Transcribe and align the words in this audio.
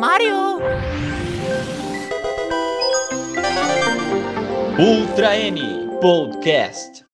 Mario! 0.00 0.62
Ultra 4.78 5.36
N 5.36 5.60
Podcast. 6.00 7.04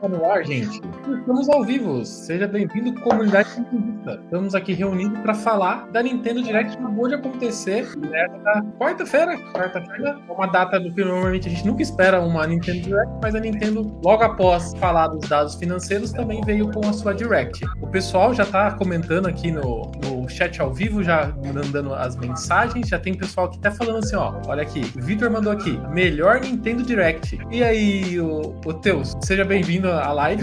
Tá 0.00 0.08
no 0.08 0.24
ar, 0.28 0.44
gente. 0.44 0.80
Estamos 1.20 1.48
ao 1.48 1.62
vivo. 1.62 2.04
Seja 2.04 2.48
bem-vindo, 2.48 3.00
comunidade 3.02 3.50
científica. 3.50 4.20
Estamos 4.24 4.52
aqui 4.52 4.72
reunidos 4.72 5.16
para 5.20 5.32
falar 5.32 5.88
da 5.92 6.02
Nintendo 6.02 6.42
Direct 6.42 6.76
que 6.76 6.82
acabou 6.82 7.06
de 7.06 7.14
acontecer 7.14 7.88
nesta 7.98 8.64
quarta-feira. 8.80 9.38
Quarta-feira 9.52 10.18
é 10.28 10.32
uma 10.32 10.46
data 10.46 10.80
do 10.80 10.92
que 10.92 11.04
normalmente 11.04 11.46
a 11.46 11.52
gente 11.52 11.64
nunca 11.64 11.82
espera 11.82 12.20
uma 12.20 12.44
Nintendo 12.48 12.80
Direct, 12.80 13.12
mas 13.22 13.36
a 13.36 13.38
Nintendo, 13.38 13.96
logo 14.04 14.24
após 14.24 14.74
falar 14.80 15.06
dos 15.06 15.28
dados 15.28 15.54
financeiros, 15.54 16.10
também 16.10 16.40
veio 16.44 16.68
com 16.72 16.84
a 16.88 16.92
sua 16.92 17.14
Direct. 17.14 17.64
O 17.80 17.86
pessoal 17.86 18.34
já 18.34 18.42
está 18.42 18.72
comentando 18.72 19.28
aqui 19.28 19.52
no, 19.52 19.92
no 20.04 20.21
chat 20.32 20.60
ao 20.60 20.72
vivo, 20.72 21.02
já 21.02 21.32
mandando 21.54 21.94
as 21.94 22.16
mensagens. 22.16 22.88
Já 22.88 22.98
tem 22.98 23.14
pessoal 23.14 23.48
que 23.48 23.58
tá 23.58 23.70
falando 23.70 23.98
assim: 23.98 24.16
ó, 24.16 24.34
olha 24.46 24.62
aqui, 24.62 24.80
o 24.96 25.02
Vitor 25.02 25.30
mandou 25.30 25.52
aqui, 25.52 25.78
melhor 25.90 26.40
Nintendo 26.40 26.82
Direct. 26.82 27.38
E 27.50 27.62
aí, 27.62 28.18
o, 28.20 28.54
o 28.64 28.74
Teus, 28.74 29.16
seja 29.22 29.44
bem-vindo 29.44 29.90
à 29.90 30.12
live. 30.12 30.42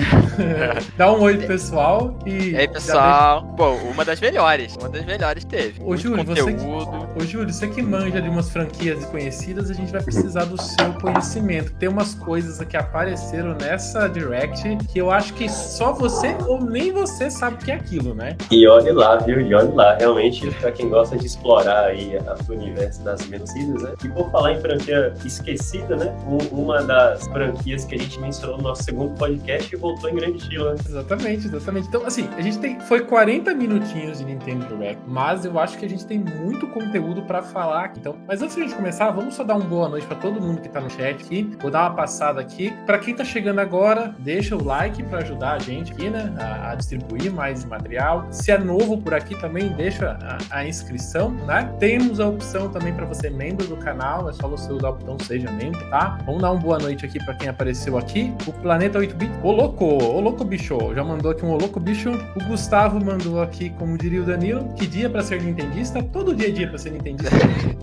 Dá 0.97 1.11
um 1.11 1.21
oi 1.21 1.37
pro 1.37 1.47
pessoal 1.47 2.17
e. 2.25 2.51
E 2.51 2.57
aí, 2.57 2.67
pessoal? 2.67 3.41
Bom, 3.41 3.75
uma 3.91 4.05
das 4.05 4.19
melhores. 4.19 4.75
Uma 4.75 4.89
das 4.89 5.05
melhores 5.05 5.43
teve. 5.43 5.81
Ô, 5.83 5.95
Júlio, 5.95 6.23
você 6.23 6.53
que, 6.53 6.65
ô, 6.65 7.25
Júlio, 7.25 7.53
você 7.53 7.67
que 7.67 7.81
manja 7.81 8.21
de 8.21 8.29
umas 8.29 8.49
franquias 8.49 8.99
desconhecidas, 8.99 9.69
a 9.69 9.73
gente 9.73 9.91
vai 9.91 10.01
precisar 10.01 10.45
do 10.45 10.61
seu 10.61 10.93
conhecimento. 10.93 11.71
Tem 11.73 11.89
umas 11.89 12.13
coisas 12.13 12.59
que 12.65 12.77
apareceram 12.77 13.55
nessa 13.55 14.07
Direct 14.07 14.77
que 14.91 14.99
eu 14.99 15.11
acho 15.11 15.33
que 15.33 15.49
só 15.49 15.93
você 15.93 16.35
ou 16.47 16.61
nem 16.61 16.91
você 16.91 17.29
sabe 17.29 17.55
o 17.55 17.59
que 17.59 17.71
é 17.71 17.75
aquilo, 17.75 18.13
né? 18.13 18.35
E 18.51 18.67
olhe 18.67 18.91
lá, 18.91 19.17
viu? 19.17 19.39
E 19.39 19.53
olhe 19.53 19.71
lá. 19.73 19.78
Realmente, 19.99 20.49
pra 20.55 20.71
quem 20.71 20.89
gosta 20.89 21.17
de 21.17 21.25
explorar 21.25 21.85
aí 21.85 22.17
o 22.47 22.51
universo 22.51 23.03
das 23.03 23.21
vencidas, 23.25 23.83
né? 23.83 23.93
E 24.03 24.09
por 24.09 24.29
falar 24.31 24.53
em 24.53 24.59
franquia 24.61 25.13
esquecida, 25.25 25.95
né? 25.95 26.15
Um- 26.27 26.59
uma 26.61 26.81
das 26.83 27.27
franquias 27.27 27.85
que 27.85 27.95
a 27.95 27.97
gente 27.97 28.19
mencionou 28.19 28.57
no 28.57 28.63
nosso 28.63 28.83
segundo 28.83 29.15
podcast 29.17 29.75
voltou 29.75 30.09
em 30.09 30.15
grande 30.15 30.37
estilo, 30.39 30.65
né? 30.71 30.75
Exatamente, 30.85 31.47
exatamente. 31.47 31.87
Então, 31.87 32.05
assim, 32.05 32.27
a 32.37 32.41
gente 32.41 32.57
tem. 32.59 32.79
Foi 32.81 33.01
40 33.01 33.53
minutinhos 33.53 34.19
de 34.19 34.25
Nintendo 34.25 34.65
Direct, 34.67 35.01
mas 35.07 35.45
eu 35.45 35.57
acho 35.59 35.77
que 35.77 35.85
a 35.85 35.89
gente 35.89 36.05
tem 36.05 36.19
muito 36.19 36.67
conteúdo 36.67 37.21
pra 37.23 37.41
falar 37.41 37.85
aqui. 37.85 37.99
Então, 37.99 38.15
mas 38.27 38.41
antes 38.41 38.55
de 38.55 38.61
a 38.61 38.65
gente 38.65 38.75
começar, 38.75 39.09
vamos 39.11 39.35
só 39.35 39.43
dar 39.43 39.55
uma 39.55 39.65
boa 39.65 39.87
noite 39.89 40.05
pra 40.07 40.15
todo 40.15 40.41
mundo 40.41 40.61
que 40.61 40.69
tá 40.69 40.79
no 40.81 40.89
chat 40.89 41.23
aqui. 41.23 41.49
Vou 41.61 41.69
dar 41.71 41.89
uma 41.89 41.95
passada 41.95 42.39
aqui. 42.41 42.73
Pra 42.85 42.97
quem 42.97 43.15
tá 43.15 43.23
chegando 43.23 43.59
agora, 43.59 44.13
deixa 44.19 44.55
o 44.55 44.63
like 44.63 45.01
pra 45.03 45.19
ajudar 45.19 45.53
a 45.53 45.59
gente 45.59 45.91
aqui, 45.93 46.09
né? 46.09 46.33
A, 46.39 46.71
a 46.71 46.75
distribuir 46.75 47.31
mais 47.31 47.63
material. 47.65 48.27
Se 48.31 48.51
é 48.51 48.57
novo 48.57 48.97
por 48.97 49.13
aqui 49.13 49.39
também, 49.39 49.58
deixa 49.67 50.17
a, 50.51 50.59
a 50.59 50.65
inscrição, 50.67 51.31
né? 51.31 51.73
Temos 51.79 52.19
a 52.21 52.27
opção 52.27 52.69
também 52.69 52.93
pra 52.93 53.05
você 53.05 53.29
membro 53.29 53.67
do 53.67 53.75
canal, 53.75 54.29
é 54.29 54.33
só 54.33 54.47
você 54.47 54.71
usar 54.71 54.89
o 54.89 54.93
botão 54.93 55.17
seja 55.19 55.51
membro, 55.51 55.79
tá? 55.89 56.17
Vamos 56.25 56.41
dar 56.41 56.51
uma 56.51 56.61
boa 56.61 56.77
noite 56.79 57.05
aqui 57.05 57.21
pra 57.25 57.33
quem 57.33 57.49
apareceu 57.49 57.97
aqui. 57.97 58.33
O 58.47 58.53
Planeta 58.53 58.99
8-bit, 58.99 59.31
ô 59.43 59.51
louco, 59.51 59.83
ô 59.85 60.19
louco 60.21 60.45
bicho, 60.45 60.77
já 60.95 61.03
mandou 61.03 61.31
aqui 61.31 61.43
um 61.45 61.49
ô 61.51 61.57
louco 61.57 61.79
bicho. 61.79 62.11
O 62.35 62.43
Gustavo 62.45 63.03
mandou 63.03 63.41
aqui, 63.41 63.69
como 63.71 63.97
diria 63.97 64.21
o 64.21 64.25
Danilo, 64.25 64.73
que 64.75 64.87
dia 64.87 65.09
pra 65.09 65.21
ser 65.21 65.41
nintendista? 65.41 66.01
Todo 66.01 66.33
dia 66.35 66.47
é 66.47 66.51
dia 66.51 66.67
pra 66.67 66.77
ser 66.77 66.91
nintendista. 66.91 67.35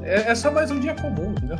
é, 0.03 0.31
é 0.31 0.35
só 0.35 0.51
mais 0.51 0.71
um 0.71 0.79
dia 0.81 0.95
comum, 0.95 1.33
entendeu? 1.33 1.57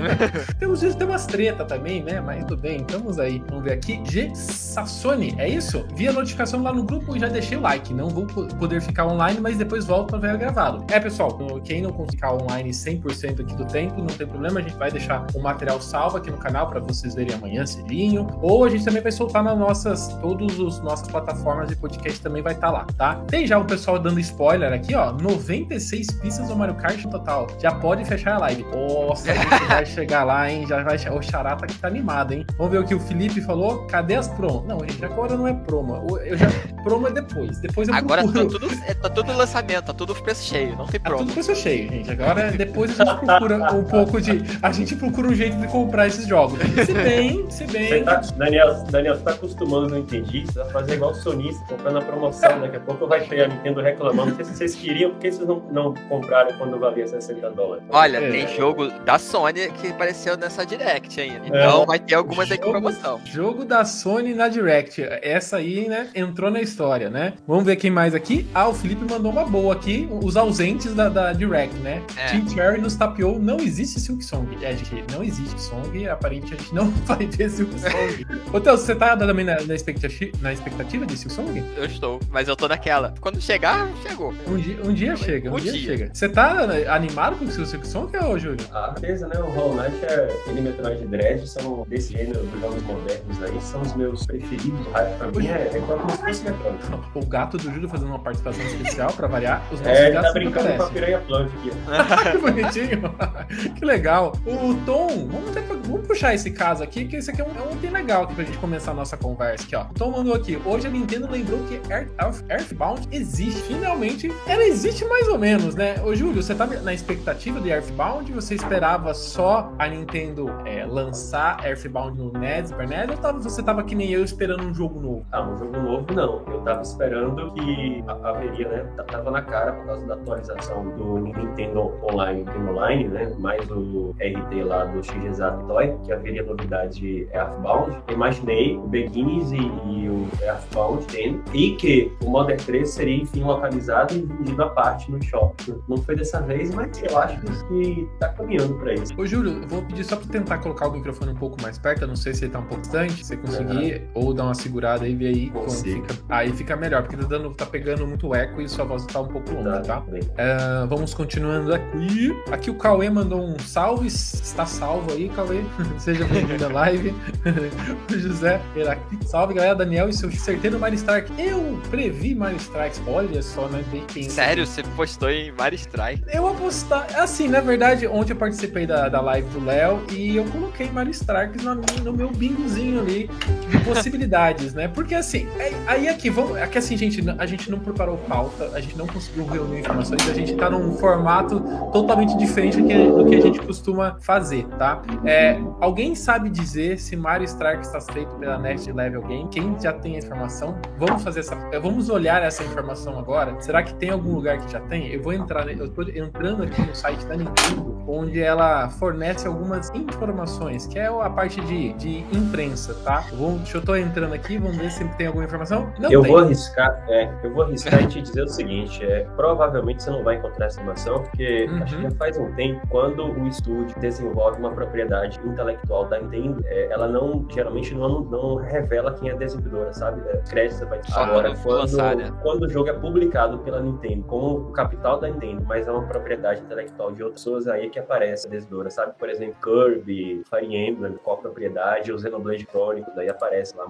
tem, 0.58 0.68
uns, 0.68 0.80
tem 0.94 1.06
umas 1.06 1.26
treta 1.26 1.64
também, 1.64 2.02
né? 2.02 2.20
Mas 2.20 2.44
tudo 2.44 2.60
bem, 2.60 2.78
estamos 2.78 3.18
aí. 3.18 3.42
Vamos 3.48 3.64
ver 3.64 3.72
aqui. 3.72 4.00
G 4.04 4.30
Sassoni, 4.34 5.34
é 5.38 5.48
isso? 5.48 5.84
Vi 5.94 6.06
a 6.08 6.12
notificação 6.12 6.62
lá 6.62 6.72
no 6.72 6.82
grupo 6.84 7.16
e 7.16 7.20
já 7.20 7.28
deixei 7.28 7.56
o 7.56 7.60
like. 7.60 7.92
Não 7.92 8.08
vou 8.08 8.26
po- 8.26 8.46
poder 8.56 8.80
ficar 8.80 9.06
online, 9.06 9.40
mas 9.40 9.57
depois 9.58 9.84
volto 9.84 10.10
pra 10.10 10.18
ver 10.18 10.38
gravado. 10.38 10.84
É, 10.90 10.98
pessoal, 10.98 11.36
quem 11.64 11.82
não 11.82 11.90
conseguir 11.90 12.18
ficar 12.18 12.32
online 12.32 12.70
100% 12.70 13.40
aqui 13.40 13.54
do 13.54 13.64
tempo, 13.64 13.98
não 13.98 14.06
tem 14.06 14.26
problema. 14.26 14.60
A 14.60 14.62
gente 14.62 14.76
vai 14.76 14.90
deixar 14.90 15.26
o 15.34 15.40
material 15.40 15.80
salvo 15.80 16.16
aqui 16.16 16.30
no 16.30 16.38
canal 16.38 16.68
pra 16.68 16.80
vocês 16.80 17.14
verem 17.14 17.34
amanhã 17.34 17.64
cedinho. 17.66 18.26
Ou 18.40 18.64
a 18.64 18.68
gente 18.68 18.84
também 18.84 19.02
vai 19.02 19.12
soltar 19.12 19.42
nas 19.42 19.58
nossas, 19.58 20.08
todas 20.20 20.58
as 20.58 20.80
nossas 20.80 21.08
plataformas 21.08 21.68
de 21.68 21.76
podcast 21.76 22.20
também 22.20 22.42
vai 22.42 22.54
estar 22.54 22.70
lá, 22.70 22.86
tá? 22.96 23.16
Tem 23.26 23.46
já 23.46 23.58
o 23.58 23.64
pessoal 23.64 23.98
dando 23.98 24.18
spoiler 24.20 24.72
aqui, 24.72 24.94
ó. 24.94 25.12
96 25.12 26.06
pistas 26.20 26.48
do 26.48 26.56
Mario 26.56 26.74
Kart 26.74 27.02
no 27.04 27.10
total. 27.10 27.46
Já 27.60 27.72
pode 27.72 28.04
fechar 28.04 28.36
a 28.36 28.38
live. 28.38 28.64
Nossa, 28.64 29.30
a 29.30 29.34
gente 29.34 29.64
vai 29.66 29.86
chegar 29.86 30.24
lá, 30.24 30.50
hein? 30.50 30.66
Já 30.66 30.82
vai. 30.82 30.96
O 30.96 31.22
Charata 31.22 31.66
que 31.66 31.74
tá 31.74 31.88
animado, 31.88 32.32
hein? 32.32 32.44
Vamos 32.56 32.72
ver 32.72 32.78
o 32.78 32.84
que 32.84 32.94
o 32.94 33.00
Felipe 33.00 33.40
falou. 33.40 33.86
Cadê 33.86 34.14
as 34.14 34.28
promos? 34.28 34.66
Não, 34.66 34.80
gente, 34.80 35.04
agora 35.04 35.36
não 35.36 35.46
é 35.46 35.54
promo. 35.54 36.18
Eu 36.18 36.36
já. 36.36 36.48
Promo 36.82 37.06
é 37.08 37.10
depois. 37.10 37.58
Depois 37.60 37.88
eu 37.88 37.94
Agora 37.94 38.22
tá 38.24 38.32
tudo, 38.32 38.70
é, 38.86 38.94
tá 38.94 39.10
tudo 39.10 39.32
lançamento, 39.48 39.84
tá 39.86 39.92
tudo 39.94 40.14
preço 40.14 40.44
cheio, 40.44 40.76
não 40.76 40.86
tem 40.86 41.00
Tá 41.00 41.08
promo. 41.08 41.24
tudo 41.24 41.32
preço 41.32 41.54
cheio, 41.56 41.88
gente. 41.90 42.10
Agora, 42.10 42.50
depois 42.50 43.00
a 43.00 43.04
gente 43.04 43.24
procura 43.24 43.72
um 43.74 43.84
pouco 43.84 44.20
de. 44.20 44.42
A 44.62 44.70
gente 44.72 44.94
procura 44.94 45.28
um 45.28 45.34
jeito 45.34 45.56
de 45.56 45.66
comprar 45.68 46.06
esses 46.06 46.26
jogos. 46.26 46.58
Se 46.84 46.92
bem, 46.92 47.50
se 47.50 47.66
Você 47.66 47.78
bem. 47.78 48.04
tá, 48.04 48.20
Daniel, 48.36 48.84
Daniel, 48.90 49.16
você 49.16 49.22
tá 49.22 49.30
acostumando, 49.32 49.88
não 49.88 49.98
entendi. 49.98 50.44
Você 50.46 50.58
vai 50.58 50.70
fazer 50.70 50.94
igual 50.94 51.12
o 51.12 51.14
sonista, 51.14 51.64
comprando 51.66 51.98
a 51.98 52.02
promoção. 52.02 52.60
Daqui 52.60 52.76
a 52.76 52.80
pouco 52.80 53.06
vai 53.06 53.20
ter 53.22 53.44
a 53.44 53.48
Nintendo 53.48 53.80
reclamando. 53.80 54.30
Não 54.30 54.36
sei 54.36 54.44
se 54.44 54.54
vocês 54.56 54.74
queriam, 54.74 55.10
por 55.12 55.20
que 55.20 55.32
vocês 55.32 55.48
não, 55.48 55.60
não 55.72 55.94
compraram 56.08 56.52
quando 56.58 56.78
valia 56.78 57.06
60 57.08 57.50
dólares? 57.50 57.84
Olha, 57.90 58.18
É. 58.18 58.30
tem 58.30 58.48
jogo 58.56 58.88
da 59.04 59.18
Sony 59.18 59.70
que 59.80 59.88
apareceu 59.88 60.36
nessa 60.36 60.64
Direct 60.66 61.18
ainda. 61.20 61.46
Então 61.46 61.82
É. 61.82 61.86
vai 61.86 61.98
ter 61.98 62.14
algumas 62.14 62.50
aí 62.50 62.58
com 62.58 62.66
Jogo- 62.66 62.80
promoção. 62.80 63.20
Jogo 63.24 63.64
da 63.64 63.84
Sony 63.84 64.34
na 64.34 64.48
Direct. 64.48 65.02
Essa 65.22 65.56
aí, 65.58 65.88
né, 65.88 66.08
entrou 66.14 66.50
na 66.50 66.60
história, 66.60 67.08
né? 67.08 67.32
Vamos 67.46 67.64
ver 67.64 67.76
quem 67.76 67.90
mais 67.90 68.14
aqui. 68.14 68.46
Ah, 68.54 68.68
o 68.68 68.74
Felipe 68.74 69.04
mandou 69.10 69.30
uma 69.32 69.37
boa 69.44 69.74
aqui. 69.74 70.08
Os 70.22 70.36
ausentes 70.36 70.94
da, 70.94 71.08
da 71.08 71.32
Direct, 71.32 71.74
né? 71.78 72.02
É. 72.16 72.30
Team 72.32 72.48
Cherry 72.48 72.80
nos 72.80 72.94
tapeou. 72.96 73.38
Não 73.38 73.58
existe 73.58 74.00
Silk 74.00 74.24
Song. 74.24 74.46
É, 74.62 74.72
gente, 74.76 75.04
não 75.12 75.22
existe 75.22 75.60
Song. 75.60 76.08
Aparentemente 76.08 76.54
a 76.54 76.56
gente 76.56 76.74
não 76.74 76.90
vai 77.04 77.26
ter 77.26 77.48
Silk 77.50 77.72
Song. 77.78 78.26
Ô, 78.52 78.60
Theo, 78.60 78.76
você 78.76 78.94
tá 78.94 79.16
também 79.16 79.44
na, 79.44 79.60
na, 79.62 79.74
expectativa, 79.74 80.32
na 80.40 80.52
expectativa 80.52 81.04
de 81.06 81.16
Silk 81.16 81.34
Song? 81.34 81.64
Eu 81.76 81.84
estou, 81.84 82.20
mas 82.30 82.48
eu 82.48 82.56
tô 82.56 82.68
naquela. 82.68 83.14
Quando 83.20 83.40
chegar, 83.40 83.88
chegou. 84.06 84.32
Um 84.46 84.56
dia, 84.56 84.78
um 84.84 84.92
dia 84.92 85.16
chega, 85.16 85.50
um, 85.50 85.54
Um 85.54 85.60
dia, 85.60 85.72
dia. 85.72 85.82
chega. 85.96 86.10
Você 86.12 86.28
tá 86.28 86.66
animado 86.94 87.36
com 87.36 87.44
o 87.44 87.50
Silk 87.66 87.86
Song, 87.86 88.16
ô, 88.16 88.38
Júlio? 88.38 88.58
A 88.72 88.88
beleza, 88.90 89.26
né? 89.28 89.38
O 89.38 89.46
Hollow 89.50 89.74
Knight 89.76 90.04
é, 90.04 90.36
ele 90.46 90.60
e 90.60 90.62
Metroid 90.62 91.06
Dread 91.06 91.46
são 91.48 91.86
desse 91.88 92.12
gênero 92.12 92.40
dos 92.44 92.60
jogos 92.60 92.82
modernos 92.82 93.42
aí, 93.42 93.60
são 93.60 93.80
os 93.82 93.94
meus 93.94 94.24
preferidos. 94.26 94.86
Ah, 94.94 95.02
Pra 95.18 95.28
mim 95.28 95.46
é, 95.46 95.70
é 95.74 95.80
como 95.86 96.10
se 96.10 96.18
fosse 96.18 96.44
Metroid. 96.44 96.78
O 97.14 97.26
gato 97.26 97.56
do 97.56 97.64
Júlio 97.72 97.88
fazendo 97.88 98.08
uma 98.08 98.18
participação 98.18 98.64
especial 98.64 99.12
pra 99.12 99.27
variar. 99.28 99.62
Os 99.72 99.80
nossos 99.80 99.98
É, 99.98 100.04
ele 100.06 100.12
gatos 100.14 100.28
tá 100.28 100.34
brincando 100.34 100.76
com 100.76 100.82
a 100.82 100.86
piranha 100.90 101.18
plant 101.20 101.50
aqui. 101.58 101.70
ó. 101.86 102.30
que 102.32 102.38
bonitinho. 102.38 103.14
que 103.78 103.84
legal. 103.84 104.32
O 104.46 104.74
Tom, 104.84 105.28
vamos, 105.30 105.50
ter- 105.52 105.62
vamos 105.62 106.06
puxar 106.06 106.34
esse 106.34 106.50
caso 106.50 106.82
aqui, 106.82 107.04
que 107.06 107.16
esse 107.16 107.30
aqui 107.30 107.40
é 107.40 107.44
um, 107.44 107.48
é 107.48 107.68
um 107.68 107.72
item 107.76 107.90
legal 107.90 108.24
aqui 108.24 108.34
pra 108.34 108.44
gente 108.44 108.58
começar 108.58 108.90
a 108.90 108.94
nossa 108.94 109.16
conversa 109.16 109.64
aqui, 109.64 109.76
ó. 109.76 109.82
O 109.82 109.94
Tom 109.94 110.10
mandou 110.10 110.34
aqui. 110.34 110.60
Hoje 110.64 110.86
a 110.86 110.90
Nintendo 110.90 111.30
lembrou 111.30 111.58
que 111.64 111.74
Earth- 111.92 112.10
Earth- 112.20 112.44
Earthbound 112.50 113.08
existe. 113.12 113.62
Finalmente, 113.62 114.32
ela 114.46 114.62
existe 114.64 115.04
mais 115.04 115.28
ou 115.28 115.38
menos, 115.38 115.74
né? 115.74 115.96
Ô, 116.04 116.14
Júlio, 116.14 116.42
você 116.42 116.54
tá 116.54 116.66
na 116.66 116.92
expectativa 116.94 117.60
de 117.60 117.68
Earthbound? 117.70 118.32
Você 118.32 118.54
esperava 118.54 119.12
só 119.14 119.72
a 119.78 119.86
Nintendo 119.88 120.50
é, 120.64 120.84
lançar 120.84 121.64
Earthbound 121.66 122.16
no 122.18 122.32
NES, 122.32 122.68
Super 122.68 122.88
NES? 122.88 123.10
Ou 123.10 123.16
tava, 123.16 123.38
você 123.40 123.62
tava 123.62 123.82
que 123.82 123.94
nem 123.94 124.10
eu 124.10 124.24
esperando 124.24 124.64
um 124.64 124.72
jogo 124.74 125.00
novo? 125.00 125.26
Ah, 125.32 125.42
um 125.42 125.58
jogo 125.58 125.76
novo 125.78 126.06
não. 126.14 126.42
Eu 126.52 126.60
tava 126.62 126.82
esperando 126.82 127.52
que 127.54 128.04
haveria, 128.24 128.68
né? 128.68 128.86
Tava 129.18 129.32
na 129.32 129.42
cara 129.42 129.72
por 129.72 129.84
causa 129.84 130.06
da 130.06 130.14
atualização 130.14 130.90
do 130.90 131.18
Nintendo 131.18 131.92
Online, 132.08 132.44
Nintendo 132.44 132.70
Online, 132.70 133.08
né? 133.08 133.32
Mais 133.40 133.68
o 133.68 134.14
RT 134.20 134.62
lá 134.62 134.84
do 134.84 135.02
XGZAP 135.02 135.66
Toy, 135.66 135.92
que 136.04 136.12
haveria 136.12 136.44
novidade 136.44 137.00
de 137.00 137.28
Earthbound. 137.32 137.98
Eu 138.06 138.14
imaginei 138.14 138.76
o 138.76 138.86
Beginnings 138.86 139.50
e, 139.50 139.56
e 139.56 140.08
o 140.08 140.28
Earthbound 140.40 141.04
tendo, 141.06 141.42
e 141.52 141.72
que 141.72 142.12
o 142.22 142.30
Modern 142.30 142.58
3 142.64 142.88
seria 142.88 143.16
enfim 143.16 143.42
localizado 143.42 144.14
e 144.14 144.22
vendido 144.22 144.62
à 144.62 144.68
parte 144.68 145.10
no 145.10 145.20
shopping. 145.20 145.82
Não 145.88 145.96
foi 145.96 146.14
dessa 146.14 146.40
vez, 146.40 146.72
mas 146.72 147.02
eu 147.02 147.18
acho 147.18 147.40
que 147.40 148.08
tá 148.20 148.28
caminhando 148.28 148.74
pra 148.74 148.94
isso. 148.94 149.12
Ô, 149.20 149.26
Júlio, 149.26 149.62
eu 149.62 149.68
vou 149.68 149.82
pedir 149.82 150.04
só 150.04 150.14
pra 150.14 150.28
tentar 150.28 150.58
colocar 150.58 150.86
o 150.86 150.92
microfone 150.92 151.32
um 151.32 151.36
pouco 151.36 151.60
mais 151.60 151.76
perto. 151.76 152.02
Eu 152.02 152.08
não 152.08 152.16
sei 152.16 152.34
se 152.34 152.44
ele 152.44 152.52
tá 152.52 152.60
um 152.60 152.66
pouco 152.66 152.82
distante. 152.82 153.14
Se 153.14 153.24
você 153.24 153.36
conseguir, 153.36 154.08
ou 154.14 154.32
dar 154.32 154.44
uma 154.44 154.54
segurada 154.54 155.04
aí, 155.04 155.16
ver 155.16 155.34
aí 155.34 155.50
Consigo. 155.50 156.06
fica. 156.06 156.22
Aí 156.28 156.52
fica 156.52 156.76
melhor, 156.76 157.02
porque 157.02 157.16
tá, 157.16 157.26
dando, 157.26 157.52
tá 157.52 157.66
pegando 157.66 158.06
muito 158.06 158.32
eco 158.32 158.60
e 158.60 158.68
sua 158.68 158.84
voz 158.84 159.07
tá 159.12 159.20
um 159.20 159.26
pouco 159.28 159.52
longa, 159.54 159.80
tá? 159.80 160.02
Ah, 160.36 160.86
vamos 160.88 161.14
continuando 161.14 161.74
aqui. 161.74 162.34
Aqui 162.50 162.70
o 162.70 162.74
Cauê 162.74 163.08
mandou 163.10 163.40
um 163.42 163.58
salve. 163.58 164.06
Está 164.08 164.66
salvo 164.66 165.12
aí, 165.12 165.28
Cauê. 165.30 165.60
Seja 165.98 166.24
bem-vindo 166.26 166.66
à 166.66 166.68
live. 166.68 167.14
o 168.12 168.18
José 168.18 168.60
Heracli. 168.76 169.18
Salve, 169.26 169.54
galera. 169.54 169.74
Daniel 169.74 170.08
e 170.08 170.12
seu 170.12 170.30
certeiro 170.30 170.78
Mario 170.78 170.96
Strike. 170.96 171.30
Eu 171.40 171.78
previ 171.90 172.34
Mario 172.34 172.56
Strikes. 172.58 173.00
Olha 173.06 173.42
só, 173.42 173.66
né? 173.68 173.84
Bem 173.90 174.04
quem- 174.06 174.28
Sério, 174.28 174.66
você 174.66 174.82
postou 174.96 175.30
em 175.30 175.52
Mario 175.52 175.76
Strike. 175.76 176.22
Eu 176.32 176.46
apostar. 176.46 177.06
Assim, 177.16 177.48
na 177.48 177.60
verdade, 177.60 178.06
ontem 178.06 178.32
eu 178.32 178.36
participei 178.36 178.86
da, 178.86 179.08
da 179.08 179.20
live 179.20 179.48
do 179.50 179.64
Léo 179.64 180.02
e 180.12 180.36
eu 180.36 180.44
coloquei 180.44 180.90
Mario 180.90 181.10
Strikes 181.12 181.62
minha- 181.62 181.74
no 182.04 182.12
meu 182.12 182.30
bingozinho 182.30 183.00
ali 183.00 183.30
de 183.70 183.78
possibilidades, 183.84 184.74
né? 184.74 184.88
Porque 184.88 185.14
assim, 185.14 185.46
é- 185.58 185.72
aí 185.86 186.08
aqui, 186.08 186.28
vamos. 186.30 186.56
Aqui 186.58 186.78
assim, 186.78 186.96
gente, 186.96 187.24
a 187.38 187.46
gente 187.46 187.70
não 187.70 187.78
preparou 187.78 188.16
pauta, 188.18 188.70
a 188.74 188.80
gente 188.80 188.96
não 188.98 189.06
conseguiu 189.06 189.46
reunir 189.46 189.80
informações, 189.80 190.28
a 190.28 190.34
gente 190.34 190.54
tá 190.56 190.68
num 190.68 190.92
formato 190.94 191.60
totalmente 191.92 192.36
diferente 192.36 192.82
do 192.82 192.86
que, 192.86 193.10
do 193.10 193.24
que 193.24 193.34
a 193.36 193.40
gente 193.40 193.60
costuma 193.60 194.16
fazer, 194.20 194.66
tá? 194.76 195.00
É, 195.24 195.58
alguém 195.80 196.14
sabe 196.14 196.50
dizer 196.50 196.98
se 196.98 197.16
Mario 197.16 197.44
Strikes 197.44 197.86
está 197.86 198.00
feito 198.12 198.34
pela 198.36 198.58
Next 198.58 198.90
Level 198.90 199.22
Game? 199.22 199.48
Quem 199.48 199.76
já 199.80 199.92
tem 199.92 200.16
a 200.16 200.18
informação? 200.18 200.76
Vamos 200.98 201.22
fazer 201.22 201.40
essa. 201.40 201.54
Vamos 201.80 202.10
olhar 202.10 202.42
essa 202.42 202.64
informação 202.64 203.18
agora. 203.18 203.58
Será 203.60 203.82
que 203.82 203.94
tem 203.94 204.10
algum 204.10 204.34
lugar 204.34 204.58
que 204.58 204.72
já 204.72 204.80
tem? 204.80 205.12
Eu 205.12 205.22
vou 205.22 205.32
entrar. 205.32 205.68
Eu 205.68 205.88
tô 205.88 206.02
entrando 206.02 206.64
aqui 206.64 206.82
no 206.82 206.94
site 206.94 207.24
da 207.26 207.36
Nintendo, 207.36 208.02
onde 208.06 208.40
ela 208.40 208.88
fornece 208.90 209.46
algumas 209.46 209.90
informações, 209.90 210.86
que 210.86 210.98
é 210.98 211.06
a 211.06 211.30
parte 211.30 211.60
de, 211.60 211.92
de 211.94 212.18
imprensa, 212.36 212.94
tá? 213.04 213.24
Vou, 213.32 213.52
deixa 213.58 213.78
eu 213.78 213.82
tô 213.82 213.94
entrando 213.94 214.32
aqui, 214.32 214.58
vamos 214.58 214.76
ver 214.76 214.90
se 214.90 215.04
tem 215.16 215.26
alguma 215.28 215.44
informação. 215.44 215.92
Não 215.98 216.10
eu 216.10 216.22
tem. 216.22 216.30
vou 216.30 216.40
arriscar, 216.40 217.04
é, 217.08 217.30
eu 217.42 217.52
vou 217.52 217.64
arriscar 217.64 218.02
e 218.02 218.06
te 218.06 218.22
dizer 218.22 218.42
o 218.42 218.48
seguinte, 218.48 218.77
é, 219.02 219.26
provavelmente 219.36 220.02
você 220.02 220.10
não 220.10 220.22
vai 220.22 220.36
encontrar 220.36 220.66
essa 220.66 220.80
informação, 220.80 221.22
porque 221.22 221.66
Uhum. 221.68 221.82
acho 221.82 221.96
que 221.96 222.02
já 222.02 222.10
faz 222.12 222.38
um 222.38 222.52
tempo, 222.54 222.86
quando 222.88 223.24
o 223.24 223.46
estúdio 223.46 223.98
desenvolve 224.00 224.58
uma 224.58 224.70
propriedade 224.70 225.38
intelectual 225.44 226.06
da 226.06 226.20
Nintendo, 226.20 226.62
é, 226.66 226.88
ela 226.90 227.08
não, 227.08 227.46
geralmente 227.50 227.94
não, 227.94 228.20
não 228.20 228.56
revela 228.56 229.12
quem 229.14 229.30
é 229.30 229.32
a 229.32 229.36
desenvolvedora, 229.36 229.92
sabe? 229.92 230.22
É, 230.28 230.36
crédito 230.48 230.86
vai 230.86 231.00
Só 231.04 231.20
Agora, 231.20 231.54
quando 231.56 231.80
lançar, 231.80 232.16
né? 232.16 232.32
quando 232.42 232.62
o 232.62 232.68
jogo 232.68 232.88
é 232.88 232.92
publicado 232.92 233.58
pela 233.58 233.80
Nintendo, 233.80 234.24
com 234.24 234.54
o 234.54 234.72
capital 234.72 235.18
da 235.18 235.28
Nintendo, 235.28 235.64
mas 235.66 235.86
é 235.86 235.90
uma 235.90 236.06
propriedade 236.06 236.60
intelectual 236.60 237.12
de 237.12 237.22
outras 237.22 237.42
pessoas, 237.42 237.68
aí 237.68 237.86
é 237.86 237.88
que 237.88 237.98
aparece 237.98 238.46
a 238.46 238.50
desenvolvedora, 238.50 238.90
sabe? 238.90 239.12
Por 239.18 239.28
exemplo, 239.28 239.56
Kirby, 239.62 240.42
Fire 240.48 240.76
Emblem, 240.76 241.14
qual 241.22 241.36
a 241.38 241.40
propriedade, 241.40 242.12
o 242.12 242.18
Xenoblade 242.18 242.66
Chronicles, 242.66 243.14
daí 243.14 243.28
aparece 243.28 243.76
lá, 243.76 243.86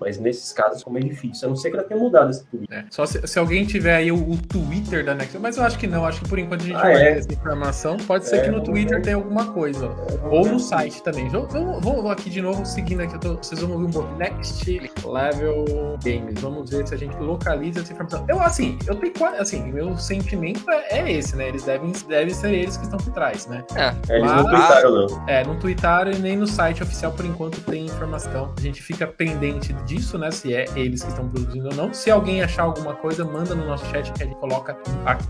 mas 0.00 0.18
nesses 0.18 0.52
casos 0.52 0.82
como 0.82 0.98
é 0.98 1.00
difícil, 1.00 1.46
a 1.46 1.48
não 1.50 1.56
ser 1.56 1.70
que 1.70 1.76
ela 1.76 1.84
tenha 1.84 2.00
mudado 2.00 2.30
esse 2.30 2.46
tudo. 2.46 2.64
É, 2.70 2.84
Só 2.90 3.04
se, 3.06 3.26
se 3.26 3.38
alguém 3.38 3.64
tiver 3.64 3.96
aí 3.96 4.12
o, 4.12 4.23
o 4.28 4.36
Twitter 4.48 5.04
da 5.04 5.14
Next, 5.14 5.38
mas 5.38 5.56
eu 5.56 5.64
acho 5.64 5.78
que 5.78 5.86
não, 5.86 6.04
acho 6.04 6.20
que 6.20 6.28
por 6.28 6.38
enquanto 6.38 6.62
a 6.62 6.64
gente 6.64 6.76
Ah, 6.76 6.82
vai 6.82 6.94
é? 6.94 7.12
ter 7.14 7.18
essa 7.20 7.32
informação. 7.32 7.96
Pode 7.96 8.26
ser 8.28 8.36
É, 8.36 8.40
que 8.42 8.46
no 8.48 8.54
vamos 8.54 8.68
Twitter 8.68 8.96
ver. 8.96 9.02
tenha 9.02 9.16
alguma 9.16 9.46
coisa, 9.52 9.90
ou 10.30 10.46
no 10.46 10.58
site 10.60 11.02
também. 11.02 11.28
Vamos, 11.28 12.10
aqui 12.10 12.30
de 12.30 12.40
novo, 12.42 12.64
seguindo 12.66 13.00
aqui, 13.02 13.14
eu 13.14 13.20
tô- 13.20 13.34
vocês 13.36 13.60
vão 13.60 13.72
ouvir 13.72 13.86
um 13.86 13.90
pouco. 13.90 14.14
Next 14.16 14.70
Level 15.04 15.64
Games, 16.04 16.40
vamos 16.40 16.70
ver 16.70 16.86
se 16.86 16.94
a 16.94 16.98
gente 16.98 17.16
localiza 17.16 17.80
essa 17.80 17.92
informação. 17.92 18.24
Eu, 18.28 18.40
assim, 18.40 18.78
eu 18.86 18.94
tenho 18.96 19.12
quase, 19.14 19.36
assim, 19.38 19.62
meu 19.72 19.96
sentimento 19.96 20.68
é, 20.70 20.98
é 21.00 21.12
esse, 21.12 21.36
né? 21.36 21.48
Eles 21.48 21.64
devem, 21.64 21.92
devem 22.08 22.34
ser 22.34 22.52
eles 22.52 22.76
que 22.76 22.84
estão 22.84 22.98
por 22.98 23.12
trás, 23.12 23.46
né? 23.46 23.64
É, 23.74 23.88
eles 24.14 24.30
não 24.30 24.42
Mas- 24.44 24.46
tweetaram, 24.50 24.90
não. 25.06 25.28
É, 25.28 25.44
não 25.44 25.58
tweetaram 25.58 26.12
e 26.12 26.18
nem 26.18 26.36
no 26.36 26.46
site 26.46 26.82
oficial 26.82 27.12
por 27.12 27.24
enquanto 27.24 27.60
tem 27.62 27.84
informação. 27.86 28.52
A 28.56 28.60
gente 28.60 28.82
fica 28.82 29.06
pendente 29.06 29.72
disso, 29.84 30.18
né? 30.18 30.30
Se 30.30 30.54
é 30.54 30.66
eles 30.74 31.02
que 31.02 31.08
estão 31.10 31.28
produzindo 31.28 31.68
ou 31.68 31.74
não. 31.74 31.92
Se 31.94 32.10
alguém 32.10 32.42
achar 32.42 32.62
alguma 32.64 32.94
coisa, 32.94 33.24
manda 33.24 33.54
no 33.54 33.66
nosso 33.66 33.84
chat 33.86 34.10
que 34.14 34.24
gente 34.24 34.36
coloca 34.36 34.76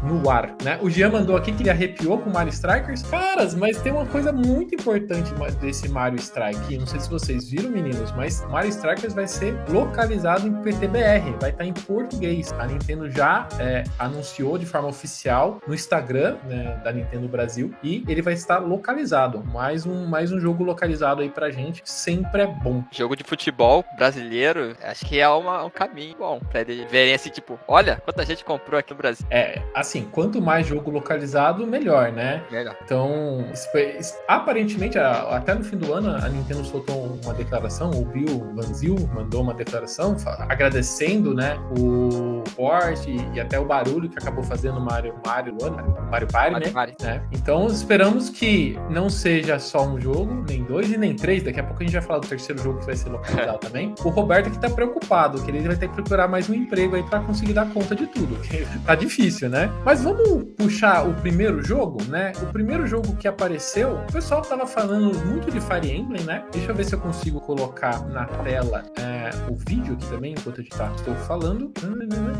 no 0.03 0.31
ar, 0.31 0.55
né? 0.63 0.79
O 0.81 0.89
Jean 0.91 1.11
mandou 1.11 1.37
aqui 1.37 1.53
que 1.53 1.63
ele 1.63 1.71
arrepiou 1.71 2.19
com 2.19 2.31
o 2.31 2.33
Mario 2.33 2.51
Strikers. 2.53 3.03
Caras, 3.03 3.55
mas 3.55 3.81
tem 3.81 3.93
uma 3.93 4.07
coisa 4.07 4.33
muito 4.33 4.75
importante 4.75 5.33
desse 5.61 5.89
Mario 5.89 6.19
Strike. 6.19 6.79
Não 6.79 6.87
sei 6.87 7.01
se 7.01 7.11
vocês 7.11 7.49
viram, 7.51 7.71
meninos, 7.71 8.13
mas 8.13 8.45
Mario 8.49 8.71
Strikers 8.71 9.15
vai 9.15 9.27
ser 9.27 9.57
localizado 9.69 10.47
em 10.47 10.53
PTBR, 10.63 11.35
vai 11.41 11.51
estar 11.51 11.65
em 11.65 11.73
português. 11.73 12.53
A 12.59 12.67
Nintendo 12.67 13.11
já 13.11 13.49
é, 13.59 13.85
anunciou 13.99 14.59
de 14.59 14.67
forma 14.67 14.89
oficial 14.89 15.61
no 15.67 15.75
Instagram 15.75 16.37
né, 16.45 16.81
da 16.85 16.93
Nintendo 16.93 17.27
Brasil 17.29 17.75
e 17.83 18.05
ele 18.09 18.23
vai 18.23 18.35
estar 18.35 18.59
localizado. 18.59 19.43
Mais 19.45 19.87
um, 19.87 20.07
mais 20.07 20.31
um 20.33 20.39
jogo 20.41 20.63
localizado 20.65 21.23
aí 21.23 21.29
pra 21.31 21.51
gente, 21.51 21.83
sempre 21.85 22.43
é 22.43 22.47
bom. 22.47 22.83
Jogo 22.91 23.17
de 23.17 23.25
futebol 23.25 23.85
brasileiro, 23.97 24.77
acho 24.83 25.05
que 25.07 25.19
é 25.19 25.29
uma- 25.29 25.65
um 25.65 25.71
caminho 25.71 26.17
bom 26.19 26.39
pra 26.51 26.61
eles 26.61 26.91
verem 26.91 27.15
assim, 27.15 27.31
tipo, 27.31 27.59
olha 27.67 27.97
quanta 28.05 28.25
gente 28.25 28.45
comprou 28.45 28.74
aqui 28.79 28.91
no 28.93 28.97
Brasil. 28.99 29.26
É, 29.31 29.61
assim, 29.75 30.09
quanto 30.11 30.41
mais 30.41 30.67
jogo 30.67 30.91
localizado, 30.91 31.67
melhor, 31.67 32.12
né? 32.12 32.43
Melhor. 32.50 32.76
Então, 32.85 33.44
foi- 33.73 33.99
aparentemente, 34.29 34.99
até 34.99 35.55
no 35.55 35.65
fim 35.65 35.76
do 35.76 35.93
ano, 35.93 36.11
a 36.15 36.29
Nintendo 36.29 36.65
soltou 36.65 37.19
uma 37.25 37.35
declaração, 37.35 37.91
o 37.91 38.05
Bill 38.05 38.53
Vanzil 38.55 38.97
mandou 39.15 39.43
uma 39.43 39.55
declaração 39.55 40.17
agradecendo, 40.49 41.35
né, 41.35 41.59
o 41.79 42.43
porte 42.56 43.11
e, 43.11 43.37
e 43.37 43.41
até 43.41 43.59
o 43.59 43.65
barulho 43.65 44.09
que 44.09 44.19
acabou 44.19 44.43
fazendo 44.44 44.79
o 44.79 44.81
Mario, 44.81 45.15
Mario, 45.27 45.56
Mario, 45.61 45.97
Mario 46.11 46.29
Party, 46.29 46.53
Mario 46.53 46.67
né? 46.69 46.73
Party. 46.73 47.05
né? 47.05 47.23
Então, 47.32 47.67
esperamos 47.67 48.31
que 48.31 48.79
não 48.91 49.09
seja 49.11 49.59
só 49.59 49.85
um 49.87 50.00
jogo, 50.00 50.44
nem 50.49 50.62
dois 50.65 50.91
e 50.91 50.97
nem 50.97 51.15
três. 51.15 51.43
Daqui 51.43 51.61
a 51.61 51.65
pouco 51.65 51.82
a 51.82 51.85
gente 51.87 51.93
vai 51.93 52.03
falar 52.03 52.19
do 52.20 52.27
terceiro 52.29 52.62
jogo 52.62 52.79
que 52.81 52.87
vai 52.87 52.97
ser 52.97 53.09
localizado 53.09 53.59
também. 53.67 53.94
O 54.05 54.09
Roberto 54.09 54.50
que 54.50 54.59
tá 54.59 54.70
preocupado, 54.70 55.43
que 55.43 55.50
ele 55.50 55.61
vai 55.67 55.77
ter 55.77 55.88
que 55.88 55.94
procurar 55.94 56.29
mais 56.29 56.49
um 56.49 56.55
emprego 56.55 56.97
aí 56.97 57.03
pra 57.03 57.20
conseguir 57.20 57.53
dar 57.53 57.69
conta 57.73 57.94
de 57.94 58.06
tudo. 58.06 58.37
porque 58.37 58.64
tá 58.87 58.95
difícil, 58.95 59.49
né? 59.49 59.71
Mas 59.85 60.03
vamos 60.03 60.45
puxar 60.57 61.07
o 61.07 61.15
primeiro 61.15 61.63
jogo, 61.63 62.03
né? 62.05 62.33
O 62.43 62.47
primeiro 62.47 62.87
jogo 62.87 63.17
que 63.17 63.29
apareceu, 63.29 63.97
o 64.09 64.13
pessoal 64.13 64.43
tava 64.43 64.67
falando 64.67 65.19
muito 65.27 65.51
de 65.51 65.61
Fire 65.61 65.91
Emblem, 65.91 66.25
né? 66.25 66.45
Deixa 66.53 66.71
eu 66.71 66.75
ver 66.75 66.85
se 66.85 66.95
eu 66.95 67.01
consigo 67.01 67.41
colocar 67.41 68.05
na 68.09 68.25
tela 68.27 68.83
é, 68.99 69.31
o 69.51 69.55
vídeo 69.55 69.95
aqui 69.95 70.07
também, 70.09 70.33
enquanto 70.33 70.61
eu 70.61 70.69
tá, 70.69 70.93
estou 70.97 71.15
falando. 71.15 71.73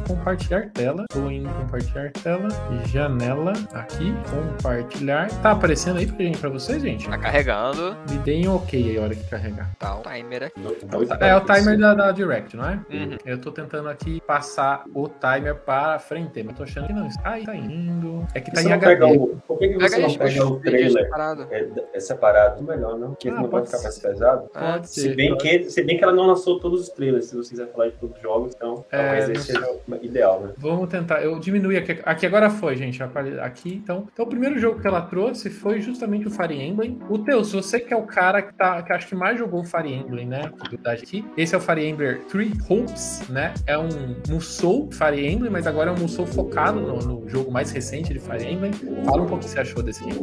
Compartilhar 0.06 0.71
tela. 0.71 1.05
Estou 1.11 1.31
indo 1.31 1.49
compartilhar 1.50 2.11
tela. 2.12 2.49
Janela. 2.87 3.53
Aqui. 3.73 4.15
Compartilhar. 4.31 5.29
Tá 5.41 5.53
aparecendo 5.53 5.99
aí 5.99 6.06
pra, 6.06 6.25
gente, 6.25 6.38
pra 6.38 6.50
vocês, 6.50 6.82
gente? 6.82 7.09
Tá 7.09 7.19
carregando, 7.19 7.97
Me 8.11 8.19
deem 8.19 8.49
um 8.49 8.56
ok 8.56 8.91
aí 8.91 8.99
a 8.99 9.03
hora 9.03 9.15
que 9.15 9.25
carregar. 9.25 9.71
tá 9.79 9.97
o 9.97 10.03
timer 10.03 10.44
aqui. 10.44 10.61
É 11.21 11.37
o 11.37 11.41
timer 11.41 11.79
da, 11.79 11.94
da 11.94 12.12
Direct, 12.12 12.56
não 12.56 12.69
é? 12.69 12.75
Uhum. 12.91 13.17
Eu 13.25 13.38
tô 13.38 13.50
tentando 13.50 13.88
aqui 13.88 14.21
passar 14.26 14.85
o 14.94 15.09
timer 15.09 15.55
para 15.56 15.99
frente, 15.99 16.13
mas 16.44 16.56
tô 16.56 16.62
achando 16.62 16.87
que 16.87 16.93
não 16.93 17.06
está 17.06 17.31
aí, 17.31 17.44
tá 17.44 17.55
indo. 17.56 18.26
É 18.34 18.40
que 18.40 18.50
tá 18.50 18.61
Você 18.61 18.69
em 18.69 18.72
HD. 18.72 19.05
o, 19.16 19.37
por 19.46 19.58
que, 19.58 19.69
que 19.69 19.75
você 19.75 19.96
Pega 19.96 20.08
não 20.08 20.14
pega 20.19 20.46
o 20.46 20.61
trailer? 20.61 21.11
É, 21.50 21.69
é 21.94 22.00
separado, 22.00 22.62
melhor, 22.62 22.99
não? 22.99 23.08
Porque 23.11 23.28
Ah, 23.28 23.32
não 23.34 23.43
vai 23.43 23.50
pode 23.50 23.66
ficar 23.66 23.78
ser. 23.78 23.84
mais 23.84 23.99
pesado. 23.99 24.49
Pode 24.52 24.88
Se 24.88 25.00
ser. 25.02 25.16
bem, 25.16 25.37
que, 25.37 25.64
se 25.70 25.82
bem 25.82 25.96
que 25.99 26.05
ela 26.05 26.12
não 26.12 26.26
lançou 26.26 26.58
todos 26.61 26.81
os 26.82 26.88
trailers, 26.90 27.26
se 27.26 27.37
você 27.37 27.50
quiser 27.50 27.66
falar 27.72 27.88
de 27.88 27.96
todos 27.96 28.16
os 28.16 28.22
jogos, 28.22 28.52
então 28.55 28.84
É, 28.90 29.02
talvez 29.02 29.28
esse 29.31 29.52
seja 29.52 29.66
o 29.70 29.81
ideal, 30.05 30.40
né? 30.40 30.52
Vamos 30.58 30.88
tentar. 30.88 31.22
Eu 31.22 31.38
diminui 31.38 31.76
aqui. 31.76 32.00
Aqui 32.05 32.26
agora 32.26 32.50
foi, 32.50 32.76
gente. 32.76 33.02
Aqui, 33.02 33.75
então. 33.82 34.06
Então, 34.12 34.25
o 34.25 34.28
primeiro 34.28 34.58
jogo 34.58 34.81
que 34.81 34.87
ela 34.87 35.02
trouxe 35.02 35.50
foi 35.50 35.81
justamente 35.81 36.26
o 36.26 36.31
Fire 36.31 36.55
Emblem. 36.55 36.99
O 37.08 37.19
Teus, 37.19 37.52
você 37.52 37.81
que 37.81 37.93
é 37.93 37.96
o 37.96 38.02
cara 38.05 38.43
que, 38.43 38.52
tá, 38.55 38.82
que 38.82 38.93
acho 38.93 39.06
que 39.08 39.14
mais 39.14 39.38
jogou 39.38 39.61
o 39.61 39.64
Fire 39.64 39.93
Emblem, 39.93 40.26
né? 40.26 40.50
Aqui. 40.84 41.25
Esse 41.37 41.55
é 41.55 41.58
o 41.58 41.61
Fire 41.61 41.84
Emblem 41.84 42.19
Three 42.31 42.52
Hopes, 42.69 43.22
né? 43.28 43.55
É 43.66 43.76
um 43.78 43.88
Musou 44.28 44.88
Fire 44.93 45.26
Emblem, 45.26 45.50
mas 45.50 45.66
agora 45.66 45.90
é 45.90 45.93
um 45.93 45.99
Musou 46.04 46.26
focado 46.26 46.80
no, 46.80 46.98
no 46.98 47.28
jogo 47.28 47.50
mais 47.50 47.70
recente 47.70 48.12
de 48.12 48.20
Fire 48.20 48.44
Emblem. 48.44 48.72
Fala 49.04 49.22
um 49.22 49.26
pouco 49.26 49.36
o 49.36 49.38
que 49.38 49.48
você 49.48 49.60
achou 49.60 49.82
desse 49.82 50.04
aqui. 50.04 50.14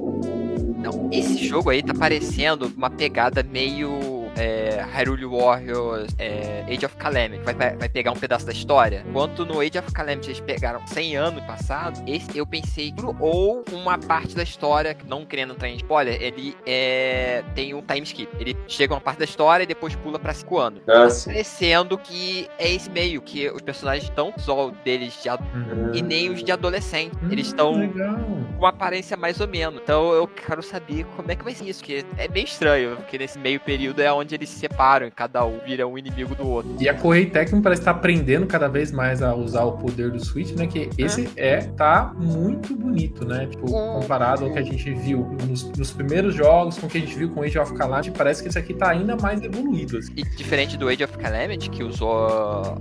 Não, 0.77 1.09
esse 1.11 1.43
jogo 1.47 1.71
aí 1.71 1.81
tá 1.81 1.93
parecendo 1.93 2.71
uma 2.77 2.89
pegada 2.89 3.41
meio 3.43 4.20
é, 4.37 4.83
Hyrule 4.93 5.25
Warriors, 5.25 6.13
é, 6.17 6.63
Age 6.67 6.85
of 6.85 6.95
Calamity. 6.97 7.43
Vai, 7.43 7.53
vai 7.53 7.89
pegar 7.89 8.11
um 8.11 8.15
pedaço 8.17 8.45
da 8.45 8.51
história. 8.51 9.03
Enquanto 9.07 9.45
no 9.45 9.59
Age 9.59 9.77
of 9.79 9.91
Calamity 9.91 10.29
eles 10.29 10.39
pegaram 10.39 10.85
100 10.87 11.15
anos 11.17 11.43
passado, 11.45 12.01
esse 12.07 12.37
eu 12.37 12.45
pensei 12.45 12.93
ou 13.19 13.63
uma 13.71 13.97
parte 13.97 14.35
da 14.35 14.43
história, 14.43 14.95
não 15.07 15.25
querendo 15.25 15.53
entrar 15.53 15.69
em 15.69 15.75
spoiler, 15.75 16.21
ele 16.21 16.55
é, 16.65 17.43
tem 17.55 17.73
um 17.73 17.81
time 17.81 18.01
skip. 18.03 18.29
Ele 18.39 18.55
chega 18.67 18.93
uma 18.93 19.01
parte 19.01 19.19
da 19.19 19.25
história 19.25 19.63
e 19.63 19.67
depois 19.67 19.95
pula 19.95 20.17
pra 20.19 20.33
5 20.33 20.57
anos. 20.57 20.81
Ah. 20.87 21.07
Parecendo 21.25 21.97
que 21.97 22.47
é 22.57 22.71
esse 22.71 22.89
meio, 22.89 23.21
que 23.21 23.49
os 23.49 23.61
personagens 23.61 24.05
estão 24.09 24.33
só 24.37 24.71
deles 24.83 25.21
de 25.21 25.29
adulto 25.29 25.51
e 25.93 26.01
nem 26.01 26.29
os 26.29 26.43
de 26.43 26.51
adolescente. 26.51 27.11
Eles 27.29 27.47
Hum, 27.47 27.49
estão 27.51 27.73
com 27.93 28.57
uma 28.59 28.69
aparência 28.69 29.17
mais 29.17 29.39
ou 29.39 29.47
menos. 29.47 29.81
Então 29.81 30.11
eu 30.13 30.27
quero 30.27 30.61
saber 30.61 31.05
como 31.15 31.31
é 31.31 31.35
que 31.35 31.43
vai 31.43 31.53
ser 31.53 31.65
isso, 31.65 31.83
que 31.83 32.05
é 32.17 32.27
meio 32.27 32.45
estranho, 32.45 32.95
porque 32.97 33.17
nesse 33.17 33.37
meio 33.39 33.59
período 33.59 33.99
é 34.01 34.11
onde 34.11 34.20
eles 34.29 34.49
se 34.49 34.59
separam 34.59 35.07
e 35.07 35.11
cada 35.11 35.45
um 35.45 35.59
vira 35.65 35.87
um 35.87 35.97
inimigo 35.97 36.35
do 36.35 36.47
outro. 36.47 36.75
E 36.79 36.87
a 36.87 36.93
Correio 36.93 37.29
Tecmo 37.29 37.61
parece 37.61 37.81
estar 37.81 37.91
aprendendo 37.91 38.45
cada 38.45 38.67
vez 38.67 38.91
mais 38.91 39.21
a 39.21 39.33
usar 39.33 39.63
o 39.63 39.73
poder 39.73 40.11
do 40.11 40.23
Switch, 40.23 40.51
né? 40.51 40.67
Que 40.67 40.89
esse 40.97 41.29
é, 41.35 41.57
tá 41.57 42.13
muito 42.15 42.75
bonito, 42.75 43.25
né? 43.25 43.47
Tipo, 43.47 43.67
comparado 43.67 44.45
ao 44.45 44.51
que 44.51 44.59
a 44.59 44.61
gente 44.61 44.93
viu 44.93 45.35
nos, 45.47 45.63
nos 45.71 45.91
primeiros 45.91 46.35
jogos, 46.35 46.77
com 46.77 46.87
o 46.87 46.89
que 46.89 46.97
a 46.97 47.01
gente 47.01 47.15
viu 47.15 47.29
com 47.29 47.41
Age 47.41 47.57
of 47.57 47.73
Calamity, 47.73 48.11
parece 48.11 48.41
que 48.41 48.49
esse 48.49 48.59
aqui 48.59 48.73
tá 48.73 48.89
ainda 48.89 49.15
mais 49.15 49.41
evoluído. 49.41 49.97
Assim. 49.97 50.13
E 50.15 50.23
diferente 50.23 50.77
do 50.77 50.87
Age 50.87 51.03
of 51.03 51.17
Calamity, 51.17 51.69
que 51.69 51.83
usou 51.83 52.27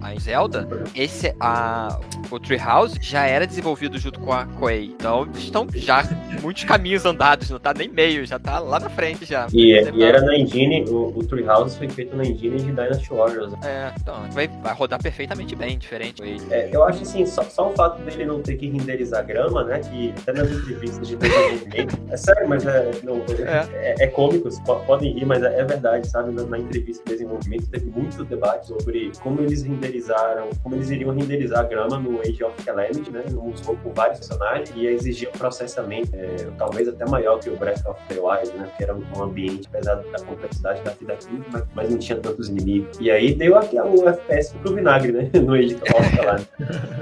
a 0.00 0.14
Zelda, 0.18 0.68
esse, 0.94 1.34
a, 1.40 1.98
o 2.30 2.38
Treehouse 2.38 2.98
já 3.00 3.26
era 3.26 3.46
desenvolvido 3.46 3.98
junto 3.98 4.20
com 4.20 4.32
a 4.32 4.46
Koei. 4.46 4.86
Então 4.86 5.28
estão 5.34 5.66
já 5.74 6.02
muitos 6.42 6.64
caminhos 6.64 7.04
andados, 7.04 7.50
não 7.50 7.58
tá 7.58 7.72
nem 7.72 7.88
meio, 7.88 8.26
já 8.26 8.38
tá 8.38 8.58
lá 8.58 8.78
na 8.80 8.88
frente 8.88 9.24
já. 9.24 9.46
E, 9.52 9.72
e 9.72 10.02
era 10.02 10.20
na 10.20 10.36
engine, 10.36 10.84
o, 10.88 11.18
o 11.18 11.26
Treehouse 11.30 11.78
foi 11.78 11.88
feito 11.88 12.16
na 12.16 12.24
engine 12.24 12.56
de 12.56 12.72
Dynasty 12.72 13.08
Warriors. 13.08 13.54
É, 13.64 13.92
então 13.98 14.28
vai, 14.32 14.48
vai 14.48 14.74
rodar 14.74 15.00
perfeitamente 15.00 15.54
bem, 15.54 15.78
diferente. 15.78 16.22
É, 16.50 16.68
eu 16.72 16.82
acho 16.84 17.02
assim, 17.02 17.24
só, 17.24 17.42
só, 17.44 17.70
o 17.70 17.72
fato 17.74 18.02
dele 18.02 18.26
não 18.26 18.42
ter 18.42 18.56
que 18.56 18.68
renderizar 18.68 19.24
grama, 19.24 19.64
né? 19.64 19.78
Que 19.78 20.12
até 20.20 20.32
nas 20.32 20.50
entrevistas 20.50 21.08
de 21.08 21.16
desenvolvimento. 21.16 22.00
É 22.10 22.16
sério, 22.16 22.48
mas 22.48 22.66
é, 22.66 22.90
não, 23.04 23.22
é. 23.46 23.94
é, 24.00 24.04
é 24.04 24.06
cômico, 24.08 24.48
podem 24.84 25.12
rir, 25.12 25.24
mas 25.24 25.44
é, 25.44 25.60
é 25.60 25.64
verdade, 25.64 26.08
sabe? 26.08 26.32
Na, 26.32 26.42
na, 26.42 26.58
entrevista 26.58 27.04
de 27.04 27.12
desenvolvimento 27.12 27.68
teve 27.68 27.86
muito 27.86 28.24
debate 28.24 28.66
sobre 28.66 29.12
como 29.22 29.40
eles 29.40 29.62
renderizaram, 29.62 30.50
como 30.60 30.74
eles 30.74 30.90
iriam 30.90 31.14
renderizar 31.14 31.68
grama 31.68 31.98
no 32.00 32.20
Age 32.20 32.42
of 32.42 32.60
Calamity, 32.64 33.12
né? 33.12 33.22
No 33.30 33.50
usou 33.50 33.76
com 33.76 33.92
vários 33.92 34.18
personagens 34.18 34.72
e 34.74 34.86
exigia 34.86 35.28
um 35.28 35.38
processamento 35.38 36.10
é, 36.14 36.48
talvez 36.58 36.88
até 36.88 37.06
maior 37.08 37.38
que 37.38 37.48
o 37.48 37.56
Breath 37.56 37.86
of 37.86 38.00
the 38.08 38.18
Wild, 38.18 38.58
né? 38.58 38.68
Que 38.76 38.82
era 38.82 38.94
um 38.94 39.22
ambiente, 39.22 39.68
apesar 39.72 39.96
da 39.96 40.18
complexidade 40.24 40.82
da 40.82 40.90
vida 40.90 41.19
aqui, 41.26 41.42
mas, 41.52 41.64
mas 41.74 41.90
não 41.90 41.98
tinha 41.98 42.18
tantos 42.18 42.48
inimigos. 42.48 42.98
E 43.00 43.10
aí 43.10 43.34
deu 43.34 43.56
aqui 43.56 43.78
o 43.78 44.08
FPS 44.08 44.54
pro 44.62 44.74
vinagre, 44.74 45.12
né? 45.12 45.30
No 45.40 45.54
Age 45.54 45.74
Calamity. 45.74 46.48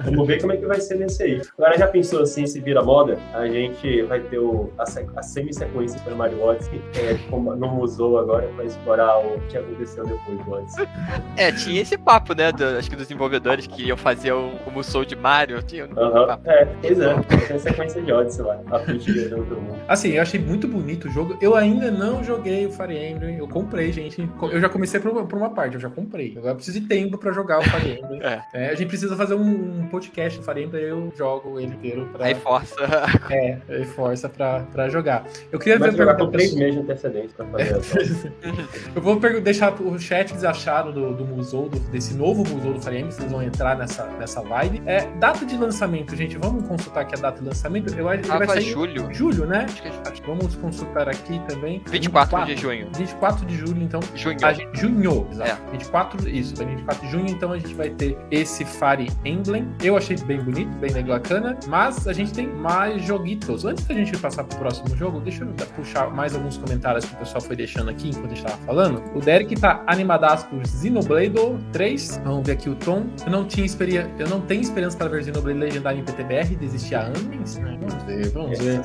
Vamos 0.05 0.27
ver 0.27 0.41
como 0.41 0.53
é 0.53 0.57
que 0.57 0.67
vai 0.67 0.81
ser 0.81 0.97
nesse 0.97 1.23
aí. 1.23 1.43
Agora 1.59 1.77
já 1.77 1.89
pensou 1.89 2.23
assim, 2.23 2.47
se 2.47 2.61
vira 2.61 2.83
moda, 2.83 3.19
a 3.35 3.47
gente 3.47 4.03
vai 4.03 4.21
ter 4.21 4.39
o, 4.39 4.71
a, 4.79 4.85
a 5.17 5.23
semi-sequência 5.23 6.01
para 6.01 6.15
Mario 6.15 6.43
Odyssey, 6.43 6.81
é, 6.97 7.19
como 7.29 7.55
não 7.57 7.81
usou 7.81 8.19
agora 8.19 8.49
para 8.55 8.65
explorar 8.65 9.19
o 9.19 9.41
que 9.49 9.59
aconteceu 9.59 10.05
depois 10.07 10.45
do 10.45 10.53
Odyssey. 10.53 10.89
É, 11.37 11.53
tinha 11.53 11.83
esse 11.83 11.99
papo, 11.99 12.35
né? 12.35 12.53
Do, 12.53 12.65
acho 12.65 12.89
que 12.89 12.97
dos 12.97 13.07
desenvolvedores 13.07 13.67
que 13.67 13.85
iam 13.85 13.97
fazer 13.97 14.33
o, 14.33 14.53
o 14.67 14.71
Musou 14.71 15.05
de 15.05 15.17
Mario. 15.17 15.63
Tinha 15.63 15.87
um 15.87 15.91
uh 15.91 16.15
-huh. 16.15 16.39
É, 16.45 16.65
pois 16.65 17.01
é. 17.01 17.15
Tem 17.49 17.59
sequência 17.59 18.03
de 18.03 18.13
Odyssey 18.13 18.45
lá. 18.45 18.61
A 18.71 18.79
todo 18.79 19.61
mundo. 19.61 19.79
Assim, 19.89 20.11
eu 20.11 20.23
achei 20.23 20.41
muito 20.41 20.69
bonito 20.69 21.09
o 21.09 21.11
jogo. 21.11 21.37
Eu 21.41 21.55
ainda 21.55 21.91
não 21.91 22.23
joguei 22.23 22.67
o 22.67 22.71
Fire 22.71 22.97
Emblem. 22.97 23.39
Eu 23.39 23.49
comprei, 23.49 23.93
gente. 23.93 24.08
Eu 24.53 24.61
já 24.61 24.69
comecei 24.69 25.01
por 25.01 25.11
uma, 25.11 25.27
por 25.27 25.37
uma 25.37 25.51
parte, 25.51 25.75
eu 25.75 25.81
já 25.81 25.91
comprei. 25.91 26.35
Agora 26.37 26.53
eu 26.53 26.57
preciso 26.57 26.81
de 26.81 26.87
tempo 26.87 27.19
para 27.19 27.33
jogar 27.33 27.59
o 27.59 27.63
Fire 27.63 28.01
Emblem. 28.01 28.21
é. 28.27 28.43
É, 28.53 28.71
a 28.71 28.75
gente 28.75 28.89
precisa 28.89 29.17
fazer 29.17 29.35
um, 29.35 29.81
um 29.81 29.87
podcast 29.89 30.39
do 30.39 30.45
Fire 30.45 30.63
Emblem, 30.63 30.83
eu 30.83 31.13
jogo 31.17 31.59
ele 31.59 31.75
inteiro. 31.75 32.09
Pra... 32.13 32.27
Aí 32.27 32.35
força. 32.35 32.77
É, 33.31 33.59
aí 33.69 33.85
força 33.85 34.29
pra, 34.29 34.61
pra 34.73 34.89
jogar. 34.89 35.25
Eu 35.53 35.59
queria 35.59 35.79
Mas 35.79 35.93
ver 35.93 35.99
jogar 35.99 36.17
com 36.17 36.31
três 36.31 36.55
meses 36.55 36.75
de 36.75 36.81
antecedência 36.81 37.31
pra 37.37 37.47
fazer 37.47 38.33
Eu 38.95 39.03
vou 39.03 39.19
deixar 39.41 39.75
o 39.81 39.99
chat 39.99 40.31
eles 40.31 40.45
acharam 40.45 40.93
do, 40.93 41.15
do 41.15 41.25
museu, 41.25 41.69
do, 41.69 41.79
desse 41.91 42.15
novo 42.15 42.43
museu 42.49 42.73
do 42.73 42.81
Fire 42.81 42.97
Emblem, 42.97 43.11
vocês 43.11 43.31
vão 43.31 43.43
entrar 43.43 43.77
nessa, 43.77 44.07
nessa 44.19 44.41
vibe. 44.41 44.83
É, 44.87 45.07
data 45.19 45.45
de 45.45 45.57
lançamento, 45.57 46.17
gente, 46.17 46.39
vamos 46.39 46.67
consultar 46.67 47.03
aqui 47.03 47.15
a 47.17 47.19
data 47.19 47.41
de 47.41 47.49
lançamento. 47.49 47.95
Eu 47.95 48.09
acho 48.09 48.23
que 48.23 48.29
vai 48.29 48.47
sair 48.47 48.63
julho. 48.63 49.13
Julho, 49.13 49.47
né? 49.47 49.67
Acho 50.07 50.23
que 50.23 50.27
vamos 50.27 50.55
consultar 50.57 51.09
aqui 51.09 51.41
também. 51.49 51.83
24, 51.87 52.39
24 52.39 52.55
de 52.55 52.61
junho. 52.61 52.89
24 52.95 53.47
de 53.47 53.57
julho, 53.57 53.83
então. 53.83 53.98
Junho. 54.15 54.39
Gente, 54.39 54.69
junho, 54.75 55.27
exato. 55.31 55.51
É. 55.51 55.71
24, 55.73 56.29
isso, 56.29 56.57
24 56.57 57.07
de 57.07 57.13
junho, 57.13 57.27
então 57.29 57.53
a 57.53 57.59
gente 57.59 57.75
vai 57.75 57.91
ter 57.91 58.17
esse 58.31 58.65
Fire 58.65 59.11
Emblem. 59.25 59.69
Eu 59.83 59.97
achei 59.97 60.17
bem 60.17 60.43
bonito, 60.43 60.71
bem 60.79 60.93
bacana, 61.05 61.59
mas 61.67 62.07
a 62.07 62.13
gente 62.13 62.33
tem 62.33 62.47
mais 62.47 63.03
joguitos. 63.03 63.65
Antes 63.65 63.85
da 63.87 63.95
gente 63.95 64.17
passar 64.19 64.45
pro 64.45 64.59
próximo 64.59 64.97
jogo, 64.97 65.21
deixa 65.21 65.45
eu 65.45 65.49
puxar 65.77 66.11
mais 66.11 66.35
alguns 66.35 66.57
comentários 66.57 67.05
que 67.05 67.15
o 67.15 67.19
pessoal 67.19 67.41
foi 67.41 67.57
deixando 67.57 67.91
aqui 67.91 68.11
enquanto 68.11 68.33
a 68.33 68.35
gente 68.35 68.43
tava 68.43 68.57
falando. 68.59 69.03
O 69.15 69.21
Derek 69.21 69.55
tá 69.57 69.83
animadaço 69.87 70.47
por 70.49 70.67
Xenoblade 70.67 71.33
3. 71.73 72.21
Vamos 72.25 72.47
ver 72.47 72.53
aqui 72.53 72.69
o 72.69 72.75
Tom. 72.75 73.07
Eu 73.25 73.33
não 73.33 73.45
tinha 73.45 73.65
experiência, 73.65 74.11
eu 74.19 74.29
não 74.29 74.41
tenho 74.41 74.61
esperança 74.61 74.97
para 74.97 75.09
ver 75.09 75.25
Xenoblade 75.25 75.59
legendário 75.59 76.01
em 76.01 76.05
PTBR, 76.05 76.57
desisti 76.57 76.95
há 76.95 77.03
anos, 77.03 77.57
né? 77.57 77.79
Vamos 77.81 78.03
ver, 78.05 78.29
vamos 78.31 78.59
ver. 78.59 78.81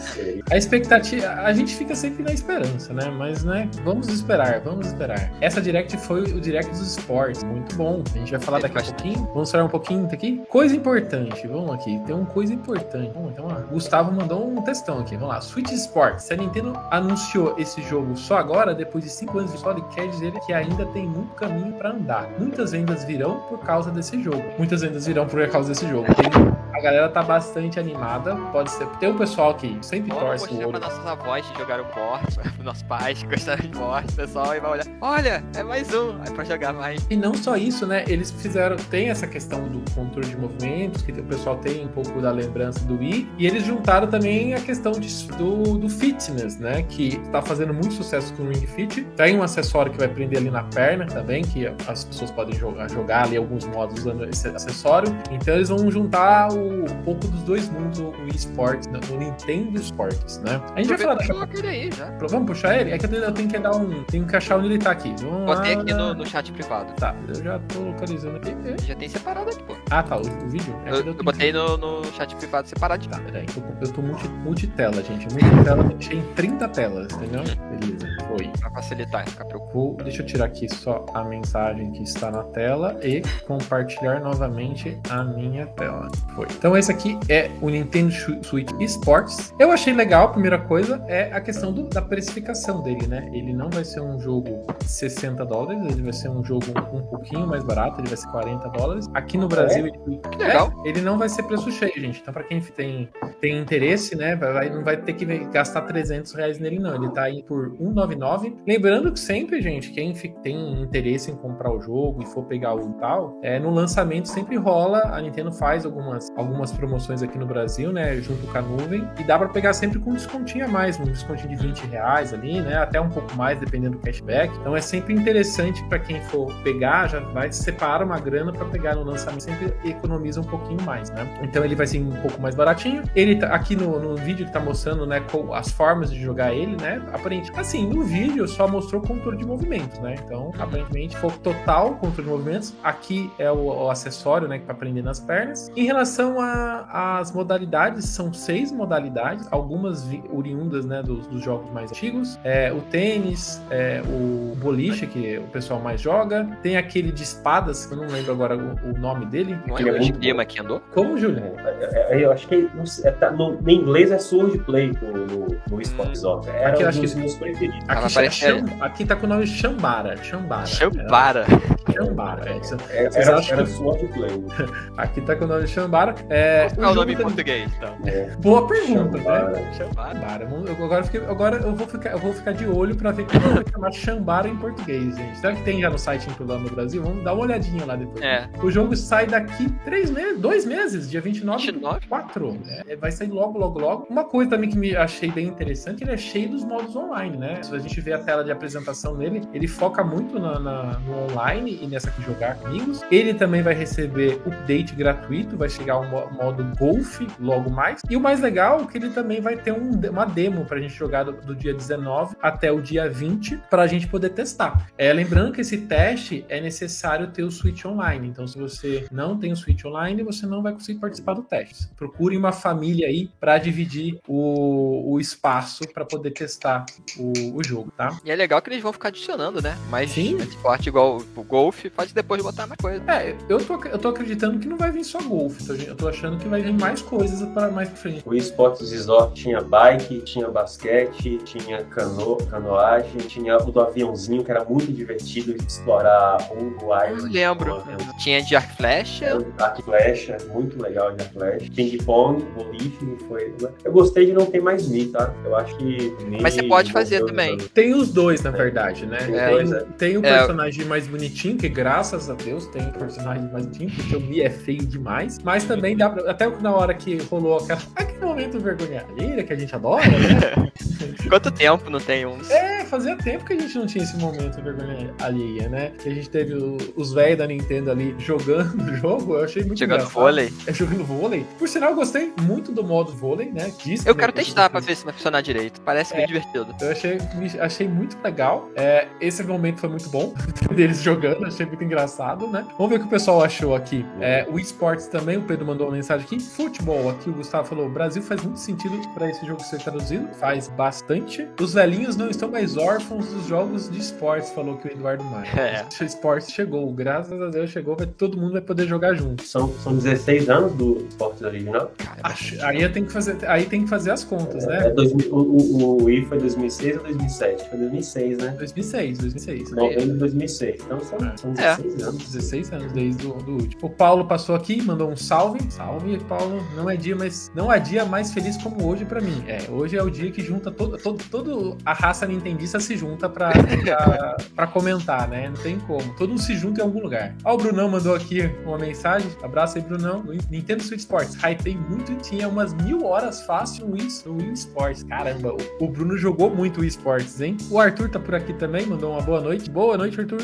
A 0.52 0.58
expectativa, 0.58 1.28
a 1.28 1.54
gente 1.54 1.76
fica 1.76 1.96
sempre 1.96 2.24
na 2.24 2.34
esperança, 2.34 2.94
né? 2.94 3.10
Mas, 3.18 3.44
né, 3.44 3.70
vamos 3.84 4.08
esperar, 4.08 4.62
vamos 4.62 4.88
esperar. 4.88 5.03
Essa 5.42 5.62
direct 5.62 5.98
foi 5.98 6.22
o 6.22 6.40
direct 6.40 6.72
dos 6.72 6.98
esportes, 6.98 7.44
muito 7.44 7.76
bom. 7.76 8.04
A 8.14 8.18
gente 8.18 8.32
vai 8.32 8.40
falar 8.40 8.60
daqui 8.60 8.78
a 8.78 8.84
pouquinho. 8.84 9.30
Vamos 9.34 9.52
falar 9.52 9.64
um 9.66 9.70
pouquinho 9.70 10.06
aqui. 10.06 10.44
Coisa 10.50 10.76
importante, 10.76 11.48
vamos 11.48 11.74
aqui. 11.74 12.00
Tem 12.06 12.16
uma 12.16 12.26
coisa 12.26 12.54
importante. 12.54 13.12
Bom, 13.14 13.30
então, 13.32 13.48
ó, 13.48 13.74
Gustavo 13.74 14.12
mandou 14.12 14.48
um 14.48 14.62
textão 14.62 15.00
aqui. 15.00 15.16
Vamos 15.16 15.30
lá. 15.30 15.42
Switch 15.42 15.72
Sports. 15.72 16.24
Se 16.24 16.34
a 16.34 16.38
Nintendo 16.38 16.78
anunciou 16.92 17.56
esse 17.58 17.82
jogo 17.84 18.16
só 18.16 18.38
agora, 18.38 18.74
depois 18.74 19.04
de 19.04 19.10
5 19.10 19.38
anos 19.38 19.52
de 19.52 19.58
história, 19.58 19.84
quer 19.94 20.08
dizer 20.08 20.32
que 20.46 20.54
ainda 20.54 20.86
tem 20.88 21.06
muito 21.06 21.34
caminho 21.36 21.74
para 21.74 21.92
andar. 21.92 22.30
Muitas 22.40 22.72
vendas 22.72 23.04
virão 23.04 23.42
por 23.50 23.60
causa 23.60 23.92
desse 23.92 24.22
jogo. 24.22 24.44
Muitas 24.58 24.82
vendas 24.82 25.06
virão 25.06 25.26
por 25.28 25.48
causa 25.50 25.70
desse 25.70 25.88
jogo. 25.88 26.08
Tem, 26.16 26.53
galera 26.84 27.10
tá 27.10 27.24
bastante 27.24 27.80
animada. 27.80 28.36
Pode 28.52 28.70
ser. 28.70 28.86
Tem 29.00 29.10
um 29.10 29.18
pessoal 29.18 29.56
que 29.56 29.78
sempre 29.82 30.12
torce 30.12 30.54
o 30.54 30.68
olho. 30.68 30.80
nossos 30.80 31.08
avós 31.08 31.46
que 31.48 31.58
jogaram 31.58 31.86
para 31.94 32.64
nossos 32.64 32.84
pais 32.84 33.24
que 33.24 33.30
gostaram 33.30 33.64
de 33.66 33.74
Forte, 33.78 34.14
o 34.14 34.16
pessoal 34.16 34.56
e 34.56 34.60
vai 34.60 34.72
olhar. 34.72 34.86
Olha, 35.02 35.44
é 35.56 35.64
mais 35.64 35.94
um. 35.94 36.22
É 36.24 36.30
pra 36.30 36.44
jogar 36.44 36.74
mais. 36.74 37.06
E 37.10 37.16
não 37.16 37.34
só 37.34 37.56
isso, 37.56 37.88
né? 37.88 38.04
Eles 38.08 38.32
fizeram. 38.32 38.76
Tem 38.76 39.10
essa 39.10 39.26
questão 39.26 39.68
do 39.70 39.80
controle 39.94 40.28
de 40.28 40.38
movimentos, 40.38 41.02
que 41.02 41.12
o 41.12 41.24
pessoal 41.24 41.56
tem 41.58 41.86
um 41.86 41.88
pouco 41.88 42.22
da 42.22 42.32
lembrança 42.32 42.80
do 42.86 42.98
Wii. 42.98 43.30
E 43.38 43.48
eles 43.48 43.64
juntaram 43.64 44.08
também 44.08 44.54
a 44.54 44.60
questão 44.60 44.92
de, 44.92 45.28
do, 45.38 45.78
do 45.78 45.90
fitness, 45.90 46.60
né? 46.60 46.84
Que 46.84 47.18
tá 47.32 47.42
fazendo 47.42 47.74
muito 47.74 47.94
sucesso 47.94 48.34
com 48.34 48.44
o 48.44 48.50
Ring 48.50 48.68
Fit. 48.68 49.04
Tem 49.16 49.38
um 49.38 49.44
acessório 49.44 49.92
que 49.92 49.98
vai 49.98 50.10
prender 50.10 50.40
ali 50.40 50.52
na 50.52 50.64
perna 50.64 51.06
também, 51.06 51.44
que 51.44 51.66
as 51.88 52.04
pessoas 52.04 52.30
podem 52.32 52.56
jogar, 52.56 52.90
jogar 52.90 53.24
ali 53.24 53.38
alguns 53.38 53.66
modos 53.66 54.00
usando 54.00 54.26
esse 54.26 54.48
acessório. 54.50 55.16
Então 55.32 55.56
eles 55.56 55.70
vão 55.70 55.90
juntar 55.90 56.52
o, 56.52 56.73
um 56.82 57.04
pouco 57.04 57.28
dos 57.28 57.42
dois 57.44 57.70
mundos, 57.70 58.00
o 58.00 58.14
eSports, 58.34 58.88
né? 58.88 59.00
o 59.12 59.18
Nintendo 59.18 59.80
Sports, 59.80 60.40
né? 60.40 60.62
A 60.76 60.80
gente 60.80 60.90
vai 60.90 60.98
falar 60.98 61.16
daqui 61.16 61.32
a 61.32 61.36
pouco. 61.36 61.68
Aí, 61.68 61.92
já. 61.92 62.12
Vamos 62.30 62.48
puxar 62.48 62.80
ele? 62.80 62.92
É 62.92 62.98
que 62.98 63.06
eu 63.06 63.32
tenho 63.32 63.50
que 63.50 63.60
dar 63.60 63.76
um. 63.76 64.04
Tenho 64.04 64.26
que 64.26 64.36
achar 64.36 64.58
onde 64.58 64.68
ele 64.68 64.80
tá 64.80 64.92
aqui. 64.92 65.14
Vamos 65.20 65.46
Botei 65.46 65.74
aqui 65.74 65.94
no, 65.94 66.14
no, 66.14 66.26
chat 66.26 66.52
privado. 66.52 66.94
Tá, 66.96 67.16
eu 67.28 67.36
já 67.36 67.60
tô 67.60 67.80
localizando 67.80 68.38
aqui. 68.38 68.56
Já 68.86 68.96
tem 68.96 69.10
separado 69.10 69.50
aqui, 69.50 69.64
pô. 69.64 69.76
Ah, 69.90 70.04
tá. 70.04 70.18
O, 70.18 70.22
o 70.22 70.50
vídeo? 70.50 70.76
É 70.86 70.92
eu, 70.92 70.96
eu, 70.98 71.06
eu 71.08 71.24
botei 71.24 71.52
que... 71.52 71.58
no, 71.58 71.78
no 71.78 72.06
chat 72.14 72.36
privado 72.36 72.68
separado. 72.68 73.08
Tá, 73.08 73.20
peraí. 73.20 73.46
Eu, 73.56 73.64
eu 73.82 73.94
tô 73.94 74.02
multi, 74.02 74.28
multitela, 74.28 75.04
gente. 75.04 75.28
Multitela, 75.34 75.84
deixei 75.84 76.18
em 76.18 76.34
30 76.34 76.68
telas, 76.70 77.14
entendeu? 77.14 77.44
Beleza, 77.44 78.08
foi. 78.28 78.48
Pra 78.60 78.72
facilitar, 78.72 79.28
ficar 79.28 79.46
preocupado. 79.46 80.04
Deixa 80.04 80.22
eu 80.22 80.26
tirar 80.26 80.46
aqui 80.46 80.74
só 80.74 81.06
a 81.14 81.24
mensagem 81.24 81.92
que 81.92 82.04
está 82.04 82.30
na 82.32 82.44
tela 82.44 82.98
e 83.02 83.22
compartilhar 83.48 84.20
novamente 84.20 84.98
a 85.10 85.24
minha 85.24 85.66
tela. 85.68 86.10
Foi. 86.36 86.48
Então, 86.58 86.78
esse 86.78 86.92
aqui 86.92 87.20
é 87.30 87.50
o 87.62 87.70
Nintendo 87.70 88.12
Switch 88.12 88.70
Sports. 88.82 89.54
Eu 89.60 89.72
achei 89.72 89.94
legal, 89.94 90.26
a 90.26 90.28
primeira 90.30 90.58
coisa 90.58 91.04
é 91.08 91.32
a 91.34 91.42
questão 91.42 91.74
do, 91.74 91.84
da 91.84 92.02
precificação 92.02 92.82
dele, 92.82 93.08
né? 93.08 93.30
Ele 93.34 93.54
não 93.54 93.70
vai 93.70 93.84
ser 93.84 94.02
um 94.02 94.20
jogo 94.20 94.66
60 94.86 95.46
dólares, 95.46 95.82
ele 95.92 96.02
vai 96.02 96.14
ser 96.14 96.30
um 96.30 96.44
jogo 96.44 96.66
um, 96.94 97.02
pouquinho 97.04 97.48
mais 97.48 97.64
barato, 97.64 98.00
ele 98.00 98.08
vai 98.08 98.18
ser 98.18 98.28
40 98.30 98.70
dólares. 98.70 99.10
Aqui 99.14 99.38
no 99.38 99.48
Brasil, 99.48 99.86
é? 99.86 99.90
ele, 99.90 100.20
legal. 100.38 100.74
É, 100.86 100.90
ele 100.90 101.02
não 101.02 101.18
vai 101.18 101.30
ser 101.30 101.44
preço 101.44 101.72
cheio, 101.72 101.94
gente. 101.96 102.22
Então, 102.22 102.34
para 102.34 102.44
quem 102.44 102.62
tem, 102.62 103.10
tem 103.42 103.58
interesse, 103.58 104.16
né, 104.16 104.36
vai, 104.36 104.70
não 104.70 104.84
vai 104.84 104.98
ter 104.98 105.14
que 105.14 105.26
gastar 105.46 105.82
300 105.82 106.34
reais 106.34 106.60
nele, 106.60 106.80
não. 106.80 106.96
Ele 106.96 107.10
tá 107.10 107.24
aí 107.24 107.44
por 107.44 107.76
199. 107.78 108.56
Lembrando 108.68 109.12
que 109.12 109.20
sempre, 109.20 109.62
gente, 109.62 109.92
quem 109.92 110.14
tem 110.42 110.82
interesse 110.82 111.32
em 111.32 111.36
comprar 111.36 111.72
o 111.72 111.82
jogo 111.82 112.22
e 112.22 112.26
for 112.26 112.44
pegar 112.46 112.76
o 112.76 112.94
tal, 112.94 113.40
é, 113.42 113.60
no 113.60 113.70
lançamento 113.70 114.28
sempre 114.28 114.56
rola, 114.56 115.00
a 115.14 115.22
Nintendo 115.22 115.52
faz 115.52 115.86
algumas, 115.86 116.30
algumas 116.44 116.72
promoções 116.72 117.24
aqui 117.24 117.38
no 117.38 117.46
Brasil, 117.46 117.92
né, 117.92 118.16
junto 118.18 118.46
com 118.48 118.58
a 118.58 118.62
nuvem, 118.62 119.08
e 119.20 119.24
dá 119.24 119.38
para 119.38 119.50
pegar 119.50 119.74
sempre 119.74 120.00
com 120.00 120.12
um 120.12 120.14
descontinho 120.14 120.66
a 120.66 120.68
mais, 120.68 121.00
um 121.00 121.06
descontinho 121.06 121.50
de 121.50 121.68
20 121.68 121.88
reais 121.88 122.34
ali, 122.34 122.62
né, 122.62 122.78
até 122.78 123.00
um 123.00 123.10
pouco 123.10 123.36
mais, 123.36 123.60
dependendo 123.60 123.98
do 123.98 124.04
cashback. 124.04 124.54
Então 124.60 124.76
é 124.76 124.82
sempre 124.82 125.14
interessante 125.14 125.84
para 125.86 126.00
quem 126.00 126.22
for 126.26 126.54
pegar, 126.64 127.08
já 127.08 127.20
vai 127.20 127.52
separar 127.52 128.06
uma 128.06 128.20
grana 128.20 128.52
para 128.52 128.66
pegar 128.66 128.96
no 128.96 129.04
lançamento, 129.04 129.44
sempre 129.44 129.74
economiza 129.84 130.42
um 130.42 130.44
pouquinho 130.44 130.82
mais, 130.84 131.10
né. 131.10 131.40
Então 131.42 131.64
ele 131.64 131.76
vai 131.76 131.88
ser 131.88 132.00
um 132.00 132.12
pouco 132.22 132.42
mais 132.42 132.56
baratinho. 132.56 133.04
Ele 133.16 133.36
tá, 133.36 133.48
aqui 133.48 133.76
no, 133.76 134.00
no 134.00 134.16
vídeo 134.16 134.46
que 134.46 134.52
tá 134.52 134.60
mostrando, 134.60 135.06
né, 135.06 135.22
as 135.54 135.72
formas 135.72 136.12
de 136.12 136.22
jogar 136.22 136.54
ele, 136.54 136.76
né, 136.82 137.02
aparentemente, 137.14 137.60
assim, 137.60 137.88
no 137.88 138.04
vídeo 138.04 138.48
só 138.48 138.68
mostrou 138.68 139.02
controle 139.02 139.38
de 139.38 139.46
movimentos, 139.46 140.00
né, 140.00 140.16
então 140.24 140.52
aparentemente 140.60 141.18
foco 141.18 141.38
total 141.40 141.96
controle 141.96 142.24
de 142.24 142.30
movimentos. 142.30 142.74
Aqui 142.84 143.32
é 143.38 143.52
o, 143.52 143.86
o 143.86 143.90
acessório, 143.90 144.48
né, 144.48 144.60
para 144.60 144.76
prender 144.76 145.04
nas 145.04 145.20
pernas. 145.20 145.72
Em 145.76 145.86
relação 145.86 146.33
relação 146.42 146.86
às 146.90 147.32
modalidades, 147.32 148.06
são 148.06 148.34
seis 148.34 148.72
modalidades, 148.72 149.48
algumas 149.52 150.04
vi- 150.06 150.24
oriundas 150.32 150.86
né, 150.86 151.02
dos, 151.02 151.28
dos 151.28 151.44
jogos 151.44 151.72
mais 151.72 151.92
antigos. 151.92 152.40
É, 152.44 152.72
o 152.72 152.82
tênis, 152.82 153.62
é, 153.70 154.02
o 154.06 154.56
boliche, 154.58 155.08
que 155.08 155.38
o 155.38 155.48
pessoal 155.48 155.80
mais 155.80 156.02
joga. 156.02 156.46
Tem 156.62 156.78
aquele 156.78 157.12
de 157.12 157.24
espadas, 157.24 157.86
que 157.86 157.94
eu 157.94 157.98
não 157.98 158.08
lembro 158.08 158.32
agora 158.32 158.56
o, 158.58 158.90
o 158.92 158.98
nome 158.98 159.26
dele. 159.26 159.58
Não 159.68 159.78
é 159.78 159.82
é 159.82 160.34
o 160.44 160.46
que 160.46 160.60
andou? 160.60 160.82
Como, 160.94 161.18
Júlio? 161.18 161.44
É, 161.58 162.18
é, 162.20 162.24
eu 162.26 162.32
acho 162.32 162.48
que 162.48 162.70
não 162.76 162.86
sei, 162.86 163.10
é, 163.10 163.12
tá, 163.12 163.32
no, 163.32 163.58
em 163.68 163.76
inglês 163.76 164.12
é 164.12 164.18
Swordplay 164.18 164.92
no, 165.02 165.26
no, 165.26 165.48
no 165.70 165.82
Esports 165.82 166.20
Soccer. 166.22 166.54
Era 166.54 166.70
Aqui 166.70 166.82
eu 166.82 166.86
um 166.86 166.90
acho 166.90 167.02
dos 167.02 167.14
que- 167.14 167.20
meus 167.20 167.36
preferidos. 167.36 167.90
Aqui, 167.90 168.10
cha- 168.10 168.20
aparecendo. 168.20 168.70
cham- 168.70 168.78
aqui 168.84 169.06
tá 169.06 169.16
com 169.16 169.26
o 169.26 169.30
nome 169.30 169.48
Chambara. 169.48 170.18
Chambara. 170.18 170.66
Chambara. 170.66 171.46
É, 171.88 171.94
Chambara. 171.94 172.42
é. 172.50 172.60
É, 172.90 173.10
era 173.14 173.38
acham 173.38 173.54
era 173.58 173.64
que- 173.66 173.72
Swordplay. 173.72 174.44
Aqui 174.98 175.22
tá 175.22 175.36
com 175.36 175.46
o 175.46 175.48
nome 175.48 175.68
Chambara. 175.68 176.14
É, 176.30 176.68
Qual 176.74 176.88
é 176.88 176.92
o 176.92 176.94
jogo 176.94 176.96
nome 176.96 177.14
em 177.14 177.18
português, 177.18 177.72
então? 177.78 177.96
É, 178.06 178.30
Boa 178.38 178.68
pergunta, 178.68 179.18
né? 179.18 179.24
Chambara. 179.24 179.74
Chambara. 179.74 180.14
Chambara. 180.14 180.46
Vamos- 180.46 180.70
eu 180.70 180.84
Agora, 180.84 181.02
eu 181.02 181.06
fiquei- 181.06 181.26
agora 181.26 181.56
eu, 181.58 181.76
vou 181.76 181.88
ficar, 181.88 182.10
eu 182.12 182.18
vou 182.20 182.34
ficar 182.34 182.52
de 182.54 182.66
olho 182.68 182.96
pra 182.96 183.12
ver 183.12 183.26
como 183.28 183.54
vai 183.54 183.64
chamar 183.72 183.92
Chambara 183.92 184.48
em 184.48 184.56
português, 184.58 185.16
gente. 185.16 185.38
Será 185.38 185.54
que 185.56 185.64
tem 185.64 185.80
já 185.82 185.90
no 185.90 185.98
site 185.98 186.28
em 186.30 186.46
lá 186.46 186.58
no 186.58 186.70
Brasil? 186.70 187.02
Vamos 187.02 187.24
dar 187.24 187.34
uma 187.34 187.44
olhadinha 187.44 187.86
lá 187.86 187.96
depois. 187.96 188.22
É. 188.24 188.50
O 188.62 188.70
jogo 188.72 188.96
sai 188.96 189.26
daqui 189.28 189.70
três 189.86 190.10
meses, 190.12 190.40
dois 190.40 190.66
meses, 190.66 191.10
dia 191.10 191.22
29 191.22 191.64
29? 191.66 192.00
do 192.02 192.08
4. 192.08 192.58
É, 192.88 192.96
vai 192.96 193.12
sair 193.12 193.30
logo, 193.30 193.58
logo, 193.58 193.80
logo. 193.80 194.08
Uma 194.10 194.24
coisa 194.24 194.50
também 194.52 194.70
que 194.70 194.78
me 194.78 194.96
achei 194.96 195.32
bem 195.32 195.48
interessante, 195.48 196.04
ele 196.04 196.12
é 196.12 196.18
cheio 196.18 196.50
dos 196.50 196.64
modos 196.64 196.96
online, 196.96 197.38
né? 197.38 197.62
Se 197.64 197.74
a 197.74 197.80
gente 197.80 198.00
vê 198.02 198.14
a 198.14 198.20
tela 198.20 198.44
de 198.44 198.52
apresentação 198.52 199.16
dele, 199.16 199.42
ele 199.54 199.68
foca 199.68 200.04
muito 200.04 200.40
na, 200.40 200.60
na- 200.60 201.00
no 201.00 201.32
online 201.32 201.80
e 201.82 201.88
nessa 201.88 202.12
que 202.12 202.22
jogar 202.24 202.56
com 202.56 202.68
amigos. 202.68 203.02
Ele 203.12 203.34
também 203.34 203.62
vai 203.62 203.74
receber 203.74 204.42
update 204.46 204.94
gratuito, 204.96 205.56
vai 205.58 205.70
chegar 205.70 206.02
mo- 206.02 206.13
modo 206.32 206.64
Golf 206.78 207.22
logo 207.40 207.70
mais. 207.70 208.02
E 208.10 208.16
o 208.16 208.20
mais 208.20 208.40
legal 208.40 208.82
é 208.82 208.86
que 208.86 208.98
ele 208.98 209.10
também 209.10 209.42
vai 209.42 209.56
ter 209.58 209.72
um- 209.72 210.00
uma 210.10 210.26
demo 210.26 210.66
pra 210.66 210.80
gente 210.80 210.94
jogar 210.94 211.24
do, 211.24 211.32
do 211.34 211.56
dia 211.56 211.74
19 211.74 212.36
até 212.42 212.72
o 212.72 212.82
dia 212.82 213.10
20 213.10 213.58
pra 213.70 213.88
gente 213.88 214.08
poder 214.08 214.30
testar. 214.30 214.88
É, 214.98 215.12
lembrando 215.14 215.52
que 215.54 215.62
esse 215.62 215.78
teste 215.80 216.46
é 216.50 216.60
necessário 216.62 217.28
ter 217.28 217.44
o 217.44 217.52
Switch 217.52 217.86
Online. 217.86 218.28
Então, 218.28 218.48
se 218.48 218.58
você 218.58 219.06
não 219.12 219.38
tem 219.38 219.52
o 219.52 219.56
Switch 219.56 219.84
Online, 219.86 220.24
você 220.24 220.46
não 220.46 220.62
vai 220.62 220.74
conseguir 220.74 221.00
participar 221.00 221.34
do 221.34 221.44
teste. 221.44 221.88
Procure 221.96 222.36
uma 222.38 222.52
família 222.52 223.08
aí 223.08 223.30
pra 223.40 223.58
dividir 223.58 224.20
o, 224.28 225.14
o 225.14 225.20
espaço 225.20 225.84
pra 225.94 226.06
poder 226.06 226.32
testar 226.32 226.86
o, 227.18 227.58
o 227.58 227.64
jogo, 227.64 227.92
tá? 227.96 228.18
E 228.24 228.32
é 228.32 228.36
legal 228.36 228.62
que 228.62 228.70
eles 228.70 228.82
vão 228.82 228.94
ficar 228.94 229.10
adicionando, 229.10 229.62
né? 229.62 229.78
Mas 229.90 230.12
Sim. 230.12 230.38
esporte 230.38 230.90
igual 230.90 231.22
o 231.36 231.44
golfe, 231.44 231.90
pode 231.90 232.14
depois 232.14 232.42
botar 232.42 232.68
mais 232.68 232.78
coisa. 232.80 233.04
É, 233.12 233.36
eu 233.50 233.64
tô, 233.64 233.76
eu 233.86 233.98
tô 234.00 234.10
acreditando 234.10 234.60
que 234.60 234.68
não 234.68 234.78
vai 234.78 234.92
vir 234.92 235.04
só 235.04 235.22
golfe. 235.22 235.66
tô- 235.66 235.74
Eu 235.74 235.96
tô 235.96 236.03
achando 236.08 236.38
que 236.38 236.48
vai 236.48 236.62
vir 236.62 236.74
mais 236.74 237.02
coisas 237.02 237.42
para 237.50 237.70
mais 237.70 237.90
pra 237.90 237.98
frente. 237.98 238.24
O 238.26 238.34
esportes 238.34 238.92
resort 238.92 239.34
tinha 239.42 239.62
bike, 239.62 240.20
tinha 240.22 240.48
basquete, 240.50 241.40
tinha 241.46 241.84
cano, 241.86 242.38
canoagem, 242.50 243.18
tinha 243.28 243.58
o 243.58 243.72
do 243.72 243.80
aviãozinho, 243.82 244.44
que 244.44 244.52
era 244.52 244.64
muito 244.64 244.92
divertido 244.92 245.56
explorar 245.68 246.38
o 246.52 246.56
Eu 246.58 247.14
Wild. 247.18 247.30
lembro. 247.34 247.84
Tinha 248.20 248.42
de 248.42 248.56
arco 248.56 248.74
flecha. 248.76 249.38
Arco 249.60 249.82
e 249.82 249.84
flecha, 249.84 250.38
muito 250.52 250.82
legal 250.82 251.12
de 251.14 251.22
arco 251.24 251.34
flecha. 251.34 251.72
Ping 251.76 251.98
pong, 252.04 252.44
boliche, 252.56 253.18
foi. 253.28 253.54
Eu 253.84 253.92
gostei 253.92 254.26
de 254.26 254.34
não 254.34 254.46
ter 254.46 254.62
mais 254.62 254.88
Mi, 254.88 255.06
tá? 255.08 255.34
Eu 255.44 255.56
acho 255.56 255.76
que. 255.78 256.14
Mi 256.26 256.42
Mas 256.42 256.54
você 256.54 256.64
pode 256.64 256.92
fazer 256.92 257.24
também. 257.26 257.58
Tem 257.58 257.94
os 257.94 258.12
dois, 258.12 258.42
na 258.42 258.52
verdade, 258.52 259.06
né? 259.06 259.18
Tem 259.18 259.34
Tem, 259.34 259.44
os 259.64 259.70
dois, 259.70 259.72
é. 259.72 259.86
tem 259.98 260.18
o 260.18 260.26
É. 260.26 260.38
personagem 260.38 260.86
mais 260.86 261.08
bonitinho, 261.08 261.58
que 261.58 261.70
graças 261.70 262.30
a 262.30 262.34
Deus 262.34 262.66
tem 262.68 262.82
um 262.84 262.92
personagem 262.92 263.44
mais 263.52 263.66
bonitinho, 263.66 263.92
porque 263.96 264.16
o 264.16 264.22
Mi 264.22 264.42
é 264.42 264.50
feio 264.50 264.86
demais. 264.86 265.40
Mas 265.44 265.64
também 265.66 265.93
dá 265.96 266.10
pra, 266.10 266.30
Até 266.32 266.48
na 266.48 266.72
hora 266.72 266.94
que 266.94 267.18
rolou 267.30 267.58
aquela, 267.58 267.82
aquele 267.96 268.26
momento 268.26 268.60
vergonha 268.60 269.06
alheia 269.10 269.44
que 269.44 269.54
a 269.54 269.56
gente 269.56 269.74
adora, 269.76 270.04
né? 270.08 270.72
Quanto 271.30 271.52
tempo 271.52 271.90
não 271.90 272.00
tem 272.00 272.26
uns? 272.26 272.50
É, 272.50 272.86
fazia 272.86 273.16
tempo 273.18 273.44
que 273.46 273.54
a 273.54 273.60
gente 273.60 273.78
não 273.78 273.86
tinha 273.86 274.04
esse 274.04 274.16
momento 274.18 274.62
vergonha 274.62 275.14
alheia, 275.22 275.68
né? 275.70 275.92
Que 276.02 276.10
a 276.10 276.14
gente 276.14 276.30
teve 276.30 276.54
o- 276.54 276.78
os 276.96 277.14
velhos 277.14 277.38
da 277.38 277.48
Nintendo 277.48 277.92
ali 277.92 278.16
jogando 278.20 278.82
o 278.92 278.96
jogo, 278.96 279.36
eu 279.36 279.44
achei 279.44 279.64
muito 279.64 279.80
Jogando 279.80 280.02
engraçado. 280.02 280.14
vôlei. 280.22 280.54
É, 280.68 280.74
jogando 280.74 281.04
vôlei. 281.04 281.46
Por 281.58 281.68
sinal, 281.68 281.90
eu 281.92 281.96
gostei 281.96 282.32
muito 282.42 282.72
do 282.72 282.84
modo 282.84 283.12
vôlei, 283.12 283.52
né? 283.52 283.72
Diz 283.84 284.06
Eu 284.06 284.16
quero 284.16 284.32
é 284.32 284.36
testar 284.36 284.70
pra 284.70 284.80
ver 284.80 284.96
se 284.96 285.04
vai 285.04 285.14
funcionar 285.14 285.42
direito. 285.42 285.82
Parece 285.82 286.14
bem 286.14 286.24
É. 286.24 286.28
divertido. 286.28 286.68
Eu 286.82 286.92
achei, 286.92 287.18
achei 287.60 287.88
muito 287.88 288.18
legal. 288.24 288.70
É, 288.76 289.08
esse 289.20 289.44
momento 289.44 289.80
foi 289.80 289.90
muito 289.90 290.10
bom 290.10 290.34
deles 290.76 291.02
jogando, 291.02 291.46
achei 291.46 291.66
muito 291.66 291.84
engraçado, 291.84 292.48
né? 292.48 292.66
Vamos 292.78 292.90
ver 292.90 292.96
o 292.98 293.00
que 293.00 293.06
o 293.08 293.10
pessoal 293.10 293.44
achou 293.44 293.76
aqui. 293.76 294.06
É, 294.22 294.46
o 294.50 294.60
esportes 294.60 295.08
também, 295.08 295.38
o 295.38 295.42
Pedro 295.42 295.66
mandou 295.66 295.83
uma 295.86 295.96
mensagem 295.96 296.26
aqui. 296.26 296.40
Futebol, 296.40 297.10
aqui 297.10 297.30
o 297.30 297.34
Gustavo 297.34 297.68
falou: 297.68 297.86
o 297.88 297.90
Brasil 297.90 298.22
faz 298.22 298.42
muito 298.44 298.60
sentido 298.60 298.98
para 299.14 299.30
esse 299.30 299.46
jogo 299.46 299.62
ser 299.64 299.80
traduzido. 299.82 300.28
Faz 300.36 300.68
bastante. 300.70 301.48
Os 301.62 301.74
velhinhos 301.74 302.16
não 302.16 302.30
estão 302.30 302.50
mais 302.50 302.78
órfãos 302.78 303.28
dos 303.28 303.46
jogos 303.48 303.90
de 303.90 304.00
esportes, 304.00 304.50
falou 304.52 304.78
que 304.78 304.88
o 304.88 304.92
Eduardo 304.92 305.24
Maia. 305.26 305.44
É. 305.64 305.86
O 306.02 306.04
esportes 306.06 306.52
chegou, 306.52 306.92
graças 306.94 307.42
a 307.42 307.48
Deus 307.50 307.70
chegou, 307.70 307.96
vai, 307.96 308.06
todo 308.06 308.38
mundo 308.38 308.52
vai 308.54 308.62
poder 308.62 308.86
jogar 308.88 309.14
junto. 309.14 309.44
São, 309.44 309.72
são 309.84 309.96
16 309.96 310.50
anos 310.50 310.74
do 310.74 311.06
esportes 311.10 311.42
original. 311.42 311.92
Cara, 311.98 312.20
Acho- 312.24 312.64
aí 312.66 312.88
tenho 312.90 313.06
que 313.06 313.12
fazer, 313.14 313.38
aí 313.48 313.66
tem 313.66 313.84
que 313.84 313.90
fazer 313.90 314.12
as 314.12 314.24
contas, 314.24 314.64
É, 314.66 314.68
né? 314.86 314.90
2000 314.92 315.34
o, 315.34 315.38
o, 315.38 315.84
o 316.02 316.04
Wii 316.06 316.26
foi 316.26 316.38
2006 316.40 316.98
ou 316.98 317.04
2007? 317.04 317.70
Foi 317.70 317.78
2006, 317.80 318.38
né? 318.38 318.48
2006, 318.58 319.18
2006. 319.20 319.72
Novembro 319.72 320.02
de 320.14 320.14
2006. 320.20 320.82
Então 320.86 321.00
são, 321.02 321.20
são 321.38 321.52
É. 321.58 321.76
16 321.78 322.04
anos. 322.04 322.24
16 322.32 322.74
anos 322.74 322.92
desde 322.92 323.28
o 323.28 323.34
do 323.34 323.52
último. 323.54 323.82
O 323.84 323.90
Paulo 323.90 324.26
passou 324.26 324.56
aqui, 324.56 324.82
mandou 324.82 325.10
um 325.10 325.16
salve. 325.16 325.60
Salve, 325.74 326.20
Paulo. 326.26 326.64
Não 326.76 326.88
é 326.88 326.96
dia, 326.96 327.16
mas 327.16 327.52
não 327.56 327.72
há 327.72 327.80
dia 327.80 328.06
mais 328.06 328.32
feliz 328.32 328.56
como 328.58 328.88
hoje 328.88 329.06
pra 329.06 329.20
mim. 329.20 329.44
É, 329.48 329.70
hoje 329.72 329.98
é 329.98 330.04
o 330.04 330.10
dia 330.10 330.32
que 330.32 330.44
junta 330.44 330.70
todo, 330.70 330.98
todo, 331.00 331.24
todo 331.32 331.78
a 331.84 331.94
raça 331.94 332.28
nintendista 332.28 332.80
se 332.80 332.96
junta 332.96 333.28
pra, 333.28 333.52
pra, 333.52 334.38
pra 334.56 334.68
comentar, 334.68 335.28
né? 335.28 335.50
Não 335.50 335.56
tem 335.56 335.80
como. 335.80 336.14
Todo 336.14 336.30
mundo 336.30 336.42
se 336.42 336.56
junta 336.56 336.82
em 336.82 336.84
algum 336.84 337.02
lugar. 337.02 337.36
Ó, 337.44 337.56
o 337.56 337.58
Brunão 337.58 337.90
mandou 337.90 338.14
aqui 338.14 338.54
uma 338.64 338.78
mensagem. 338.78 339.32
Abraço 339.42 339.80
aí, 339.80 339.84
Brunão. 339.84 340.24
No 340.24 340.34
Nintendo 340.52 340.84
Switch 340.84 341.00
Sports. 341.00 341.36
Hypei 341.36 341.76
muito 341.76 342.12
e 342.12 342.16
tinha 342.18 342.48
umas 342.48 342.74
mil 342.76 343.06
horas 343.06 343.42
fácil 343.42 343.88
no 343.88 343.94
Wii, 343.94 344.08
no 344.28 344.38
Wii 344.38 344.54
Sports. 344.54 345.04
Caramba, 345.04 345.54
o, 345.54 345.86
o 345.86 345.88
Bruno 345.88 346.16
jogou 346.18 346.54
muito 346.54 346.78
o 346.78 346.82
Wii 346.82 346.90
Sports, 346.90 347.42
hein? 347.42 347.58
O 347.72 347.80
Arthur 347.80 348.10
tá 348.10 348.20
por 348.20 348.36
aqui 348.36 348.54
também, 348.54 348.86
mandou 348.86 349.14
uma 349.14 349.22
boa 349.22 349.42
noite. 349.42 349.72
Boa 349.72 349.98
noite, 349.98 350.20
Arthur. 350.20 350.44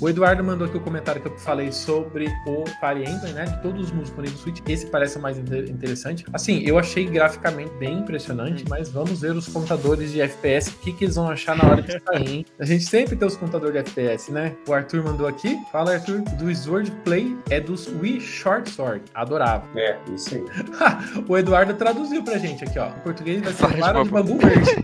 O 0.00 0.08
Eduardo 0.08 0.42
mandou 0.42 0.66
aqui 0.66 0.78
o 0.78 0.80
comentário 0.80 1.20
que 1.20 1.28
eu 1.28 1.36
falei 1.36 1.70
sobre 1.70 2.28
o 2.46 2.64
Fire 2.80 3.04
Emblem, 3.06 3.34
né? 3.34 3.44
De 3.44 3.60
todos 3.60 3.90
os 3.90 4.00
disponíveis 4.00 4.38
do 4.38 4.42
Switch, 4.42 4.59
esse 4.66 4.86
parece 4.86 5.18
o 5.18 5.20
mais 5.20 5.38
inter- 5.38 5.68
interessante. 5.68 6.24
Assim, 6.32 6.62
eu 6.64 6.78
achei 6.78 7.04
graficamente 7.06 7.70
bem 7.78 7.98
impressionante, 7.98 8.64
mas 8.68 8.88
vamos 8.88 9.20
ver 9.20 9.32
os 9.32 9.48
contadores 9.48 10.12
de 10.12 10.20
FPS, 10.20 10.70
o 10.70 10.74
que, 10.74 10.92
que 10.92 11.04
eles 11.04 11.16
vão 11.16 11.28
achar 11.28 11.56
na 11.56 11.68
hora 11.68 11.82
de 11.82 11.92
sair, 11.92 12.30
hein? 12.30 12.46
A 12.58 12.64
gente 12.64 12.84
sempre 12.84 13.16
tem 13.16 13.26
os 13.26 13.36
contadores 13.36 13.72
de 13.74 13.78
FPS, 13.80 14.30
né? 14.32 14.54
O 14.68 14.72
Arthur 14.72 15.04
mandou 15.04 15.26
aqui. 15.26 15.56
Fala, 15.72 15.94
Arthur. 15.94 16.20
Do 16.38 16.54
Sword 16.54 16.90
Play 17.04 17.36
é 17.50 17.60
dos 17.60 17.86
Wii 17.86 18.20
Short 18.20 18.70
Sword. 18.70 19.02
Adorável. 19.14 19.68
É, 19.76 19.96
isso 20.14 20.34
aí. 20.34 20.44
o 21.28 21.36
Eduardo 21.36 21.74
traduziu 21.74 22.22
pra 22.22 22.38
gente 22.38 22.64
aqui, 22.64 22.78
ó. 22.78 22.88
Em 22.88 23.00
português 23.00 23.42
vai 23.42 23.52
ser 23.52 23.76
Vara 23.78 24.02
de 24.02 24.10
bambu 24.10 24.38
verde. 24.38 24.70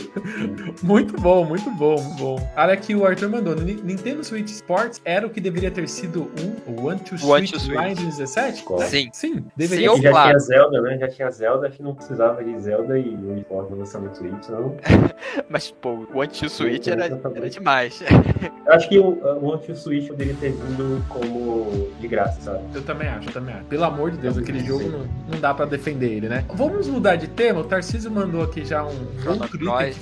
Muito 0.83 1.13
bom, 1.21 1.45
muito 1.45 1.69
bom, 1.71 2.01
muito 2.01 2.17
bom. 2.17 2.51
Olha 2.55 2.73
aqui 2.73 2.95
o 2.95 3.05
Arthur 3.05 3.29
mandou. 3.29 3.55
"Ni- 3.55 3.81
Nintendo 3.81 4.23
Switch 4.23 4.49
Sports 4.49 5.01
era 5.05 5.25
o 5.25 5.29
que 5.29 5.39
deveria 5.39 5.71
ter 5.71 5.87
sido 5.87 6.29
um 6.39 6.71
o 6.71 6.87
One 6.87 6.99
to 6.99 7.15
One 7.25 7.47
Switch 7.47 7.51
to 7.51 7.59
Switch. 7.59 7.77
em 7.79 7.95
2017? 7.95 8.63
Qual? 8.63 8.79
Sim. 8.81 9.09
Sim, 9.13 9.35
Sim, 9.35 9.45
deveria 9.55 9.87
eu- 9.87 9.97
E 9.97 10.01
já 10.01 10.09
claro. 10.11 10.27
tinha 10.29 10.39
Zelda, 10.39 10.81
né? 10.81 10.97
Já 10.97 11.07
tinha 11.07 11.31
Zelda, 11.31 11.67
acho 11.67 11.77
que 11.77 11.83
não 11.83 11.95
precisava 11.95 12.43
de 12.43 12.59
Zelda 12.59 12.97
e 12.99 13.09
o 13.15 13.37
esporte 13.37 13.73
lançando 13.73 14.09
no 14.09 14.15
Switch, 14.15 14.49
não. 14.49 14.75
Mas, 15.49 15.71
pô, 15.71 16.05
o 16.13 16.21
anti-switch 16.21 16.87
era, 16.87 17.05
era 17.05 17.49
demais. 17.49 18.01
Eu 18.65 18.73
acho 18.73 18.89
que 18.89 18.97
o, 18.99 19.17
o 19.41 19.53
Anti-Switch 19.53 20.07
poderia 20.07 20.33
ter 20.35 20.51
vindo 20.51 21.03
como 21.09 21.89
de 21.99 22.07
graça, 22.07 22.39
sabe? 22.41 22.63
Eu 22.73 22.81
também 22.83 23.07
acho, 23.07 23.29
eu 23.29 23.33
também 23.33 23.53
acho. 23.55 23.65
Pelo 23.65 23.83
amor 23.83 24.11
de 24.11 24.17
Deus, 24.17 24.37
aquele 24.37 24.63
jogo 24.63 24.87
não, 24.89 24.99
não 25.31 25.39
dá 25.39 25.53
pra 25.53 25.65
defender 25.65 26.11
ele, 26.11 26.29
né? 26.29 26.45
Vamos 26.53 26.87
mudar 26.87 27.15
de 27.17 27.27
tema. 27.27 27.59
O 27.59 27.63
Tarcísio 27.63 28.09
mandou 28.09 28.41
aqui 28.43 28.63
já 28.65 28.83
um 28.83 28.89
que 29.51 29.57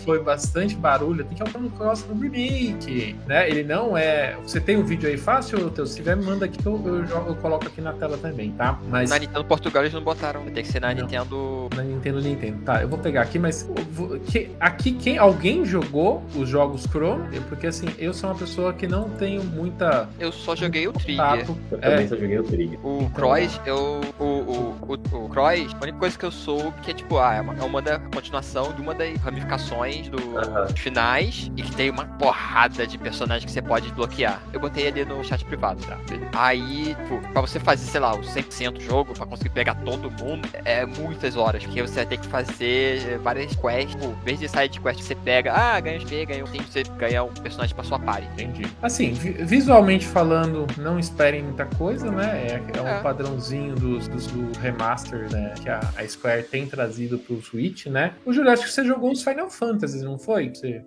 foi 0.05 0.21
bastante 0.21 0.75
barulho. 0.75 1.23
Tem 1.25 1.35
que 1.35 1.41
é 1.41 1.45
o 1.45 1.49
Chrono 1.49 1.69
Cross 1.71 2.03
do 2.03 2.13
remake, 2.13 3.15
né? 3.27 3.49
Ele 3.49 3.63
não 3.63 3.97
é... 3.97 4.35
Você 4.43 4.59
tem 4.59 4.77
o 4.77 4.83
vídeo 4.83 5.09
aí 5.09 5.17
fácil, 5.17 5.69
teu? 5.71 5.85
Se 5.85 5.95
tiver, 5.97 6.15
manda 6.15 6.45
aqui 6.45 6.57
que 6.57 6.65
eu, 6.65 6.81
eu, 6.85 7.05
jogo- 7.05 7.29
eu 7.29 7.35
coloco 7.35 7.67
aqui 7.67 7.81
na 7.81 7.93
tela 7.93 8.17
também, 8.17 8.51
tá? 8.51 8.79
Mas... 8.89 9.09
Na 9.09 9.17
Nintendo 9.19 9.43
Portugal 9.45 9.83
eles 9.83 9.93
não 9.93 10.01
botaram. 10.01 10.43
Tem 10.45 10.63
que 10.63 10.71
ser 10.71 10.79
na 10.79 10.93
Não. 10.93 11.01
Nintendo. 11.01 11.69
Na 11.75 11.83
Nintendo 11.83 12.21
Nintendo. 12.21 12.61
Tá, 12.63 12.81
eu 12.81 12.87
vou 12.87 12.97
pegar 12.99 13.21
aqui, 13.21 13.37
mas 13.39 13.67
eu 13.75 13.83
vou- 13.91 14.19
que- 14.19 14.49
aqui 14.59 14.91
quem 14.91 15.17
alguém 15.17 15.65
jogou 15.65 16.23
os 16.35 16.47
jogos 16.49 16.83
Chrono? 16.83 17.27
Eu- 17.33 17.41
Porque 17.43 17.67
assim, 17.67 17.87
eu 17.97 18.13
sou 18.13 18.29
uma 18.29 18.35
pessoa 18.37 18.73
que 18.73 18.87
não 18.87 19.09
tenho 19.09 19.43
muita 19.43 20.07
Eu 20.19 20.31
só 20.31 20.55
joguei 20.55 20.87
o 20.87 20.93
Trigger. 20.93 21.45
Eu 21.71 21.77
É, 21.81 21.89
também 21.89 22.07
só 22.07 22.15
joguei 22.15 22.37
o 22.39 22.43
Trigger. 22.43 22.79
O 22.85 23.09
Cross, 23.11 23.59
eu. 23.65 24.01
O, 24.19 24.23
o, 24.23 24.75
o, 24.87 25.25
o 25.25 25.29
Cross, 25.29 25.73
a 25.79 25.83
única 25.83 25.97
coisa 25.97 26.17
que 26.17 26.25
eu 26.25 26.31
soube 26.31 26.73
que 26.81 26.91
é 26.91 26.93
tipo, 26.93 27.17
ah, 27.17 27.33
é 27.35 27.41
uma, 27.41 27.53
é 27.55 27.63
uma 27.63 27.81
da 27.81 27.97
continuação 27.99 28.71
de 28.73 28.81
uma 28.81 28.93
das 28.93 29.17
ramificações 29.19 29.88
do, 29.97 30.37
Aham. 30.37 30.65
dos 30.65 30.79
finais 30.79 31.51
e 31.57 31.61
que 31.63 31.71
tem 31.75 31.89
uma 31.89 32.05
porrada 32.05 32.85
de 32.85 32.97
personagens 32.97 33.45
que 33.45 33.51
você 33.51 33.61
pode 33.61 33.87
desbloquear. 33.87 34.41
Eu 34.53 34.59
botei 34.59 34.87
ali 34.87 35.03
no 35.05 35.23
chat 35.23 35.43
privado, 35.45 35.81
tá? 35.85 35.97
Aí, 36.33 36.95
tipo, 36.95 37.19
pra 37.33 37.41
você 37.41 37.59
fazer, 37.59 37.85
sei 37.85 37.99
lá, 37.99 38.13
o 38.15 38.21
100% 38.21 38.71
do 38.73 38.81
jogo, 38.81 39.13
pra 39.13 39.25
conseguir 39.25 39.49
pegar 39.49 39.75
todo 39.75 40.09
mundo, 40.11 40.47
é 40.65 40.85
muitas 40.85 41.35
horas, 41.35 41.63
porque 41.63 41.81
você 41.81 41.95
vai 41.95 42.05
ter 42.05 42.17
que 42.17 42.27
fazer 42.27 43.17
várias 43.19 43.55
quests. 43.55 43.89
Tipo, 43.95 44.05
em 44.05 44.23
vez 44.25 44.39
de 44.39 44.47
side 44.47 44.79
quest 44.79 44.99
que 44.99 45.05
você 45.05 45.15
pega, 45.15 45.53
ah, 45.53 45.79
ganha 45.79 45.99
XP, 45.99 46.25
ganha 46.25 46.43
um 46.43 46.47
tempo, 46.47 46.65
você 46.69 46.83
ganha 46.97 47.23
um 47.23 47.29
personagem 47.33 47.73
pra 47.75 47.83
sua 47.83 47.99
party. 47.99 48.27
Entendi. 48.33 48.65
Assim, 48.81 49.11
vi- 49.13 49.31
visualmente 49.43 50.05
falando, 50.05 50.67
não 50.77 50.99
esperem 50.99 51.43
muita 51.43 51.65
coisa, 51.65 52.11
né? 52.11 52.25
É, 52.47 52.77
é 52.77 52.81
um 52.81 52.87
É. 52.87 52.99
padrãozinho 53.01 53.75
dos, 53.75 54.07
dos- 54.07 54.27
do 54.27 54.57
remaster, 54.59 55.31
né? 55.31 55.53
Que 55.61 55.69
a, 55.69 55.79
a 55.97 56.07
Square 56.07 56.43
tem 56.43 56.67
trazido 56.67 57.17
pro 57.19 57.41
Switch, 57.41 57.85
né? 57.87 58.13
O 58.25 58.33
Júlio, 58.33 58.51
acho 58.51 58.63
que 58.63 58.71
você 58.71 58.83
jogou 58.85 59.11
os 59.11 59.23
Final 59.23 59.49
Fantasy, 59.49 59.78
não 60.03 60.17
foi? 60.17 60.49
Você... 60.53 60.81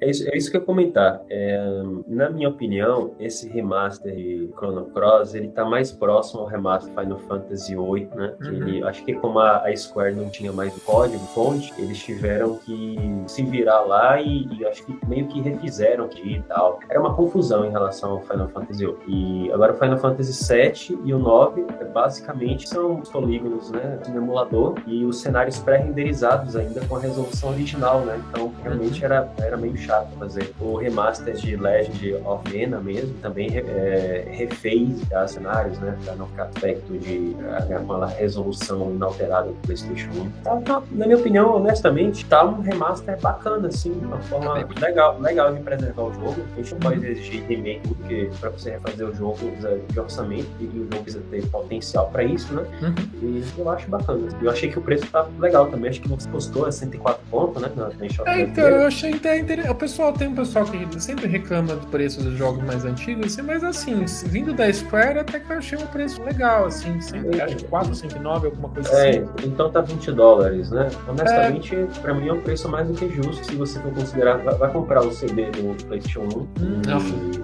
É 0.00 0.10
isso, 0.10 0.28
é 0.28 0.36
isso 0.36 0.50
que 0.50 0.56
eu 0.56 0.60
ia 0.60 0.66
comentar. 0.66 1.20
É, 1.30 1.82
na 2.06 2.30
minha 2.30 2.48
opinião, 2.48 3.12
esse 3.18 3.48
remaster 3.48 4.14
de 4.14 4.48
Chrono 4.56 4.86
Cross, 4.86 5.34
ele 5.34 5.48
tá 5.48 5.64
mais 5.64 5.92
próximo 5.92 6.40
ao 6.40 6.46
remaster 6.46 6.92
Final 6.94 7.18
Fantasy 7.20 7.74
VIII, 7.76 8.08
né? 8.14 8.34
Uhum. 8.40 8.48
ele- 8.52 8.84
acho 8.84 9.04
que 9.04 9.14
como 9.14 9.38
a, 9.38 9.66
a 9.66 9.76
Square 9.76 10.14
não 10.14 10.28
tinha 10.30 10.52
mais 10.52 10.74
o 10.76 10.80
código 10.80 11.24
fonte, 11.34 11.72
eles 11.78 11.98
tiveram 11.98 12.56
que 12.58 12.96
se 13.26 13.42
virar 13.44 13.80
lá 13.80 14.20
e, 14.20 14.46
e 14.58 14.64
acho 14.66 14.84
que 14.84 14.98
meio 15.06 15.26
que 15.28 15.40
refizeram 15.40 16.04
aqui 16.04 16.36
e 16.36 16.42
tal. 16.42 16.80
Era 16.88 17.00
uma 17.00 17.14
confusão 17.14 17.64
em 17.66 17.70
relação 17.70 18.12
ao 18.12 18.22
Final 18.22 18.48
Fantasy 18.48 18.84
VIII. 18.84 18.96
E 19.08 19.52
agora 19.52 19.72
o 19.72 19.76
Final 19.76 19.98
Fantasy 19.98 20.52
VII 20.54 20.98
e 21.04 21.12
o 21.14 21.18
9, 21.18 21.66
é, 21.80 21.84
basicamente, 21.84 22.68
são 22.68 23.00
os 23.00 23.08
polígonos, 23.08 23.70
né? 23.70 23.98
No 24.08 24.16
emulador 24.18 24.74
e 24.86 25.04
os 25.04 25.20
cenários 25.20 25.58
pré-renderizados 25.58 26.56
ainda 26.56 26.80
com 26.86 26.96
a 26.96 27.00
resolução 27.00 27.50
original, 27.50 28.00
né? 28.00 28.20
Então, 28.30 28.37
realmente 28.62 29.04
era, 29.04 29.30
era 29.38 29.56
meio 29.56 29.76
chato 29.76 30.08
fazer. 30.18 30.52
O 30.60 30.76
remaster 30.76 31.34
de 31.34 31.56
Legend 31.56 32.14
of 32.24 32.42
Mana 32.52 32.80
mesmo 32.80 33.14
também 33.20 33.56
é, 33.56 34.26
refez 34.30 35.00
os 35.24 35.30
cenários, 35.30 35.78
né? 35.78 35.96
Pra 36.04 36.14
não 36.14 36.26
ficar 36.26 36.44
aspecto 36.44 36.98
de 36.98 37.36
é, 37.44 37.74
aquela 37.74 38.06
resolução 38.06 38.90
inalterada 38.90 39.48
do 39.48 39.54
PlayStation 39.62 40.10
1. 40.10 40.30
Tá, 40.42 40.56
tá, 40.56 40.82
na 40.92 41.06
minha 41.06 41.18
opinião, 41.18 41.56
honestamente, 41.56 42.24
tá 42.26 42.44
um 42.44 42.60
remaster 42.60 43.18
bacana, 43.20 43.68
assim, 43.68 43.92
uma 43.92 44.18
forma 44.22 44.58
Tá 44.64 44.86
legal, 44.86 45.18
legal 45.20 45.54
de 45.54 45.60
preservar 45.60 46.02
o 46.02 46.12
jogo. 46.14 46.36
A 46.52 46.56
gente 46.56 46.72
não 46.72 46.80
pode 46.80 47.06
exigir 47.06 47.44
remake, 47.44 47.88
porque 47.88 48.30
pra 48.40 48.50
você 48.50 48.70
refazer 48.70 49.08
o 49.08 49.14
jogo 49.14 49.36
precisa 49.38 49.80
de 49.88 50.00
orçamento 50.00 50.48
e 50.60 50.64
o 50.64 50.88
jogo 50.90 51.02
precisa 51.02 51.24
ter 51.30 51.46
potencial 51.48 52.08
pra 52.10 52.22
isso, 52.22 52.52
né? 52.54 52.62
Uhum. 52.82 52.94
E 53.22 53.44
eu 53.58 53.70
acho 53.70 53.88
bacana. 53.88 54.28
Eu 54.40 54.50
achei 54.50 54.70
que 54.70 54.78
o 54.78 54.82
preço 54.82 55.06
tá 55.10 55.26
legal 55.38 55.66
também. 55.66 55.90
Acho 55.90 56.00
que 56.00 56.08
você 56.08 56.28
postou 56.28 56.66
a 56.66 56.72
104 56.72 57.20
pontos, 57.30 57.62
né? 57.62 57.70
Na, 57.76 57.88
na 57.88 58.06
É, 58.28 58.40
então, 58.40 58.64
eu 58.68 58.86
achei 58.86 59.12
até 59.14 59.38
interessante. 59.38 59.72
O 59.72 59.74
pessoal 59.74 60.12
tem 60.12 60.28
um 60.28 60.34
pessoal 60.34 60.64
que 60.64 61.00
sempre 61.00 61.26
reclama 61.26 61.74
do 61.76 61.86
preço 61.88 62.22
dos 62.22 62.36
jogos 62.36 62.62
mais 62.64 62.84
antigos, 62.84 63.26
assim, 63.32 63.42
mas 63.42 63.64
assim, 63.64 64.04
vindo 64.26 64.52
da 64.52 64.72
Square, 64.72 65.18
até 65.20 65.40
que 65.40 65.50
eu 65.52 65.58
achei 65.58 65.78
um 65.78 65.86
preço 65.86 66.22
legal, 66.22 66.66
assim, 66.66 67.00
sempre, 67.00 67.40
acho 67.40 67.56
que 67.56 67.64
4, 67.64 67.94
109, 67.94 68.46
alguma 68.46 68.68
coisa 68.68 68.88
É, 68.90 69.10
assim. 69.10 69.24
então 69.44 69.70
tá 69.70 69.80
20 69.80 70.12
dólares, 70.12 70.70
né? 70.70 70.88
Honestamente, 71.08 71.76
pra 72.02 72.14
mim 72.14 72.28
é 72.28 72.32
um 72.32 72.40
preço 72.40 72.68
mais 72.68 72.86
do 72.88 72.94
que 72.94 73.08
justo 73.10 73.44
se 73.44 73.54
você 73.56 73.78
for 73.80 73.92
considerar. 73.92 74.38
Vai, 74.38 74.54
vai 74.54 74.70
comprar 74.70 75.00
o 75.02 75.12
CD 75.12 75.50
do 75.50 75.74
PlayStation 75.86 76.20
1 76.22 76.28
Hum, 76.60 76.82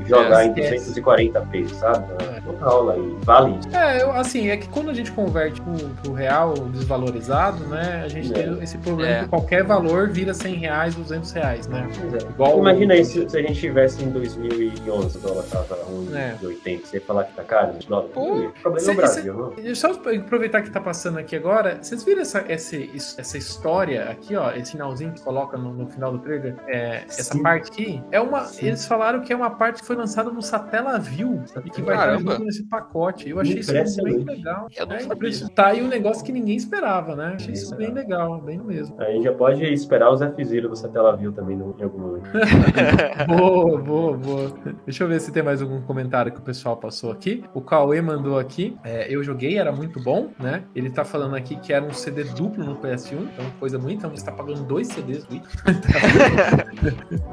e 0.05 0.09
jogar 0.09 0.43
É, 0.43 0.47
em 0.47 0.51
esquece. 0.51 1.01
240p, 1.01 1.69
sabe? 1.75 2.05
É. 2.23 2.41
Não 2.47 2.55
rola 2.57 2.95
aí. 2.95 3.17
Vale 3.23 3.59
isso. 3.59 3.77
É, 3.77 4.03
eu, 4.03 4.13
assim, 4.13 4.49
é 4.51 4.57
que 4.57 4.69
quando 4.69 4.91
a 4.91 4.95
gente 4.95 5.11
converte 5.13 5.61
pro, 5.61 5.73
pro 6.03 6.13
real 6.13 6.55
desvalorizado, 6.73 7.65
né, 7.67 8.03
a 8.05 8.09
gente 8.09 8.33
É. 8.33 8.43
tem 8.45 8.63
esse 8.63 8.79
problema 8.79 9.13
É. 9.15 9.23
que 9.25 9.29
qualquer 9.29 9.65
valor 9.65 10.09
vira 10.09 10.33
100 10.35 10.55
reais, 10.57 10.74
200 10.95 11.31
reais, 11.33 11.67
né? 11.69 11.89
Pois 12.01 12.15
é. 12.25 12.29
Igual 12.29 12.59
Imagina 12.59 12.95
aí 12.95 13.05
se, 13.05 13.29
se 13.29 13.37
a 13.39 13.43
gente 13.43 13.59
tivesse 13.61 14.03
em 14.03 14.11
2011, 14.11 15.19
o 15.19 15.21
dólar 15.21 15.43
tava 15.45 15.77
1,80, 15.87 16.17
É. 16.17 16.79
você 16.87 16.97
ia 16.97 17.01
falar 17.03 17.25
que 17.25 17.35
tá 17.35 17.45
caro? 17.45 17.73
20 17.73 17.89
dólares? 17.89 18.11
Pô, 18.13 18.21
O 18.39 18.53
problema 18.53 18.81
cê- 18.81 18.91
é 18.91 18.93
o 18.93 18.97
Brasil, 18.97 19.35
não? 19.35 19.53
E 19.59 19.75
Só 19.75 19.93
aproveitar 19.93 20.63
que 20.63 20.71
tá 20.71 20.81
passando 20.81 21.19
aqui 21.19 21.37
agora, 21.37 21.79
vocês 21.81 22.03
viram 22.05 22.23
essa, 22.23 22.45
isso- 22.49 23.21
essa 23.21 23.39
história 23.39 24.11
aqui, 24.11 24.35
ó, 24.37 24.51
esse 24.53 24.73
finalzinho 24.73 25.13
que 25.13 25.23
coloca 25.23 25.57
no, 25.57 25.73
no 25.73 25.87
final 25.89 26.13
do 26.13 26.19
trailer? 26.19 26.57
É, 26.67 27.03
essa 27.09 27.39
parte 27.41 27.71
aqui, 27.71 28.03
é 28.11 28.21
uma. 28.21 28.45
Sim. 28.47 28.67
Eles 28.67 28.87
falaram 28.87 29.21
que 29.21 29.33
é 29.33 29.37
uma 29.37 29.51
parte 29.51 29.81
que 29.81 29.87
foi 29.87 29.97
lançada 29.97 30.31
no 30.31 30.43
Satellaview 30.43 31.43
e 31.65 31.71
que 31.71 31.83
vai 31.83 32.17
estar 32.19 32.39
nesse 32.41 32.63
pacote. 32.65 33.29
Eu 33.29 33.41
achei 33.41 33.59
isso 33.61 34.03
bem 34.03 34.25
legal. 34.25 34.69
Eu 34.77 34.87
não 34.87 34.97
É, 34.97 35.01
sabia. 35.01 35.49
Tá 35.55 35.67
aí 35.69 35.83
um 35.83 35.89
negócio 35.89 36.25
que 36.25 36.33
ninguém 36.33 36.57
esperava, 36.57 37.15
né? 37.15 37.33
Achei 37.37 37.53
isso 37.55 37.75
bem 37.77 37.93
legal, 37.93 38.41
bem 38.41 38.59
mesmo. 38.59 38.97
Aí 39.01 39.23
já 39.23 39.33
pode 39.33 39.65
esperar 39.65 40.11
os 40.13 40.23
F-Zero 40.65 40.69
do 40.69 40.77
Satellaview 40.77 41.33
também 41.33 41.57
no- 41.57 41.75
em 41.79 41.83
algum 41.83 41.99
momento. 41.99 42.31
Boa, 43.29 43.79
boa, 43.81 44.17
boa. 44.17 44.53
Deixa 44.85 45.05
eu 45.05 45.09
ver 45.09 45.21
se 45.21 45.31
tem 45.33 45.43
mais 45.43 45.63
algum 45.63 45.81
comentário 45.83 46.33
que 46.33 46.39
o 46.39 46.43
pessoal 46.43 46.77
passou 46.77 47.11
aqui. 47.13 47.45
O 47.55 47.61
Cauê 47.61 48.01
mandou 48.01 48.39
aqui. 48.39 48.77
é, 48.85 49.13
eu 49.15 49.23
joguei, 49.23 49.59
era 49.59 49.73
muito 49.73 50.03
bom, 50.03 50.29
né? 50.39 50.65
Ele 50.75 50.91
tá 50.91 51.05
falando 51.05 51.35
aqui 51.37 51.57
que 51.57 51.73
era 51.73 51.85
um 51.85 51.93
CD 51.93 52.25
duplo 52.25 52.65
no 52.65 52.77
PS1, 52.77 53.13
então 53.33 53.45
coisa 53.61 53.79
bonita. 53.79 53.95
Então 54.07 54.11
você 54.17 54.25
tá 54.25 54.33
pagando 54.33 54.63
dois 54.65 54.89
CDs 54.89 55.25
do 55.25 55.35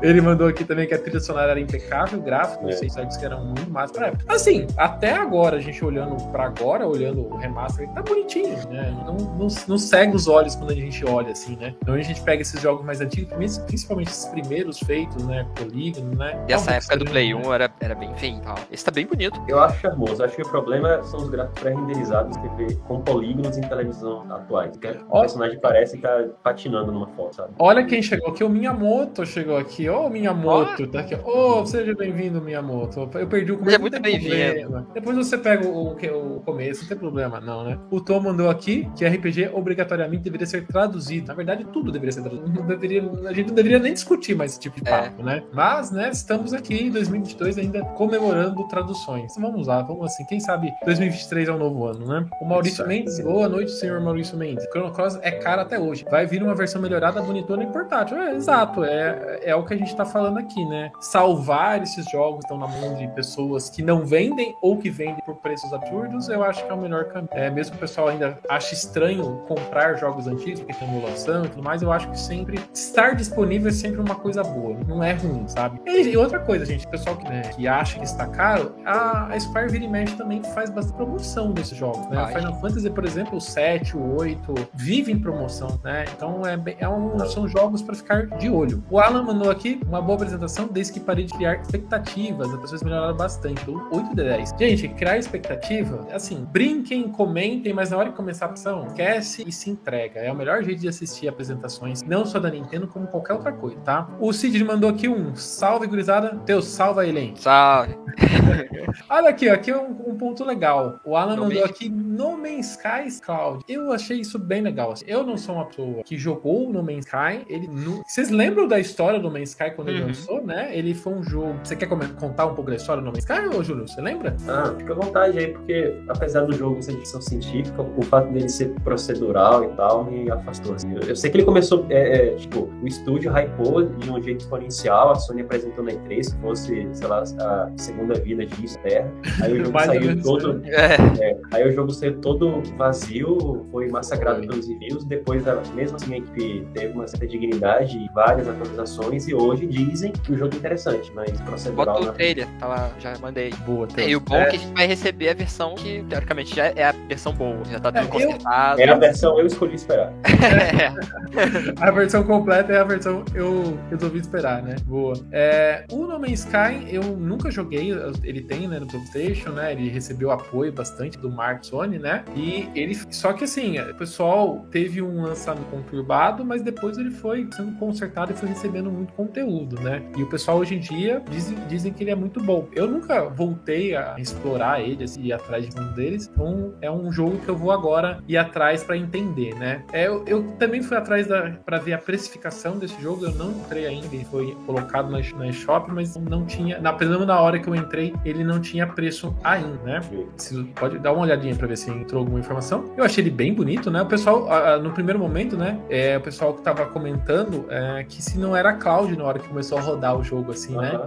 Ele 0.02 0.22
mandou 0.22 0.48
aqui 0.48 0.64
também 0.64 0.88
que 0.88 0.94
a 0.94 1.00
trilha 1.00 1.20
sonora 1.20 1.52
era 1.52 1.60
impecável, 1.60 2.20
o 2.20 2.22
gráfico, 2.22 2.66
É. 2.68 2.70
os 2.70 2.76
sites 2.80 3.18
que 3.18 3.26
eram 3.26 3.46
muito 3.46 3.70
massa 3.70 3.94
pra 3.94 4.08
época. 4.08 4.34
Assim, 4.34 4.68
até 4.78 5.14
agora, 5.14 5.58
a 5.58 5.60
gente 5.60 5.84
olhando 5.84 6.16
pra 6.32 6.46
agora, 6.46 6.88
olhando 6.88 7.22
o 7.22 7.38
remaster, 7.38 7.88
tá 7.94 8.02
bonitinho, 8.02 8.56
né? 8.70 8.92
Não, 9.06 9.16
não, 9.16 9.48
não 9.68 9.78
cega 9.78 10.16
os 10.16 10.28
olhos 10.28 10.56
quando 10.56 10.72
a 10.72 10.76
gente 10.76 11.04
olha 11.06 11.32
assim, 11.32 11.56
né? 11.58 11.76
Então 11.82 11.94
a 11.94 12.02
gente 12.02 12.22
pega 12.22 12.42
esses 12.42 12.60
jogos 12.62 12.86
mais 12.86 13.02
antigos, 13.02 13.21
principalmente 13.26 14.10
esses 14.10 14.26
primeiros 14.26 14.80
feitos, 14.80 15.24
né? 15.26 15.46
Polígono, 15.56 16.16
né? 16.16 16.44
E 16.48 16.54
essa 16.54 16.72
época 16.72 16.98
do 16.98 17.06
Play 17.06 17.32
bonito. 17.34 17.50
1 17.50 17.54
era, 17.54 17.72
era 17.80 17.96
bem 17.96 18.14
feio 18.16 18.38
e 18.38 18.42
tal. 18.42 18.56
Esse 18.72 18.86
tá 18.86 18.92
bem 18.92 19.06
bonito. 19.06 19.40
Eu 19.48 19.60
acho 19.60 19.80
charmoso. 19.80 20.24
Acho 20.24 20.36
que 20.36 20.42
o 20.42 20.50
problema 20.50 21.02
são 21.04 21.20
os 21.22 21.30
gráficos 21.30 21.60
pré-renderizados 21.62 22.38
que 22.38 22.48
vê 22.56 22.76
com 22.88 23.02
polígonos 23.02 23.58
em 23.58 23.62
televisão 23.62 24.26
atuais. 24.32 24.76
Que 24.78 24.88
o 24.88 25.06
Ó. 25.10 25.22
personagem 25.22 25.60
parece 25.60 25.96
que 25.98 26.04
tá 26.04 26.26
patinando 26.44 26.92
numa 26.92 27.08
foto, 27.08 27.36
sabe? 27.36 27.54
Olha 27.60 27.86
quem 27.86 28.02
chegou 28.02 28.30
aqui, 28.30 28.44
o 28.44 28.50
Miyamoto 28.50 29.26
chegou 29.26 29.58
aqui. 29.58 29.90
Ô, 29.90 30.10
Miyamoto, 30.10 30.88
tá 30.88 31.00
aqui. 31.02 31.16
Ô, 31.16 31.66
seja 31.66 31.94
bem-vindo, 31.96 32.42
Miyamoto. 32.42 33.10
Eu 33.14 33.28
perdi 33.28 33.52
o 33.52 33.58
começo. 33.58 33.72
Seja 33.72 33.78
não 33.78 33.82
muito 33.82 34.02
bem-vindo. 34.02 34.88
Depois 34.94 35.18
você 35.18 35.38
pega 35.38 35.68
o, 35.68 35.92
o, 35.92 35.96
que- 35.96 36.10
o 36.10 36.40
começo, 36.42 36.82
não 36.82 36.90
tem 36.90 36.98
problema, 36.98 37.40
não, 37.40 37.64
né? 37.64 37.80
O 37.90 38.00
Tom 38.02 38.20
mandou 38.20 38.50
aqui 38.50 38.90
que 38.96 39.06
RPG 39.06 39.50
obrigatoriamente 39.54 40.24
deveria 40.24 40.46
ser 40.48 40.66
traduzido. 40.66 41.28
Na 41.28 41.34
verdade, 41.34 41.66
tudo 41.66 41.92
deveria 41.92 42.12
ser 42.12 42.22
traduzido. 42.22 42.52
Não 42.52 42.66
deveria, 42.66 43.01
a 43.28 43.34
gente 43.34 43.48
não 43.48 43.56
deveria 43.56 43.80
nem 43.80 43.94
discutir 43.94 44.36
mais 44.36 44.52
esse 44.52 44.60
tipo 44.60 44.82
de 44.82 44.90
É. 44.90 44.92
papo, 45.04 45.24
né? 45.24 45.44
Mas, 45.54 45.92
né, 45.92 46.10
estamos 46.12 46.54
aqui 46.54 46.76
em 46.76 46.92
2022 46.92 47.58
ainda 47.58 47.84
comemorando 47.96 48.68
traduções. 48.68 49.32
Então, 49.36 49.52
vamos 49.52 49.68
lá, 49.68 49.82
vamos 49.82 50.06
assim. 50.06 50.26
Quem 50.26 50.40
sabe 50.40 50.72
2023 50.86 51.50
é 51.50 51.52
um 51.54 51.58
novo 51.58 51.86
ano, 51.86 52.06
né? 52.06 52.26
O 52.42 52.46
Maurício. 52.46 52.86
Mendes, 52.88 53.20
boa 53.20 53.48
noite, 53.48 53.72
senhor 53.72 54.00
Maurício 54.02 54.38
Mendes. 54.38 54.66
Chrono 54.72 54.92
Cross 54.92 55.20
é 55.22 55.32
caro 55.32 55.62
até 55.62 55.80
hoje. 55.80 56.06
Vai 56.10 56.26
vir 56.26 56.42
uma 56.44 56.56
versão 56.56 56.82
melhorada, 56.82 57.22
bonitona 57.22 57.64
e 57.64 57.68
portátil. 57.68 58.18
É, 58.18 58.36
exato, 58.36 58.84
é, 58.84 59.40
é 59.44 59.56
o 59.56 59.64
que 59.66 59.74
a 59.74 59.78
gente 59.78 59.96
tá 59.96 60.06
falando 60.06 60.38
aqui, 60.40 60.64
né? 60.66 60.92
Salvar 61.00 61.82
esses 61.82 62.06
jogos 62.10 62.44
estão 62.44 62.58
na 62.58 62.68
mão 62.68 62.96
de 62.96 63.08
pessoas 63.10 63.70
que 63.70 63.82
não 63.82 64.06
vendem 64.06 64.56
ou 64.62 64.78
que 64.78 64.90
vendem 64.90 65.22
por 65.26 65.36
preços 65.36 65.72
absurdos, 65.74 66.28
eu 66.30 66.44
acho 66.44 66.66
que 66.66 66.72
é 66.72 66.74
o 66.74 66.78
melhor 66.82 67.06
caminho. 67.06 67.30
É, 67.32 67.50
mesmo 67.50 67.72
que 67.74 67.78
o 67.78 67.80
pessoal 67.82 68.08
ainda 68.08 68.38
ache 68.50 68.74
estranho 68.74 69.42
comprar 69.48 69.96
jogos 69.96 70.28
antigos, 70.28 70.60
porque 70.62 70.74
tem 70.74 70.88
emulação 70.88 71.46
e 71.46 71.50
tudo 71.50 71.64
mais, 71.64 71.82
eu 71.82 71.92
acho 71.92 72.10
que 72.10 72.20
sempre 72.20 72.60
estar 72.92 73.16
disponível 73.16 73.70
é 73.70 73.72
sempre 73.72 74.00
uma 74.02 74.16
coisa 74.16 74.44
boa, 74.44 74.78
não 74.88 75.04
é 75.04 75.14
ruim, 75.14 75.48
sabe? 75.48 75.80
E, 75.86 76.16
outra 76.18 76.40
coisa, 76.40 76.66
gente, 76.66 76.86
o 76.86 76.90
pessoal 76.90 77.16
que, 77.18 77.24
né, 77.28 77.42
que 77.42 77.68
acha 77.68 77.98
que 77.98 78.06
está 78.06 78.28
caro, 78.28 78.76
a, 78.86 79.34
a 79.34 79.40
Square 79.40 79.72
Vira 79.72 79.86
e 79.86 79.88
Mexe 79.88 80.16
também 80.16 80.44
faz 80.54 80.70
bastante 80.70 80.96
promoção 80.98 81.52
desses 81.52 81.78
jogos, 81.78 82.06
né? 82.10 82.18
Ai. 82.18 82.34
Final 82.36 82.60
Fantasy, 82.60 82.90
por 82.90 83.06
exemplo, 83.06 83.38
o 83.38 83.42
7, 83.42 83.96
o 83.98 84.16
8, 84.18 84.54
vive 84.74 85.12
em 85.12 85.20
promoção, 85.20 85.80
né? 85.84 86.06
Então 86.16 86.42
é, 86.46 86.60
é 86.80 86.88
um- 86.90 87.18
são 87.28 87.48
jogos 87.48 87.82
para 87.82 87.96
ficar 87.96 88.26
de 88.38 88.50
olho. 88.50 88.84
O 88.90 89.00
Alan 89.00 89.24
mandou 89.24 89.50
aqui 89.50 89.80
uma 89.88 90.02
boa 90.02 90.16
apresentação, 90.16 90.68
desde 90.68 90.94
que 90.94 91.00
parei 91.00 91.26
de 91.26 91.34
criar 91.34 91.56
expectativas. 91.62 92.54
As 92.54 92.60
pessoas 92.60 92.84
melhoraram 92.84 93.16
bastante. 93.16 93.64
Do 93.66 93.74
8 93.92 94.10
de 94.10 94.16
10. 94.16 94.50
Gente, 94.60 94.88
criar 94.90 95.18
expectativa, 95.18 96.08
assim, 96.14 96.46
brinquem, 96.52 97.10
comentem, 97.10 97.74
mas 97.74 97.90
na 97.92 97.98
hora 97.98 98.10
de 98.10 98.16
começar 98.16 98.48
a 98.48 98.52
ação, 98.54 98.88
esquece 98.88 99.44
e 99.48 99.52
se 99.52 99.70
entrega. 99.70 100.20
É 100.20 100.32
o 100.32 100.36
melhor 100.36 100.64
jeito 100.64 100.82
de 100.82 100.88
assistir 100.88 101.28
apresentações, 101.28 102.02
não 102.04 102.26
só 102.26 102.40
da 102.40 102.50
Nintendo, 102.50 102.81
como 102.88 103.08
qualquer 103.08 103.34
outra 103.34 103.52
coisa, 103.52 103.78
tá? 103.82 104.08
O 104.20 104.32
Cid 104.34 104.64
mandou 104.64 104.90
aqui 104.90 105.08
um 105.08 105.36
salve, 105.36 105.88
gurizada. 105.88 106.36
Teu 106.46 106.62
salva, 106.62 107.06
Elen. 107.08 107.34
Salve. 107.38 107.96
Olha 109.10 109.30
aqui, 109.30 109.50
ó, 109.50 109.54
aqui 109.54 109.72
é 109.72 109.78
um, 109.78 109.90
um 110.08 110.18
ponto 110.18 110.44
legal. 110.44 111.00
O 111.06 111.16
Alan 111.16 111.36
No 111.36 111.44
mandou 111.44 111.64
aqui 111.64 111.90
No 111.90 112.38
Man's 112.38 112.72
Sky 112.72 113.22
Cloud. 113.24 113.64
Eu 113.68 113.92
achei 113.92 114.20
isso 114.20 114.38
bem 114.38 114.62
legal. 114.62 114.92
assim. 114.92 115.06
Eu 115.08 115.24
não 115.24 115.38
sou 115.38 115.56
uma 115.56 115.66
pessoa 115.66 116.04
que 116.04 116.18
jogou 116.18 116.70
No 116.72 116.82
Man's 116.84 117.06
Sky. 117.06 117.46
Ele 117.48 117.68
nu- 117.68 118.02
Vocês 118.06 118.30
lembram 118.30 118.68
da 118.68 118.80
história 118.80 119.20
do 119.20 119.28
No 119.30 119.34
Man's 119.34 119.50
Sky 119.50 119.72
quando 119.76 119.90
ele 119.90 120.02
Uhum. 120.02 120.08
lançou, 120.08 120.46
né? 120.46 120.70
Ele 120.76 120.94
foi 120.94 121.14
um 121.14 121.24
jogo. 121.24 121.56
Você 121.64 121.76
quer 121.76 121.88
contar 121.88 122.46
um 122.48 122.56
pouco 122.56 122.70
da 122.70 122.76
história 122.76 123.02
do 123.02 123.06
No 123.06 123.12
Man's 123.12 123.24
Sky, 123.24 123.56
ô 123.56 123.64
Júlio? 123.64 123.88
Você 123.88 124.02
lembra? 124.02 124.36
Ah, 124.48 124.74
fica 124.78 124.94
à 124.94 124.96
vontade 124.96 125.38
aí, 125.40 125.48
porque 125.48 125.96
apesar 126.10 126.42
do 126.42 126.54
jogo 126.54 126.82
ser 126.82 126.94
ficção 126.94 127.22
científica, 127.22 127.82
o 127.82 128.02
fato 128.02 128.30
dele 128.32 128.50
ser 128.50 128.70
procedural 128.84 129.64
e 129.64 129.68
tal 129.76 130.04
me 130.06 130.30
afastou. 130.32 130.76
Assim. 130.76 130.94
Eu, 130.96 131.02
eu 131.02 131.16
sei 131.16 131.30
que 131.30 131.38
ele 131.38 131.46
começou, 131.46 131.86
é, 131.90 132.30
é, 132.30 132.36
tipo, 132.36 132.71
o 132.82 132.88
estúdio 132.88 133.32
hypou 133.32 133.84
de 133.84 134.10
um 134.12 134.22
jeito 134.22 134.42
exponencial, 134.42 135.12
a 135.12 135.16
Sony 135.16 135.42
apresentou 135.42 135.84
na 135.84 135.92
E3 135.92 136.34
que 136.34 136.42
fosse, 136.42 136.88
sei 136.94 137.08
lá, 137.08 137.24
a 137.40 137.70
segunda 137.78 138.16
vida 138.16 138.46
de 138.46 138.78
Terra. 138.80 139.12
Aí 139.44 139.54
o 139.54 139.66
jogo 139.66 139.80
saiu 139.80 140.22
todo. 140.22 140.62
É, 140.66 140.96
é, 141.22 141.38
aí 141.54 141.68
o 141.68 141.72
jogo 141.72 141.92
saiu 141.92 142.18
todo 142.20 142.62
vazio, 142.78 143.66
foi 143.72 143.88
massacrado 143.90 144.42
pelos 144.42 144.68
reviews. 144.68 145.04
Depois, 145.06 145.44
mesmo 145.76 145.96
assim, 145.98 146.14
a 146.14 146.18
equipe 146.18 146.68
teve 146.74 146.94
uma 146.94 147.08
certa 147.08 147.28
dignidade 147.28 147.98
e 147.98 148.10
várias 148.14 148.48
atualizações. 148.48 149.28
E 149.28 149.34
hoje 149.36 149.66
dizem 149.68 150.12
que 150.12 150.32
o 150.32 150.38
jogo 150.38 150.54
é 150.56 150.58
interessante, 150.58 151.12
mas 151.14 151.32
bota 151.32 151.44
procedural. 151.44 152.02
o 152.02 152.06
né? 152.06 152.12
trailer, 152.14 152.48
tá 152.60 152.68
lá, 152.68 152.92
já 153.00 153.14
mandei. 153.20 153.52
Boa, 153.66 153.88
Theo. 153.88 154.10
E 154.10 154.16
o 154.16 154.20
bom 154.20 154.36
É, 154.36 154.42
é 154.44 154.46
que 154.50 154.56
a 154.56 154.60
gente 154.60 154.74
vai 154.74 154.88
receber 154.88 155.30
a 155.30 155.34
versão 155.34 155.76
que, 155.76 156.04
teoricamente, 156.10 156.56
já 156.56 156.66
é 156.68 156.84
a 156.86 156.92
versão 157.08 157.34
boa. 157.34 157.58
Já 157.70 157.80
tá 157.80 157.92
tudo 157.92 158.00
É, 158.00 158.04
eu- 158.04 158.08
consertado. 158.10 158.82
É 158.82 158.90
a 158.90 158.96
versão 158.96 159.40
eu 159.40 159.46
escolhi 159.46 159.76
esperar. 159.76 160.12
É. 160.24 160.92
A 161.82 161.92
versão 161.92 162.24
completa 162.24 162.61
é 162.70 162.78
a 162.78 162.84
versão 162.84 163.24
eu 163.34 163.78
resolvi 163.90 164.20
esperar, 164.20 164.62
né? 164.62 164.76
Boa. 164.86 165.14
É, 165.32 165.86
o 165.92 166.06
No 166.06 166.20
Man's 166.20 166.42
Sky 166.42 166.88
eu 166.90 167.04
nunca 167.04 167.50
joguei, 167.50 167.92
ele 168.24 168.42
tem, 168.42 168.68
né, 168.68 168.80
no 168.80 168.88
PlayStation, 168.88 169.52
né? 169.52 169.72
Ele 169.72 169.90
recebeu 169.90 170.32
apoio 170.32 170.72
bastante 170.72 171.18
do 171.18 171.30
Mark 171.30 171.64
Sony, 171.66 171.98
né? 171.98 172.24
E 172.36 172.70
ele. 172.76 172.96
Só 173.10 173.34
que 173.34 173.44
assim, 173.44 173.80
o 173.80 173.96
pessoal 173.96 174.66
teve 174.72 175.02
um 175.02 175.24
lançamento 175.24 175.66
conturbado, 175.70 176.44
mas 176.44 176.62
depois 176.62 176.98
ele 176.98 177.12
foi 177.12 177.48
sendo 177.52 177.78
consertado 177.78 178.32
e 178.32 178.36
foi 178.36 178.50
recebendo 178.50 178.92
muito 178.92 179.14
conteúdo, 179.14 179.80
né? 179.82 180.04
E 180.18 180.24
o 180.24 180.28
pessoal 180.28 180.58
hoje 180.58 180.76
em 180.76 180.80
dia 180.80 181.22
dizem, 181.30 181.58
dizem 181.68 181.94
que 181.94 182.04
ele 182.04 182.12
é 182.12 182.16
muito 182.16 182.42
bom. 182.42 182.68
Eu 182.74 182.88
nunca 182.88 183.30
voltei 183.30 183.96
a 183.96 184.16
explorar 184.18 184.82
ele, 184.82 185.04
assim, 185.04 185.24
ir 185.24 185.34
atrás 185.34 185.68
de 185.68 185.80
um 185.80 185.94
deles. 185.94 186.30
Então 186.32 186.74
é 186.82 186.92
um 186.92 187.12
jogo 187.12 187.38
que 187.40 187.50
eu 187.50 187.56
vou 187.56 187.72
agora 187.72 188.20
ir 188.28 188.38
atrás 188.38 188.84
pra 188.84 188.98
entender, 188.98 189.56
né? 189.56 189.84
É, 189.92 190.08
eu, 190.08 190.24
eu 190.28 190.44
também 190.60 190.82
fui 190.82 190.98
atrás 190.98 191.28
da, 191.28 191.52
pra 191.66 191.78
ver 191.78 191.94
a 191.94 191.98
precificação 191.98 192.51
desse 192.80 193.02
jogo. 193.02 193.26
Eu 193.26 193.32
não 193.34 193.52
entrei 193.52 193.88
ainda, 193.88 194.08
ele 194.14 194.26
foi 194.26 194.56
colocado 194.66 195.10
na, 195.10 195.20
na 195.38 195.48
eShop, 195.48 195.92
mas 195.92 196.16
não 196.18 196.46
tinha. 196.46 196.80
Na, 196.80 196.94
pelo 196.94 197.26
na 197.26 197.40
hora 197.40 197.60
que 197.60 197.68
eu 197.68 197.76
entrei, 197.76 198.14
ele 198.26 198.44
não 198.44 198.60
tinha 198.60 198.86
preço 198.86 199.36
ainda, 199.44 199.78
né? 199.84 200.00
Preciso- 200.36 200.66
pode 200.76 201.00
dar 201.00 201.12
uma 201.14 201.22
olhadinha 201.24 201.56
pra 201.56 201.68
ver 201.68 201.78
se 201.78 201.90
entrou 201.90 202.20
alguma 202.20 202.40
informação. 202.40 202.86
Eu 202.98 203.04
achei 203.04 203.24
ele 203.24 203.32
bem 203.32 203.54
bonito, 203.54 203.90
né? 203.90 204.02
O 204.02 204.06
pessoal, 204.06 204.48
ah, 204.52 204.74
ah, 204.74 204.78
no 204.78 204.92
primeiro 204.92 205.20
momento, 205.20 205.56
né? 205.58 205.80
É, 205.90 206.18
o 206.18 206.22
pessoal 206.22 206.54
que 206.54 206.62
tava 206.62 206.86
comentando 206.88 207.66
é, 207.70 208.04
que 208.08 208.22
se 208.22 208.38
não 208.38 208.56
era 208.56 208.74
cloud 208.74 209.16
na 209.18 209.24
hora 209.24 209.40
que 209.40 209.48
começou 209.48 209.78
a 209.78 209.82
rodar 209.82 210.18
o 210.18 210.24
jogo, 210.24 210.52
assim, 210.52 210.76
né? 210.76 211.00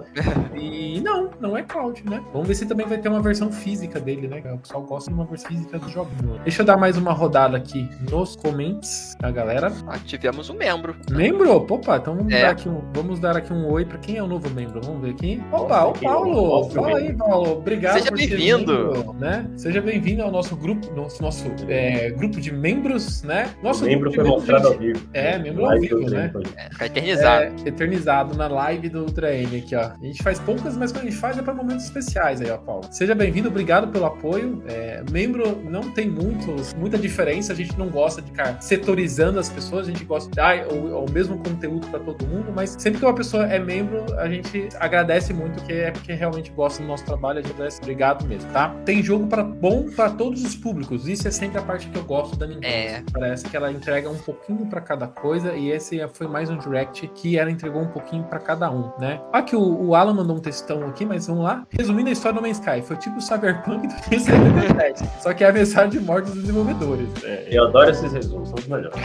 E 0.54 1.00
não, 1.00 1.30
não 1.40 1.56
é 1.56 1.62
cloud, 1.62 2.02
né? 2.08 2.22
Vamos 2.32 2.48
ver 2.48 2.54
se 2.54 2.66
também 2.66 2.86
vai 2.86 2.98
ter 2.98 3.08
uma 3.08 3.20
versão 3.20 3.50
física 3.52 4.00
dele, 4.00 4.28
né? 4.28 4.42
O 4.52 4.58
pessoal 4.58 4.82
gosta 4.82 5.10
de 5.10 5.14
uma 5.16 5.24
versão 5.24 5.48
física 5.50 5.78
do 5.78 5.88
jogo. 5.88 6.10
Deixa 6.42 6.62
eu 6.62 6.66
dar 6.66 6.76
mais 6.76 6.96
uma 6.96 7.12
rodada 7.12 7.56
aqui 7.56 7.88
nos 8.10 8.36
comments 8.36 9.14
da 9.20 9.30
galera. 9.30 9.72
Ah, 9.86 9.98
tivemos 9.98 10.48
um 10.50 10.54
membro. 10.54 10.94
Membro? 11.10 11.33
Opa, 11.42 11.96
então 11.96 12.14
vamos, 12.16 12.32
É. 12.32 12.42
dar 12.42 12.50
aqui 12.50 12.68
um, 12.68 12.80
vamos 12.92 13.18
dar 13.20 13.36
aqui 13.36 13.52
um 13.52 13.70
oi 13.70 13.84
pra 13.84 13.98
quem 13.98 14.16
é 14.16 14.22
o 14.22 14.26
novo 14.26 14.48
membro. 14.50 14.80
Vamos 14.82 15.02
ver 15.02 15.10
aqui. 15.10 15.42
Opa, 15.52 15.84
Mostra 15.86 16.08
o 16.08 16.12
Paulo! 16.12 16.70
Fala 16.70 16.96
aí, 16.98 17.08
membro. 17.08 17.18
Paulo. 17.18 17.52
Obrigado 17.58 17.94
Seja 17.98 18.10
por 18.10 18.18
ser 18.18 18.26
bem-vindo. 18.28 18.72
membro, 18.94 19.12
Né? 19.18 19.46
Seja 19.56 19.80
bem-vindo 19.80 20.22
ao 20.22 20.30
nosso 20.30 20.56
grupo, 20.56 20.92
nosso, 20.94 21.22
nosso 21.22 21.46
é, 21.68 22.10
grupo 22.10 22.40
de 22.40 22.52
membros, 22.52 23.22
né? 23.22 23.50
Nosso 23.62 23.84
o 23.84 23.86
membro 23.88 24.12
foi 24.12 24.24
mostrado 24.24 24.68
ao 24.68 24.74
vivo. 24.78 25.00
É, 25.12 25.38
membro 25.38 25.64
ao 25.66 25.78
vivo, 25.80 26.08
né? 26.10 26.32
É, 26.56 26.70
ficar 26.70 26.86
eternizado. 26.86 27.44
É, 27.64 27.68
eternizado 27.68 28.36
na 28.36 28.48
live 28.48 28.88
do 28.88 29.00
Ultra 29.00 29.34
M 29.34 29.56
aqui, 29.58 29.74
ó. 29.76 29.80
A 30.00 30.06
gente 30.06 30.22
faz 30.22 30.38
poucas, 30.38 30.76
mas 30.76 30.92
quando 30.92 31.06
a 31.06 31.10
gente 31.10 31.18
faz 31.18 31.38
é 31.38 31.42
para 31.42 31.54
momentos 31.54 31.84
especiais 31.84 32.40
aí, 32.40 32.50
ó, 32.50 32.56
Paulo. 32.58 32.84
Seja 32.90 33.14
bem-vindo, 33.14 33.48
obrigado 33.48 33.88
pelo 33.88 34.04
apoio. 34.06 34.62
É, 34.68 35.02
membro 35.10 35.62
não 35.64 35.90
tem 35.90 36.08
muitos, 36.08 36.74
muita 36.74 36.98
diferença, 36.98 37.52
a 37.52 37.56
gente 37.56 37.78
não 37.78 37.88
gosta 37.88 38.20
de 38.20 38.30
ficar 38.30 38.60
setorizando 38.60 39.38
as 39.38 39.48
pessoas, 39.48 39.86
a 39.88 39.90
gente 39.90 40.04
gosta 40.04 40.28
de 40.30 40.36
dar 40.36 40.66
o, 40.66 41.04
o 41.04 41.10
mesmo 41.10 41.23
conteúdo 41.28 41.86
para 41.88 42.00
todo 42.00 42.26
mundo, 42.26 42.52
mas 42.54 42.76
sempre 42.78 43.00
que 43.00 43.04
uma 43.06 43.14
pessoa 43.14 43.46
é 43.46 43.58
membro, 43.58 44.04
a 44.18 44.28
gente 44.28 44.68
agradece 44.78 45.32
muito, 45.32 45.62
que 45.64 45.72
é 45.72 45.90
porque 45.90 46.12
realmente 46.12 46.50
gosta 46.50 46.82
do 46.82 46.88
nosso 46.88 47.04
trabalho, 47.04 47.38
a 47.38 47.42
gente 47.42 47.52
agradece. 47.52 47.80
Obrigado 47.82 48.26
mesmo, 48.26 48.50
tá? 48.52 48.74
Tem 48.84 49.02
jogo 49.02 49.26
para 49.26 49.42
bom 49.42 49.86
para 49.94 50.10
todos 50.10 50.44
os 50.44 50.54
públicos, 50.56 51.08
isso 51.08 51.26
é 51.26 51.30
sempre 51.30 51.58
a 51.58 51.62
parte 51.62 51.88
que 51.88 51.98
eu 51.98 52.04
gosto 52.04 52.36
da 52.36 52.46
Nintendo. 52.46 52.66
É. 52.66 53.02
Parece 53.12 53.44
que 53.44 53.56
ela 53.56 53.70
entrega 53.70 54.08
um 54.10 54.18
pouquinho 54.18 54.66
pra 54.66 54.80
cada 54.80 55.06
coisa 55.06 55.54
e 55.54 55.70
esse 55.70 56.06
foi 56.14 56.26
mais 56.26 56.50
um 56.50 56.56
direct 56.58 57.06
que 57.14 57.38
ela 57.38 57.50
entregou 57.50 57.82
um 57.82 57.88
pouquinho 57.88 58.24
pra 58.24 58.38
cada 58.38 58.70
um, 58.70 58.90
né? 58.98 59.20
Aqui 59.32 59.56
o, 59.56 59.86
o 59.88 59.94
Alan 59.94 60.14
mandou 60.14 60.36
um 60.36 60.40
textão 60.40 60.86
aqui, 60.86 61.04
mas 61.04 61.26
vamos 61.26 61.44
lá. 61.44 61.66
Resumindo 61.70 62.08
a 62.08 62.12
história 62.12 62.38
do 62.38 62.42
Man's 62.42 62.58
Sky, 62.58 62.82
foi 62.82 62.96
tipo 62.96 63.16
o 63.18 63.20
Cyberpunk 63.20 63.86
do 63.86 63.94
2077, 64.10 65.04
só 65.22 65.32
que 65.32 65.44
é 65.44 65.48
a 65.48 65.52
mensagem 65.52 65.90
de 65.90 66.00
morte 66.00 66.26
dos 66.30 66.40
desenvolvedores. 66.42 67.08
É, 67.24 67.48
Eu 67.50 67.64
adoro 67.68 67.90
esses 67.90 68.12
resumos, 68.12 68.48
são 68.48 68.58
os 68.58 68.66
melhores. 68.66 68.96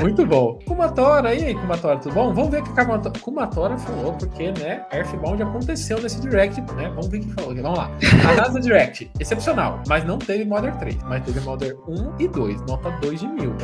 muito 0.00 0.24
bom. 0.26 0.58
Kumatora, 0.66 1.34
e 1.38 1.44
aí, 1.46 1.54
Kumatora, 1.54 1.98
tudo 1.98 2.14
bom? 2.14 2.32
Vamos 2.34 2.50
ver 2.50 2.60
o 2.60 2.64
que 2.64 2.80
a 2.80 2.84
Kumatora- 3.20 3.78
falou, 3.78 4.12
porque, 4.14 4.52
né, 4.52 4.84
Earthbound 4.92 5.42
aconteceu 5.42 6.00
nesse 6.00 6.20
direct, 6.20 6.60
né? 6.74 6.88
Vamos 6.88 7.08
ver 7.08 7.18
o 7.18 7.20
que 7.22 7.32
falou 7.34 7.50
aqui. 7.52 7.60
Vamos 7.60 7.78
lá. 7.78 7.90
A 8.28 8.34
NASA 8.34 8.60
Direct, 8.60 9.10
excepcional, 9.20 9.80
mas 9.86 10.04
não 10.04 10.18
teve 10.18 10.44
Modern 10.44 10.76
3, 10.78 10.96
mas 11.04 11.24
teve 11.24 11.40
Modern 11.40 11.76
1 11.86 12.14
e 12.18 12.28
2, 12.28 12.60
nota 12.62 12.90
2 13.00 13.20
de 13.20 13.28
mil. 13.28 13.54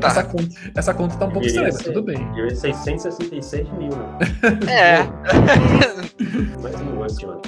Tá. 0.00 0.08
Essa, 0.08 0.24
conta, 0.24 0.48
essa 0.76 0.94
conta 0.94 1.16
tá 1.16 1.26
um 1.26 1.30
pouco 1.30 1.46
estranha, 1.46 1.70
mas 1.72 1.82
tudo 1.82 2.02
bem. 2.02 2.16
Deu 2.32 2.50
666 2.54 3.68
mil, 3.72 3.90
né? 3.90 4.18
É. 4.68 5.02
Mais 6.62 6.80
um 6.80 7.02
antes, 7.02 7.18
mano. 7.22 7.40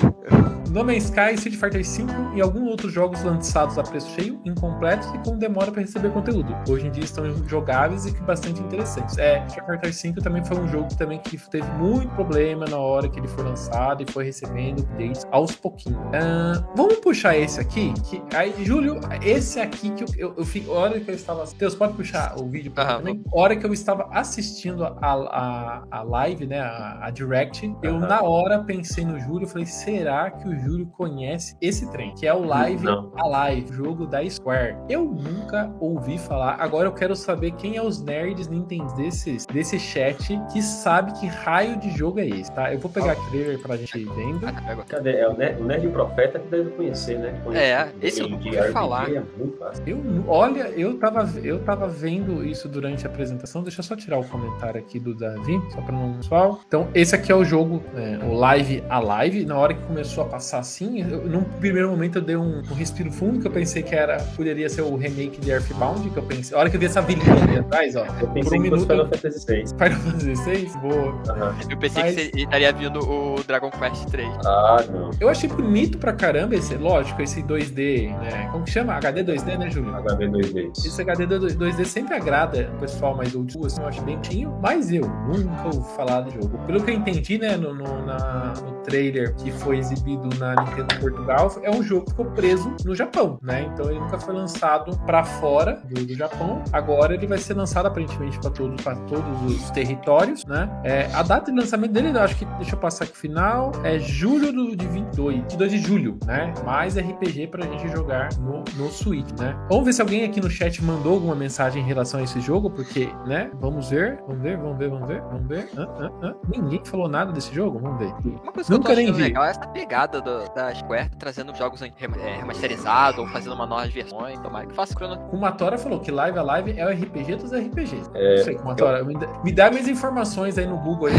No 0.71 0.85
Man's 0.85 1.05
Sky, 1.05 1.35
Street 1.35 1.57
Fighter 1.57 1.85
V 1.85 2.37
e 2.37 2.41
alguns 2.41 2.69
outros 2.69 2.93
jogos 2.93 3.23
lançados 3.23 3.79
a 3.79 3.83
preço 3.85 4.11
cheio, 4.11 4.41
incompletos 4.45 5.07
e 5.15 5.19
com 5.19 5.39
demora 5.39 5.71
para 5.71 5.83
receber 5.83 6.11
conteúdo. 6.11 6.53
Hoje 6.69 6.89
em 6.89 6.91
dia 6.91 7.05
estão 7.05 7.25
jogáveis 7.47 8.07
e 8.07 8.13
que 8.13 8.21
bastante 8.23 8.61
interessantes. 8.61 9.17
É, 9.19 9.45
Street 9.47 9.74
Fighter 9.81 10.13
V 10.15 10.21
também 10.21 10.45
foi 10.45 10.59
um 10.59 10.69
jogo 10.69 10.89
também 10.97 11.19
que 11.19 11.37
teve 11.51 11.67
muito 11.73 12.09
problema 12.15 12.65
na 12.67 12.79
hora 12.79 13.09
que 13.09 13.19
ele 13.19 13.29
foi 13.29 13.45
lançado 13.45 14.03
e 14.03 14.13
foi 14.13 14.25
recebendo 14.25 14.81
updates 14.81 15.27
aos 15.31 15.55
pouquinhos. 15.57 16.01
Ah, 16.15 16.65
vamos 16.77 16.97
puxar 16.99 17.37
esse 17.37 17.61
aqui? 17.61 17.93
Que, 18.05 18.23
aí, 18.35 18.53
Júlio, 18.65 19.01
esse 19.23 19.61
aqui 19.61 19.91
que 19.91 20.05
eu, 20.05 20.09
eu, 20.17 20.35
eu 20.39 20.45
fico. 20.45 20.73
A 20.73 20.79
hora 20.79 21.01
que 21.01 21.11
eu 21.11 21.15
estava. 21.15 21.45
Deus, 21.59 21.75
pode 21.75 21.95
puxar 21.95 22.35
o 22.39 22.47
vídeo 22.47 22.73
pra 22.73 22.85
mim 22.85 22.91
Aham. 22.91 22.99
também? 22.99 23.25
A 23.33 23.39
hora 23.41 23.57
que 23.57 23.67
eu 23.67 23.73
estava 23.73 24.09
assistindo 24.11 24.85
a, 24.85 24.95
a, 25.01 25.85
a 25.91 26.03
live, 26.03 26.47
né? 26.47 26.61
A, 26.61 27.07
a 27.07 27.11
Direct, 27.11 27.75
eu 27.83 27.97
Aham. 27.97 28.07
na 28.07 28.23
hora 28.23 28.63
pensei 28.65 29.05
no 29.05 29.19
Júlio, 29.19 29.45
eu 29.45 29.49
falei, 29.49 29.67
será 29.67 30.31
que 30.31 30.49
o 30.49 30.59
Júlio 30.59 30.87
conhece 30.87 31.57
esse 31.61 31.91
trem? 31.91 32.15
Que 32.15 32.27
é 32.27 32.35
o 32.35 32.45
Live 32.45 32.85
Não. 32.85 33.13
Alive, 33.17 33.73
jogo 33.75 34.07
da 34.07 34.29
Square. 34.29 34.77
Eu 34.89 35.05
nunca 35.05 35.73
ouvi 35.81 36.19
falar. 36.19 36.57
Agora 36.61 36.89
eu 36.89 36.93
quero 36.93 37.15
saber 37.17 37.53
quem 37.53 37.77
é 37.77 37.83
os 37.83 38.01
nerds 38.01 38.49
Nintendo 38.49 38.95
desses, 38.95 39.47
desse 39.65 39.79
chat 39.79 40.39
que 40.53 40.61
sabe 40.63 41.13
que 41.19 41.27
raio 41.27 41.77
de 41.79 41.91
jogo 41.97 42.21
é 42.21 42.27
esse, 42.29 42.53
tá? 42.53 42.73
Eu 42.73 42.79
vou 42.79 42.91
pegar 42.91 43.13
aqui 43.13 43.31
trailer 43.31 43.59
pra 43.59 43.77
gente 43.77 43.99
ir 43.99 44.05
vendo. 44.15 44.47
Ah. 44.47 44.85
Cadê? 44.87 45.17
É 45.17 45.29
o 45.29 45.35
Nerd, 45.37 45.63
o 45.63 45.65
Nerd 45.65 45.89
Profeta 45.89 46.39
que 46.39 46.49
deve 46.49 46.71
conhecer, 46.71 47.19
né? 47.19 47.41
Conhece 47.43 47.65
É, 47.65 47.89
esse 48.07 48.21
eu 48.21 48.29
nunca 48.29 48.45
ouvi 48.45 48.59
RPG, 48.59 48.73
falar. 48.73 49.11
É 49.11 49.23
muito 49.39 49.57
fácil. 49.59 49.83
Eu, 49.87 50.25
olha, 50.29 50.69
eu 50.77 50.99
tava, 50.99 51.31
eu 51.43 51.59
tava 51.61 51.89
vendo 51.89 52.45
isso 52.45 52.69
durante 52.69 53.07
a 53.07 53.11
apresentação. 53.11 53.63
Deixa 53.63 53.81
eu 53.81 53.85
só 53.85 53.97
tirar 53.97 54.19
o 54.19 54.25
comentário 54.25 54.79
aqui 54.79 55.01
do 55.01 55.15
Davi, 55.15 55.61
só 55.73 55.81
pra 55.81 55.93
não 55.93 56.15
pessoal. 56.19 56.61
Então, 56.67 56.89
esse 56.95 57.15
aqui 57.15 57.33
é 57.33 57.35
o 57.35 57.45
jogo, 57.45 57.83
é, 57.97 58.19
o 58.25 58.35
Live 58.35 58.85
Alive. 58.91 59.47
Na 59.47 59.57
hora 59.57 59.73
que 59.73 59.83
começou 59.85 60.25
a 60.25 60.27
passar 60.27 60.59
assim, 60.59 61.01
eu, 61.11 61.27
num 61.27 61.43
primeiro 61.43 61.89
momento 61.89 62.19
eu 62.19 62.23
dei 62.23 62.37
um, 62.37 62.59
um 62.59 62.75
respiro 62.75 63.11
fundo, 63.11 63.41
que 63.41 63.47
eu 63.47 63.51
pensei 63.51 63.83
que 63.83 63.95
era 63.95 64.19
poderia 64.37 64.69
ser 64.69 64.83
o 64.83 64.95
remake 64.97 65.41
de 65.41 65.51
Earthbound, 65.51 66.11
que 66.11 66.17
eu 66.19 66.23
pensei. 66.23 66.55
A 66.55 66.61
hora 66.61 66.69
que 66.69 66.77
eu 66.77 66.81
vi 66.81 66.87
essa 66.87 67.01
vilinha 67.01 67.33
ali 67.33 67.59
atrás, 67.59 67.97
ó. 67.97 68.05
Eu 68.21 68.29
pensei 68.29 68.29
um 68.29 68.35
que 68.35 68.43
fosse 68.43 68.59
minuto- 68.59 68.87
Final 68.87 69.07
Fantasy 69.09 69.41
VI. 69.63 69.69
Final 69.69 70.01
Fantasy 70.01 70.37
XVI, 70.37 70.79
boa. 70.81 71.23
Aham. 71.29 71.55
Eu 71.71 71.77
pensei 71.79 72.03
Mas- 72.03 72.15
que 72.15 72.23
você- 72.23 72.31
estaria 72.43 72.73
vindo 72.73 72.99
o 73.01 73.43
Dragon 73.47 73.71
Quest 73.71 74.05
3. 74.07 74.29
Ah, 74.47 74.85
não. 74.91 75.11
Eu 75.21 75.29
achei 75.29 75.49
bonito 75.49 75.99
pra 75.99 76.13
caramba 76.13 76.55
esse, 76.55 76.75
lógico, 76.77 77.21
esse 77.23 77.43
2D, 77.43 78.09
né? 78.21 78.49
Como 78.53 78.65
que 78.65 78.71
chama? 78.71 78.95
HD 78.95 79.23
2D, 79.23 79.57
né, 79.57 79.71
Júlio? 79.71 79.95
HB 79.97 80.29
2D. 80.29 80.71
Esse 80.77 81.01
HD 81.03 81.27
2D 81.27 81.85
sempre 81.85 82.15
agrada 82.15 82.71
o 82.77 82.81
pessoal 82.81 83.17
mais 83.17 83.35
old 83.35 83.53
school, 83.53 83.67
assim, 83.67 83.81
eu 83.81 83.89
acho 83.89 84.03
bem 84.03 84.19
tinho, 84.21 84.57
mas 84.63 84.93
eu 84.93 85.03
nunca 85.29 85.67
ouvi 85.75 85.97
falar 85.97 86.21
do 86.23 86.31
jogo. 86.31 86.59
Pelo 86.67 86.83
que 86.83 86.91
eu 86.91 86.95
entendi, 86.95 87.39
né, 87.39 87.57
no, 87.57 87.75
no, 87.75 88.05
na- 88.07 88.53
no 88.65 88.73
trailer 88.85 89.35
que 89.37 89.51
foi 89.51 89.79
exibido 89.79 90.29
na 90.39 90.55
Nintendo 90.55 90.95
Portugal, 91.01 91.51
é 91.63 91.71
um 91.71 91.83
jogo 91.83 92.05
que 92.05 92.11
ficou 92.11 92.27
preso 92.27 92.75
no 92.85 92.95
Japão, 92.95 93.39
né? 93.43 93.69
Então 93.73 93.91
ele 93.91 93.99
nunca 94.01 94.19
foi 94.19 94.35
lançado 94.35 94.97
pra 95.07 95.25
fora 95.25 95.81
do, 95.85 96.05
do 96.05 96.15
Japão. 96.15 96.63
Agora 96.73 97.15
ele 97.15 97.27
vai 97.27 97.39
ser 97.39 97.55
lançado 97.55 97.87
aparentemente 97.87 98.39
pra 98.39 98.51
todos, 98.51 98.83
pra 98.83 98.95
todos 98.97 99.44
os 99.47 99.71
territórios, 99.71 100.45
né? 100.47 100.69
É, 100.83 101.09
a 101.15 101.23
data 101.23 101.53
de 101.53 101.59
lançamento 101.59 101.93
dele, 101.93 102.11
eu 102.11 102.21
acho 102.21 102.37
que, 102.37 102.45
deixa 102.57 102.75
eu 102.75 102.79
passar 102.79 103.05
aqui 103.05 103.17
final, 103.17 103.71
é 103.85 103.99
julho 103.99 104.53
do, 104.53 104.75
de 104.77 104.87
22, 104.87 105.37
22 105.43 105.71
de 105.73 105.79
julho, 105.79 106.19
né? 106.27 106.53
Mais 106.65 106.97
RPG 106.97 107.49
pra 107.49 107.63
gente 107.65 107.89
jogar 107.89 108.29
no, 108.39 108.65
no 108.77 108.91
Switch, 108.91 109.31
né? 109.39 109.57
Vamos 109.69 109.85
ver 109.85 109.93
se 109.93 110.01
alguém 110.03 110.25
aqui 110.25 110.41
no 110.41 110.51
chat 110.51 110.83
mandou 110.83 111.15
alguma 111.15 111.35
mensagem 111.35 111.83
em 111.83 111.87
relação 111.87 112.21
a 112.21 112.23
esse 112.23 112.41
jogo, 112.41 112.71
porque, 112.71 113.09
né? 113.27 113.51
Vamos 113.61 113.91
ver, 113.91 114.19
vamos 114.27 114.43
ver, 114.43 114.57
vamos 114.57 114.79
ver, 114.79 114.91
vamos 114.91 115.07
ver, 115.09 115.23
vamos 115.23 115.47
ver. 115.47 115.69
Hã, 115.77 115.89
hã, 115.99 116.11
hã. 116.23 116.35
Ninguém 116.49 116.81
falou 116.85 117.09
nada 117.09 117.33
desse 117.33 117.55
jogo? 117.55 117.79
Vamos 117.79 117.99
ver. 117.99 118.13
Uma 118.43 118.53
coisa 118.53 118.67
que 118.69 118.77
Nunca 118.77 118.93
eu 118.93 118.97
tô 118.97 119.03
nem 119.03 119.13
vi. 119.13 119.23
legal 119.23 119.45
é 119.45 119.51
essa 119.51 119.67
pegada 119.69 120.21
do- 120.21 120.53
da 120.55 120.75
Square 120.75 121.11
trazer 121.19 121.35
fazendo 121.35 121.57
jogos 121.57 121.83
é, 121.83 121.91
remasterizados 122.37 123.19
ou 123.19 123.27
fazendo 123.27 123.55
uma 123.55 123.67
nova 123.67 123.87
versões. 123.89 124.39
Tomara 124.41 124.67
que 124.67 124.75
faça 124.75 124.95
Chrono. 124.95 125.21
O 125.33 125.37
Matora 125.37 125.77
falou 125.77 125.99
que 125.99 126.11
Live 126.13 126.39
a 126.39 126.43
Live 126.43 126.79
é 126.79 126.87
o 126.87 126.91
RPG 126.91 127.37
dos 127.37 127.53
RPGs. 127.53 128.09
É, 128.15 128.37
não 128.37 128.45
sei, 128.45 128.59
Matora, 128.59 128.99
eu... 128.99 129.05
me, 129.07 129.15
dá, 129.15 129.27
me 129.43 129.53
dá 129.53 129.71
minhas 129.71 129.89
informações 129.89 130.59
aí 130.59 130.67
no 130.67 130.77
Google 130.79 131.09
aí, 131.09 131.15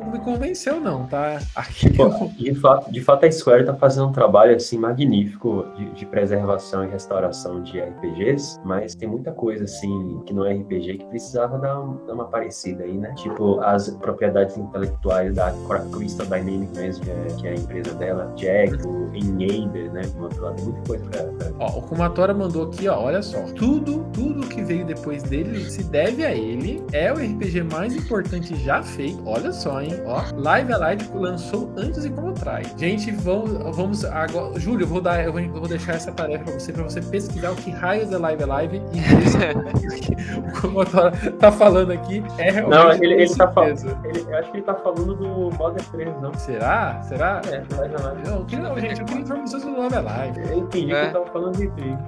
não 0.00 0.12
me 0.12 0.18
convenceu, 0.18 0.80
não, 0.80 1.06
tá? 1.06 1.38
Aqui 1.54 1.90
de, 1.90 2.54
fato, 2.54 2.90
de 2.90 3.00
fato, 3.00 3.26
a 3.26 3.30
Square 3.30 3.64
tá 3.64 3.74
fazendo 3.74 4.08
um 4.08 4.12
trabalho 4.12 4.54
assim 4.54 4.78
magnífico 4.78 5.66
de, 5.76 5.90
de 5.90 6.06
preservação 6.06 6.84
e 6.84 6.88
restauração 6.88 7.62
de 7.62 7.80
RPGs, 7.80 8.60
mas 8.64 8.94
tem 8.94 9.08
muita 9.08 9.32
coisa 9.32 9.64
assim 9.64 10.22
que 10.26 10.32
não 10.32 10.44
é 10.44 10.54
RPG 10.54 10.98
que 10.98 11.04
precisava 11.06 11.58
dar, 11.58 11.80
um, 11.80 12.04
dar 12.06 12.14
uma 12.14 12.26
parecida 12.26 12.84
aí, 12.84 12.96
né? 12.96 13.12
Tipo, 13.14 13.60
as 13.60 13.88
propriedades 13.90 14.56
intelectuais 14.56 15.34
da 15.34 15.52
Crystal 15.92 16.26
Dynamics 16.26 16.76
mesmo, 16.76 17.04
que 17.04 17.10
é, 17.10 17.26
que 17.40 17.48
é 17.48 17.50
a 17.50 17.54
empresa 17.54 17.94
dela, 17.94 18.32
Jack, 18.36 18.86
o 18.86 19.10
Enable, 19.14 19.88
né? 19.90 20.02
Tem 20.02 20.64
muita 20.64 20.80
coisa 20.86 21.04
pra, 21.06 21.22
pra... 21.24 21.50
Ó, 21.58 21.78
o 21.78 21.82
Kumatora 21.82 22.34
mandou 22.34 22.66
aqui, 22.66 22.88
ó, 22.88 23.00
olha 23.00 23.22
só. 23.22 23.42
Tudo, 23.54 24.04
tudo 24.12 24.46
que 24.46 24.62
veio 24.62 24.84
depois 24.84 25.22
dele 25.22 25.70
se 25.70 25.82
deve 25.84 26.24
a 26.24 26.32
ele. 26.32 26.82
É 26.92 27.12
o 27.12 27.20
RPG 27.32 27.62
mais 27.72 27.94
importante 27.94 28.54
já 28.56 28.82
feito. 28.82 29.22
Olha 29.26 29.52
só, 29.52 29.80
hein? 29.80 29.94
Ó, 30.06 30.22
Live 30.36 30.72
Alive 30.72 31.08
lançou 31.14 31.72
antes 31.76 32.04
e 32.04 32.10
como 32.10 32.30
atrás. 32.30 32.74
Gente, 32.76 33.10
vamos, 33.10 33.76
vamos 33.76 34.04
agora. 34.04 34.58
Júlio, 34.58 34.84
eu 34.84 34.88
vou 34.88 35.00
dar, 35.00 35.24
eu 35.24 35.32
vou, 35.32 35.40
eu 35.40 35.52
vou 35.52 35.68
deixar 35.68 35.94
essa 35.94 36.12
tarefa 36.12 36.44
pra 36.44 36.54
você, 36.54 36.72
pra 36.72 36.82
você 36.82 37.00
pesquisar 37.00 37.50
o 37.50 37.56
que 37.56 37.70
raios 37.70 38.12
é 38.12 38.18
Live 38.18 38.42
Alive 38.42 38.82
e 38.92 39.00
ver 39.00 40.38
o 40.38 40.60
Kumatora 40.60 41.12
tá 41.38 41.52
falando 41.52 41.92
aqui 41.92 42.22
é 42.38 42.50
realmente. 42.50 42.78
Não, 42.78 42.92
ele, 42.92 43.22
ele 43.22 43.34
tá 43.34 43.48
falando. 43.50 43.98
eu 44.04 44.38
acho 44.38 44.50
que 44.50 44.56
ele 44.56 44.64
tá 44.64 44.74
falando 44.74 45.14
do 45.14 45.56
Modern 45.56 45.84
3, 45.90 46.20
não. 46.20 46.34
Será? 46.34 47.00
Será? 47.02 47.40
É, 47.46 47.62
Live 47.76 47.94
Alive. 47.94 48.28
Não, 48.28 48.44
que 48.44 48.56
não, 48.56 48.78
gente, 48.78 49.00
eu 49.00 49.06
queria 49.06 49.22
informações 49.22 49.62
do 49.62 49.78
Live 49.78 49.94
Alive. 49.94 50.40
Eu 50.50 50.58
entendi 50.58 50.92
é. 50.92 50.94
que 50.94 51.04
ele 51.04 51.12
tava 51.12 51.26
falando 51.26 51.56
de 51.56 51.68
tri. 51.68 51.98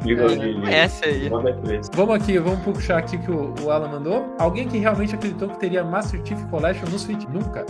Essa 0.71 1.07
aí. 1.07 1.29
Vamos 1.93 2.15
aqui, 2.15 2.39
vamos 2.39 2.61
puxar 2.61 2.99
aqui 2.99 3.19
que 3.19 3.31
o, 3.31 3.55
o 3.63 3.71
Alan 3.71 3.89
mandou. 3.89 4.35
Alguém 4.39 4.69
que 4.69 4.79
realmente 4.79 5.10
acreditou 5.15 5.49
que 5.49 5.59
teria 5.59 5.85
Master 5.85 6.21
Chief 6.25 6.43
Collection 6.47 6.89
no 6.89 6.99
Switch? 6.99 7.25
Nunca. 7.29 7.65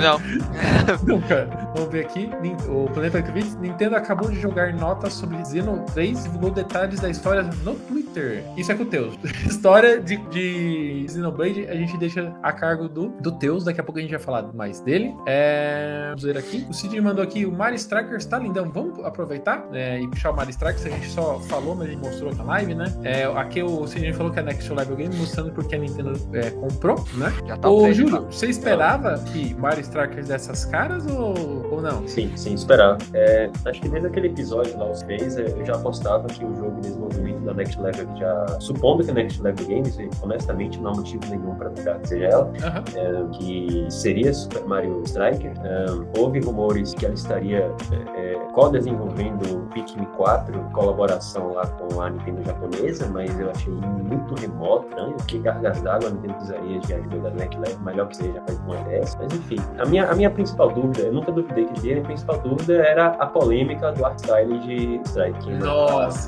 Não. 0.00 0.18
Nunca. 1.06 1.48
Vamos 1.74 1.90
ver 1.90 2.06
aqui. 2.06 2.30
O 2.68 2.88
Planeta 2.90 3.22
Critics. 3.22 3.56
Nintendo 3.56 3.96
acabou 3.96 4.30
de 4.30 4.40
jogar 4.40 4.72
notas 4.72 5.12
sobre 5.12 5.44
Xeno 5.44 5.84
3 5.94 6.18
e 6.18 6.22
divulgou 6.22 6.50
detalhes 6.50 7.00
da 7.00 7.08
história 7.08 7.42
no 7.42 7.74
Twitter. 7.74 8.44
Isso 8.56 8.72
é 8.72 8.74
com 8.74 8.82
o 8.82 8.86
Teus. 8.86 9.14
História 9.46 10.00
de, 10.00 10.16
de 10.16 11.06
Xenoblade 11.08 11.66
a 11.66 11.74
gente 11.74 11.96
deixa 11.96 12.34
a 12.42 12.52
cargo 12.52 12.88
do, 12.88 13.08
do 13.20 13.32
Teus. 13.32 13.64
Daqui 13.64 13.80
a 13.80 13.84
pouco 13.84 13.98
a 13.98 14.02
gente 14.02 14.10
vai 14.10 14.20
falar 14.20 14.52
mais 14.52 14.80
dele. 14.80 15.14
É, 15.26 16.06
vamos 16.08 16.22
ver 16.22 16.36
aqui. 16.36 16.66
O 16.68 16.72
Cid 16.72 17.00
mandou 17.00 17.22
aqui. 17.22 17.46
O 17.46 17.52
Mario 17.52 17.76
Strikers 17.76 18.24
tá 18.26 18.38
lindão. 18.38 18.70
Vamos 18.70 19.04
aproveitar 19.04 19.66
é, 19.72 20.00
e 20.00 20.08
puxar 20.08 20.30
o 20.30 20.36
Mario 20.36 20.50
Strikers. 20.50 20.86
A 20.86 20.90
gente 20.90 21.08
só 21.10 21.40
falou, 21.40 21.74
mas 21.74 21.88
a 21.88 21.90
gente 21.90 22.04
mostrou 22.04 22.34
na 22.34 22.44
live, 22.44 22.74
né? 22.74 22.84
É, 23.02 23.24
aqui 23.24 23.62
o 23.62 23.86
Cid 23.86 24.12
falou 24.12 24.32
que 24.32 24.40
a 24.40 24.42
Next 24.42 24.72
Level 24.72 24.96
Game 24.96 25.14
mostrando 25.16 25.52
porque 25.52 25.74
a 25.74 25.78
Nintendo 25.78 26.12
é, 26.32 26.51
comprou, 26.52 27.04
né? 27.14 27.32
Já 27.46 27.56
tá 27.56 27.68
Ô, 27.68 27.92
Júlio, 27.92 28.26
você 28.30 28.46
esperava 28.46 29.18
que 29.18 29.54
Mario 29.54 29.80
Strikers 29.80 30.28
dessas 30.28 30.64
caras 30.64 31.04
ou, 31.06 31.72
ou 31.72 31.82
não? 31.82 32.06
Sim, 32.06 32.30
sim, 32.36 32.54
esperava. 32.54 32.98
É, 33.12 33.50
acho 33.66 33.80
que 33.80 33.88
desde 33.88 34.08
aquele 34.08 34.28
episódio 34.28 34.78
lá, 34.78 34.90
os 34.90 35.02
fez, 35.02 35.36
é, 35.36 35.46
eu 35.46 35.64
já 35.64 35.74
apostava 35.74 36.28
que 36.28 36.44
o 36.44 36.54
jogo 36.54 36.76
de 36.76 36.88
desenvolvimento 36.88 37.40
da 37.40 37.54
Next 37.54 37.80
Level 37.80 38.06
já. 38.16 38.46
Supondo 38.60 39.04
que 39.04 39.10
a 39.10 39.14
Next 39.14 39.42
Level 39.42 39.66
Games, 39.66 39.98
honestamente, 40.22 40.80
não 40.80 40.92
há 40.92 40.94
motivo 40.94 41.22
nenhum 41.28 41.54
para 41.56 41.70
negar 41.70 41.98
que 42.00 42.08
seja 42.08 42.26
ela, 42.26 42.44
uhum. 42.44 43.30
é, 43.32 43.38
que 43.38 43.86
seria 43.90 44.32
Super 44.32 44.64
Mario 44.64 45.02
Striker. 45.04 45.52
É, 45.64 45.86
houve 46.18 46.40
rumores 46.40 46.94
que 46.94 47.04
ela 47.04 47.14
estaria 47.14 47.70
é, 48.16 48.34
co-desenvolvendo 48.52 49.68
Pikmin 49.72 50.04
4, 50.16 50.58
colaboração 50.72 51.52
lá 51.54 51.66
com 51.66 52.00
a 52.00 52.10
Nintendo 52.10 52.42
japonesa, 52.44 53.08
mas 53.08 53.38
eu 53.38 53.50
achei 53.50 53.72
muito 53.72 54.34
remoto, 54.34 54.92
estranho, 55.02 55.16
que 55.26 55.38
gargas 55.38 55.80
d'água 55.82 56.08
a 56.08 56.12
Nintendo 56.12 56.38
precisaria 56.42 56.80
de 56.80 56.94
ajuda 56.94 57.20
da 57.20 57.30
Next 57.30 57.60
Level, 57.60 57.80
melhor 57.80 58.08
que 58.08 58.16
seja, 58.16 58.42
faz 58.46 58.58
uma 58.60 58.76
dessa. 58.84 59.18
Mas 59.18 59.32
enfim, 59.34 59.56
a 59.78 59.86
minha, 59.86 60.10
a 60.10 60.14
minha 60.14 60.30
principal 60.30 60.70
dúvida, 60.70 61.02
eu 61.02 61.12
nunca 61.12 61.32
duvidei 61.32 61.64
que 61.66 61.72
ele 61.80 61.92
a 61.92 61.94
minha 61.94 62.04
principal 62.04 62.38
dúvida 62.38 62.74
era 62.74 63.06
a 63.06 63.26
polêmica 63.26 63.92
do 63.92 64.04
art 64.04 64.18
style 64.18 64.58
de 64.60 65.00
Strike. 65.06 65.58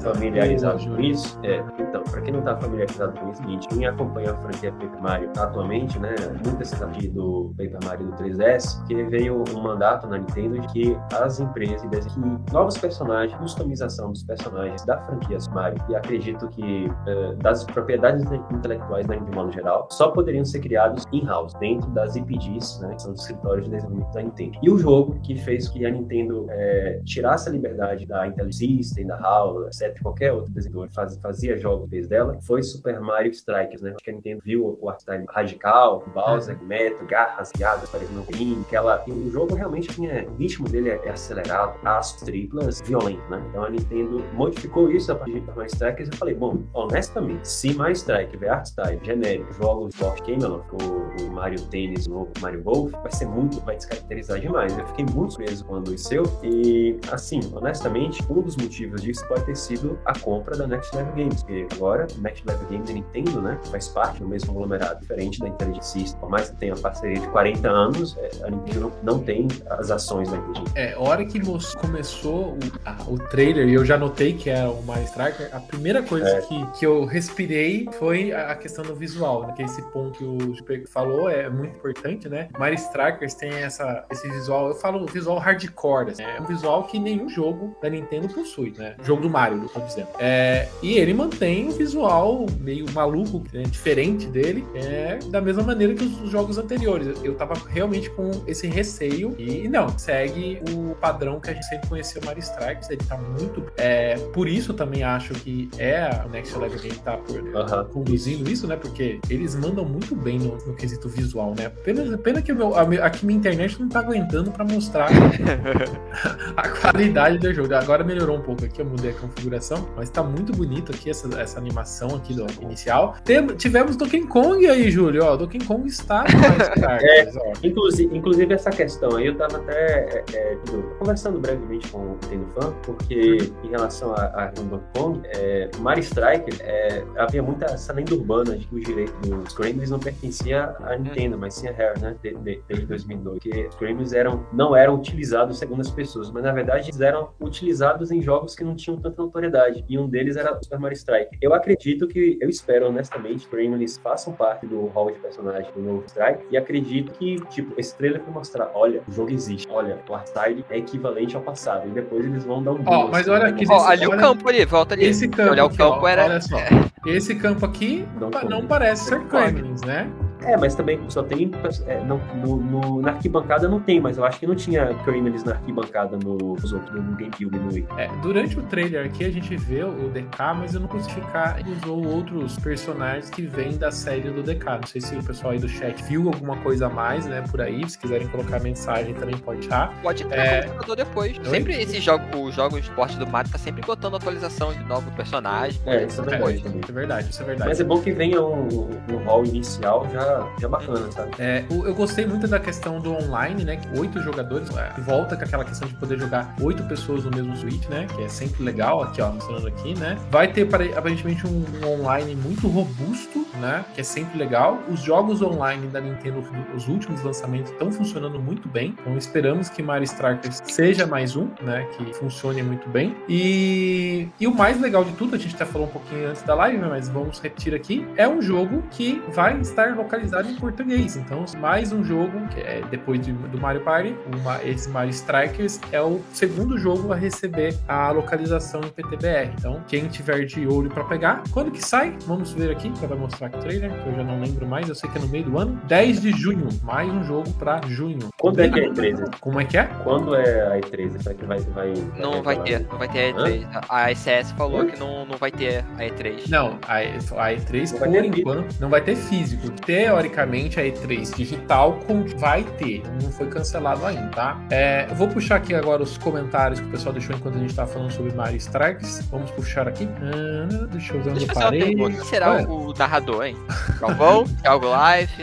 Tá 0.02 0.12
familiarizado 0.12 0.84
com 0.84 1.00
isso, 1.00 1.38
é, 1.42 1.62
então, 1.78 2.02
para 2.04 2.20
quem 2.20 2.32
não 2.32 2.42
tá 2.42 2.56
familiarizado 2.56 3.18
com 3.18 3.30
isso, 3.30 3.42
seguinte, 3.42 3.68
quem 3.68 3.86
acompanha 3.86 4.32
a 4.32 4.36
franquia 4.36 4.72
Paper 4.72 5.02
Mario 5.02 5.30
atualmente, 5.36 5.98
né, 5.98 6.14
muita 6.44 6.64
se 6.64 6.74
do 7.08 7.54
Paper 7.56 7.78
Mario 7.84 8.06
do 8.06 8.12
3DS, 8.12 8.84
que 8.86 9.02
veio 9.04 9.44
um 9.54 9.60
mandato 9.60 10.06
na 10.06 10.18
Nintendo 10.18 10.58
de 10.60 10.68
que 10.68 10.96
as 11.12 11.40
empresas 11.40 11.82
desenhem 11.88 12.38
novos 12.52 12.76
personagens, 12.78 13.38
customização 13.38 14.12
dos 14.12 14.22
personagens 14.22 14.84
da 14.84 14.98
franquia 14.98 15.38
Mario, 15.52 15.82
e 15.88 15.96
acredito 15.96 16.48
que 16.48 16.86
uh, 16.86 17.36
das 17.36 17.64
propriedades 17.64 18.24
intelectuais 18.50 19.06
da 19.06 19.14
Nintendo 19.16 19.44
no 19.44 19.52
geral, 19.52 19.88
só 19.90 20.03
poderiam 20.12 20.44
ser 20.44 20.60
criados 20.60 21.04
in-house, 21.12 21.54
dentro 21.54 21.88
das 21.90 22.16
IPGs, 22.16 22.80
né, 22.80 22.94
que 22.94 23.02
são 23.02 23.12
os 23.12 23.20
escritórios 23.20 23.66
de 23.66 23.72
desenvolvimento 23.72 24.12
da 24.12 24.22
Nintendo. 24.22 24.58
E 24.62 24.70
o 24.70 24.78
jogo 24.78 25.18
que 25.22 25.36
fez 25.36 25.68
que 25.68 25.84
a 25.84 25.90
Nintendo 25.90 26.46
é, 26.50 27.00
tirasse 27.04 27.48
a 27.48 27.52
liberdade 27.52 28.06
da 28.06 28.26
Intel 28.26 28.52
System, 28.52 29.06
da 29.06 29.16
HAL, 29.16 29.66
etc., 29.66 30.00
qualquer 30.02 30.32
outro 30.32 30.52
desenvolvedor 30.52 30.94
faz, 30.94 31.16
fazia 31.18 31.56
jogos 31.56 31.88
vez 31.88 32.08
dela, 32.08 32.38
foi 32.42 32.62
Super 32.62 33.00
Mario 33.00 33.30
Strikers, 33.30 33.82
né? 33.82 33.90
Acho 33.90 34.04
que 34.04 34.10
a 34.10 34.12
Nintendo 34.12 34.40
viu 34.44 34.78
o 34.80 34.88
art 34.88 35.02
radical, 35.28 36.04
Bowser, 36.14 36.58
uhum. 36.60 36.66
Metro, 36.66 37.06
garras, 37.06 37.50
guiadas, 37.56 37.88
parecendo 37.90 38.20
um 38.20 38.24
green, 38.24 38.60
aquela... 38.66 39.02
E 39.06 39.10
o 39.10 39.30
jogo 39.30 39.54
realmente 39.54 39.88
tinha... 39.88 40.26
O 40.28 40.36
ritmo 40.36 40.68
dele 40.68 40.90
é, 40.90 41.00
é 41.04 41.10
acelerado, 41.10 41.78
aços 41.84 42.22
triplas, 42.22 42.80
violento, 42.80 43.22
né? 43.30 43.42
Então 43.50 43.64
a 43.64 43.70
Nintendo 43.70 44.24
modificou 44.32 44.90
isso 44.90 45.12
a 45.12 45.14
partir 45.14 45.34
de 45.34 45.40
Super 45.40 45.56
Mario 45.56 45.70
Strikers 45.72 46.08
e 46.08 46.12
eu 46.12 46.16
falei, 46.16 46.34
bom, 46.34 46.62
honestamente, 46.72 47.48
se 47.48 47.74
Mario 47.74 47.96
Strike 47.96 48.36
art 48.48 48.66
style 48.66 49.00
genérico, 49.02 49.52
jogos 49.54 49.93
Sport 49.94 50.20
Camelot, 50.20 50.64
o, 50.72 51.24
o 51.24 51.32
Mario 51.32 51.60
Tênis, 51.62 52.06
o 52.06 52.10
novo 52.10 52.32
Mario 52.40 52.62
Golf, 52.62 52.92
vai 52.92 53.12
ser 53.12 53.26
muito, 53.26 53.60
vai 53.60 53.76
descaracterizar 53.76 54.40
demais. 54.40 54.76
Eu 54.76 54.86
fiquei 54.88 55.04
muito 55.04 55.34
surpreso 55.34 55.64
quando 55.64 55.94
isso 55.94 56.04
seu 56.04 56.24
e, 56.42 56.98
assim, 57.10 57.40
honestamente, 57.52 58.22
um 58.30 58.42
dos 58.42 58.56
motivos 58.56 59.00
disso 59.02 59.26
pode 59.26 59.44
ter 59.46 59.56
sido 59.56 59.98
a 60.04 60.16
compra 60.18 60.56
da 60.56 60.66
Next 60.66 60.94
Level 60.94 61.14
Games, 61.14 61.42
porque 61.42 61.66
agora 61.72 62.06
a 62.16 62.20
Next 62.20 62.46
Level 62.46 62.68
Games 62.68 62.88
da 62.88 62.94
Nintendo, 62.94 63.40
né, 63.40 63.58
faz 63.70 63.88
parte 63.88 64.20
do 64.20 64.28
mesmo 64.28 64.52
conglomerado, 64.52 65.00
diferente 65.00 65.40
da 65.40 65.48
Intelligent 65.48 65.82
System. 65.82 66.20
Por 66.20 66.30
mais 66.30 66.50
que 66.50 66.56
tenha 66.56 66.74
uma 66.74 66.80
parceria 66.80 67.18
de 67.18 67.26
40 67.28 67.68
anos, 67.68 68.16
é, 68.18 68.30
a 68.44 68.50
Nintendo 68.50 68.92
não, 69.02 69.18
tem 69.18 69.48
as 69.70 69.90
ações 69.90 70.30
da 70.30 70.36
Nintendo. 70.36 70.70
É, 70.74 70.92
a 70.92 71.00
hora 71.00 71.24
que 71.24 71.40
começou 71.80 72.52
o, 72.52 72.58
a, 72.84 72.96
o 73.08 73.18
trailer 73.18 73.68
e 73.68 73.74
eu 73.74 73.84
já 73.84 73.96
notei 73.96 74.34
que 74.34 74.50
era 74.50 74.70
o 74.70 74.82
Mario 74.82 75.04
Striker, 75.04 75.48
a 75.52 75.60
primeira 75.60 76.02
coisa 76.02 76.28
é. 76.28 76.40
que, 76.42 76.66
que 76.78 76.86
eu 76.86 77.04
respirei 77.04 77.88
foi 77.98 78.32
a 78.32 78.54
questão 78.54 78.84
do 78.84 78.94
visual, 78.94 79.46
né, 79.46 79.54
que 79.56 79.62
esse 79.62 79.83
ponto 79.92 80.18
que 80.18 80.24
o 80.24 80.54
Super 80.56 80.86
falou 80.86 81.28
é 81.28 81.48
muito 81.48 81.76
importante, 81.76 82.28
né? 82.28 82.48
Mario 82.58 82.76
Strikers 82.76 83.34
tem 83.34 83.50
essa, 83.50 84.04
esse 84.10 84.28
visual, 84.28 84.68
eu 84.68 84.74
falo 84.74 85.06
visual 85.06 85.38
hardcore, 85.38 86.10
assim, 86.10 86.22
é 86.22 86.40
um 86.40 86.44
visual 86.44 86.84
que 86.84 86.98
nenhum 86.98 87.28
jogo 87.28 87.76
da 87.82 87.88
Nintendo 87.88 88.28
possui, 88.28 88.74
né? 88.76 88.94
Jogo 89.02 89.22
do 89.22 89.30
Mario, 89.30 89.62
eu 89.62 89.68
tô 89.68 89.80
dizendo. 89.80 90.08
É, 90.18 90.68
e 90.82 90.98
ele 90.98 91.14
mantém 91.14 91.68
um 91.68 91.72
visual 91.72 92.46
meio 92.60 92.86
maluco, 92.92 93.42
né? 93.52 93.62
diferente 93.62 94.26
dele, 94.26 94.64
é, 94.74 95.18
da 95.30 95.40
mesma 95.40 95.62
maneira 95.62 95.94
que 95.94 96.04
os 96.04 96.30
jogos 96.30 96.58
anteriores. 96.58 97.08
Eu 97.22 97.34
tava 97.34 97.54
realmente 97.68 98.10
com 98.10 98.30
esse 98.46 98.66
receio 98.66 99.34
e 99.38 99.68
não, 99.68 99.96
segue 99.98 100.60
o 100.70 100.94
padrão 100.94 101.40
que 101.40 101.50
a 101.50 101.54
gente 101.54 101.66
sempre 101.66 101.88
conheceu 101.88 102.22
Mario 102.24 102.40
Strikers, 102.40 102.90
ele 102.90 103.04
tá 103.04 103.16
muito. 103.16 103.64
É, 103.76 104.16
por 104.32 104.48
isso 104.48 104.74
também 104.74 105.02
acho 105.02 105.34
que 105.34 105.68
é 105.78 106.02
a 106.02 106.26
Next 106.30 106.56
Level 106.56 106.78
Game 106.78 106.98
tá 106.98 107.16
por, 107.16 107.40
uhum. 107.40 107.84
conduzindo 107.92 108.48
isso, 108.50 108.66
né? 108.66 108.76
Porque 108.76 109.20
eles 109.28 109.54
mandam 109.54 109.73
muito 109.82 110.14
bem 110.14 110.38
no, 110.38 110.58
no 110.66 110.74
quesito 110.74 111.08
visual, 111.08 111.54
né? 111.56 111.70
Pena, 111.82 112.18
pena 112.18 112.42
que 112.42 112.52
o 112.52 112.56
meu, 112.56 112.74
a, 112.76 112.82
aqui 113.06 113.24
minha 113.24 113.38
internet 113.38 113.80
não 113.80 113.88
tá 113.88 114.00
aguentando 114.00 114.50
para 114.50 114.64
mostrar 114.64 115.08
a 116.56 116.68
qualidade 116.68 117.38
do 117.38 117.52
jogo. 117.54 117.74
Agora 117.74 118.04
melhorou 118.04 118.36
um 118.36 118.42
pouco 118.42 118.64
aqui, 118.64 118.82
eu 118.82 118.86
mudei 118.86 119.12
a 119.12 119.14
configuração, 119.14 119.88
mas 119.96 120.10
tá 120.10 120.22
muito 120.22 120.52
bonito 120.52 120.92
aqui 120.92 121.08
essa, 121.08 121.28
essa 121.40 121.58
animação 121.58 122.14
aqui 122.16 122.34
do 122.34 122.46
inicial. 122.60 123.16
Tem, 123.24 123.46
tivemos 123.56 123.96
Donkey 123.96 124.26
Kong 124.26 124.66
aí, 124.66 124.90
Júlio, 124.90 125.24
ó, 125.24 125.36
Donkey 125.36 125.64
Kong 125.64 125.88
está 125.88 126.24
mais 126.24 127.36
é, 127.36 127.52
inclusive, 127.62 128.16
inclusive 128.16 128.52
essa 128.52 128.70
questão 128.70 129.16
aí, 129.16 129.26
eu 129.26 129.36
tava 129.36 129.56
até 129.56 129.74
é, 129.74 130.24
é, 130.34 130.58
conversando 130.98 131.40
brevemente 131.40 131.88
com 131.88 131.98
o 131.98 132.18
Nintendo 132.22 132.46
Fan, 132.54 132.72
porque 132.82 133.38
em 133.62 133.68
relação 133.70 134.12
a, 134.14 134.24
a 134.24 134.46
Donkey 134.46 134.84
Kong, 134.94 135.20
é, 135.24 135.70
Mario 135.78 136.02
Striker, 136.02 136.54
é, 136.60 137.04
havia 137.16 137.42
muita 137.42 137.66
essa 137.66 137.92
lenda 137.92 138.14
urbana 138.14 138.56
de 138.56 138.66
que 138.66 138.74
os 138.74 138.84
direitos 138.84 139.14
dos 139.28 139.52
Gremlins 139.64 139.90
não 139.90 139.98
pertencia 139.98 140.74
à 140.82 140.96
Nintendo, 140.96 141.38
mas 141.38 141.54
sim 141.54 141.68
a 141.68 141.72
Rare, 141.72 142.00
né, 142.00 142.16
desde 142.22 142.60
de, 142.68 142.86
2002, 142.86 143.38
que 143.40 143.66
os 143.66 143.74
Gremlins 143.76 144.12
eram, 144.12 144.46
não 144.52 144.76
eram 144.76 144.94
utilizados 144.94 145.58
segundo 145.58 145.80
as 145.80 145.90
pessoas, 145.90 146.30
mas 146.30 146.42
na 146.42 146.52
verdade 146.52 146.86
eles 146.90 147.00
eram 147.00 147.30
utilizados 147.40 148.10
em 148.10 148.20
jogos 148.20 148.54
que 148.54 148.62
não 148.64 148.74
tinham 148.76 148.98
tanta 148.98 149.22
notoriedade. 149.22 149.84
E 149.88 149.98
um 149.98 150.08
deles 150.08 150.36
era 150.36 150.58
Super 150.62 150.78
Mario 150.78 150.96
Strike. 150.96 151.36
Eu 151.40 151.54
acredito 151.54 152.06
que, 152.06 152.36
eu 152.40 152.48
espero 152.48 152.88
honestamente 152.88 153.48
eles 153.54 153.96
façam 153.98 154.32
parte 154.32 154.66
do 154.66 154.86
hall 154.88 155.10
de 155.10 155.18
personagens 155.18 155.72
do 155.74 155.80
novo 155.80 156.04
Strike 156.06 156.44
e 156.50 156.56
acredito 156.56 157.12
que, 157.12 157.36
tipo, 157.48 157.72
esse 157.78 157.96
trailer 157.96 158.20
vai 158.22 158.32
mostrar, 158.32 158.70
olha, 158.74 159.02
o 159.08 159.12
jogo 159.12 159.30
existe, 159.30 159.66
olha, 159.70 159.98
o 160.08 160.14
Artside 160.14 160.64
é 160.70 160.78
equivalente 160.78 161.34
ao 161.36 161.42
passado 161.42 161.88
e 161.88 161.90
depois 161.90 162.24
eles 162.24 162.44
vão 162.44 162.62
dar 162.62 162.72
um 162.72 162.82
Ó, 162.86 163.04
boom, 163.04 163.10
mas 163.10 163.22
assim, 163.22 163.30
olha 163.30 163.44
né? 163.44 163.50
aqui, 163.50 163.64
Ó, 163.68 163.86
ali 163.86 164.06
olha- 164.06 164.16
o 164.16 164.20
campo 164.20 164.48
ali, 164.48 164.64
volta 164.64 164.94
ali. 164.94 165.04
Esse 165.06 165.28
campo, 165.28 165.50
Olhar 165.52 165.64
o 165.64 165.68
aqui, 165.68 165.78
campo 165.78 166.00
ó, 166.02 166.08
era. 166.08 166.24
olha 166.24 166.40
só. 166.40 166.56
Esse 167.06 167.34
campo 167.34 167.66
aqui 167.66 168.06
Não 168.18 168.30
não 168.48 168.66
parece 168.66 169.04
ser 169.04 169.20
pode. 169.26 169.53
Gremlins, 169.54 169.80
né? 169.82 170.10
É, 170.42 170.56
mas 170.56 170.74
também 170.74 171.00
só 171.08 171.22
tem. 171.22 171.50
é, 171.86 172.02
não- 172.04 172.20
no, 172.34 172.56
no- 172.56 173.00
na 173.00 173.12
arquibancada 173.12 173.68
não 173.68 173.80
tem, 173.80 174.00
mas 174.00 174.18
eu 174.18 174.24
acho 174.24 174.38
que 174.38 174.46
não 174.46 174.54
tinha 174.54 174.92
Kremlins 175.04 175.42
na 175.44 175.52
arquibancada 175.52 176.16
no, 176.22 176.36
nos 176.36 176.72
outros, 176.72 176.92
no 176.94 177.12
GameCube, 177.16 177.58
no 177.58 177.72
Wii. 177.72 177.86
É, 177.96 178.08
durante 178.22 178.58
o 178.58 178.62
trailer 178.64 179.06
aqui 179.06 179.24
a 179.24 179.30
gente 179.30 179.56
vê 179.56 179.82
o 179.84 180.10
DK, 180.10 180.54
mas 180.58 180.74
eu 180.74 180.80
não 180.80 180.88
consigo 180.88 181.14
ficar. 181.24 181.58
Ele 181.60 181.70
usou 181.82 182.04
outros 182.06 182.58
personagens 182.58 183.30
que 183.30 183.42
vêm 183.42 183.76
da 183.76 183.90
série 183.90 184.30
do 184.30 184.42
DK. 184.42 184.64
Não 184.80 184.86
sei 184.86 185.00
se 185.00 185.14
o 185.16 185.22
pessoal 185.22 185.52
aí 185.52 185.58
do 185.58 185.68
chat 185.68 186.02
viu 186.04 186.26
alguma 186.28 186.56
coisa 186.58 186.86
a 186.86 186.90
mais, 186.90 187.24
né, 187.26 187.42
por 187.50 187.60
aí. 187.60 187.88
Se 187.88 187.98
quiserem 187.98 188.26
colocar 188.28 188.60
mensagem 188.60 189.14
também 189.14 189.36
pode 189.38 189.60
deixar. 189.60 189.94
Pode 190.02 190.24
ter 190.26 190.34
É. 190.38 190.62
computador 190.62 190.96
depois. 190.96 191.38
Oi? 191.38 191.44
Sempre 191.44 191.80
esses 191.80 192.02
jogos, 192.02 192.26
os 192.34 192.54
jogos 192.54 192.80
de 192.82 192.88
esporte 192.88 193.16
do 193.18 193.26
Mario 193.26 193.50
tá 193.50 193.58
sempre 193.58 193.82
botando 193.82 194.16
atualização 194.16 194.72
de 194.72 194.82
novo 194.84 195.10
personagem. 195.12 195.80
É, 195.86 196.04
isso 196.04 196.20
é 196.20 196.24
É, 196.24 196.26
verdade 196.38 196.62
também. 196.62 196.80
isso 196.80 196.90
é 196.90 196.94
verdade, 196.94 197.30
isso 197.30 197.42
é 197.42 197.46
verdade. 197.46 197.68
Mas 197.68 197.80
é 197.80 197.84
bom 197.84 198.00
que 198.00 198.12
venha 198.12 198.42
um, 198.42 198.90
um 199.12 199.16
hall 199.24 199.43
inicial 199.44 200.06
já, 200.12 200.46
já 200.60 200.68
bacana, 200.68 201.10
sabe? 201.12 201.30
É, 201.38 201.64
eu 201.70 201.94
gostei 201.94 202.26
muito 202.26 202.46
da 202.46 202.58
questão 202.58 203.00
do 203.00 203.12
online, 203.12 203.64
né? 203.64 203.80
Oito 203.96 204.20
jogadores, 204.20 204.68
é, 204.76 205.00
volta 205.00 205.36
com 205.36 205.44
aquela 205.44 205.64
questão 205.64 205.88
de 205.88 205.94
poder 205.94 206.18
jogar 206.18 206.54
oito 206.60 206.82
pessoas 206.84 207.24
no 207.24 207.30
mesmo 207.30 207.56
Switch, 207.56 207.86
né? 207.88 208.06
Que 208.14 208.22
é 208.24 208.28
sempre 208.28 208.62
legal, 208.62 209.02
aqui 209.02 209.20
ó, 209.20 209.30
mostrando 209.30 209.66
aqui, 209.66 209.94
né? 209.98 210.18
Vai 210.30 210.48
ter 210.52 210.66
pare- 210.66 210.92
aparentemente 210.96 211.46
um, 211.46 211.64
um 211.82 212.00
online 212.00 212.34
muito 212.34 212.68
robusto, 212.68 213.46
né? 213.60 213.84
Que 213.94 214.00
é 214.00 214.04
sempre 214.04 214.38
legal. 214.38 214.78
Os 214.88 215.00
jogos 215.00 215.42
online 215.42 215.86
da 215.88 216.00
Nintendo, 216.00 216.42
os 216.74 216.88
últimos 216.88 217.22
lançamentos, 217.22 217.72
estão 217.72 217.90
funcionando 217.90 218.38
muito 218.38 218.68
bem. 218.68 218.94
Então 219.00 219.16
esperamos 219.16 219.68
que 219.68 219.82
Mario 219.82 220.04
Strikers 220.04 220.62
seja 220.66 221.06
mais 221.06 221.36
um, 221.36 221.48
né? 221.62 221.86
Que 221.96 222.12
funcione 222.14 222.62
muito 222.62 222.88
bem. 222.88 223.14
E, 223.28 224.28
e 224.40 224.46
o 224.46 224.54
mais 224.54 224.80
legal 224.80 225.04
de 225.04 225.12
tudo, 225.12 225.34
a 225.34 225.38
gente 225.38 225.54
até 225.54 225.64
falou 225.64 225.86
um 225.86 225.90
pouquinho 225.90 226.28
antes 226.28 226.42
da 226.42 226.54
live, 226.54 226.78
né, 226.78 226.86
mas 226.88 227.08
vamos 227.08 227.40
repetir 227.40 227.74
aqui, 227.74 228.06
é 228.16 228.28
um 228.28 228.40
jogo 228.40 228.82
que 228.90 229.22
vai 229.32 229.58
estar 229.60 229.94
localizado 229.96 230.48
em 230.50 230.54
português. 230.56 231.16
Então, 231.16 231.44
mais 231.58 231.92
um 231.92 232.04
jogo, 232.04 232.46
que 232.48 232.60
é 232.60 232.82
depois 232.90 233.20
de- 233.20 233.32
do 233.32 233.58
Mario 233.58 233.80
Party, 233.82 234.14
uma, 234.40 234.62
esse 234.64 234.88
Mario 234.90 235.10
Strikers 235.10 235.80
é 235.92 236.00
o 236.00 236.20
segundo 236.32 236.78
jogo 236.78 237.12
a 237.12 237.16
receber 237.16 237.74
a 237.88 238.10
localização 238.10 238.80
em 238.82 238.88
PTBR. 238.88 239.50
Então, 239.58 239.80
quem 239.88 240.06
tiver 240.08 240.44
de 240.44 240.66
olho 240.66 240.90
para 240.90 241.04
pegar, 241.04 241.42
quando 241.50 241.70
que 241.70 241.82
sai? 241.84 242.16
Vamos 242.26 242.52
ver 242.52 242.70
aqui, 242.70 242.90
que 242.90 243.06
vai 243.06 243.18
mostrar 243.18 243.46
aqui 243.48 243.56
o 243.56 243.60
trailer, 243.60 243.90
que 244.02 244.08
eu 244.08 244.14
já 244.14 244.24
não 244.24 244.40
lembro 244.40 244.66
mais, 244.66 244.88
eu 244.88 244.94
sei 244.94 245.08
que 245.10 245.18
é 245.18 245.20
no 245.20 245.28
meio 245.28 245.44
do 245.44 245.58
ano. 245.58 245.80
10 245.86 246.20
de 246.20 246.30
junho, 246.32 246.68
mais 246.82 247.08
um 247.10 247.24
jogo 247.24 247.50
para 247.54 247.80
junho. 247.88 248.28
Quando 248.38 248.60
é 248.60 248.68
que 248.68 248.80
é 248.80 248.84
a 248.86 248.90
E3? 248.90 249.30
Como 249.40 249.60
é 249.60 249.64
que 249.64 249.78
é? 249.78 249.84
Quando 250.02 250.34
é 250.34 250.76
a 250.76 250.80
E3? 250.80 251.20
Será 251.22 251.34
que 251.34 251.44
vai. 251.44 251.58
vai 251.60 251.94
Não 252.18 252.42
vai 252.42 252.62
ter, 252.62 252.80
não 252.90 252.98
vai 252.98 253.08
ter 253.08 253.34
a 253.34 253.38
E3. 253.38 253.84
A 253.88 254.12
ICS 254.12 254.52
falou 254.52 254.80
Hã? 254.82 254.86
que 254.86 254.98
não, 254.98 255.24
não 255.26 255.36
vai 255.36 255.50
ter 255.50 255.84
a 255.98 256.02
E3. 256.02 256.48
Não, 256.48 256.78
a, 256.86 256.96
a 256.98 257.52
E3, 257.54 257.92
Não 257.92 257.98
vai 258.00 258.08
por 258.10 258.24
enquanto, 258.38 258.80
não 258.80 258.88
vai 258.90 259.00
ter 259.00 259.13
físico. 259.14 259.70
Teoricamente, 259.70 260.78
a 260.80 260.82
E3 260.84 261.34
digital 261.36 261.98
vai 262.36 262.62
ter. 262.78 263.02
Não 263.22 263.30
foi 263.30 263.46
cancelado 263.48 264.04
ainda, 264.06 264.28
tá? 264.28 264.60
É, 264.70 265.06
eu 265.10 265.14
vou 265.14 265.28
puxar 265.28 265.56
aqui 265.56 265.74
agora 265.74 266.02
os 266.02 266.16
comentários 266.18 266.80
que 266.80 266.86
o 266.86 266.90
pessoal 266.90 267.12
deixou 267.12 267.34
enquanto 267.36 267.56
a 267.56 267.58
gente 267.58 267.74
tá 267.74 267.86
falando 267.86 268.10
sobre 268.12 268.32
Mario 268.32 268.56
Strikes. 268.56 269.26
Vamos 269.30 269.50
puxar 269.52 269.88
aqui. 269.88 270.08
Ah, 270.20 270.86
deixa 270.90 271.14
eu 271.14 271.22
ver 271.22 271.30
onde 271.30 271.38
Deixa 271.46 271.52
eu 271.52 271.56
eu 271.56 271.62
fazer 271.62 271.84
uma 271.84 272.04
parei. 272.04 272.16
Quem 272.16 272.24
será 272.24 272.52
Ué, 272.52 272.62
o 272.66 272.92
narrador, 272.96 273.44
hein? 273.44 273.56
Galvão? 274.00 274.44
Thiago 274.62 274.86
Life? 274.86 275.42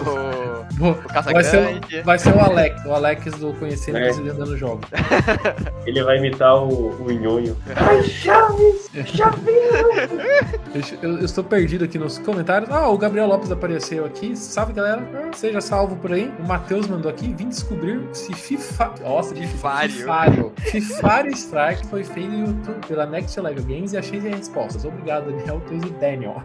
O, 0.00 0.88
o 0.90 0.94
vai, 1.32 1.44
ser, 1.44 1.80
vai 2.04 2.18
ser 2.18 2.34
o 2.34 2.40
Alex, 2.40 2.84
o 2.84 2.92
Alex 2.92 3.24
do 3.34 3.52
Conhecendo 3.54 3.98
É. 3.98 4.04
Brasileiro 4.04 4.38
dando 4.38 4.56
jogo. 4.56 4.80
Ele 5.86 6.02
vai 6.02 6.18
imitar 6.18 6.56
o, 6.56 6.90
o 7.02 7.10
Nhonho. 7.12 7.56
Deixa- 10.72 10.96
Eu, 11.02 11.18
eu 11.18 11.24
estou 11.24 11.44
perdido 11.44 11.84
aqui 11.84 11.98
nos 11.98 12.18
comentários. 12.18 12.70
Ah, 12.70 12.88
o 12.88 12.98
Gabriel 13.04 13.26
Lopes 13.26 13.50
apareceu 13.52 14.06
aqui. 14.06 14.34
Salve, 14.34 14.72
galera. 14.72 15.06
Ah, 15.14 15.30
Seja 15.34 15.60
salvo 15.60 15.94
por 15.96 16.10
aí. 16.10 16.32
O 16.42 16.48
Matheus 16.48 16.86
mandou 16.86 17.10
aqui. 17.10 17.34
Vim 17.34 17.50
descobrir 17.50 18.00
se 18.14 18.32
FIFA. 18.32 18.94
Nossa, 19.02 19.34
Fifário. 19.34 19.90
Fifário. 19.92 20.52
Fifário 20.56 21.30
Strike 21.32 21.86
foi 21.88 22.02
feito 22.02 22.30
no 22.30 22.46
YouTube 22.46 22.86
pela 22.88 23.04
Next 23.04 23.38
Level 23.38 23.62
Games 23.64 23.92
e 23.92 23.98
achei 23.98 24.18
as 24.20 24.24
respostas. 24.24 24.86
Obrigado, 24.86 25.26
Daniel, 25.30 25.60
Teus 25.68 25.82
e 25.84 25.90
Daniel. 25.90 26.40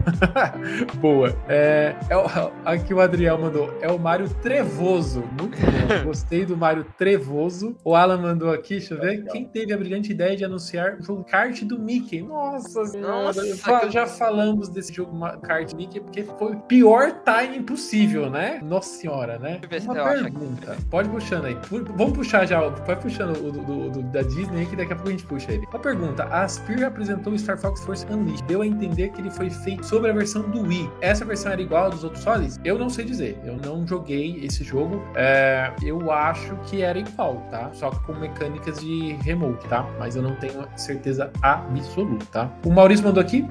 Boa. 1.00 1.34
É, 1.48 1.94
é 2.10 2.16
o- 2.16 2.26
aqui 2.64 2.92
o 2.92 3.00
Adriel 3.00 3.38
mandou. 3.38 3.72
É 3.80 3.90
o 3.90 3.98
Mário 3.98 4.28
Trevoso. 4.42 5.24
Muito 5.40 5.56
bom. 5.58 6.04
Gostei 6.04 6.44
do 6.44 6.56
Mário 6.58 6.84
Trevoso. 6.98 7.74
O 7.82 7.94
Alan 7.94 8.18
mandou 8.18 8.50
aqui. 8.52 8.76
Deixa 8.80 8.92
eu 8.94 9.00
ver. 9.00 9.24
Quem 9.26 9.46
teve 9.46 9.72
a 9.72 9.78
brilhante 9.78 10.12
ideia 10.12 10.36
de 10.36 10.44
anunciar 10.44 10.96
o 10.98 11.02
jogo 11.02 11.24
kart 11.24 11.62
do 11.64 11.78
Mickey? 11.78 12.20
Nossa. 12.22 12.82
Nossa, 12.98 13.90
Já 13.90 14.06
falamos 14.06 14.68
desse 14.68 14.92
jogo 14.92 15.18
kart 15.40 15.72
Mickey 15.74 16.00
porque 16.00 16.22
foi 16.22 16.49
pior 16.56 17.12
timing 17.24 17.62
possível, 17.62 18.28
né? 18.30 18.60
Nossa 18.62 18.90
senhora, 18.98 19.38
né? 19.38 19.58
Uma 19.84 19.94
pergunta. 20.22 20.76
Pode 20.90 21.08
puxando 21.08 21.44
aí. 21.46 21.56
Vamos 21.96 22.12
puxar 22.16 22.46
já. 22.46 22.60
Vai 22.68 22.96
puxando 22.96 23.36
o 23.36 23.50
do, 23.52 23.60
do- 23.62 23.90
do- 23.90 24.02
da 24.04 24.22
Disney 24.22 24.60
aí 24.60 24.66
que 24.66 24.76
daqui 24.76 24.92
a 24.92 24.96
pouco 24.96 25.08
a 25.08 25.12
gente 25.12 25.24
puxa 25.26 25.52
ele. 25.52 25.66
Uma 25.70 25.78
pergunta. 25.78 26.24
A 26.24 26.42
Aspir 26.42 26.84
apresentou 26.84 27.32
o 27.32 27.38
Star 27.38 27.58
Fox 27.58 27.82
Force 27.84 28.06
Unleashed. 28.10 28.44
Deu 28.46 28.62
a 28.62 28.66
entender 28.66 29.10
que 29.10 29.20
ele 29.20 29.30
foi 29.30 29.50
feito 29.50 29.84
sobre 29.84 30.10
a 30.10 30.12
versão 30.14 30.42
do 30.42 30.62
Wii. 30.62 30.90
Essa 31.00 31.24
versão 31.24 31.52
era 31.52 31.60
igual 31.60 31.86
a 31.86 31.88
dos 31.90 32.04
outros 32.04 32.22
solis? 32.22 32.58
Eu 32.64 32.78
não 32.78 32.88
sei 32.90 33.04
dizer. 33.04 33.38
Eu 33.44 33.56
não 33.56 33.86
joguei 33.86 34.40
esse 34.44 34.64
jogo. 34.64 35.02
É, 35.14 35.70
eu 35.82 36.10
acho 36.10 36.56
que 36.66 36.82
era 36.82 36.98
igual, 36.98 37.46
tá? 37.50 37.70
Só 37.72 37.90
que 37.90 38.00
com 38.04 38.12
mecânicas 38.14 38.78
de 38.80 39.12
remote, 39.22 39.66
tá? 39.68 39.86
Mas 39.98 40.16
eu 40.16 40.22
não 40.22 40.34
tenho 40.36 40.66
certeza 40.76 41.30
absoluta? 41.42 42.50
O 42.64 42.70
Maurício 42.70 43.04
mandou 43.04 43.20
aqui. 43.20 43.46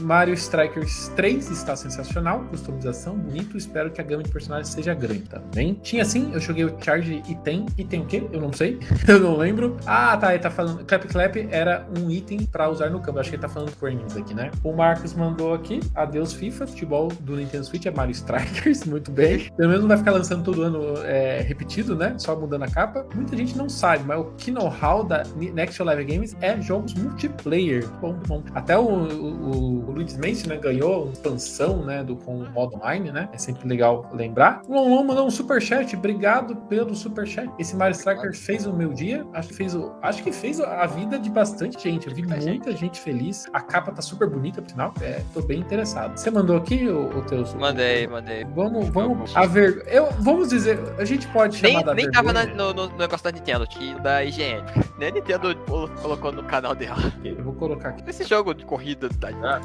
Mario 0.00 0.34
Strikers 0.34 1.08
3 1.16 1.50
está 1.50 1.76
sensacional. 1.76 2.43
Customização, 2.44 3.16
bonito. 3.16 3.56
Espero 3.56 3.90
que 3.90 4.00
a 4.00 4.04
gama 4.04 4.22
de 4.22 4.30
personagens 4.30 4.68
seja 4.68 4.94
grande, 4.94 5.22
tá 5.22 5.40
bem? 5.54 5.74
Tinha 5.82 6.04
sim, 6.04 6.30
eu 6.32 6.40
joguei 6.40 6.64
o 6.64 6.76
Charge 6.80 7.22
e 7.28 7.34
tem. 7.36 7.66
E 7.76 7.84
tem 7.84 8.00
o 8.00 8.06
quê? 8.06 8.26
Eu 8.32 8.40
não 8.40 8.52
sei. 8.52 8.78
eu 9.06 9.20
não 9.20 9.36
lembro. 9.36 9.76
Ah, 9.86 10.16
tá. 10.16 10.34
Ele 10.34 10.42
tá 10.42 10.50
falando. 10.50 10.84
Clap 10.84 11.04
Clap 11.06 11.36
era 11.50 11.86
um 11.98 12.10
item 12.10 12.46
pra 12.46 12.68
usar 12.68 12.90
no 12.90 13.00
campo. 13.00 13.18
Acho 13.18 13.30
que 13.30 13.36
ele 13.36 13.42
tá 13.42 13.48
falando 13.48 13.70
do 13.70 13.76
Cranes 13.76 14.16
aqui, 14.16 14.34
né? 14.34 14.50
O 14.62 14.72
Marcos 14.72 15.14
mandou 15.14 15.54
aqui. 15.54 15.80
Adeus, 15.94 16.32
FIFA. 16.32 16.66
Futebol 16.66 17.08
do 17.20 17.36
Nintendo 17.36 17.64
Switch 17.64 17.86
é 17.86 17.90
Mario 17.90 18.12
Strikers. 18.12 18.84
Muito 18.86 19.10
bem. 19.10 19.50
Pelo 19.56 19.68
menos 19.68 19.80
não 19.82 19.88
vai 19.88 19.98
ficar 19.98 20.12
lançando 20.12 20.44
todo 20.44 20.62
ano 20.62 20.94
é, 21.04 21.40
repetido, 21.40 21.94
né? 21.96 22.14
Só 22.18 22.34
mudando 22.36 22.62
a 22.64 22.68
capa. 22.68 23.06
Muita 23.14 23.36
gente 23.36 23.56
não 23.56 23.68
sabe, 23.68 24.04
mas 24.04 24.18
o 24.18 24.24
que 24.36 24.50
know-how 24.50 25.04
da 25.04 25.22
Next 25.36 25.82
Level 25.82 26.04
Games 26.04 26.36
é 26.40 26.60
jogos 26.60 26.94
multiplayer. 26.94 27.88
Bom, 28.00 28.14
bom. 28.26 28.42
Até 28.54 28.78
o, 28.78 28.84
o, 28.84 29.88
o 29.88 29.90
Luigi's 29.90 30.16
Mansion, 30.16 30.48
né, 30.48 30.56
ganhou 30.56 31.10
expansão, 31.12 31.84
né, 31.84 32.02
do, 32.02 32.16
com 32.34 32.42
o 32.50 32.50
modo 32.52 32.76
online, 32.76 33.10
né? 33.12 33.28
É 33.32 33.38
sempre 33.38 33.68
legal 33.68 34.08
lembrar. 34.12 34.62
O 34.68 34.72
Lon 34.74 35.04
mandou 35.04 35.26
um 35.26 35.30
superchat. 35.30 35.94
Obrigado 35.96 36.56
pelo 36.68 36.94
superchat. 36.94 37.50
Esse 37.58 37.76
Mario 37.76 37.94
Strikers 37.94 38.38
fez 38.44 38.66
o 38.66 38.72
meu 38.72 38.92
dia. 38.92 39.26
Acho 39.32 39.48
que 39.48 39.54
fez 39.54 39.74
o, 39.74 39.92
acho 40.02 40.22
que 40.22 40.32
fez 40.32 40.60
a 40.60 40.86
vida 40.86 41.18
de 41.18 41.30
bastante 41.30 41.82
gente. 41.82 42.08
Eu 42.08 42.14
vi 42.14 42.22
Muita 42.24 42.44
muita 42.46 42.72
gente 42.76 43.00
feliz. 43.00 43.46
A 43.52 43.60
capa 43.60 43.92
tá 43.92 44.00
super 44.02 44.28
bonita, 44.28 44.60
por 44.62 44.70
sinal. 44.70 44.92
É, 45.00 45.20
tô 45.32 45.42
bem 45.42 45.60
interessado. 45.60 46.16
Você 46.16 46.30
mandou 46.30 46.56
aqui 46.56 46.88
o, 46.88 47.18
o 47.18 47.22
teu... 47.22 47.44
Mandei, 47.58 48.06
mandei. 48.06 48.44
Vamos, 48.44 48.88
vamos, 48.88 49.30
Jogo. 49.30 49.40
a 49.44 49.46
ver, 49.46 49.84
eu, 49.86 50.10
vamos 50.20 50.48
dizer, 50.48 50.78
a 50.98 51.04
gente 51.04 51.26
pode 51.28 51.56
chamar 51.56 51.74
Nem, 51.74 51.84
da 51.84 51.94
nem 51.94 52.10
tava 52.10 52.32
na- 52.32 52.44
vergonha? 52.44 52.72
no, 52.74 52.88
no 52.88 52.96
negócio 52.96 53.24
da 53.24 53.30
Nintendo, 53.32 53.66
tinha 53.66 53.98
da 53.98 54.24
IGN. 54.24 54.62
Nem 54.98 55.08
a 55.08 55.12
Nintendo 55.12 55.56
colo- 55.66 55.90
colocou 56.00 56.30
no 56.32 56.44
canal 56.44 56.74
dela. 56.74 57.12
Eu 57.24 57.42
vou 57.42 57.52
colocar 57.54 57.90
aqui. 57.90 58.08
Esse 58.08 58.24
jogo 58.24 58.54
de 58.54 58.64
corrida 58.64 59.08
da 59.18 59.28
Ah. 59.42 59.60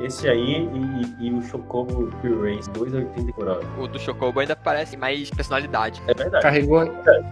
Esse 0.00 0.28
aí 0.28 0.68
e, 1.20 1.26
e 1.26 1.32
o 1.32 1.42
Chocobo 1.60 2.10
Race 2.42 2.70
2,80 2.70 3.34
por 3.34 3.48
hora. 3.48 3.60
o 3.78 3.86
do 3.86 3.98
Chocobo 3.98 4.40
ainda 4.40 4.56
parece 4.56 4.96
mais 4.96 5.30
personalidade. 5.30 6.02
É 6.06 6.14
verdade. 6.14 6.42
Carregou. 6.42 6.80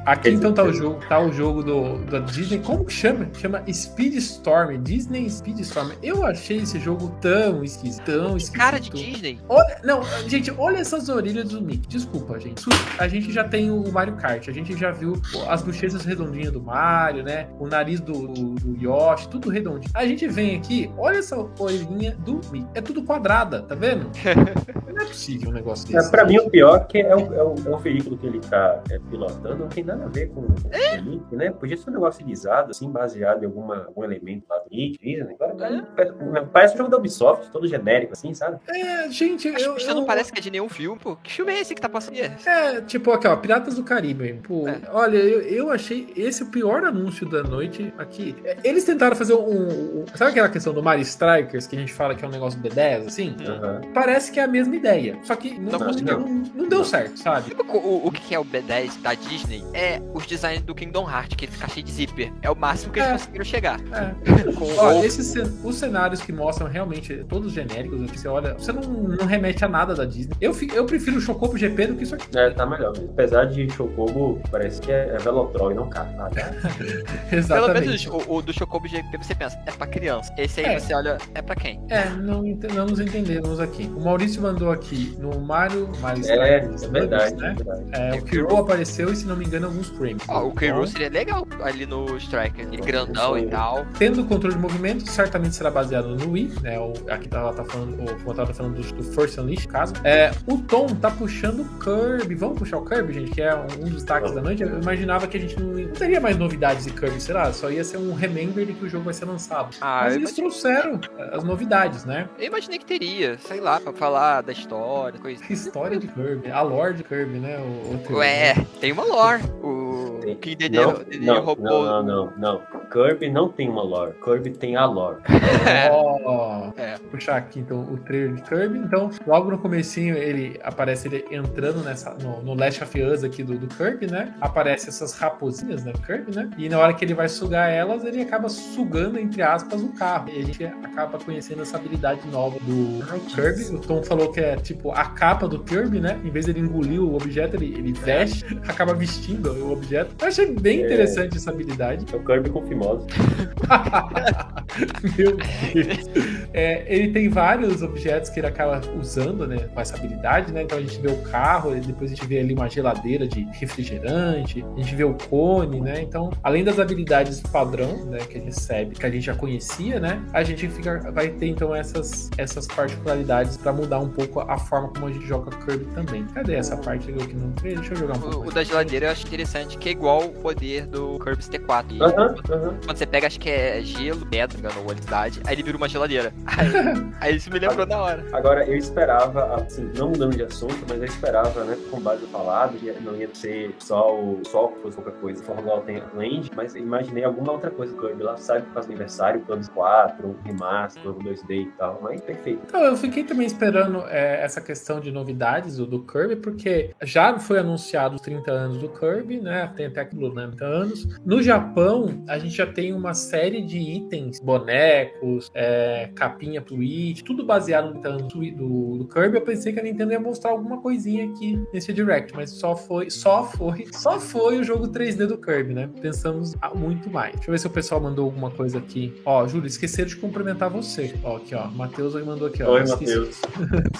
Aqui 0.04 0.30
então 0.30 0.52
tá 0.52 0.62
o 0.62 0.72
jogo, 0.72 1.00
tá 1.08 1.18
o 1.18 1.32
jogo 1.32 1.62
do 1.62 1.98
da 2.04 2.20
Disney. 2.20 2.58
Como 2.58 2.84
que 2.84 2.92
chama? 2.92 3.28
Chama 3.34 3.62
Speedstorm, 3.72 4.76
Disney 4.82 5.28
Speedstorm. 5.30 5.92
Eu 6.02 6.24
achei 6.24 6.58
esse 6.58 6.78
jogo 6.78 7.08
tão 7.20 7.64
esquisito, 7.64 8.04
tão 8.04 8.36
esquisito. 8.36 8.56
Cara 8.58 8.78
de 8.78 8.90
Disney. 8.90 9.38
Olha, 9.48 9.80
não, 9.82 10.02
gente, 10.28 10.52
olha 10.56 10.78
essas 10.78 11.08
orelhas 11.08 11.48
do 11.48 11.60
Mickey. 11.60 11.88
Desculpa, 11.88 12.38
gente. 12.38 12.64
A 12.98 13.08
gente 13.08 13.32
já 13.32 13.44
tem 13.44 13.70
o 13.70 13.90
Mario 13.90 14.16
Kart, 14.16 14.48
a 14.48 14.52
gente 14.52 14.76
já 14.76 14.90
viu 14.90 15.20
as 15.48 15.62
bochechas 15.62 16.04
redondinhas 16.04 16.52
do 16.52 16.60
Mario, 16.60 17.22
né? 17.22 17.48
O 17.58 17.66
nariz 17.66 18.00
do, 18.00 18.28
do, 18.28 18.54
do 18.54 18.82
Yoshi, 18.82 19.28
tudo 19.28 19.48
redondinho. 19.48 19.90
A 19.94 20.06
gente 20.06 20.26
vem 20.26 20.56
aqui, 20.56 20.90
olha 20.96 21.18
essa 21.18 21.36
orelhinha 21.58 22.16
do 22.18 22.40
Mickey. 22.50 22.68
É 22.74 22.80
tudo 22.80 23.02
quadrada, 23.02 23.62
tá 23.62 23.74
vendo? 23.74 24.10
Não 24.92 25.02
é 25.02 25.06
possível 25.06 25.50
um 25.50 25.52
negócio 25.52 25.88
É, 25.94 25.96
desse. 25.98 26.10
pra 26.10 26.24
mim, 26.24 26.38
o 26.38 26.50
pior 26.50 26.76
é 26.76 26.84
que 26.84 26.98
é 26.98 27.14
o, 27.14 27.34
é 27.34 27.42
o, 27.42 27.54
é 27.66 27.70
o 27.70 27.78
veículo 27.78 28.16
que 28.18 28.26
ele 28.26 28.40
tá 28.40 28.82
é, 28.90 28.98
pilotando, 28.98 29.56
não 29.56 29.68
tem 29.68 29.84
nada 29.84 30.04
a 30.04 30.08
ver 30.08 30.28
com 30.30 30.40
o 30.40 30.54
Link, 31.02 31.36
né? 31.36 31.50
Podia 31.50 31.76
ser 31.76 31.90
um 31.90 31.92
negócio 31.92 32.24
guisado, 32.24 32.70
assim, 32.70 32.90
baseado 32.90 33.42
em 33.42 33.46
alguma, 33.46 33.84
algum 33.86 34.02
elemento 34.04 34.44
lá 34.50 34.58
do 34.58 34.64
Link, 34.70 34.98
Disney. 34.98 35.36
Agora, 35.40 35.86
parece, 35.94 36.14
parece 36.52 36.74
um 36.74 36.78
jogo 36.78 36.90
da 36.90 36.96
Ubisoft, 36.96 37.50
todo 37.50 37.66
genérico, 37.68 38.12
assim, 38.12 38.34
sabe? 38.34 38.58
É, 38.68 39.08
gente, 39.10 39.50
Mas 39.50 39.62
eu, 39.62 39.76
isso 39.76 39.90
eu- 39.90 39.94
não 39.94 40.04
parece 40.04 40.32
que 40.32 40.38
é 40.38 40.42
de 40.42 40.50
nenhum 40.50 40.68
filme, 40.68 40.98
pô. 40.98 41.16
Que 41.16 41.32
filme 41.32 41.52
é 41.52 41.60
esse 41.60 41.74
que 41.74 41.80
tá 41.80 41.88
passando? 41.88 42.16
É, 42.18 42.80
tipo, 42.82 43.12
aqui, 43.12 43.26
ó, 43.28 43.36
Piratas 43.36 43.74
do 43.76 43.84
Caribe. 43.84 44.40
Pô, 44.42 44.66
É. 44.68 44.80
olha, 44.90 45.16
eu, 45.18 45.40
eu 45.42 45.70
achei 45.70 46.12
esse 46.16 46.42
o 46.42 46.46
pior 46.46 46.84
anúncio 46.84 47.28
da 47.28 47.42
noite 47.42 47.92
aqui. 47.98 48.34
É, 48.44 48.56
Eles 48.64 48.84
tentaram 48.84 49.14
fazer 49.16 49.34
um, 49.34 50.00
um- 50.00 50.04
Sabe 50.14 50.32
aquela 50.32 50.48
questão 50.48 50.72
do 50.72 50.82
Mario 50.82 51.02
Strikers, 51.02 51.66
que 51.66 51.76
a 51.76 51.78
gente 51.78 51.92
fala 51.92 52.14
que 52.14 52.24
é 52.24 52.28
um 52.28 52.30
negócio 52.30 52.60
B10, 52.60 53.06
assim? 53.06 53.36
Aham. 53.46 53.80
Parece 53.98 54.32
que 54.32 54.40
é 54.40 54.44
a 54.44 54.48
mesma 54.48 54.74
ideia. 54.76 55.18
Só 55.22 55.34
que 55.36 55.58
não, 55.58 55.72
Não 55.72 55.78
não, 55.78 55.86
conseguiu. 55.86 56.20
não- 56.20 56.42
não 56.54 56.68
deu 56.68 56.84
certo, 56.84 57.18
sabe? 57.18 57.54
O, 57.68 57.76
o- 57.76 58.06
o 58.08 58.10
que 58.12 58.34
é 58.34 58.38
o 58.38 58.44
B10 58.44 59.00
da 59.02 59.14
Disney 59.14 59.62
é 59.74 60.00
os 60.14 60.26
designs 60.26 60.62
do 60.62 60.74
Kingdom 60.74 61.08
Hearts, 61.10 61.36
que 61.36 61.46
fica 61.46 61.68
cheio 61.68 61.84
de 61.84 61.92
zíper. 61.92 62.32
É 62.42 62.50
o 62.50 62.56
máximo 62.56 62.92
que 62.92 62.98
eles 63.00 63.10
É. 63.10 63.12
conseguiram 63.14 63.44
chegar. 63.44 63.80
É. 63.92 64.08
Com 64.58 64.64
Ó, 64.78 65.02
esses 65.04 65.26
cen- 65.26 65.50
os 65.64 65.76
cenários 65.76 66.20
que 66.22 66.32
mostram 66.32 66.66
realmente 66.68 67.24
todos 67.28 67.52
genéricos, 67.52 68.02
aqui 68.02 68.18
você 68.18 68.28
olha, 68.28 68.54
você 68.54 68.72
não, 68.72 68.82
não 68.82 69.26
remete 69.26 69.64
a 69.64 69.68
nada 69.68 69.94
da 69.94 70.04
Disney. 70.04 70.34
Eu, 70.40 70.56
eu 70.74 70.84
prefiro 70.86 71.16
o 71.18 71.20
Chocobo 71.20 71.56
GP 71.56 71.86
do 71.88 71.94
que 71.96 72.04
isso 72.04 72.14
aqui. 72.14 72.26
É, 72.36 72.50
tá 72.50 72.64
melhor. 72.66 72.92
mesmo. 72.92 73.10
Apesar 73.12 73.44
de 73.46 73.68
Chocobo, 73.70 74.40
parece 74.50 74.80
que 74.80 74.90
é, 74.92 75.14
é 75.14 75.18
Velotrol 75.18 75.72
e 75.72 75.74
não 75.74 75.88
carro. 75.88 76.14
Ah, 76.18 76.30
tá. 76.30 76.48
Pelo 77.28 77.38
Exatamente. 77.40 77.86
menos 77.86 78.06
o, 78.06 78.34
o 78.36 78.42
do 78.42 78.52
Chocobo 78.52 78.86
GP 78.88 79.18
você 79.18 79.34
pensa, 79.34 79.58
é 79.66 79.70
pra 79.72 79.86
criança. 79.86 80.32
Esse 80.36 80.60
aí 80.60 80.66
É. 80.74 80.78
você 80.78 80.94
olha, 80.94 81.18
é 81.34 81.42
pra 81.42 81.54
quem? 81.54 81.80
É, 81.88 82.08
não, 82.10 82.42
não 82.42 82.86
nos 82.86 83.00
entendemos 83.00 83.60
aqui. 83.60 83.87
O 83.96 84.00
Maurício 84.04 84.40
mandou 84.42 84.70
aqui 84.70 85.16
no 85.18 85.38
Mario, 85.40 85.88
Mario 86.00 86.22
É, 86.26 86.58
Strikers, 86.58 86.82
é 86.82 86.88
verdade, 86.88 87.34
né? 87.36 87.50
é 87.58 87.62
verdade. 87.64 87.90
É, 87.92 88.18
o 88.20 88.24
Kiro 88.24 88.56
apareceu 88.56 89.12
e, 89.12 89.16
se 89.16 89.26
não 89.26 89.36
me 89.36 89.44
engano, 89.44 89.66
alguns 89.66 89.88
frames. 89.88 90.22
Ó, 90.28 90.46
o 90.46 90.52
K. 90.52 90.66
Então, 90.66 90.86
seria 90.86 91.08
legal 91.08 91.46
ali 91.62 91.86
no 91.86 92.16
Striker. 92.16 92.66
Ele 92.70 92.82
grandão 92.82 93.34
Sim. 93.34 93.40
e 93.40 93.46
tal. 93.46 93.86
Tendo 93.98 94.24
controle 94.24 94.54
de 94.54 94.60
movimento, 94.60 95.08
certamente 95.08 95.54
será 95.54 95.70
baseado 95.70 96.08
no 96.16 96.30
Wii, 96.32 96.52
né? 96.62 96.78
O, 96.78 96.92
aqui 97.10 97.28
tá, 97.28 97.38
ela 97.38 97.52
tá 97.52 97.64
falando, 97.64 98.02
o 98.02 98.18
Fontal 98.20 98.46
tá 98.46 98.54
falando 98.54 98.74
do, 98.80 98.92
do 98.94 99.02
Force 99.12 99.38
Unleashed, 99.40 99.66
no 99.66 99.72
caso. 99.72 99.94
É, 100.04 100.30
o 100.46 100.58
Tom 100.58 100.86
tá 100.88 101.10
puxando 101.10 101.60
o 101.60 101.78
Kirby. 101.78 102.34
Vamos 102.34 102.58
puxar 102.58 102.78
o 102.78 102.84
Kirby, 102.84 103.12
gente, 103.14 103.30
que 103.32 103.42
é 103.42 103.54
um, 103.54 103.62
um 103.80 103.84
dos 103.84 103.94
destaques 103.94 104.32
da 104.32 104.40
noite. 104.40 104.62
Eu 104.62 104.80
imaginava 104.80 105.26
que 105.26 105.36
a 105.36 105.40
gente 105.40 105.58
não, 105.58 105.68
não 105.72 105.92
teria 105.92 106.20
mais 106.20 106.36
novidades 106.36 106.84
de 106.84 106.92
Kirby, 106.92 107.20
sei 107.20 107.34
lá, 107.34 107.52
só 107.52 107.70
ia 107.70 107.82
ser 107.84 107.96
um 107.98 108.14
remember 108.14 108.64
de 108.64 108.72
que 108.72 108.84
o 108.84 108.88
jogo 108.88 109.04
vai 109.04 109.14
ser 109.14 109.24
lançado. 109.24 109.74
Ah, 109.80 110.02
Mas 110.04 110.16
eles 110.16 110.32
trouxeram 110.32 111.00
eh, 111.18 111.30
as 111.32 111.42
novidades, 111.44 112.04
né? 112.04 112.28
Eu 112.38 112.46
imaginei 112.46 112.78
que 112.78 112.86
teria, 112.86 113.36
sei 113.38 113.60
lá, 113.60 113.77
pra 113.80 113.92
falar 113.92 114.42
da 114.42 114.52
história, 114.52 115.18
coisa. 115.20 115.42
História 115.50 115.98
de 115.98 116.06
Kirby, 116.08 116.50
a 116.50 116.62
lore 116.62 116.94
de 116.94 117.04
Kirby, 117.04 117.38
né? 117.38 117.58
O, 117.58 117.94
o 117.94 117.98
teu- 118.06 118.16
Ué, 118.16 118.54
tem 118.80 118.92
uma 118.92 119.04
lore. 119.04 119.42
O 119.62 120.18
Tem. 120.22 120.34
que 120.36 120.54
Dedê, 120.56 120.78
Não, 120.80 120.94
Dedê 120.94 121.18
não, 121.26 121.40
roubou. 121.42 121.64
não, 121.84 122.02
não, 122.02 122.02
não, 122.02 122.32
não. 122.38 122.62
Kirby 122.90 123.30
não 123.30 123.48
tem 123.48 123.68
uma 123.68 123.82
lore. 123.82 124.12
Kirby 124.24 124.50
tem 124.50 124.76
a 124.76 124.84
lore. 124.86 125.18
Ó, 125.92 126.70
É. 126.76 126.96
Vou 126.98 127.10
puxar 127.10 127.36
aqui 127.36 127.60
então 127.60 127.80
o 127.80 127.96
trailer 127.98 128.34
de 128.34 128.42
Kirby. 128.42 128.78
Então, 128.78 129.10
logo 129.26 129.50
no 129.50 129.58
comecinho 129.58 130.16
ele 130.16 130.58
aparece 130.62 131.08
ele 131.08 131.24
entrando 131.30 131.82
nessa 131.84 132.14
no, 132.14 132.42
no 132.42 132.54
Last 132.54 132.82
of 132.82 133.00
Us 133.02 133.24
aqui 133.24 133.42
do, 133.42 133.56
do 133.58 133.66
Kirby, 133.74 134.06
né? 134.10 134.34
Aparece 134.40 134.88
essas 134.88 135.12
raposinhas 135.14 135.82
da 135.82 135.92
Kirby, 135.92 136.34
né? 136.34 136.50
E 136.58 136.68
na 136.68 136.78
hora 136.78 136.92
que 136.94 137.04
ele 137.04 137.14
vai 137.14 137.28
sugar 137.28 137.70
elas, 137.70 138.04
ele 138.04 138.20
acaba 138.22 138.48
sugando 138.48 139.18
entre 139.18 139.42
aspas 139.42 139.80
o 139.82 139.88
carro. 139.92 140.28
E 140.30 140.38
a 140.40 140.44
gente 140.44 140.64
acaba 140.64 141.18
conhecendo 141.18 141.62
essa 141.62 141.76
habilidade 141.76 142.26
nova 142.28 142.58
do 142.60 143.04
Kirby. 143.34 143.67
O 143.70 143.78
Tom 143.78 144.02
falou 144.02 144.30
que 144.32 144.40
é 144.40 144.56
tipo 144.56 144.90
a 144.92 145.04
capa 145.04 145.46
do 145.48 145.58
Kirby, 145.60 146.00
né? 146.00 146.18
Em 146.24 146.30
vez 146.30 146.46
dele 146.46 146.60
engolir 146.60 147.00
o 147.02 147.14
objeto, 147.14 147.56
ele, 147.56 147.74
ele 147.76 147.92
veste, 147.92 148.44
acaba 148.66 148.94
vestindo 148.94 149.52
o 149.52 149.72
objeto. 149.72 150.10
Eu 150.20 150.28
achei 150.28 150.46
bem 150.52 150.82
É. 150.82 150.86
interessante 150.86 151.36
essa 151.36 151.50
habilidade. 151.50 152.06
É 152.12 152.16
o 152.16 152.24
Kirby 152.24 152.50
com 152.50 152.66
fimose. 152.66 153.06
Meu 155.18 155.36
Deus. 155.36 156.08
É, 156.52 156.84
ele 156.86 157.12
tem 157.12 157.28
vários 157.28 157.82
objetos 157.82 158.30
que 158.30 158.40
ele 158.40 158.46
acaba 158.46 158.80
usando, 158.98 159.46
né, 159.46 159.68
com 159.72 159.80
essa 159.80 159.96
habilidade, 159.96 160.52
né? 160.52 160.62
Então 160.62 160.78
a 160.78 160.80
gente 160.80 160.98
vê 161.00 161.08
o 161.08 161.22
carro, 161.22 161.76
e 161.76 161.80
depois 161.80 162.10
a 162.10 162.14
gente 162.14 162.26
vê 162.26 162.38
ali 162.40 162.54
uma 162.54 162.68
geladeira 162.68 163.26
de 163.26 163.46
refrigerante, 163.52 164.64
a 164.76 164.80
gente 164.80 164.94
vê 164.94 165.04
o 165.04 165.14
cone, 165.14 165.80
né? 165.80 166.00
Então, 166.00 166.30
além 166.42 166.64
das 166.64 166.78
habilidades 166.78 167.40
padrão, 167.40 168.04
né, 168.06 168.18
que 168.18 168.38
ele 168.38 168.46
recebe, 168.46 168.94
que 168.94 169.04
a 169.04 169.10
gente 169.10 169.24
já 169.24 169.34
conhecia, 169.34 170.00
né? 170.00 170.22
A 170.32 170.42
gente 170.42 170.68
fica, 170.68 171.10
vai 171.10 171.28
ter 171.28 171.46
então 171.46 171.74
essas, 171.74 172.30
essas 172.36 172.66
particularidades 172.66 173.56
pra 173.56 173.72
mudar 173.72 173.98
um 173.98 174.08
pouco 174.08 174.40
a 174.40 174.58
forma 174.58 174.88
como 174.88 175.06
a 175.06 175.12
gente 175.12 175.26
joga 175.26 175.50
Kirby 175.64 175.86
também. 175.94 176.24
Cadê 176.34 176.54
essa 176.54 176.76
parte 176.76 177.10
aqui 177.10 177.34
no 177.34 177.52
trailer? 177.52 177.80
Deixa 177.80 177.94
eu 177.94 177.98
jogar 177.98 178.16
um 178.16 178.20
pouco. 178.20 178.36
O, 178.36 178.40
o 178.40 178.42
mais. 178.44 178.54
da 178.54 178.64
geladeira 178.64 179.06
eu 179.06 179.10
acho 179.10 179.26
interessante, 179.26 179.78
que 179.78 179.88
é 179.88 179.92
igual 179.92 180.24
o 180.24 180.32
poder 180.32 180.86
do 180.86 181.18
Kirby 181.18 181.42
T4. 181.42 181.84
E 181.90 182.02
Aham, 182.02 182.34
aham. 182.50 182.74
Quando 182.84 182.96
você 182.96 183.06
pega, 183.06 183.26
acho 183.26 183.40
que 183.40 183.50
é 183.50 183.80
gelo, 183.82 184.26
pedra, 184.26 184.70
ou 184.78 184.84
eletricidade, 184.84 185.40
aí 185.44 185.54
ele 185.54 185.62
vira 185.62 185.76
uma 185.76 185.88
geladeira. 185.88 186.32
Aí, 186.46 186.68
aí 187.20 187.36
isso 187.36 187.50
me 187.52 187.58
lembrou 187.58 187.86
da 187.86 187.98
hora. 188.00 188.24
Agora, 188.32 188.64
eu 188.64 188.76
esperava, 188.76 189.56
assim, 189.56 189.90
não 189.96 190.10
mudando 190.10 190.36
de 190.36 190.42
assunto, 190.42 190.78
mas 190.88 190.98
eu 190.98 191.04
esperava, 191.04 191.64
né, 191.64 191.76
com 191.90 192.00
base 192.00 192.22
no 192.22 192.28
falado, 192.28 192.78
que 192.78 192.90
não 193.00 193.16
ia 193.16 193.28
ser 193.34 193.74
só 193.78 194.14
o 194.14 194.42
sol 194.44 194.68
que 194.68 194.82
fosse 194.82 194.96
qualquer 194.96 195.20
coisa, 195.20 195.42
for 195.42 195.58
igual 195.58 195.80
tem 195.82 196.02
Land, 196.14 196.50
mas 196.54 196.74
imaginei 196.74 197.24
alguma 197.24 197.52
outra 197.52 197.70
coisa 197.70 197.94
do 197.94 198.00
Kirby 198.00 198.22
lá, 198.22 198.36
sabe, 198.36 198.66
causa 198.72 198.88
do 198.88 198.92
aniversário, 198.92 199.40
Kirby 199.44 199.70
4, 199.70 200.26
um 200.26 200.36
remaster, 200.44 201.02
Kirby 201.02 201.30
2D 201.30 201.50
e 201.50 201.66
tal, 201.78 202.00
mas 202.02 202.20
perfeito. 202.20 202.62
Então, 202.66 202.82
eu 202.82 202.96
fiquei 202.96 203.24
também 203.24 203.46
esperando 203.46 204.04
é, 204.08 204.42
essa 204.42 204.60
questão 204.60 205.00
de 205.00 205.10
novidades 205.10 205.76
do, 205.76 205.86
do 205.86 206.04
Kirby, 206.04 206.36
porque 206.36 206.94
já 207.02 207.38
foi 207.38 207.58
anunciado 207.58 208.16
os 208.16 208.20
30 208.22 208.50
anos 208.50 208.78
do 208.78 208.88
Kirby, 208.88 209.40
né? 209.40 209.72
Tem 209.76 209.86
até 209.86 210.00
aquilo, 210.00 210.32
né? 210.34 210.46
30 210.46 210.64
anos. 210.64 211.18
No 211.24 211.42
Japão, 211.42 212.24
a 212.28 212.38
gente 212.38 212.56
já 212.56 212.66
tem 212.66 212.92
uma 212.92 213.14
série 213.14 213.62
de 213.62 213.78
itens, 213.78 214.40
bonecos, 214.40 215.50
é, 215.54 216.10
capinha 216.28 216.60
pro 216.60 216.78
tudo 217.24 217.44
baseado 217.44 217.86
no 217.86 217.92
30 217.92 218.08
anos 218.08 218.32
do, 218.32 218.98
do, 218.98 219.08
Kirby. 219.08 219.36
Eu 219.36 219.42
pensei 219.42 219.72
que 219.72 219.80
a 219.80 219.82
Nintendo 219.82 220.12
ia 220.12 220.20
mostrar 220.20 220.50
alguma 220.50 220.80
coisinha 220.80 221.24
aqui 221.24 221.60
nesse 221.72 221.92
Direct, 221.92 222.34
mas 222.34 222.50
só 222.50 222.76
foi, 222.76 223.10
só 223.10 223.44
foi, 223.44 223.86
só 223.92 224.20
foi 224.20 224.58
o 224.58 224.64
jogo 224.64 224.88
3D 224.88 225.26
do 225.26 225.38
Kirby, 225.38 225.74
né? 225.74 225.90
Pensamos 226.00 226.54
muito 226.74 227.10
mais. 227.10 227.34
Deixa 227.34 227.48
eu 227.48 227.52
ver 227.52 227.58
se 227.58 227.66
o 227.66 227.70
pessoal 227.70 228.00
mandou 228.00 228.26
alguma 228.26 228.50
coisa 228.50 228.78
aqui. 228.78 229.14
Ó, 229.24 229.46
Júlio, 229.46 229.66
esqueceram 229.66 230.08
de 230.08 230.16
cumprimentar 230.16 230.70
você. 230.70 231.14
Ó, 231.22 231.36
aqui, 231.36 231.54
ó. 231.54 231.68
Matheus 231.68 232.14
mandou 232.24 232.48
aqui, 232.48 232.62
ó. 232.62 232.72
Oi. 232.72 232.86
Matheus. 232.86 233.40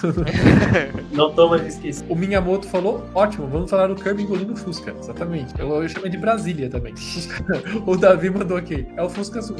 não 1.11 1.33
tô 1.33 1.49
mais 1.49 1.65
esquecido. 1.65 2.11
O 2.11 2.15
Minyamoto 2.15 2.67
falou, 2.67 3.03
ótimo, 3.13 3.47
vamos 3.47 3.69
falar 3.69 3.87
do 3.87 3.95
Kirby 3.95 4.23
engolindo 4.23 4.53
o 4.53 4.55
Fusca. 4.55 4.95
Exatamente. 4.99 5.53
Eu, 5.59 5.69
eu 5.81 5.89
chamei 5.89 6.09
de 6.09 6.17
Brasília 6.17 6.69
também. 6.69 6.93
O 7.85 7.95
Davi 7.95 8.29
mandou 8.29 8.57
aqui, 8.57 8.85
é 8.95 9.01
o 9.01 9.09
Fusca 9.09 9.39
Azul. 9.39 9.55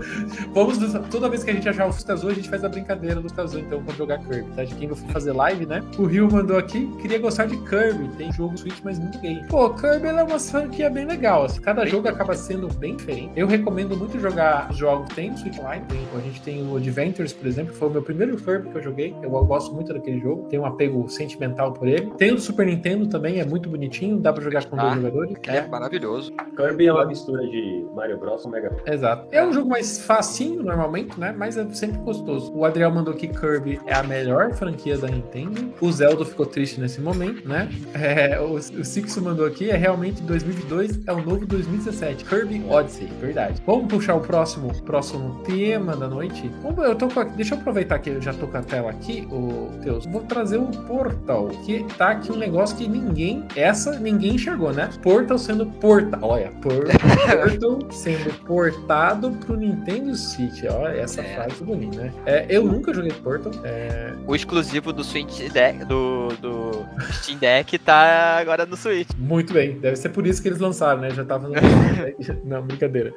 vamos, 0.54 0.78
toda 1.10 1.28
vez 1.28 1.44
que 1.44 1.50
a 1.50 1.54
gente 1.54 1.68
achar 1.68 1.86
o 1.86 1.92
Fusca 1.92 2.13
Azul, 2.14 2.30
a 2.30 2.34
gente 2.34 2.48
faz 2.48 2.64
a 2.64 2.68
brincadeira 2.68 3.20
do 3.20 3.40
Azul, 3.40 3.60
então, 3.60 3.82
quando 3.82 3.96
jogar 3.96 4.18
Kirby, 4.18 4.50
tá? 4.52 4.64
De 4.64 4.74
quem 4.74 4.88
eu 4.88 4.96
for 4.96 5.08
fazer 5.10 5.32
live, 5.32 5.66
né? 5.66 5.82
O 5.98 6.04
Rio 6.04 6.28
mandou 6.30 6.56
aqui, 6.56 6.86
queria 7.02 7.18
gostar 7.18 7.46
de 7.46 7.56
Kirby, 7.58 8.08
tem 8.16 8.32
jogo 8.32 8.56
Switch, 8.56 8.78
mas 8.82 8.98
não 8.98 9.12
joguei. 9.12 9.42
Pô, 9.48 9.70
Kirby 9.70 10.06
ela 10.06 10.20
é 10.20 10.24
uma 10.24 10.38
franquia 10.38 10.88
bem 10.88 11.04
legal, 11.04 11.44
assim, 11.44 11.60
cada 11.60 11.84
jogo 11.86 12.08
acaba 12.08 12.34
sendo 12.34 12.68
bem 12.74 12.96
diferente. 12.96 13.32
Eu 13.36 13.46
recomendo 13.46 13.96
muito 13.96 14.18
jogar 14.18 14.70
os 14.70 14.76
jogos, 14.76 15.12
tem 15.14 15.30
no 15.30 15.38
Switch 15.38 15.58
Online, 15.58 15.84
tem- 15.88 16.00
a 16.16 16.20
gente 16.20 16.40
tem 16.42 16.66
o 16.66 16.76
Adventures, 16.76 17.32
por 17.32 17.46
exemplo, 17.46 17.72
que 17.72 17.78
foi 17.78 17.88
o 17.88 17.90
meu 17.90 18.02
primeiro 18.02 18.36
Kirby 18.36 18.70
que 18.70 18.78
eu 18.78 18.82
joguei, 18.82 19.14
eu 19.22 19.30
gosto 19.44 19.74
muito 19.74 19.92
daquele 19.92 20.20
jogo, 20.20 20.46
tenho 20.48 20.62
um 20.62 20.66
apego 20.66 21.08
sentimental 21.08 21.72
por 21.72 21.86
ele. 21.88 22.10
Tem 22.16 22.30
o 22.30 22.36
do 22.36 22.40
Super 22.40 22.66
Nintendo 22.66 23.06
também, 23.08 23.40
é 23.40 23.44
muito 23.44 23.68
bonitinho, 23.68 24.18
dá 24.18 24.32
pra 24.32 24.42
jogar 24.42 24.64
com 24.66 24.76
Ah, 24.78 24.82
dois 24.90 24.94
jogadores. 24.96 25.34
É 25.48 25.66
maravilhoso. 25.66 26.32
Kirby 26.56 26.86
é 26.86 26.92
uma 26.92 27.04
mistura 27.06 27.46
de 27.46 27.84
Mario 27.94 28.18
Bros 28.18 28.42
com 28.42 28.48
Mega 28.50 28.70
Man. 28.70 28.92
Exato. 28.92 29.26
É 29.32 29.44
um 29.44 29.52
jogo 29.52 29.68
mais 29.68 29.98
facinho, 29.98 30.62
normalmente, 30.62 31.18
né? 31.18 31.34
Mas 31.36 31.56
é 31.56 31.68
sempre 31.70 31.98
gostoso. 32.04 32.52
O 32.54 32.64
Adriel 32.64 32.90
mandou 32.90 33.14
que 33.14 33.26
Kirby 33.28 33.80
é 33.86 33.94
a 33.94 34.02
melhor 34.02 34.52
franquia 34.52 34.96
da 34.98 35.08
Nintendo. 35.08 35.72
O 35.80 35.90
Zelda 35.90 36.24
ficou 36.24 36.46
triste 36.46 36.80
nesse 36.80 37.00
momento, 37.00 37.48
né? 37.48 37.68
É, 37.94 38.38
o, 38.40 38.54
o 38.54 38.84
Sixo 38.84 39.20
mandou 39.22 39.46
aqui, 39.46 39.70
é 39.70 39.76
realmente 39.76 40.22
2022, 40.22 41.00
é 41.06 41.12
o 41.12 41.22
novo 41.22 41.46
2017. 41.46 42.24
Kirby 42.24 42.64
Odyssey, 42.68 43.08
verdade. 43.20 43.62
Vamos 43.66 43.86
puxar 43.88 44.14
o 44.14 44.20
próximo, 44.20 44.72
próximo 44.82 45.42
tema 45.44 45.96
da 45.96 46.06
noite? 46.08 46.50
Vamos, 46.62 46.84
eu 46.84 46.94
tô 46.94 47.08
com 47.08 47.20
a- 47.20 47.24
deixa 47.24 47.54
eu 47.54 47.58
aproveitar 47.58 47.98
que 47.98 48.10
eu 48.10 48.20
já 48.20 48.32
tô 48.34 48.46
com 48.46 48.56
a 48.58 48.62
tela 48.62 48.90
aqui, 48.90 49.26
o 49.30 49.70
Teus. 49.82 50.06
Vou 50.06 50.20
trazer 50.22 50.58
o 50.58 50.66
Portal, 50.66 51.48
que 51.64 51.84
tá 51.96 52.10
aqui 52.10 52.30
um 52.30 52.36
negócio 52.36 52.76
que 52.76 52.86
ninguém, 52.88 53.44
essa 53.56 53.98
ninguém 53.98 54.34
enxergou, 54.34 54.72
né? 54.72 54.90
Portal 55.02 55.38
sendo 55.38 55.66
portal. 55.66 56.20
Olha, 56.22 56.50
por, 56.60 56.84
Portal 57.24 57.90
sendo 57.90 58.32
portado 58.44 59.30
pro 59.44 59.56
Nintendo 59.56 60.14
Switch. 60.14 60.62
Olha, 60.70 60.98
essa 61.00 61.20
É. 61.22 61.34
frase 61.34 61.62
bonita. 61.64 61.93
Né? 61.94 62.12
É, 62.26 62.46
eu 62.48 62.64
nunca 62.64 62.92
joguei 62.92 63.12
Portal. 63.12 63.52
É... 63.64 64.12
O 64.26 64.34
exclusivo 64.34 64.92
do 64.92 65.04
Switch 65.04 65.50
Deck, 65.50 65.84
do, 65.84 66.28
do 66.40 66.86
Steam 67.12 67.38
Deck 67.38 67.78
tá 67.78 68.38
agora 68.38 68.66
no 68.66 68.76
Switch. 68.76 69.08
Muito 69.16 69.52
bem, 69.52 69.78
deve 69.78 69.96
ser 69.96 70.10
por 70.10 70.26
isso 70.26 70.42
que 70.42 70.48
eles 70.48 70.58
lançaram, 70.58 71.00
né? 71.00 71.10
Já 71.10 71.24
tava 71.24 71.48
no... 71.48 71.54
Não, 72.44 72.62
brincadeira. 72.62 73.12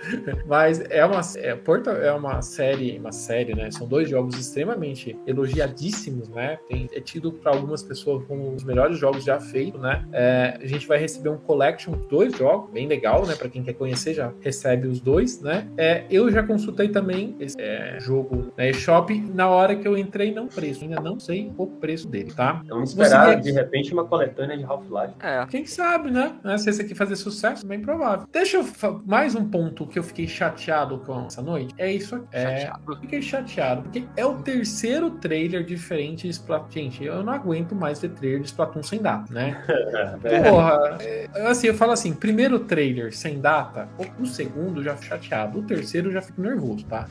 Mas 0.45 0.79
é 0.89 1.05
uma 1.05 1.21
é, 1.37 1.55
Portal 1.55 1.95
é 1.95 2.11
uma 2.13 2.41
série, 2.41 2.97
uma 2.97 3.11
série, 3.11 3.55
né? 3.55 3.71
São 3.71 3.87
dois 3.87 4.09
jogos 4.09 4.37
extremamente 4.39 5.17
elogiadíssimos, 5.25 6.29
né? 6.29 6.57
Tem, 6.67 6.87
é 6.93 6.99
tido 6.99 7.31
para 7.31 7.51
algumas 7.51 7.83
pessoas 7.83 8.23
como 8.25 8.53
os 8.53 8.63
melhores 8.63 8.97
jogos 8.97 9.23
já 9.23 9.39
feitos, 9.39 9.81
né? 9.81 10.05
É, 10.11 10.59
a 10.61 10.65
gente 10.65 10.87
vai 10.87 10.97
receber 10.97 11.29
um 11.29 11.37
collection 11.37 11.93
de 11.93 12.07
dois 12.07 12.35
jogos, 12.37 12.71
bem 12.71 12.87
legal, 12.87 13.25
né? 13.25 13.35
Para 13.35 13.49
quem 13.49 13.63
quer 13.63 13.73
conhecer, 13.73 14.13
já 14.13 14.31
recebe 14.41 14.87
os 14.87 14.99
dois, 14.99 15.41
né? 15.41 15.67
É, 15.77 16.03
eu 16.09 16.31
já 16.31 16.43
consultei 16.43 16.89
também 16.89 17.35
esse 17.39 17.55
é, 17.59 17.97
jogo 17.99 18.51
na 18.67 18.69
eShop. 18.69 19.19
Na 19.33 19.49
hora 19.49 19.75
que 19.75 19.87
eu 19.87 19.97
entrei, 19.97 20.33
não 20.33 20.47
preço. 20.47 20.83
Ainda 20.83 20.99
não 20.99 21.19
sei 21.19 21.51
o 21.57 21.67
preço 21.67 22.07
dele, 22.07 22.33
tá? 22.33 22.61
Vamos 22.67 22.89
esperar, 22.89 23.39
de 23.39 23.51
repente, 23.51 23.93
uma 23.93 24.05
coletânea 24.05 24.57
de 24.57 24.63
Half-Life. 24.63 25.15
É. 25.19 25.45
Quem 25.47 25.65
sabe, 25.65 26.11
né? 26.11 26.35
Se 26.57 26.69
esse 26.69 26.81
aqui 26.81 26.93
fazer 26.93 27.15
sucesso, 27.15 27.65
bem 27.65 27.81
provável. 27.81 28.27
Deixa 28.31 28.57
eu. 28.57 29.01
Mais 29.05 29.35
um 29.35 29.45
ponto 29.45 29.87
que 29.87 29.97
eu 29.97 30.03
fiquei 30.03 30.27
chateado 30.27 30.99
com 30.99 31.25
essa 31.25 31.41
noite. 31.41 31.73
É 31.77 31.91
isso 31.91 32.15
aqui. 32.15 32.27
É, 32.31 32.61
chateado. 32.61 32.97
Fiquei 33.01 33.21
chateado. 33.21 33.81
Porque 33.83 34.03
é 34.15 34.25
o 34.25 34.35
terceiro 34.35 35.11
trailer 35.11 35.63
diferente 35.63 36.23
de 36.23 36.29
Splatoon. 36.29 36.67
Gente, 36.69 37.03
eu 37.03 37.23
não 37.23 37.33
aguento 37.33 37.73
mais 37.73 37.99
ver 37.99 38.09
trailer 38.09 38.41
de 38.41 38.47
Splatoon 38.47 38.83
sem 38.83 39.01
data, 39.01 39.33
né? 39.33 39.63
Porra. 40.49 40.97
É, 40.99 41.27
assim, 41.47 41.67
eu 41.67 41.73
falo 41.73 41.91
assim: 41.91 42.13
primeiro 42.13 42.59
trailer 42.59 43.15
sem 43.15 43.39
data, 43.39 43.87
o 44.19 44.25
segundo 44.25 44.83
já 44.83 44.95
fico 44.95 45.07
chateado. 45.07 45.59
O 45.59 45.63
terceiro 45.63 46.11
já 46.11 46.21
fico 46.21 46.41
nervoso, 46.41 46.85
tá? 46.85 47.07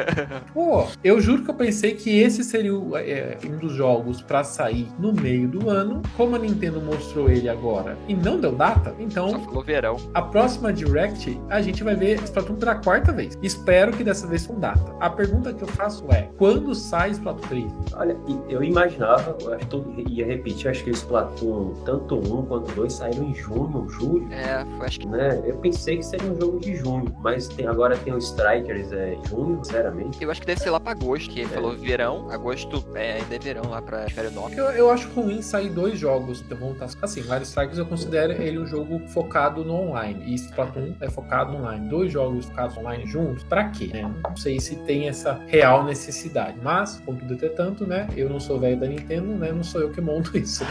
Pô, 0.52 0.86
eu 1.02 1.20
juro 1.20 1.42
que 1.42 1.50
eu 1.50 1.54
pensei 1.54 1.94
que 1.94 2.18
esse 2.18 2.42
seria 2.42 2.74
o, 2.74 2.96
é, 2.96 3.38
um 3.44 3.56
dos 3.58 3.72
jogos 3.72 4.20
para 4.20 4.42
sair 4.44 4.88
no 4.98 5.12
meio 5.12 5.48
do 5.48 5.70
ano. 5.70 6.02
Como 6.16 6.36
a 6.36 6.38
Nintendo 6.38 6.80
mostrou 6.80 7.30
ele 7.30 7.48
agora 7.48 7.96
e 8.08 8.14
não 8.14 8.40
deu 8.40 8.52
data, 8.52 8.94
então. 8.98 9.30
Só 9.30 9.38
falou 9.40 9.62
verão. 9.62 9.96
A 10.14 10.22
próxima 10.22 10.72
Direct 10.72 11.40
a 11.48 11.60
gente 11.60 11.82
vai 11.84 11.94
ver 11.94 12.22
Splatoon 12.22 12.56
pela 12.56 12.76
quarta 12.76 13.12
vez. 13.12 13.38
Espero 13.42 13.92
que 13.92 14.02
dessa 14.02 14.26
vez 14.26 14.46
com 14.46 14.58
data. 14.58 14.94
A 15.00 15.10
pergunta 15.10 15.52
que 15.52 15.62
eu 15.62 15.68
faço 15.68 16.04
é: 16.10 16.28
quando 16.36 16.74
sai 16.74 17.10
Splatoon 17.10 17.48
3? 17.48 17.72
Olha, 17.94 18.16
eu 18.48 18.62
imaginava, 18.62 19.36
eu 19.40 19.54
acho 19.54 19.66
que 19.66 19.76
eu 19.76 20.04
ia 20.08 20.26
repetir, 20.26 20.70
acho 20.70 20.84
que 20.84 20.90
o 20.90 20.94
Splatoon, 20.94 21.74
tanto 21.84 22.16
um 22.16 22.44
quanto 22.44 22.72
dois, 22.74 22.92
saíram 22.92 23.24
em 23.24 23.34
junho, 23.34 23.88
julho. 23.88 24.26
É, 24.32 24.64
foi, 24.76 24.86
acho 24.86 25.00
que. 25.00 25.06
Né? 25.06 25.42
Eu 25.44 25.56
pensei 25.58 25.98
que 25.98 26.04
seria 26.04 26.30
um 26.30 26.40
jogo 26.40 26.60
de 26.60 26.74
junho, 26.76 27.14
mas 27.20 27.48
tem, 27.48 27.66
agora 27.66 27.96
tem 27.96 28.12
o 28.12 28.18
Strikers 28.18 28.92
é, 28.92 29.14
em 29.14 29.26
junho, 29.26 29.64
sinceramente. 29.64 30.22
Eu 30.22 30.30
acho 30.30 30.40
que 30.40 30.46
deve 30.46 30.60
ser 30.60 30.70
lá 30.70 30.75
pra 30.80 30.92
agosto, 30.92 31.30
que 31.30 31.40
ele 31.40 31.50
é. 31.50 31.54
falou 31.54 31.76
verão, 31.76 32.30
agosto 32.30 32.84
é, 32.94 33.14
ainda 33.14 33.34
é 33.34 33.38
verão 33.38 33.70
lá 33.70 33.82
pra 33.82 34.08
Florianópolis. 34.10 34.58
Eu, 34.58 34.64
eu 34.66 34.90
acho 34.90 35.08
ruim 35.10 35.42
sair 35.42 35.70
dois 35.70 35.98
jogos, 35.98 36.40
então 36.40 36.58
vamos 36.58 36.80
estar 36.80 37.04
assim, 37.04 37.22
Mario 37.24 37.44
Strikers 37.44 37.78
eu 37.78 37.86
considero 37.86 38.32
ele 38.32 38.58
um 38.58 38.66
jogo 38.66 39.00
focado 39.08 39.64
no 39.64 39.74
online, 39.74 40.24
e 40.26 40.34
Splatoon 40.34 40.94
é 41.00 41.10
focado 41.10 41.52
no 41.52 41.58
online. 41.58 41.88
Dois 41.88 42.12
jogos 42.12 42.46
focados 42.46 42.76
online 42.76 43.06
juntos, 43.06 43.44
pra 43.44 43.68
quê? 43.68 43.90
Né? 43.92 44.10
Não 44.24 44.36
sei 44.36 44.58
se 44.60 44.76
tem 44.76 45.08
essa 45.08 45.40
real 45.46 45.84
necessidade, 45.84 46.58
mas, 46.62 47.00
contudo, 47.04 47.34
entretanto, 47.34 47.86
né, 47.86 48.08
eu 48.16 48.28
não 48.28 48.40
sou 48.40 48.58
velho 48.58 48.78
da 48.78 48.86
Nintendo, 48.86 49.26
né, 49.34 49.52
não 49.52 49.62
sou 49.62 49.80
eu 49.80 49.90
que 49.90 50.00
monto 50.00 50.36
isso. 50.38 50.64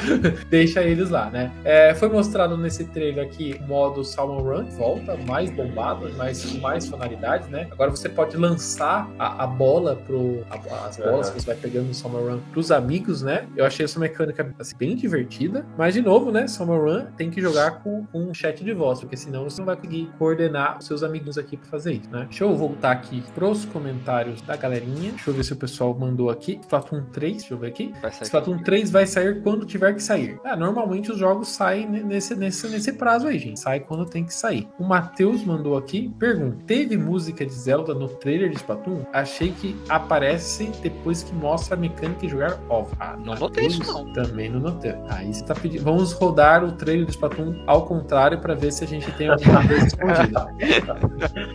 Deixa 0.49 0.82
eles 0.84 1.10
lá, 1.10 1.30
né? 1.30 1.51
É, 1.64 1.93
foi 1.93 2.10
mostrado 2.10 2.58
nesse 2.58 2.86
trailer 2.86 3.26
aqui 3.26 3.60
o 3.62 3.68
modo 3.68 4.03
Salmon 4.03 4.41
Run, 4.41 4.66
volta, 4.72 5.18
mais 5.18 5.49
bombado, 5.51 6.12
mais, 6.16 6.43
com 6.45 6.58
mais 6.60 6.86
funcionalidades, 6.86 7.49
né? 7.49 7.68
Agora 7.72 7.91
você 7.91 8.10
pode 8.10 8.38
lançar 8.38 9.10
a, 9.18 9.43
a 9.43 9.47
bola 9.47 9.95
pro. 9.98 10.46
A, 10.50 10.88
as 10.88 10.98
bolas 10.98 11.28
uhum. 11.28 11.34
que 11.34 11.41
você 11.41 11.48
vai 11.48 11.56
pegando 11.56 11.88
no 11.88 11.93
Summer 11.93 12.22
Run 12.22 12.39
pros 12.52 12.72
amigos, 12.72 13.22
né? 13.22 13.48
Eu 13.56 13.66
achei 13.66 13.86
essa 13.86 14.00
mecânica 14.00 14.54
assim, 14.60 14.76
bem 14.78 14.96
divertida. 14.96 15.66
Mas, 15.78 15.93
de 15.93 16.02
novo, 16.02 16.32
né? 16.32 16.48
Summer 16.48 16.80
Run 16.80 17.06
tem 17.18 17.30
que 17.30 17.41
jogar 17.41 17.84
com, 17.84 18.06
com 18.06 18.24
um 18.24 18.34
chat 18.34 18.64
de 18.64 18.74
voz, 18.74 19.00
porque 19.00 19.18
senão 19.18 19.43
você 19.43 19.60
não 19.60 19.66
vai 19.66 19.76
conseguir 19.76 20.10
coordenar 20.18 20.78
os 20.80 20.86
seus 20.86 21.04
amigos 21.04 21.38
aqui 21.38 21.58
para 21.58 21.68
fazer 21.70 21.93
isso, 21.93 22.10
né? 22.10 22.26
Deixa 22.30 22.43
eu 22.43 22.56
voltar 22.56 22.91
aqui 22.91 23.24
pros 23.34 23.66
comentários 23.66 24.41
da 24.41 24.56
galerinha. 24.56 25.12
Deixa 25.12 25.30
eu 25.30 25.34
ver 25.34 25.43
se 25.43 25.54
o 25.54 25.56
pessoal 25.56 25.93
mandou 25.98 26.30
aqui. 26.30 26.60
Splatoon 26.62 27.04
3, 27.12 27.38
deixa 27.38 27.54
eu 27.54 27.58
ver 27.58 27.68
aqui. 27.68 27.93
Splatoon 28.22 28.60
3 28.60 28.89
vai 28.89 29.06
sair 29.06 29.41
quando 29.41 29.66
tiver 29.66 29.93
que 29.93 30.02
sair. 30.02 30.39
Ah, 30.43 30.56
normalmente 30.56 31.12
os 31.12 31.18
jogos 31.18 31.50
saem 31.50 31.88
nesse, 31.88 32.36
nesse, 32.36 32.68
nesse 32.68 32.93
prazo 32.93 33.28
aí, 33.28 33.39
gente. 33.39 33.60
Sai 33.60 33.80
quando 33.80 34.06
tem 34.06 34.26
que 34.26 34.34
sair. 34.34 34.68
O 34.80 34.84
Matheus 34.84 35.43
mandou 35.43 35.78
aqui, 35.78 36.14
pergunta: 36.20 36.58
teve 36.66 36.98
música 36.98 37.46
de 37.46 37.54
Zelda 37.54 37.93
no 37.93 38.08
trailer 38.08 38.50
de 38.50 38.56
Splatoon? 38.58 39.06
Achei 39.14 39.52
que 39.52 39.76
aparece 39.89 40.71
depois 40.81 41.23
que 41.23 41.33
mostra 41.36 41.75
a 41.75 41.79
mecânica 41.79 42.21
de 42.21 42.29
jogar 42.29 42.59
off. 42.69 42.91
Ah, 42.99 43.15
não 43.17 43.36
notei 43.36 43.67
isso 43.67 43.83
não. 43.91 44.11
Também 44.13 44.49
não 44.49 44.59
notei. 44.59 44.95
Aí 45.09 45.33
você 45.33 45.43
tá 45.43 45.53
pedindo. 45.53 45.83
Vamos 45.83 46.13
rodar 46.13 46.63
o 46.63 46.71
trailer 46.71 47.05
de 47.05 47.11
Splatoon 47.11 47.63
ao 47.67 47.86
contrário 47.86 48.39
para 48.39 48.55
ver 48.55 48.71
se 48.71 48.83
a 48.83 48.88
gente 48.88 49.11
tem 49.13 49.29
alguma 49.29 49.67
coisa 49.67 49.86
escondida. 49.88 50.47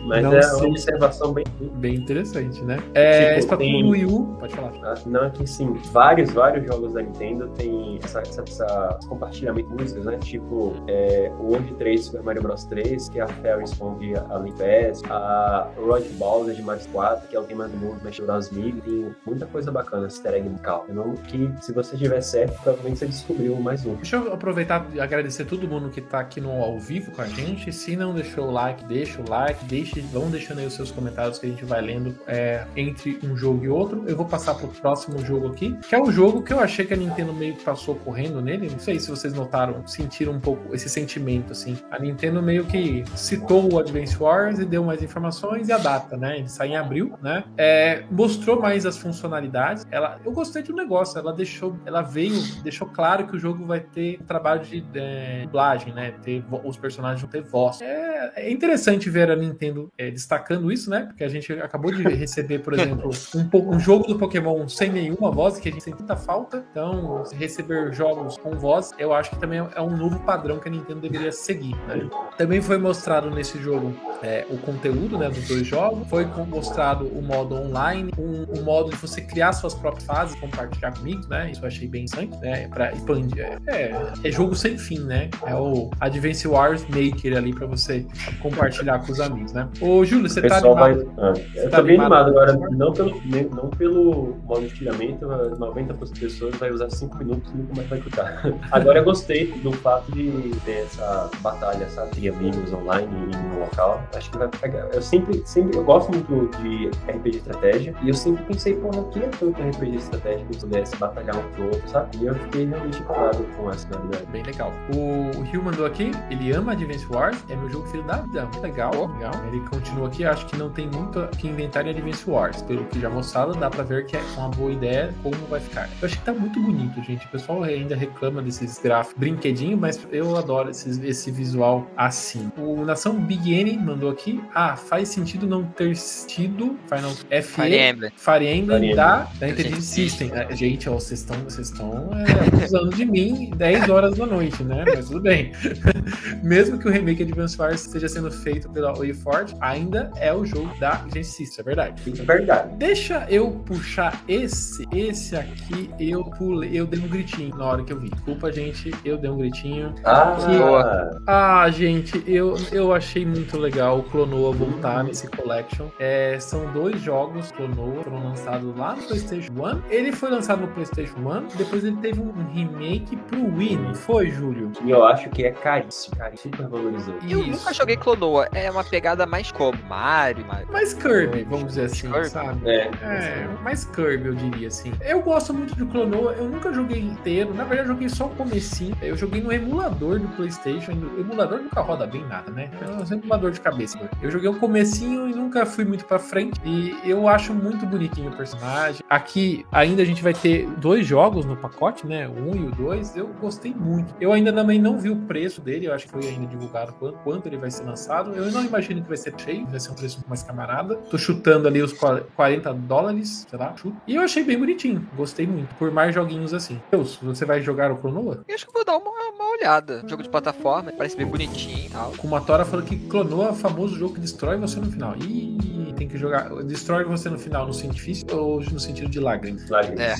Mas 0.05 0.23
não 0.23 0.33
é 0.33 0.41
sei. 0.41 0.59
uma 0.59 0.69
observação 0.69 1.33
bem... 1.33 1.45
bem 1.75 1.95
interessante, 1.95 2.61
né? 2.63 2.77
É, 2.93 3.29
tipo, 3.29 3.39
Splatoon 3.39 3.65
tem... 3.65 3.89
Wii 3.89 4.05
U, 4.05 4.35
pode 4.39 4.55
falar. 4.55 4.71
Ah, 4.83 4.95
não, 5.05 5.25
é 5.25 5.29
que 5.29 5.47
sim, 5.47 5.73
vários, 5.91 6.31
vários 6.31 6.65
jogos 6.65 6.93
da 6.93 7.01
Nintendo 7.01 7.49
tem 7.49 7.99
essa, 8.03 8.21
essa, 8.21 8.43
essa 8.47 8.99
compartilhamento 9.07 9.69
de 9.69 9.81
músicas, 9.81 10.05
né? 10.05 10.17
Tipo, 10.17 10.75
é, 10.87 11.31
o 11.39 11.47
World 11.47 11.73
3 11.75 12.05
Super 12.05 12.23
Mario 12.23 12.41
Bros 12.41 12.63
3, 12.65 13.09
que 13.09 13.19
é 13.19 13.23
a 13.23 13.27
Ferris 13.27 13.71
responde 13.71 14.13
a 14.15 14.21
Pass, 14.21 15.01
a 15.09 15.69
Rod 15.77 16.03
Bowser 16.13 16.53
de 16.53 16.61
Mario 16.61 16.87
4, 16.91 17.27
que 17.27 17.35
é 17.35 17.39
o 17.39 17.43
tema 17.43 17.67
do 17.67 17.77
mundo 17.77 17.99
Mexe 18.21 18.25
Bros 18.25 18.49
Mil, 18.51 18.81
tem 18.81 19.15
muita 19.25 19.45
coisa 19.45 19.71
bacana 19.71 20.05
easter 20.05 20.33
egg 20.33 20.47
musical. 20.47 20.85
não 20.89 21.13
que 21.15 21.51
se 21.61 21.73
você 21.73 21.97
tiver 21.97 22.21
certo, 22.21 22.53
provavelmente 22.61 22.99
você 22.99 23.05
descobriu 23.07 23.55
mais 23.55 23.85
um. 23.85 23.95
Deixa 23.95 24.17
eu 24.17 24.33
aproveitar 24.33 24.85
e 24.93 24.99
agradecer 24.99 25.45
todo 25.45 25.67
mundo 25.67 25.89
que 25.89 26.01
tá 26.01 26.19
aqui 26.19 26.39
no 26.39 26.51
ao 26.51 26.79
vivo 26.79 27.11
com 27.11 27.21
a 27.21 27.27
gente. 27.27 27.71
Se 27.73 27.95
não 27.95 28.13
deixou 28.13 28.47
o 28.47 28.51
like, 28.51 28.85
deixa 28.85 29.21
o 29.21 29.29
like, 29.29 29.65
deixe, 29.65 29.99
vão 30.01 30.29
deixando 30.29 30.59
aí 30.59 30.65
os 30.65 30.73
seus 30.73 30.91
comentários 30.91 31.39
que 31.39 31.47
a 31.47 31.49
gente 31.49 31.65
vai 31.65 31.81
lendo 31.81 32.15
é, 32.27 32.65
entre 32.75 33.19
um 33.23 33.35
jogo 33.35 33.63
e 33.63 33.69
outro. 33.69 34.03
Eu 34.07 34.15
vou 34.15 34.25
passar 34.25 34.55
pro 34.55 34.67
próximo 34.67 35.19
jogo 35.19 35.47
aqui, 35.47 35.77
que 35.87 35.95
é 35.95 36.01
o 36.01 36.11
jogo 36.11 36.41
que 36.41 36.53
eu 36.53 36.59
achei 36.59 36.85
que 36.85 36.93
a 36.93 36.97
Nintendo 36.97 37.33
meio 37.33 37.55
que 37.55 37.63
passou 37.63 37.95
correndo 37.95 38.41
nele. 38.41 38.69
Não 38.69 38.79
sei 38.79 38.99
se 38.99 39.09
vocês 39.09 39.33
notaram, 39.33 39.85
sentiram 39.87 40.33
um 40.33 40.39
pouco 40.39 40.73
esse 40.75 40.89
sentimento, 40.89 41.51
assim. 41.51 41.77
A 41.89 41.99
Nintendo 41.99 42.41
meio 42.41 42.65
que 42.65 43.03
citou 43.15 43.71
o 43.71 43.79
Advance 43.79 44.17
Wars 44.17 44.59
e 44.59 44.65
deu 44.65 44.83
mais 44.83 45.01
informações 45.01 45.69
e 45.69 45.71
a 45.71 45.77
data, 45.77 46.17
né? 46.17 46.37
Ele 46.39 46.49
sai 46.49 46.69
em 46.69 46.77
abril, 46.77 47.13
né? 47.21 47.43
É, 47.57 48.03
mostrou 48.11 48.59
mais 48.59 48.85
as 48.85 48.97
funcionalidades. 48.97 49.87
Ela, 49.89 50.19
eu 50.23 50.31
gostei 50.31 50.61
do 50.61 50.73
negócio. 50.73 51.17
Ela 51.17 51.33
deixou, 51.33 51.77
ela 51.85 52.01
veio, 52.01 52.35
deixou 52.61 52.87
claro 52.87 53.25
que 53.25 53.35
o 53.35 53.39
jogo 53.39 53.65
vai 53.65 53.79
ter 53.79 54.19
trabalho 54.27 54.61
de 54.61 54.83
é, 54.93 55.43
dublagem, 55.43 55.93
né? 55.93 56.13
Ter, 56.21 56.43
os 56.63 56.77
personagens 56.77 57.21
vão 57.21 57.29
ter 57.29 57.41
voz. 57.41 57.81
É, 57.81 58.47
é 58.47 58.51
interessante 58.51 59.09
ver 59.09 59.31
a 59.31 59.35
Nintendo 59.35 59.91
é, 59.97 60.11
destacando 60.11 60.71
isso, 60.71 60.89
né? 60.89 61.05
Porque 61.05 61.23
a 61.23 61.29
gente 61.29 61.53
acabou 61.53 61.91
de 61.91 62.03
receber, 62.03 62.59
por 62.59 62.73
exemplo, 62.73 63.09
um, 63.35 63.75
um 63.75 63.79
jogo 63.79 64.05
do 64.05 64.17
Pokémon 64.17 64.67
sem 64.67 64.91
nenhuma 64.91 65.31
voz, 65.31 65.57
que 65.57 65.69
a 65.69 65.71
gente 65.71 65.83
sente 65.83 65.97
muita 65.97 66.15
falta. 66.15 66.65
Então, 66.71 67.23
receber 67.33 67.93
jogos 67.93 68.37
com 68.37 68.51
voz, 68.51 68.91
eu 68.97 69.13
acho 69.13 69.31
que 69.31 69.39
também 69.39 69.59
é 69.59 69.81
um 69.81 69.95
novo 69.95 70.19
padrão 70.21 70.59
que 70.59 70.67
a 70.67 70.71
Nintendo 70.71 70.99
deveria 70.99 71.31
seguir. 71.31 71.75
Né? 71.87 72.09
Também 72.37 72.61
foi 72.61 72.77
mostrado 72.77 73.29
nesse 73.29 73.57
jogo 73.59 73.95
é, 74.21 74.45
o 74.49 74.57
conteúdo 74.57 75.17
né, 75.17 75.29
dos 75.29 75.47
dois 75.47 75.65
jogos, 75.65 76.07
foi 76.07 76.25
mostrado 76.25 77.05
o 77.05 77.21
modo 77.21 77.55
online, 77.55 78.00
um, 78.17 78.59
um, 78.59 78.63
modo 78.63 78.89
de 78.89 78.95
você 78.95 79.21
criar 79.21 79.53
suas 79.53 79.73
próprias 79.73 80.05
fases, 80.05 80.39
compartilhar 80.39 80.93
comigo, 80.93 81.27
né? 81.27 81.51
Isso 81.51 81.61
eu 81.61 81.67
achei 81.67 81.87
bem 81.87 82.05
interessante, 82.05 82.37
né? 82.37 82.67
Pra 82.67 82.91
expandir. 82.91 83.39
É, 83.39 83.59
é, 83.67 84.13
é, 84.23 84.31
jogo 84.31 84.55
sem 84.55 84.77
fim, 84.77 84.99
né? 84.99 85.29
É 85.45 85.55
o 85.55 85.89
Advance 85.99 86.47
Wars 86.47 86.85
Maker 86.87 87.37
ali 87.37 87.53
para 87.53 87.67
você 87.67 88.05
compartilhar 88.41 88.99
com 88.99 89.11
os 89.11 89.19
amigos, 89.19 89.53
né? 89.53 89.67
Ô, 89.79 90.03
Júlio, 90.05 90.29
você 90.29 90.41
tá 90.41 90.57
animado? 90.57 90.75
Vai... 90.75 90.93
Ah, 91.17 91.33
eu 91.55 91.69
tá 91.69 91.77
tô 91.77 91.83
bem 91.83 91.99
animado 91.99 92.29
agora, 92.29 92.53
não 92.53 92.93
pelo, 92.93 93.21
não 93.55 93.69
pelo 93.69 94.37
modo 94.43 94.67
de 94.67 94.73
tiramento, 94.73 95.25
90% 95.25 95.99
das 95.99 96.11
pessoas 96.11 96.55
vai 96.55 96.71
usar 96.71 96.89
5 96.89 97.17
minutos 97.17 97.51
e 97.51 97.57
nunca 97.57 97.75
mais 97.75 97.89
vai 97.89 97.99
cuidar. 97.99 98.41
Agora 98.71 98.99
eu 98.99 99.03
gostei 99.03 99.51
do 99.51 99.71
fato 99.71 100.11
de 100.11 100.51
ter 100.65 100.83
essa 100.83 101.29
batalha, 101.41 101.87
sabe, 101.89 102.19
de 102.19 102.29
amigos 102.29 102.73
online 102.73 103.07
no 103.51 103.59
local. 103.59 104.01
Acho 104.15 104.31
que 104.31 104.37
vai 104.37 104.47
pegar. 104.47 104.89
Eu 104.93 105.01
sempre, 105.01 105.41
sempre, 105.45 105.77
eu 105.77 105.83
gosto 105.83 106.11
muito 106.11 106.49
de 106.57 106.87
RPG 107.11 107.31
de 107.31 107.37
estratégia 107.37 107.90
e 108.01 108.09
eu 108.09 108.13
sempre 108.13 108.43
pensei, 108.45 108.75
pô, 108.75 108.89
não 108.93 109.03
queria 109.05 109.29
tanto 109.29 109.61
RPG 109.61 109.91
de 109.91 109.97
estratégia 109.97 110.45
que 110.45 110.57
pudesse 110.57 110.95
batalhar 110.97 111.37
um 111.37 111.51
pro 111.51 111.65
outro, 111.65 111.89
sabe? 111.89 112.17
E 112.17 112.25
eu 112.25 112.35
fiquei 112.35 112.65
realmente 112.65 112.99
empolgado 112.99 113.43
com 113.55 113.69
essa 113.69 113.87
realidade. 113.89 114.25
Bem 114.31 114.43
legal. 114.43 114.73
O 114.95 115.41
Rio 115.41 115.63
mandou 115.63 115.85
aqui, 115.85 116.11
ele 116.29 116.51
ama 116.51 116.73
Advance 116.73 117.05
Wars, 117.09 117.37
é 117.49 117.55
meu 117.55 117.69
jogo 117.69 117.87
filho 117.87 118.03
da 118.03 118.17
vida. 118.17 118.49
Legal, 118.61 118.91
legal. 118.91 119.33
Ele 119.47 119.59
continua 119.69 120.07
aqui, 120.07 120.25
acho 120.25 120.45
que 120.45 120.57
não 120.57 120.69
tem 120.69 120.87
muito 120.87 121.27
que 121.37 121.47
inventar 121.47 121.85
em 121.85 121.91
Advance 121.91 122.29
Wars. 122.29 122.61
Pelo 122.61 122.85
que 122.85 122.99
já 122.99 123.09
mostrado, 123.09 123.53
dá 123.53 123.69
pra 123.69 123.83
ver 123.83 124.05
que 124.05 124.17
é 124.17 124.21
uma 124.37 124.49
boa 124.49 124.71
ideia 124.71 125.13
como 125.23 125.35
vai 125.49 125.59
ficar. 125.59 125.89
Eu 126.01 126.07
acho 126.07 126.17
que 126.17 126.25
tá 126.25 126.33
muito 126.33 126.59
bonito, 126.59 127.01
gente. 127.03 127.25
O 127.25 127.29
pessoal 127.29 127.63
ainda 127.63 127.95
reclama 127.95 128.41
desses 128.41 128.79
gráficos 128.79 129.17
brinquedinho, 129.17 129.77
mas 129.77 130.05
eu 130.11 130.35
adoro 130.37 130.69
esse, 130.69 131.05
esse 131.05 131.31
visual 131.31 131.87
assim. 131.95 132.51
O 132.57 132.83
Nação 132.85 133.19
Big 133.19 133.53
N 133.53 133.77
mandou 133.77 134.09
aqui. 134.09 134.41
Ah, 134.53 134.75
faz 134.75 135.09
sentido 135.09 135.47
não 135.47 135.63
ter 135.63 135.93
tido 136.27 136.77
Final 136.87 137.11
FE 137.11 137.80
Emblem. 137.89 138.11
Fire 138.15 138.47
Emblem 138.47 138.95
da, 138.95 139.27
da 139.39 139.47
Gente, 139.47 139.59
Intelligent 139.59 139.81
System. 139.81 140.31
É, 140.33 140.55
Gente, 140.55 140.89
ó, 140.89 140.93
vocês 140.93 141.19
estão 141.19 141.37
vocês 141.43 141.69
estão 141.69 142.09
é, 142.13 142.47
abusando 142.47 142.89
de 142.89 143.05
mim 143.05 143.51
10 143.55 143.89
horas 143.89 144.17
da 144.17 144.25
noite, 144.25 144.63
né? 144.63 144.83
Mas 144.85 145.07
tudo 145.07 145.21
bem. 145.21 145.51
Mesmo 146.43 146.77
que 146.77 146.87
o 146.87 146.91
remake 146.91 147.23
Advance 147.23 147.57
Wars 147.57 147.85
esteja 147.85 148.07
sendo 148.07 148.31
feito 148.31 148.69
pela 148.69 148.93
WayForge, 148.93 149.55
ainda 149.59 150.11
é 150.15 150.33
o 150.33 150.45
jogo 150.45 150.71
da 150.79 151.01
Intelligent 151.05 151.23
System, 151.23 151.61
é 151.61 151.63
verdade. 151.63 152.01
É 152.07 152.23
verdade. 152.23 152.75
Deixa 152.77 153.25
eu 153.29 153.51
puxar 153.65 154.21
esse. 154.27 154.85
Esse 154.93 155.35
aqui 155.35 155.89
eu 155.99 156.23
pulei. 156.23 156.71
Eu 156.73 156.85
dei 156.85 156.99
um 156.99 157.07
gritinho 157.07 157.55
na 157.55 157.65
hora 157.65 157.83
que 157.83 157.93
eu 157.93 157.99
vi. 157.99 158.09
Desculpa, 158.09 158.51
gente. 158.51 158.91
Eu 159.03 159.17
dei 159.17 159.29
um 159.29 159.37
gritinho. 159.37 159.93
Ah, 160.03 160.35
Boa. 160.35 161.21
Ah, 161.27 161.69
gente, 161.69 162.23
eu, 162.27 162.55
eu 162.71 162.93
achei 162.93 163.25
muito 163.25 163.57
legal 163.57 163.99
o 163.99 164.03
Clonoa 164.03 164.51
voltar 164.51 165.03
nesse 165.03 165.27
collection. 165.27 165.87
É, 165.99 166.37
são 166.39 166.71
dois 166.73 167.01
jogos 167.01 167.51
Clonoa 167.67 168.03
foram 168.03 168.23
lançados 168.23 168.75
lá 168.75 168.95
no 168.95 169.03
PlayStation 169.03 169.51
1. 169.53 169.81
Ele 169.89 170.11
foi 170.11 170.29
lançado 170.31 170.61
no 170.61 170.67
PlayStation 170.69 171.17
1, 171.19 171.57
depois 171.57 171.83
ele 171.83 171.97
teve 171.97 172.19
um 172.19 172.31
remake 172.51 173.15
pro 173.15 173.55
Wii, 173.55 173.77
não 173.77 173.93
foi, 173.93 174.31
Júlio? 174.31 174.71
e 174.83 174.89
eu 174.89 175.03
acho 175.05 175.29
que 175.29 175.43
é 175.45 175.51
caríssimo, 175.51 176.15
cara. 176.17 176.35
Super 176.35 176.67
valorizou. 176.67 177.15
Eu 177.29 177.41
Isso. 177.41 177.51
nunca 177.51 177.73
joguei 177.73 177.97
Clonoa. 177.97 178.47
É 178.53 178.71
uma 178.71 178.83
pegada 178.83 179.25
mais 179.25 179.51
como 179.51 179.77
Mario, 179.87 180.45
Mario. 180.45 180.67
Mais 180.71 180.93
Kirby, 180.93 181.43
vamos 181.43 181.67
dizer 181.67 181.85
assim, 181.85 182.09
Kirby. 182.11 182.29
sabe? 182.29 182.69
É. 182.69 182.89
É, 183.01 183.47
mais 183.63 183.85
Kirby, 183.85 184.27
eu 184.27 184.33
diria 184.35 184.67
assim. 184.67 184.91
Eu 185.01 185.21
gosto 185.21 185.53
muito 185.53 185.75
de 185.75 185.85
Clonoa, 185.85 186.33
eu 186.33 186.49
nunca 186.49 186.73
joguei 186.73 186.99
inteiro. 186.99 187.53
Na 187.53 187.63
verdade, 187.63 187.89
eu 187.89 187.93
joguei 187.93 188.09
só 188.09 188.25
o 188.25 188.29
comecinho. 188.29 188.95
Eu 189.01 189.15
joguei 189.15 189.41
no 189.41 189.51
emulador 189.51 190.19
do 190.19 190.27
PlayStation. 190.29 190.91
O 190.93 191.19
emulador 191.19 191.59
nunca 191.59 191.81
roda 191.81 192.07
bem 192.07 192.25
nada, 192.25 192.51
né? 192.51 192.71
É 192.81 193.13
um 193.13 193.17
emulador 193.17 193.51
de 193.51 193.59
cabeça. 193.59 193.99
Eu 194.21 194.31
joguei 194.31 194.49
o 194.49 194.55
comecinho 194.59 195.29
e 195.29 195.33
nunca 195.33 195.65
fui 195.65 195.85
muito 195.85 196.05
pra 196.05 196.17
frente. 196.19 196.59
E 196.65 196.95
eu 197.03 197.27
acho 197.27 197.50
muito 197.51 197.85
bonitinho 197.85 198.31
o 198.31 198.35
personagem. 198.35 199.03
Aqui, 199.09 199.65
ainda 199.71 200.01
a 200.01 200.05
gente 200.05 200.23
vai 200.23 200.33
ter 200.33 200.67
dois 200.77 201.05
jogos 201.05 201.45
no 201.45 201.55
pacote, 201.55 202.05
né? 202.07 202.27
O 202.27 202.51
um 202.51 202.55
e 202.55 202.67
o 202.67 202.71
dois. 202.71 203.15
Eu 203.15 203.27
gostei 203.39 203.73
muito. 203.73 204.13
Eu 204.19 204.33
ainda 204.33 204.51
também 204.51 204.79
não 204.79 204.97
vi 204.97 205.09
o 205.09 205.15
preço 205.15 205.61
dele. 205.61 205.87
Eu 205.87 205.93
acho 205.93 206.05
que 206.05 206.11
foi 206.11 206.27
ainda 206.27 206.47
divulgado 206.47 206.93
quanto, 206.93 207.17
quanto 207.19 207.47
ele 207.47 207.57
vai 207.57 207.71
ser 207.71 207.83
lançado. 207.83 208.33
Eu 208.33 208.51
não 208.51 208.63
imagino 208.63 209.01
que 209.01 209.07
vai 209.07 209.17
ser 209.17 209.33
cheio. 209.37 209.65
Vai 209.67 209.79
ser 209.79 209.91
um 209.91 209.95
preço 209.95 210.23
mais 210.27 210.43
camarada. 210.43 210.95
Tô 210.95 211.17
chutando 211.17 211.67
ali 211.67 211.81
os 211.81 211.93
40 211.93 212.73
dólares, 212.73 213.45
sei 213.49 213.59
lá, 213.59 213.75
chuto. 213.75 213.95
E 214.07 214.15
eu 214.15 214.21
achei 214.21 214.43
bem 214.43 214.57
bonitinho. 214.57 215.07
Gostei 215.15 215.45
muito. 215.45 215.73
Por 215.75 215.91
mais 215.91 216.13
joguinhos 216.13 216.53
assim. 216.53 216.81
Deus, 216.91 217.17
você 217.21 217.45
vai 217.45 217.61
jogar 217.61 217.91
o 217.91 217.97
Clonoa? 217.97 218.43
Eu 218.47 218.55
acho 218.55 218.65
que 218.65 218.73
vou 218.73 218.85
dar 218.85 218.97
uma, 218.97 219.09
uma 219.09 219.51
olhada. 219.51 220.03
Jogo 220.07 220.23
de 220.23 220.29
plataforma, 220.29 220.91
parece 220.91 221.15
bem 221.15 221.25
bonitinho 221.25 221.85
e 221.85 221.89
tal. 221.89 222.11
Com 222.17 222.27
uma 222.27 222.41
Tora 222.41 222.65
falando 222.65 222.85
que 222.85 222.97
Clonoa 222.97 223.47
é 223.47 223.51
o 223.51 223.55
famoso 223.55 223.95
jogo 223.95 224.15
que 224.15 224.19
destrói 224.19 224.57
você 224.57 224.79
no 224.79 224.91
final. 224.91 225.15
Ih, 225.17 225.93
tem 226.01 226.07
que 226.07 226.17
jogar. 226.17 226.49
Destrói 226.63 227.03
você 227.03 227.29
no 227.29 227.37
final 227.41 227.67
no 227.67 227.73
sentido 227.73 227.95
difícil 227.95 228.25
ou 228.31 228.61
no 228.61 228.79
sentido 228.79 229.09
de 229.09 229.19
lágrimas? 229.19 229.69
Lágrimas. 229.69 230.01
É. 230.01 230.15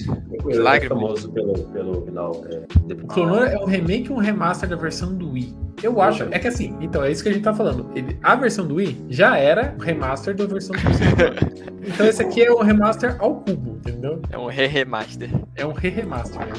É 0.52 0.56
Lágrimas. 0.58 1.00
famoso 1.00 1.32
pelo, 1.32 1.54
pelo 1.70 2.06
final. 2.06 2.44
É, 2.50 2.94
O 2.94 3.08
Clonoa 3.08 3.48
é 3.48 3.58
um 3.60 3.66
remake 3.66 4.10
e 4.10 4.12
um 4.12 4.18
remaster 4.18 4.68
da 4.68 4.76
versão 4.76 5.14
do 5.16 5.32
Wii. 5.32 5.56
Eu 5.82 6.00
acho. 6.02 6.24
É 6.32 6.38
que 6.38 6.48
assim, 6.48 6.76
então, 6.82 7.04
é 7.04 7.12
isso 7.12 7.24
que 7.24 7.30
a 7.30 7.34
gente 7.34 7.44
tá 7.44 7.54
falando. 7.54 7.90
Ele, 7.96 8.18
a 8.22 8.36
versão 8.36 8.68
do 8.68 8.76
Wii 8.76 9.06
já 9.10 9.38
era 9.38 9.74
o 9.80 9.82
remaster 9.82 10.36
da 10.36 10.46
versão 10.46 10.76
do 10.76 10.82
PlayStation. 10.82 11.62
Então 11.84 12.06
esse 12.06 12.22
aqui 12.22 12.44
é 12.44 12.52
o 12.52 12.62
remaster 12.62 13.16
ao 13.18 13.38
cubo, 13.38 13.78
entendeu? 13.78 14.22
É 14.30 14.38
um 14.38 14.46
re-remaster. 14.46 15.32
É 15.54 15.66
um 15.66 15.74
re-remaster. 15.74 16.40
né? 16.40 16.54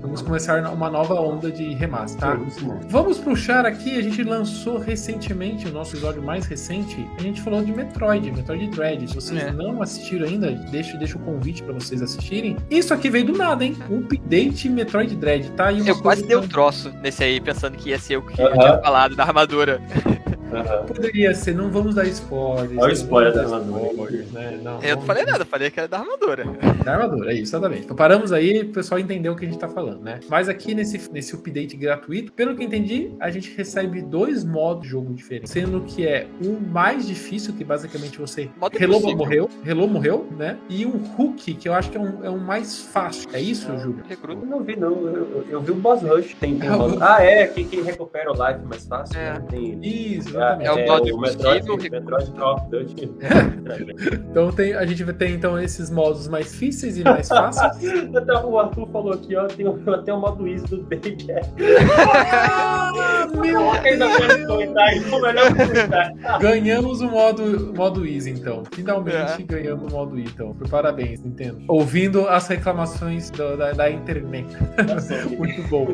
Vamos- 0.00 0.22
começar 0.22 0.62
uma 0.72 0.88
nova 0.88 1.14
onda 1.14 1.50
de 1.50 1.74
remaster, 1.74 2.20
tá? 2.20 2.34
Mesmo. 2.36 2.78
Vamos 2.88 3.18
puxar 3.18 3.66
aqui, 3.66 3.98
a 3.98 4.02
gente 4.02 4.22
lançou 4.22 4.78
recentemente, 4.78 5.66
o 5.66 5.72
nosso 5.72 5.94
episódio 5.94 6.22
mais 6.22 6.46
recente, 6.46 7.06
a 7.18 7.22
gente 7.22 7.40
falou 7.42 7.62
de 7.64 7.72
Metroid, 7.72 8.30
Metroid 8.30 8.68
Dread. 8.68 9.08
Se 9.08 9.14
vocês 9.14 9.42
É. 9.42 9.50
não 9.50 9.82
assistiram 9.82 10.26
ainda, 10.28 10.50
deixa, 10.70 10.96
deixa 10.96 11.16
o 11.18 11.20
convite 11.20 11.62
pra 11.62 11.74
vocês 11.74 12.00
assistirem. 12.00 12.56
Isso 12.70 12.94
aqui 12.94 13.10
veio 13.10 13.26
do 13.26 13.32
nada, 13.36 13.64
hein? 13.64 13.76
Um 13.90 13.98
update 13.98 14.68
Metroid 14.68 15.14
Dread, 15.16 15.50
tá? 15.50 15.72
E 15.72 15.86
Eu 15.86 16.00
quase 16.00 16.24
dei 16.24 16.36
um 16.36 16.46
troço 16.46 16.92
nesse 17.02 17.24
aí, 17.24 17.40
pensando 17.40 17.76
que 17.76 17.90
ia 17.90 17.98
ser 17.98 18.16
o 18.16 18.22
que 18.22 18.40
eu 18.40 18.46
Aham. 18.46 18.58
tinha 18.58 18.78
falado 18.78 19.16
da 19.16 19.24
armadura. 19.24 19.80
Aham. 20.52 20.86
Poderia 20.86 21.34
ser, 21.34 21.54
não 21.54 21.70
vamos 21.70 21.94
dar 21.94 22.04
spoilers. 22.06 22.78
Olha 22.78 22.90
o 22.90 22.92
spoiler 22.92 23.32
da 23.34 23.42
armadura. 23.42 23.86
spoilers, 23.90 24.32
né? 24.32 24.60
Não, 24.62 24.82
Eu 24.82 24.96
não 24.96 25.02
falei 25.02 25.24
nada, 25.24 25.44
falei 25.44 25.70
que 25.70 25.78
era 25.80 25.88
da 25.88 25.98
armadura. 25.98 26.44
Da 26.86 26.92
armadura, 26.94 27.32
é 27.32 27.34
isso, 27.34 27.50
exatamente. 27.50 27.82
Então 27.84 27.96
paramos 27.96 28.30
aí 28.32 28.62
pro 28.62 28.74
pessoal 28.74 29.00
entender 29.00 29.28
o 29.28 29.34
que 29.34 29.44
a 29.44 29.48
gente 29.48 29.58
tá 29.58 29.68
falando, 29.68 30.00
né? 30.02 30.20
Mas 30.28 30.48
aqui 30.48 30.72
nesse, 30.72 31.10
nesse 31.10 31.34
update 31.34 31.76
gratuito, 31.76 32.32
pelo 32.32 32.54
que 32.54 32.62
eu 32.62 32.66
entendi, 32.66 33.10
a 33.18 33.28
gente 33.28 33.52
recebe 33.56 34.00
dois 34.02 34.44
modos 34.44 34.84
de 34.84 34.90
jogo 34.90 35.12
diferentes. 35.12 35.50
Sendo 35.50 35.80
que 35.80 36.06
é 36.06 36.28
um 36.44 36.52
mais 36.60 37.04
difícil, 37.06 37.52
que 37.54 37.64
basicamente 37.64 38.20
você. 38.20 38.48
Modo 38.56 38.76
Hello 38.80 38.94
impossível. 38.98 39.16
morreu, 39.16 39.50
Hello 39.66 39.88
morreu, 39.88 40.26
né? 40.38 40.56
E 40.68 40.86
um 40.86 41.02
Hook, 41.18 41.54
que 41.54 41.68
eu 41.68 41.74
acho 41.74 41.90
que 41.90 41.96
é 41.96 42.00
um, 42.00 42.24
é 42.24 42.30
um 42.30 42.38
mais 42.38 42.80
fácil. 42.82 43.28
É 43.32 43.40
isso, 43.40 43.66
Júlio? 43.78 44.04
Recruta. 44.08 44.40
Eu 44.40 44.46
não 44.48 44.62
vi, 44.62 44.76
não. 44.76 44.90
Eu, 44.92 45.16
eu- 45.16 45.46
eu 45.50 45.60
vi 45.60 45.72
o 45.72 45.74
Boss 45.74 46.02
Rush. 46.02 46.34
Tem, 46.38 46.56
tem 46.56 46.68
Ah, 46.68 46.76
um 46.76 46.94
o- 46.94 47.02
Ah, 47.02 47.20
é. 47.20 47.48
Que, 47.48 47.64
que 47.64 47.80
recupera 47.80 48.30
o 48.30 48.34
life 48.34 48.64
mais 48.64 48.86
fácil. 48.86 49.18
É. 49.18 49.32
né? 49.32 49.44
Tem, 49.50 49.78
Isso, 49.82 50.35
exatamente. 50.36 50.66
É 50.68 50.72
o 50.72 50.86
modo 50.86 51.16
o 51.16 51.20
Metroid, 51.20 51.64
impossível, 51.64 52.00
Metroid 52.00 52.30
Call 52.32 52.54
of 52.54 52.70
Duty. 52.70 53.10
Então 54.30 54.52
tem, 54.52 54.74
a 54.74 54.84
gente 54.86 55.02
vai 55.02 55.14
ter 55.14 55.30
então 55.30 55.58
esses 55.60 55.90
modos 55.90 56.28
mais 56.28 56.50
difíceis 56.52 56.98
e 56.98 57.02
mais 57.04 57.28
fáceis. 57.28 57.82
Até 58.14 58.32
o 58.44 58.58
Arthur 58.58 58.88
falou 58.90 59.12
aqui, 59.12 59.34
ó, 59.36 59.46
tem 59.46 59.66
o- 59.66 59.76
até 59.94 60.12
o 60.12 60.20
modo 60.20 60.46
easy 60.46 60.66
do 60.66 60.86
é. 61.30 61.40
ah, 61.98 63.26
meu 63.34 63.60
comentário, 64.46 65.14
o 65.14 65.20
melhor 65.22 65.54
comentário. 65.54 66.16
Ganhamos 66.40 67.00
o 67.00 67.08
modo, 67.08 67.72
modo 67.74 68.06
Easy, 68.06 68.30
então. 68.30 68.62
Finalmente 68.72 69.42
É. 69.42 69.44
ganhamos 69.44 69.92
o 69.92 69.96
modo 69.96 70.18
Easy, 70.18 70.30
então. 70.34 70.54
Parabéns, 70.70 71.22
Nintendo. 71.22 71.62
Ouvindo 71.68 72.28
as 72.28 72.46
reclamações 72.48 73.30
do- 73.30 73.56
da, 73.56 73.72
da 73.72 73.90
internet. 73.90 74.46
Muito 75.38 75.62
bom. 75.68 75.86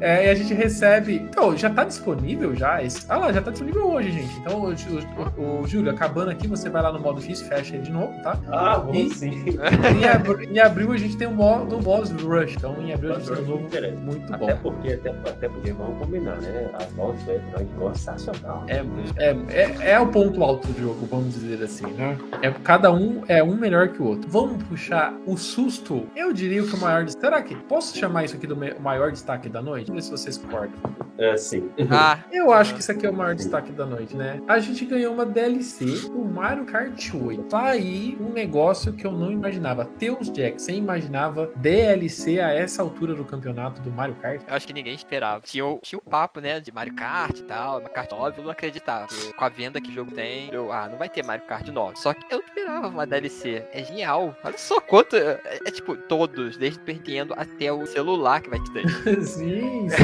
É, 0.00 0.26
e 0.26 0.30
a 0.30 0.34
gente 0.34 0.54
recebe. 0.54 1.16
Então, 1.16 1.56
já 1.56 1.70
tá 1.70 1.84
disponível 1.84 2.54
já? 2.54 2.82
Esse... 2.82 3.04
Ah 3.08 3.16
lá, 3.18 3.32
já 3.32 3.40
tá 3.42 3.50
disponível 3.50 3.71
hoje, 3.78 4.10
gente. 4.12 4.38
Então, 4.38 4.60
o, 4.60 5.40
o, 5.40 5.60
o 5.62 5.66
Júlio, 5.66 5.90
acabando 5.90 6.30
aqui, 6.30 6.46
você 6.46 6.68
vai 6.68 6.82
lá 6.82 6.92
no 6.92 7.00
modo 7.00 7.20
X, 7.20 7.42
fecha 7.42 7.74
ele 7.74 7.84
de 7.84 7.92
novo, 7.92 8.12
tá? 8.22 8.38
Ah, 8.50 8.78
vou 8.78 8.94
E- 8.94 9.10
sim. 9.10 9.42
Em, 9.92 10.54
em 10.54 10.58
abril 10.58 10.92
a 10.92 10.96
gente 10.96 11.16
tem 11.16 11.26
o 11.26 11.32
modo 11.32 11.78
Boss 11.78 12.10
Rush. 12.10 12.54
Então, 12.56 12.76
em 12.80 12.92
abril 12.92 13.14
a 13.14 13.18
gente 13.18 13.30
tem 13.32 13.44
um 13.44 13.48
novo 13.48 13.68
muito 14.02 14.26
bom. 14.38 14.44
Até 14.44 14.54
porque, 14.54 14.92
até, 14.92 15.10
até 15.10 15.48
porque, 15.48 15.72
vamos 15.72 15.98
combinar, 15.98 16.36
né? 16.40 16.70
A 16.74 16.84
do 16.84 17.06
Metroid 17.26 17.68
é 17.90 17.94
sensacional. 17.94 18.64
É, 18.68 18.84
é, 19.16 19.36
é, 19.48 19.90
é 19.92 20.00
o 20.00 20.06
ponto 20.08 20.42
alto 20.42 20.68
do 20.68 20.80
jogo, 20.80 21.06
vamos 21.06 21.34
dizer 21.34 21.62
assim, 21.62 21.86
né? 21.92 22.18
É, 22.42 22.50
cada 22.50 22.92
um 22.92 23.22
é 23.28 23.42
um 23.42 23.56
melhor 23.56 23.88
que 23.88 24.02
o 24.02 24.06
outro. 24.06 24.28
Vamos 24.30 24.62
puxar 24.64 25.14
o 25.26 25.36
susto. 25.36 26.06
Eu 26.16 26.32
diria 26.32 26.62
que 26.62 26.74
o 26.74 26.78
maior. 26.78 27.08
Será 27.08 27.42
que 27.42 27.54
posso 27.54 27.96
chamar 27.96 28.24
isso 28.24 28.36
aqui 28.36 28.46
do 28.46 28.56
maior 28.80 29.10
destaque 29.12 29.48
da 29.48 29.60
noite? 29.62 29.88
Vamos 29.88 30.08
ver 30.08 30.16
se 30.16 30.22
vocês 30.22 30.38
concordam. 30.38 30.72
É, 31.18 31.36
sim. 31.36 31.70
Ah, 31.90 32.18
Eu 32.32 32.52
acho 32.52 32.74
que 32.74 32.80
isso 32.80 32.90
aqui 32.90 33.06
é 33.06 33.10
o 33.10 33.12
maior 33.12 33.34
destaque 33.34 33.61
da 33.70 33.86
noite, 33.86 34.16
né? 34.16 34.40
A 34.48 34.58
gente 34.58 34.84
ganhou 34.84 35.12
uma 35.14 35.24
DLC 35.24 35.84
do 36.08 36.24
Mario 36.24 36.64
Kart 36.64 37.14
8. 37.14 37.42
Tá 37.44 37.66
aí 37.66 38.16
um 38.20 38.30
negócio 38.32 38.92
que 38.92 39.06
eu 39.06 39.12
não 39.12 39.30
imaginava. 39.30 39.84
Teus 39.84 40.30
Jack, 40.30 40.60
você 40.60 40.72
imaginava 40.72 41.50
DLC 41.56 42.40
a 42.40 42.50
essa 42.52 42.82
altura 42.82 43.14
do 43.14 43.24
campeonato 43.24 43.80
do 43.82 43.90
Mario 43.90 44.14
Kart? 44.16 44.40
eu 44.48 44.54
acho 44.54 44.66
que 44.66 44.72
ninguém 44.72 44.94
esperava. 44.94 45.42
Tinha 45.44 45.64
o, 45.66 45.78
tinha 45.82 45.98
o 45.98 46.02
papo, 46.10 46.40
né, 46.40 46.58
de 46.60 46.72
Mario 46.72 46.94
Kart 46.94 47.38
e 47.38 47.42
tal, 47.42 47.74
Mario 47.74 47.94
Kart 47.94 48.10
9, 48.10 48.38
eu 48.40 48.44
não 48.44 48.50
acreditava. 48.50 49.06
Porque 49.06 49.32
Com 49.32 49.44
a 49.44 49.48
venda 49.48 49.80
que 49.80 49.90
o 49.90 49.92
jogo 49.92 50.10
tem, 50.12 50.48
eu, 50.52 50.72
ah, 50.72 50.88
não 50.88 50.98
vai 50.98 51.08
ter 51.08 51.22
Mario 51.24 51.44
Kart 51.46 51.66
9. 51.68 51.96
Só 51.98 52.14
que 52.14 52.24
eu 52.32 52.38
não 52.38 52.46
esperava 52.46 52.88
uma 52.88 53.06
DLC. 53.06 53.64
É 53.72 53.84
genial. 53.84 54.34
Olha 54.42 54.58
só 54.58 54.80
quanto. 54.80 55.16
É, 55.16 55.40
é 55.66 55.70
tipo, 55.70 55.96
todos, 55.96 56.56
desde 56.56 56.80
o 56.80 56.86
Nintendo 56.86 57.34
até 57.36 57.72
o 57.72 57.84
celular 57.86 58.40
que 58.40 58.48
vai 58.48 58.58
te 58.60 58.70
ter. 58.72 58.88
sim, 59.24 59.88
sim. 59.88 59.96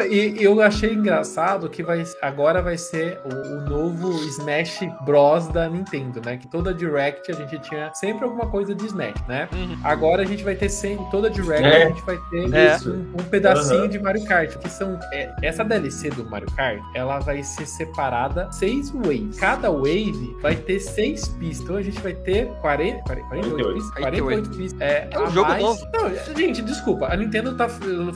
E 0.10 0.42
eu 0.42 0.60
achei 0.62 0.92
engraçado 0.94 1.68
que 1.68 1.82
vai, 1.82 2.04
agora 2.22 2.62
vai 2.62 2.78
ser 2.80 3.20
o, 3.24 3.56
o 3.56 3.60
novo 3.68 4.10
Smash 4.24 4.80
Bros 5.04 5.46
da 5.48 5.68
Nintendo, 5.68 6.20
né? 6.24 6.36
Que 6.36 6.48
toda 6.48 6.72
Direct 6.74 7.30
a 7.30 7.34
gente 7.34 7.58
tinha 7.60 7.92
sempre 7.94 8.24
alguma 8.24 8.46
coisa 8.46 8.74
de 8.74 8.86
Smash, 8.86 9.22
né? 9.28 9.48
Uhum. 9.52 9.78
Agora 9.84 10.22
a 10.22 10.24
gente 10.24 10.42
vai 10.42 10.54
ter 10.54 10.68
sempre, 10.68 11.04
toda 11.10 11.30
Direct 11.30 11.64
É. 11.64 11.84
a 11.84 11.88
gente 11.88 12.02
vai 12.02 12.16
ter 12.30 12.54
É. 12.54 12.76
um, 12.88 13.12
um 13.20 13.24
pedacinho 13.30 13.80
Aham. 13.80 13.88
de 13.88 13.98
Mario 13.98 14.24
Kart, 14.24 14.56
que 14.56 14.68
são 14.68 14.98
é, 15.12 15.32
essa 15.42 15.62
DLC 15.64 16.10
do 16.10 16.28
Mario 16.28 16.50
Kart, 16.56 16.80
ela 16.94 17.18
vai 17.20 17.42
ser 17.42 17.66
separada 17.66 18.50
seis 18.52 18.90
waves. 18.90 19.38
Cada 19.38 19.70
wave 19.70 20.36
vai 20.40 20.56
ter 20.56 20.80
seis 20.80 21.28
pistas. 21.28 21.60
Então 21.64 21.76
a 21.76 21.82
gente 21.82 22.00
vai 22.00 22.12
ter 22.14 22.46
40, 22.60 23.02
40 23.04 23.28
48 23.28 23.74
pistas, 23.74 23.90
48 23.98 24.50
pistas. 24.50 24.80
É, 24.80 25.08
É 25.10 25.18
um 25.20 25.30
jogo 25.30 25.48
mais- 25.48 25.62
novo. 25.62 25.80
Não, 25.92 26.34
gente, 26.36 26.62
desculpa. 26.62 27.06
A 27.12 27.16
Nintendo 27.16 27.54
tá, 27.56 27.68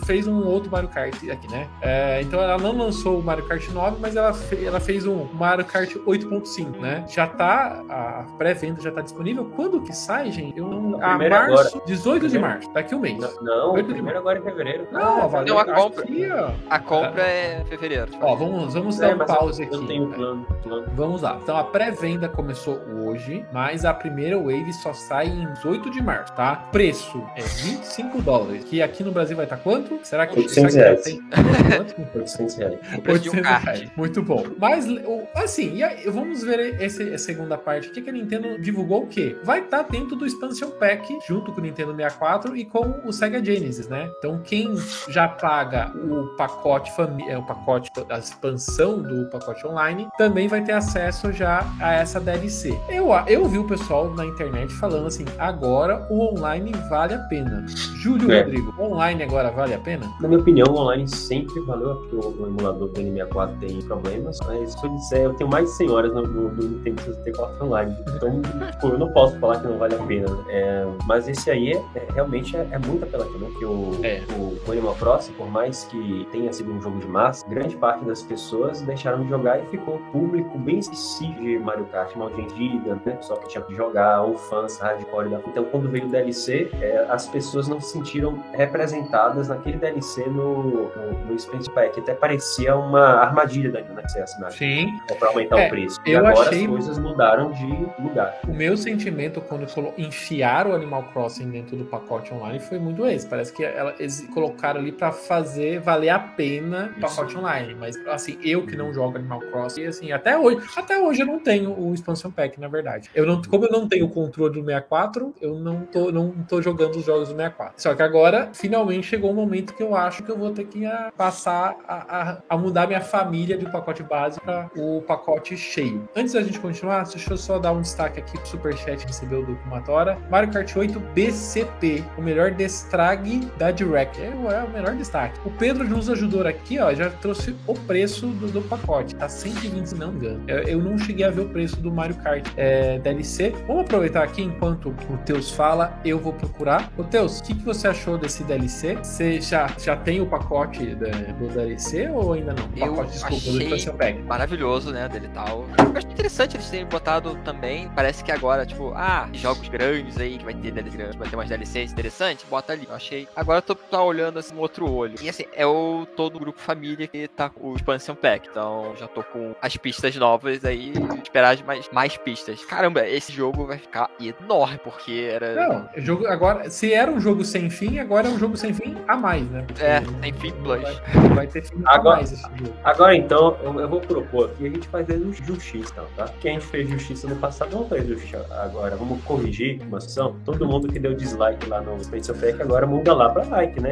fez 0.07 0.27
um 0.27 0.45
outro 0.47 0.71
Mario 0.71 0.89
Kart 0.89 1.15
aqui, 1.31 1.49
né? 1.51 1.69
É, 1.83 2.21
então 2.23 2.41
ela 2.41 2.59
não 2.59 2.77
lançou 2.77 3.19
o 3.19 3.23
Mario 3.23 3.45
Kart 3.47 3.69
9, 3.69 3.97
mas 4.01 4.17
ela 4.17 4.33
fez 4.33 4.54
fe- 4.57 4.65
ela 4.67 4.81
fez 4.81 5.07
um 5.07 5.27
Mario 5.33 5.65
Kart 5.65 5.95
8.5, 6.07 6.81
né? 6.81 7.05
Já 7.09 7.27
tá, 7.27 7.83
a 7.89 8.25
pré-venda 8.39 8.81
já 8.81 8.91
tá 8.91 9.01
disponível. 9.01 9.45
Quando 9.57 9.81
que 9.83 9.93
sai, 9.95 10.31
gente? 10.31 10.59
Eu 10.59 10.67
não... 10.69 11.03
A 11.03 11.19
março, 11.19 11.83
18 11.87 12.23
de 12.23 12.29
Primeiro. 12.31 12.41
março, 12.55 12.73
daqui 12.73 12.95
um 12.95 13.01
mês. 13.01 13.19
Não, 13.19 13.43
não 13.43 13.73
Oito 13.75 13.89
de 13.89 13.95
primeiro 13.95 14.19
agora 14.19 14.39
em 14.39 14.43
fevereiro. 14.43 14.87
Não, 14.91 15.23
Ah, 15.23 15.27
valeu. 15.27 15.55
Não, 15.55 15.61
a 15.61 15.65
compra- 15.65 16.03
aqui. 16.05 16.25
A 16.71 16.79
compra 16.79 17.23
é 17.23 17.65
fevereiro. 17.69 18.09
Ó, 18.21 18.35
vamos, 18.35 18.75
vamos 18.75 19.01
É, 19.01 19.09
dar 19.09 19.17
um 19.17 19.21
eu- 19.21 19.27
pause 19.27 19.63
eu 19.63 19.69
aqui. 19.69 19.77
não 19.77 19.87
tenho 19.87 20.09
plano. 20.09 20.47
plano. 20.63 20.87
Vamos 20.95 21.23
lá. 21.23 21.39
Então 21.43 21.57
a 21.57 21.65
pré-venda 21.65 22.29
começou 22.29 22.79
hoje, 23.05 23.45
mas 23.53 23.85
a 23.85 23.93
primeira 23.95 24.37
wave 24.39 24.73
só 24.73 24.93
sai 24.93 25.27
em 25.29 25.53
18 25.55 25.91
de 25.91 26.03
março, 26.03 26.33
tá? 26.35 26.57
Preço 26.73 27.23
é 27.37 27.43
25 27.43 28.21
dólares. 28.23 28.65
Que 28.65 28.83
aqui 28.83 29.03
no 29.03 29.13
Brasil 29.13 29.37
vai 29.37 29.47
estar 29.47 29.57
quanto? 29.57 29.99
Será 30.03 30.27
que 30.27 30.39
800 30.39 30.73
será 30.73 30.85
reais. 30.91 31.03
que 31.05 31.11
já 31.11 31.17
tem? 31.19 31.77
Quanto? 31.77 31.95
800 32.19 32.55
reais. 32.57 32.79
O 32.97 33.01
preço 33.03 33.21
de 33.23 33.29
um 33.31 33.33
800 33.33 33.43
kart. 33.51 33.65
reais. 33.65 33.91
Muito 33.97 34.23
bom. 34.23 34.44
Mas, 34.59 34.87
o- 34.89 35.23
assim, 35.35 35.75
e 35.77 35.83
aí, 35.83 36.09
vamos 36.11 36.43
ver 36.43 36.81
esse, 36.81 37.03
a 37.15 37.19
segunda 37.19 37.57
parte 37.59 37.89
aqui 37.89 38.03
que 38.03 38.11
a 38.11 38.13
Nintendo 38.13 38.59
divulgou 38.61 39.05
o 39.05 39.07
quê? 39.07 39.37
Vai 39.45 39.61
estar 39.61 39.83
dentro 39.83 40.17
do 40.17 40.27
Expansion 40.27 40.71
Pack, 40.71 41.19
junto 41.27 41.53
com 41.53 41.61
o 41.61 41.63
Nintendo 41.65 41.95
64 41.95 42.57
e 42.57 42.65
com 42.65 43.01
o 43.05 43.13
Sega 43.13 43.43
Genesis, 43.45 43.89
né? 43.89 44.11
Então, 44.19 44.41
quem 44.43 44.75
já 45.09 45.29
paga 45.29 45.91
o 45.97 46.37
pacote 46.37 46.91
família, 46.97 47.33
é, 47.33 47.39
o 47.39 47.43
pacote 47.43 47.91
da 48.09 48.19
expansão 48.19 49.01
do 49.03 49.27
pacote 49.31 49.67
online, 49.67 50.09
também 50.19 50.49
vai 50.49 50.63
ter 50.63 50.73
acesso 50.73 51.33
já 51.33 51.65
a 51.81 51.95
essa 51.95 52.21
DLC. 52.21 52.79
Eu, 52.89 53.09
eu 53.27 53.47
vi 53.47 53.59
o 53.59 53.65
pessoal 53.67 54.11
na 54.15 54.25
internet 54.27 54.73
falando 54.75 55.07
assim, 55.07 55.25
agora 55.39 56.07
o 56.11 56.21
online 56.35 56.73
vale 56.89 57.15
a 57.15 57.19
pena. 57.19 57.65
Júlio 58.03 58.31
É. 58.33 58.43
Rodrigo, 58.43 58.75
online 58.81 59.23
agora 59.23 59.51
vale 59.51 59.75
a 59.75 59.79
pena? 59.79 60.07
Na 60.21 60.29
minha 60.29 60.41
opinião, 60.41 60.67
o 60.71 60.79
online 60.79 61.09
sempre 61.09 61.59
valeu, 61.63 61.97
porque 61.97 62.17
o 62.17 62.47
emulador 62.47 62.89
do 62.89 63.01
N64 63.01 63.59
tem 63.59 63.81
problemas, 63.83 64.34
mas 64.47 64.73
se 64.73 64.85
eu 64.85 64.91
disser, 64.91 65.23
eu 65.23 65.35
tenho 65.35 65.51
mais 65.51 65.67
de 65.67 65.77
100 65.77 65.91
horas 65.91 66.15
no, 66.15 66.23
no, 66.23 66.49
no 66.51 66.63
Nintendo 66.63 67.01
64 67.03 67.67
Online, 67.67 67.97
então 68.15 68.43
tipo, 68.71 68.89
eu 68.89 68.99
não 68.99 69.13
posso 69.13 69.39
falar 69.39 69.61
que 69.61 69.67
não 69.67 69.79
vale 69.79 69.95
a 69.95 69.99
pena. 69.99 70.27
É, 70.49 70.87
mas 71.07 71.29
esse 71.29 71.51
aí 71.51 71.73
é, 71.73 71.83
é- 71.95 72.07
realmente 72.13 72.57
é, 72.57 72.67
é 72.71 72.79
muito 72.79 73.05
apelativo, 73.05 73.39
né? 73.39 73.49
Porque 73.51 73.65
o, 73.65 73.93
É. 74.03 74.23
o, 74.39 74.55
Animal 74.71 74.95
Crossing, 74.97 75.33
por 75.35 75.49
mais 75.51 75.85
que 75.85 76.27
tenha 76.33 76.53
sido 76.53 76.73
um 76.73 76.81
jogo 76.81 76.99
de 76.99 77.07
massa, 77.07 77.47
grande 77.49 77.77
parte 77.77 78.05
das 78.05 78.23
pessoas 78.23 78.81
deixaram 78.83 79.23
de 79.23 79.29
jogar 79.29 79.61
e 79.61 79.67
ficou 79.67 79.99
público 80.11 80.59
bem 80.59 80.79
específico 80.79 81.41
de 81.41 81.59
Mario 81.59 81.85
Kart, 81.87 82.15
mal 82.17 82.31
entendida, 82.31 82.99
né? 83.05 83.19
Só 83.21 83.37
que 83.37 83.49
tinha 83.49 83.63
que 83.63 83.75
jogar, 83.75 84.23
ou 84.23 84.37
fãs 84.37 84.79
hardcore 84.79 85.29
da... 85.29 85.39
Então, 85.47 85.65
quando 85.65 85.89
veio 85.89 86.07
o 86.07 86.09
DLC, 86.09 86.71
é, 86.81 87.07
as 87.09 87.27
pessoas 87.27 87.69
não 87.69 87.81
se 87.81 87.93
sentiram 87.93 88.43
representadas 88.53 89.49
naquele 89.49 89.79
DLC 89.79 90.25
no, 90.27 90.63
no, 90.63 91.25
no 91.27 91.39
Space 91.39 91.71
Pack. 91.71 92.01
Até 92.01 92.15
parecia 92.15 92.77
uma 92.77 93.01
armadilha 93.01 93.71
da 93.71 93.81
né, 93.81 94.03
que 94.03 94.13
você 94.15 94.21
assinar. 94.21 94.53
Sim. 94.53 94.89
É 95.11 95.15
pra 95.15 95.29
aumentar 95.29 95.59
É, 95.61 95.67
o 95.67 95.71
preço. 95.71 96.01
E 96.07 96.15
agora 96.17 96.33
achei- 96.41 96.63
as 96.63 96.67
coisas 96.71 96.99
mudaram 96.99 97.51
de 97.53 97.67
lugar. 98.03 98.39
O 98.49 98.53
meu 98.55 98.77
sentimento 98.77 99.41
quando 99.41 99.67
colo- 99.73 99.93
enfiaram 99.99 100.71
o 100.71 100.75
Animal 100.75 101.03
Crossing 101.13 101.51
dentro 101.51 101.77
do 101.77 101.85
pacote 101.85 102.33
online 102.33 102.59
foi 102.61 102.79
muito 102.79 103.07
esse. 103.07 103.27
Parece 103.27 103.53
que 103.53 103.65
ela- 103.65 103.95
eles 103.99 104.27
colocaram 104.33 104.81
ali 104.81 104.93
pra 104.93 105.13
fazer 105.13 105.81
valer 105.81 106.11
a 106.11 106.19
pena 106.19 106.93
o 106.97 107.01
pacote 107.01 107.37
online. 107.37 107.75
Mas 107.75 107.97
assim, 108.07 108.39
eu 108.43 108.65
que 108.67 108.77
não 108.77 108.93
jogo 108.93 109.17
Animal 109.19 109.41
Crossing, 109.41 109.87
assim, 109.87 110.13
até 110.13 110.39
hoje, 110.39 110.65
até 110.77 110.99
hoje 110.99 111.23
eu 111.23 111.27
não 111.27 111.39
tenho 111.39 111.73
o 111.79 111.93
expansion 111.93 112.31
pack, 112.31 112.59
na 112.61 112.69
verdade. 112.69 113.11
Eu 113.15 113.27
não, 113.27 113.43
como 113.43 113.65
eu 113.67 113.71
não 113.73 113.89
tenho 113.89 114.07
o 114.07 114.09
controle 114.09 114.55
do 114.55 114.65
64, 114.65 115.35
eu 115.41 115.55
não 115.59 115.81
tô, 115.81 116.13
não 116.13 116.31
tô 116.49 116.63
jogando 116.63 116.97
os 116.97 117.05
jogos 117.05 117.29
do 117.29 117.35
64. 117.35 117.75
Só 117.77 117.95
que 117.95 118.03
agora, 118.03 118.51
finalmente 118.53 119.07
chegou 119.07 119.31
o 119.31 119.35
momento 119.35 119.75
que 119.75 119.83
eu 119.83 119.95
acho 119.97 120.23
que 120.23 120.31
eu 120.31 120.39
vou 120.39 120.51
ter 120.53 120.65
que 120.67 120.87
ah, 120.87 121.13
passar 121.17 121.77
a, 121.89 121.95
a- 122.31 122.39
a 122.49 122.57
mudar 122.57 122.87
minha 122.87 123.01
família 123.01 123.57
do 123.59 123.69
pacote 123.71 124.03
base 124.05 124.41
para 124.41 124.71
o 124.77 125.03
pacote 125.03 125.57
cheio. 125.57 126.09
Antes 126.17 126.33
da 126.35 126.43
gente 126.43 126.59
continuar, 126.61 127.05
deixa 127.05 127.33
eu 127.33 127.37
só 127.37 127.59
dar 127.59 127.73
um 127.73 127.81
destaque 127.81 128.21
aqui 128.21 128.39
pro 128.39 128.47
Superchat 128.47 128.99
que 128.99 129.07
recebeu 129.07 129.45
do 129.45 129.57
Kumatora. 129.57 130.19
Mario 130.31 130.51
Kart 130.53 130.75
8 130.77 130.99
BCP, 131.15 132.03
o 132.17 132.23
melhor 132.23 132.51
destrague 132.53 133.41
da 133.59 133.71
Direct. 133.71 134.21
É, 134.21 134.31
o- 134.31 134.51
é 134.51 134.63
o 134.65 134.71
melhor 134.71 134.95
destaque. 134.95 135.39
O 135.45 135.51
Pedro 135.51 135.85
nos 135.89 136.09
ajudou 136.09 136.47
aqui, 136.47 136.79
ó, 136.79 136.93
já 136.95 137.11
trouxe 137.11 137.55
o 137.67 137.75
preço 137.75 138.27
do, 138.27 138.49
do 138.49 138.63
pacote. 138.63 139.15
Tá 139.15 139.29
120, 139.29 139.87
se 139.87 139.95
não 139.95 140.13
me 140.13 140.17
engano. 140.19 140.45
Eu, 140.47 140.59
eu 140.65 140.79
não 140.81 140.99
cheguei 140.99 141.25
a 141.25 141.31
ver 141.31 141.43
o 141.43 141.49
preço 141.49 141.77
do 141.81 141.91
Mario 141.91 142.17
Kart 142.17 142.47
é, 142.57 142.99
DLC. 142.99 143.51
Vamos 143.67 143.83
aproveitar 143.85 144.23
aqui 144.23 144.43
enquanto 144.43 144.89
o 144.89 145.17
Teus 145.25 145.51
fala, 145.51 145.99
eu 146.05 146.19
vou 146.19 146.33
procurar. 146.33 146.93
Ô 146.97 147.05
Teus, 147.05 147.41
o 147.41 147.43
que, 147.45 147.55
que 147.55 147.65
você 147.65 147.89
achou 147.89 148.17
desse 148.19 148.43
DLC? 148.45 148.97
Você 148.97 149.41
já, 149.41 149.67
já 149.79 149.97
tem 149.97 150.21
o 150.21 150.27
pacote 150.27 150.95
da- 150.95 151.09
do 151.39 151.49
DLC 151.49 152.09
ou 152.11 152.33
ainda 152.35 152.53
não? 152.55 152.65
O 152.65 152.71
Eu 152.77 152.95
pacote, 152.95 153.13
desculpa, 153.13 153.37
achei- 153.37 153.69
Pack. 153.95 154.19
maravilhoso, 154.23 154.91
né, 154.93 155.09
dele 155.09 155.27
e 155.27 155.35
tal. 155.35 155.65
Eu 155.79 155.97
acho 155.97 156.07
interessante 156.09 156.57
eles 156.57 156.69
terem 156.71 156.87
botado 156.87 157.37
também, 157.45 157.89
parece 157.95 158.23
que 158.25 158.33
agora, 158.33 158.65
tipo, 158.67 158.93
ah, 158.95 159.29
jogos 159.33 159.69
grandes 159.69 160.19
aí, 160.19 160.39
que 160.39 160.45
vai 160.45 160.55
ter 160.55 160.71
DLC 160.71 160.95
vai 161.17 161.29
ter 161.29 161.37
umas 161.37 161.49
DLCs 161.49 161.93
interessantes, 161.93 162.45
bota 162.49 162.73
ali. 162.73 162.87
Eu 162.89 162.95
achei. 162.95 163.29
Agora 163.35 163.59
eu 163.59 163.63
tô 163.63 163.75
tá 163.75 164.03
olhando 164.03 164.39
assim, 164.39 164.55
um 164.55 164.59
outro 164.59 164.91
olho. 164.91 165.15
E 165.23 165.29
assim, 165.29 165.45
é 165.55 165.67
o 165.67 166.07
todo 166.17 166.37
o 166.37 166.41
grupo 166.41 166.59
família 166.61 167.07
que 167.07 167.29
tá 167.29 167.49
com 167.49 167.73
o 167.73 167.77
Expansion 167.77 168.15
Pack. 168.15 168.49
Então 168.51 168.95
já 168.99 169.07
tô 169.09 169.23
com 169.23 169.55
as 169.61 169.77
pistas 169.77 170.15
novas 170.17 170.65
aí, 170.65 170.93
esperar 171.23 171.57
mais, 171.65 171.89
mais 171.93 172.17
pistas. 172.17 172.65
Caramba, 172.65 173.07
esse 173.09 173.33
jogo 173.33 173.67
vai 173.67 173.79
ficar 173.79 174.11
enorme, 174.21 174.79
porque 174.83 175.29
era. 175.33 175.55
Não, 175.55 175.89
o 175.97 176.01
jogo 176.01 176.27
agora, 176.27 176.69
se 176.71 176.93
era 176.93 177.11
um 177.11 177.21
jogo 177.21 177.45
sem 177.45 177.69
fim, 177.71 177.99
agora 177.99 178.29
é 178.29 178.31
um 178.31 178.39
jogo 178.39 178.57
sem 178.57 178.73
fim 178.73 178.97
a 179.07 179.17
mais, 179.17 179.49
né? 179.51 179.63
Porque 179.67 179.83
É, 179.83 180.01
tem 180.21 180.33
fim 180.33 180.53
plus. 180.53 180.83
Vai, 180.83 181.29
vai 181.35 181.47
ter 181.47 181.63
fim 181.65 181.83
Agora- 181.87 182.17
a 182.17 182.19
mais 182.19 182.33
esse 182.33 182.43
jogo. 182.43 182.75
Agora 182.83 183.15
então, 183.17 183.57
eu, 183.85 183.89
vou 183.89 184.01
propor 184.01 184.51
aqui, 184.51 184.67
a 184.67 184.71
gente 184.71 184.89
fazer 184.89 185.21
justiça, 185.47 185.95
tá? 186.17 186.25
Porque 186.25 186.49
a 186.49 186.53
gente 186.53 186.67
fez 186.67 186.89
justiça 186.89 187.29
no 187.29 187.37
passado, 187.37 187.71
vamos 187.71 187.89
fazer 187.89 188.07
justiça 188.07 188.47
agora. 188.51 188.97
Vamos 188.97 189.23
corrigir 189.25 189.81
uma 189.83 190.01
situação. 190.01 190.37
Todo 190.45 190.67
mundo 190.67 190.89
que 190.89 190.99
deu 190.99 191.15
dislike 191.15 191.69
lá 191.69 191.81
no 191.81 192.03
Spencer 192.03 192.35
Pack 192.35 192.63
agora 192.63 192.87
muda 192.87 193.15
lá 193.15 193.31
pra 193.31 193.45
like, 193.45 193.81
né? 193.81 193.91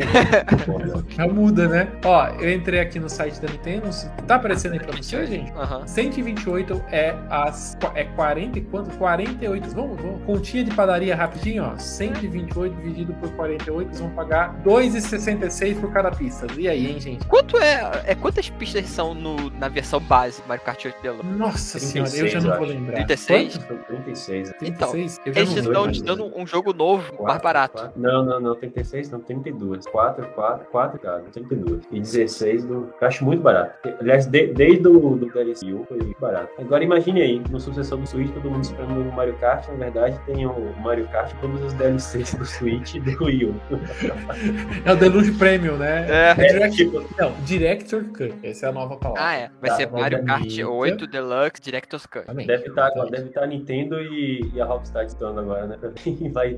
Já 1.09 1.27
muda, 1.27 1.69
né? 1.69 1.89
Ó, 2.05 2.29
eu 2.41 2.53
entrei 2.53 2.81
aqui 2.81 2.99
no 2.99 3.09
site 3.09 3.41
da 3.41 3.49
Nintendo. 3.49 3.89
Tá 4.27 4.37
aparecendo 4.37 4.73
aí 4.73 4.81
pra 4.81 4.97
você, 4.97 5.27
gente? 5.27 5.53
Aham. 5.53 5.87
128 5.87 6.83
é 6.91 7.15
as 7.31 7.77
é 7.95 8.05
40 8.05 8.59
e 8.59 8.63
quanto? 8.63 8.97
48. 8.97 9.69
Vamos, 9.71 10.01
vamos. 10.01 10.25
Continha 10.25 10.65
de 10.65 10.75
padaria 10.75 11.15
rapidinho, 11.15 11.65
ó. 11.65 11.77
128 11.77 12.75
dividido 12.77 13.13
por 13.15 13.31
48, 13.33 13.89
eles 13.89 14.01
vão 14.01 14.11
pagar 14.11 14.55
2,66 14.65 15.81
por 15.81 15.93
cada 15.93 16.11
pista. 16.11 16.47
E 16.57 16.69
aí, 16.69 16.91
hein, 16.91 17.01
gente? 17.01 17.27
Quanto 17.27 17.57
é, 17.59 18.05
é. 18.07 18.15
Quantas 18.15 18.49
pistas 18.49 18.87
são 18.87 19.15
no, 19.15 19.51
na 19.51 19.69
versão 19.69 19.82
base 20.09 20.43
Mario 20.47 20.65
Kart 20.65 20.85
8 20.85 20.97
Deluxe? 21.03 21.27
Nossa 21.27 21.79
36, 21.79 22.11
senhora, 22.11 22.29
eu 22.29 22.29
já 22.29 22.41
não 22.49 22.57
vou 22.59 22.67
lembrar. 22.67 22.95
36? 22.97 23.57
Quanto? 23.59 23.67
São 23.69 23.77
36. 23.87 24.49
né? 24.49 24.55
36? 24.59 25.21
eu 25.27 25.33
já 25.35 25.41
Eles 25.41 25.57
estão 25.57 25.91
te 25.93 26.03
dando 26.03 26.39
um 26.39 26.47
jogo 26.47 26.73
novo, 26.73 27.03
mais 27.15 27.17
Quatro, 27.19 27.43
barato. 27.43 27.73
quatro. 27.79 28.01
Não, 28.01 28.25
não, 28.25 28.41
não, 28.41 28.55
36, 28.55 29.11
não, 29.11 29.21
32. 29.21 29.87
4, 29.87 30.27
4, 30.29 30.67
4, 30.71 30.99
cara, 30.99 31.23
32. 31.33 31.83
E 31.91 32.01
16 32.01 32.65
do. 32.65 32.93
Eu 33.01 33.07
acho 33.09 33.25
muito 33.25 33.43
barato. 33.43 33.73
Aliás, 34.01 34.27
de- 34.27 34.49
desde 34.49 34.87
o 34.89 35.17
do 35.17 35.27
DLC 35.33 35.67
foi 35.89 36.15
barato. 36.21 36.49
Agora 36.59 36.83
imagine 36.85 37.23
aí, 37.23 37.43
no 37.51 37.61
sucessor 37.61 37.99
do 37.99 38.07
Switch, 38.07 38.33
todo 38.33 38.51
mundo 38.51 38.63
esperando 38.65 39.01
o 39.01 39.13
Mario 39.13 39.35
Kart. 39.39 39.69
Na 39.69 39.75
verdade, 39.75 40.19
tem 40.27 40.47
o 40.47 40.75
Mario 40.81 41.07
Kart 41.09 41.31
e 41.33 41.37
todos 41.37 41.63
os 41.63 41.73
DLCs 41.75 42.35
do 42.35 42.45
Switch 42.45 42.95
e 42.95 43.01
do 43.01 43.25
Wii 43.25 43.45
U. 43.47 43.55
É 44.85 44.93
o 44.93 44.97
Deluxe 44.97 45.33
Premium, 45.33 45.77
né? 45.77 46.07
É. 46.09 46.31
É 46.31 46.35
direct... 46.53 46.77
tipo, 46.77 47.05
Não, 47.19 47.33
Director 47.45 48.05
Cut. 48.05 48.35
Essa 48.43 48.67
é 48.67 48.69
a 48.69 48.73
nova 48.73 48.97
palavra. 48.97 49.23
Ah, 49.25 49.35
é. 49.35 49.51
Vai 49.61 49.71
ser 49.77 49.87
vai 49.87 50.01
Mario 50.03 50.25
Kart 50.25 50.43
mídia. 50.43 50.69
8 50.69 51.07
Deluxe 51.07 51.61
Director's 51.63 52.07
Cut. 52.07 52.27
Deve 52.27 52.69
estar 52.69 52.91
Então, 52.91 53.11
deve 53.11 53.29
tá 53.31 53.43
a 53.43 53.47
Nintendo 53.47 54.01
e, 54.01 54.51
e 54.55 54.61
a 54.61 54.65
Rockstar 54.65 55.05
estando 55.05 55.41
agora, 55.41 55.67
né? 55.67 55.79
E 56.07 56.29
vai 56.29 56.55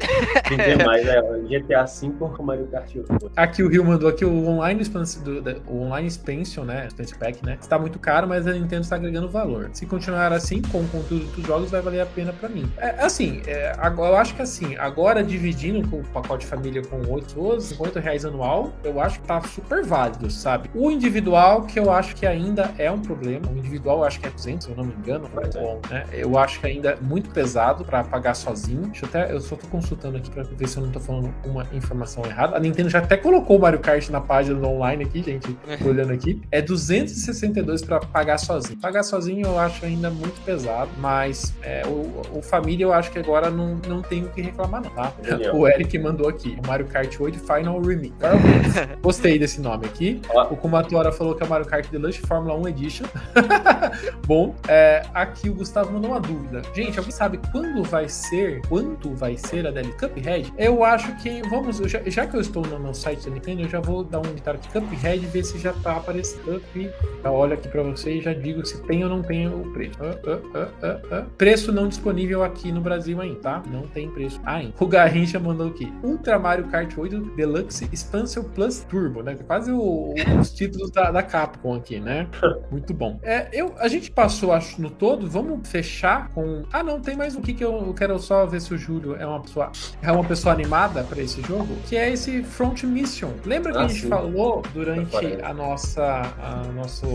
vender 0.48 0.82
mais, 0.84 1.04
né? 1.04 1.20
GTA 1.48 1.84
V 1.84 2.12
com 2.18 2.42
o 2.42 2.46
Mario 2.46 2.66
Kart 2.66 2.94
8. 2.94 3.32
Aqui 3.36 3.62
o 3.62 3.68
Rio 3.68 3.84
mandou 3.84 4.08
aqui 4.08 4.24
o 4.24 4.46
online 4.48 4.82
expansion, 4.82 5.22
do, 5.22 5.40
da- 5.40 5.56
o 5.66 5.82
online 5.82 6.08
expansion, 6.08 6.64
né? 6.64 6.86
Expansion 6.86 7.18
pack, 7.18 7.44
né? 7.44 7.58
Está 7.60 7.78
muito 7.78 7.98
caro, 7.98 8.26
mas 8.26 8.46
a 8.46 8.52
Nintendo 8.52 8.82
está 8.82 8.96
agregando 8.96 9.28
valor. 9.28 9.70
Se 9.72 9.86
continuar 9.86 10.32
assim, 10.32 10.60
com 10.62 10.80
o 10.80 10.88
conteúdo 10.88 11.26
dos 11.26 11.46
jogos, 11.46 11.70
vai 11.70 11.80
valer 11.80 12.00
a 12.00 12.06
pena 12.06 12.32
pra 12.32 12.48
mim. 12.48 12.70
É, 12.78 12.90
assim, 13.04 13.42
é, 13.46 13.74
agora, 13.78 14.14
eu 14.14 14.16
acho 14.18 14.34
que 14.34 14.42
assim, 14.42 14.76
agora 14.76 15.22
dividindo 15.22 15.86
com 15.88 16.00
o 16.00 16.04
pacote 16.04 16.46
família 16.46 16.82
com 16.82 16.96
8 17.12 17.24
pessoas, 17.34 17.64
50 17.64 18.00
reais 18.00 18.24
anual, 18.24 18.72
eu 18.82 19.00
acho 19.00 19.20
que 19.20 19.26
tá 19.26 19.40
super 19.42 19.82
válido, 19.84 20.30
sabe? 20.30 20.70
O 20.74 20.90
individual, 20.90 21.62
que 21.62 21.78
eu 21.78 21.90
acho 21.90 22.14
que 22.14 22.26
ainda 22.26 22.72
é 22.78 22.90
um 22.90 23.00
problema. 23.04 23.48
O 23.50 23.56
individual 23.56 23.98
eu 23.98 24.04
acho 24.04 24.20
que 24.20 24.26
é 24.26 24.30
200, 24.30 24.64
se 24.64 24.70
eu 24.70 24.76
não 24.76 24.84
me 24.84 24.94
engano. 24.94 25.28
Pois 25.32 25.54
é. 25.54 25.60
Bom, 25.60 25.80
né? 25.90 26.04
Eu 26.12 26.38
acho 26.38 26.60
que 26.60 26.66
ainda 26.66 26.90
é 26.90 26.96
muito 27.00 27.30
pesado 27.30 27.84
pra 27.84 28.02
pagar 28.02 28.34
sozinho. 28.34 28.82
Deixa 28.82 29.04
eu 29.04 29.08
até, 29.08 29.32
eu 29.32 29.40
só 29.40 29.56
tô 29.56 29.66
consultando 29.68 30.16
aqui 30.16 30.30
pra 30.30 30.42
ver 30.42 30.68
se 30.68 30.76
eu 30.76 30.82
não 30.82 30.90
tô 30.90 31.00
falando 31.00 31.32
uma 31.44 31.66
informação 31.72 32.24
errada. 32.24 32.56
A 32.56 32.60
Nintendo 32.60 32.88
já 32.88 32.98
até 32.98 33.16
colocou 33.16 33.56
o 33.56 33.60
Mario 33.60 33.80
Kart 33.80 34.08
na 34.08 34.20
página 34.20 34.58
do 34.58 34.66
online 34.66 35.04
aqui, 35.04 35.22
gente, 35.22 35.52
tô 35.82 35.88
olhando 35.88 36.12
aqui. 36.12 36.40
É 36.50 36.60
262 36.62 37.82
pra 37.82 38.00
pagar 38.00 38.38
sozinho. 38.38 38.78
Pagar 38.78 39.02
sozinho 39.02 39.46
eu 39.46 39.58
acho 39.58 39.84
ainda 39.84 40.10
muito 40.10 40.40
pesado, 40.44 40.90
mas 40.98 41.54
é, 41.62 41.82
o, 41.86 42.38
o 42.38 42.42
família 42.42 42.84
eu 42.84 42.92
acho 42.92 43.10
que 43.10 43.18
agora 43.18 43.50
não, 43.50 43.76
não 43.88 44.02
tem 44.02 44.24
o 44.24 44.28
que 44.28 44.40
reclamar 44.40 44.82
não, 44.82 44.90
tá? 44.90 45.12
Genial. 45.22 45.56
O 45.56 45.68
Eric 45.68 45.98
mandou 45.98 46.28
aqui, 46.28 46.56
o 46.62 46.66
Mario 46.66 46.86
Kart 46.86 47.14
8 47.18 47.38
Final 47.38 47.80
Remix. 47.80 48.14
Gostei 49.02 49.38
desse 49.38 49.60
nome 49.60 49.86
aqui. 49.86 50.20
O 50.50 50.56
Kumatora 50.56 51.12
falou 51.12 51.34
que 51.34 51.42
é 51.42 51.46
o 51.46 51.48
Mario 51.48 51.66
Kart 51.66 51.88
Deluxe 51.90 52.20
Fórmula 52.20 52.54
1 52.56 52.68
Edition 52.68 52.93
Bom, 54.26 54.54
é, 54.68 55.04
aqui 55.12 55.48
o 55.48 55.54
Gustavo 55.54 55.92
mandou 55.92 56.10
uma 56.10 56.20
dúvida. 56.20 56.62
Gente, 56.74 56.98
alguém 56.98 57.12
sabe 57.12 57.40
quando 57.50 57.82
vai 57.82 58.08
ser, 58.08 58.60
quanto 58.68 59.14
vai 59.14 59.36
ser 59.36 59.66
a 59.66 59.70
DLC 59.70 60.08
Cuphead? 60.08 60.52
Eu 60.56 60.84
acho 60.84 61.14
que, 61.16 61.42
vamos, 61.48 61.78
já, 61.78 62.00
já, 62.06 62.26
que 62.26 62.36
eu 62.36 62.40
estou 62.40 62.66
no, 62.66 62.78
no 62.78 62.94
site 62.94 63.24
da 63.28 63.34
Nintendo, 63.34 63.62
eu 63.62 63.68
já 63.68 63.80
vou 63.80 64.04
dar 64.04 64.20
um 64.20 64.22
comentário 64.22 64.60
aqui, 64.60 64.68
Cuphead, 64.68 65.26
ver 65.26 65.44
se 65.44 65.58
já 65.58 65.72
tá 65.72 65.96
aparecendo. 65.96 66.56
Up, 66.56 66.90
tá, 67.22 67.30
olha 67.30 67.54
aqui 67.54 67.68
pra 67.68 67.82
você 67.82 68.18
e 68.18 68.20
já 68.20 68.32
digo 68.32 68.64
se 68.64 68.80
tem 68.82 69.02
ou 69.02 69.10
não 69.10 69.22
tem 69.22 69.48
o 69.48 69.72
preço. 69.72 69.98
Uh, 70.00 70.36
uh, 70.36 71.22
uh, 71.22 71.30
preço 71.36 71.72
não 71.72 71.88
disponível 71.88 72.42
aqui 72.42 72.72
no 72.72 72.80
Brasil 72.80 73.20
ainda, 73.20 73.40
tá? 73.40 73.62
Não 73.70 73.86
tem 73.86 74.10
preço 74.10 74.40
ainda. 74.44 74.74
O 74.78 74.86
Garrincha 74.86 75.38
mandou 75.38 75.68
aqui, 75.68 75.92
Ultra 76.02 76.38
Mario 76.38 76.66
Kart 76.68 76.96
8 76.96 77.20
Deluxe 77.36 77.88
Expansion 77.92 78.44
Plus 78.44 78.80
Turbo, 78.80 79.22
né? 79.22 79.36
Quase 79.46 79.72
o, 79.72 80.14
os 80.40 80.52
títulos 80.52 80.90
da, 80.90 81.10
da 81.10 81.22
Capcom 81.22 81.74
aqui, 81.74 82.00
né? 82.00 82.28
Muito 82.70 82.83
bom. 82.92 83.18
É, 83.22 83.48
eu, 83.52 83.74
a 83.78 83.88
gente 83.88 84.10
passou, 84.10 84.52
acho, 84.52 84.80
no 84.80 84.90
todo. 84.90 85.28
Vamos 85.28 85.68
fechar 85.68 86.28
com. 86.30 86.64
Ah, 86.72 86.82
não, 86.82 87.00
tem 87.00 87.16
mais 87.16 87.36
um 87.36 87.40
aqui 87.40 87.54
que 87.54 87.64
eu, 87.64 87.86
eu 87.86 87.94
quero 87.94 88.18
só 88.18 88.46
ver 88.46 88.60
se 88.60 88.74
o 88.74 88.78
Júlio 88.78 89.16
é 89.16 89.26
uma 89.26 89.40
pessoa, 89.40 89.72
é 90.02 90.12
uma 90.12 90.24
pessoa 90.24 90.54
animada 90.54 91.02
para 91.04 91.20
esse 91.20 91.40
jogo, 91.42 91.74
que 91.86 91.96
é 91.96 92.12
esse 92.12 92.42
Front 92.42 92.82
Mission. 92.84 93.30
Lembra 93.44 93.72
que 93.72 93.78
ah, 93.78 93.82
a 93.82 93.88
gente 93.88 94.02
sim. 94.02 94.08
falou 94.08 94.62
durante 94.72 95.16
a 95.42 95.54
nossa 95.54 96.22
a 96.40 96.72
nosso 96.72 97.06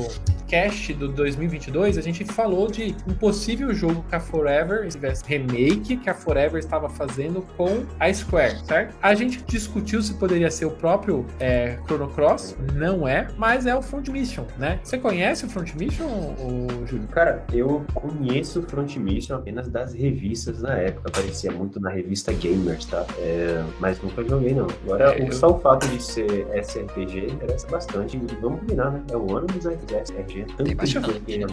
cast 0.48 0.94
do 0.94 1.10
2022? 1.10 1.98
A 1.98 2.02
gente 2.02 2.24
falou 2.26 2.70
de 2.70 2.96
um 3.08 3.14
possível 3.14 3.74
jogo 3.74 4.04
que 4.10 4.16
a 4.16 4.20
Forever 4.20 4.88
tivesse 4.88 5.24
remake 5.26 5.98
que 5.98 6.10
a 6.10 6.14
Forever 6.14 6.60
estava 6.60 6.90
fazendo 6.90 7.42
com 7.56 7.86
a 8.00 8.12
Square, 8.12 8.66
certo? 8.66 8.96
A 9.02 9.14
gente 9.14 9.44
discutiu 9.44 10.02
se 10.02 10.14
poderia 10.16 10.50
ser 10.50 10.66
o 10.66 10.72
próprio 10.72 11.26
é, 11.40 11.78
Chrono 11.86 12.08
Cross, 12.10 12.56
não 12.74 13.08
é, 13.08 13.28
mas 13.38 13.66
é 13.66 13.76
o 13.76 13.82
Front 13.82 14.08
Mission, 14.10 14.46
né? 14.58 14.80
Você 14.84 14.98
conhece 14.98 15.46
o 15.46 15.49
Front 15.50 15.76
Mission, 15.76 16.06
o 16.06 16.86
Júlio? 16.86 17.08
Cara, 17.08 17.44
eu 17.52 17.84
conheço 17.94 18.62
Front 18.64 18.96
Mission 18.98 19.36
apenas 19.36 19.68
das 19.68 19.94
revistas 19.94 20.62
na 20.62 20.76
época, 20.76 21.10
aparecia 21.10 21.52
muito 21.52 21.80
na 21.80 21.90
revista 21.90 22.32
Gamers, 22.34 22.86
tá? 22.86 23.06
É, 23.20 23.64
mas 23.80 24.02
nunca 24.02 24.24
joguei, 24.24 24.54
não. 24.54 24.68
Agora, 24.84 25.16
é, 25.16 25.28
eu... 25.28 25.32
só 25.32 25.50
o 25.50 25.60
fato 25.60 25.88
de 25.88 26.02
ser 26.02 26.48
SRPG 26.54 27.28
interessa 27.34 27.68
bastante. 27.68 28.18
E 28.18 28.36
vamos 28.42 28.60
combinar, 28.62 28.92
né? 28.92 29.02
É 29.12 29.18
o 29.18 29.36
ano 29.36 29.48
dos 29.48 29.66
SRPG. 29.66 30.46
Tanto 30.58 30.76
deixa, 30.76 31.02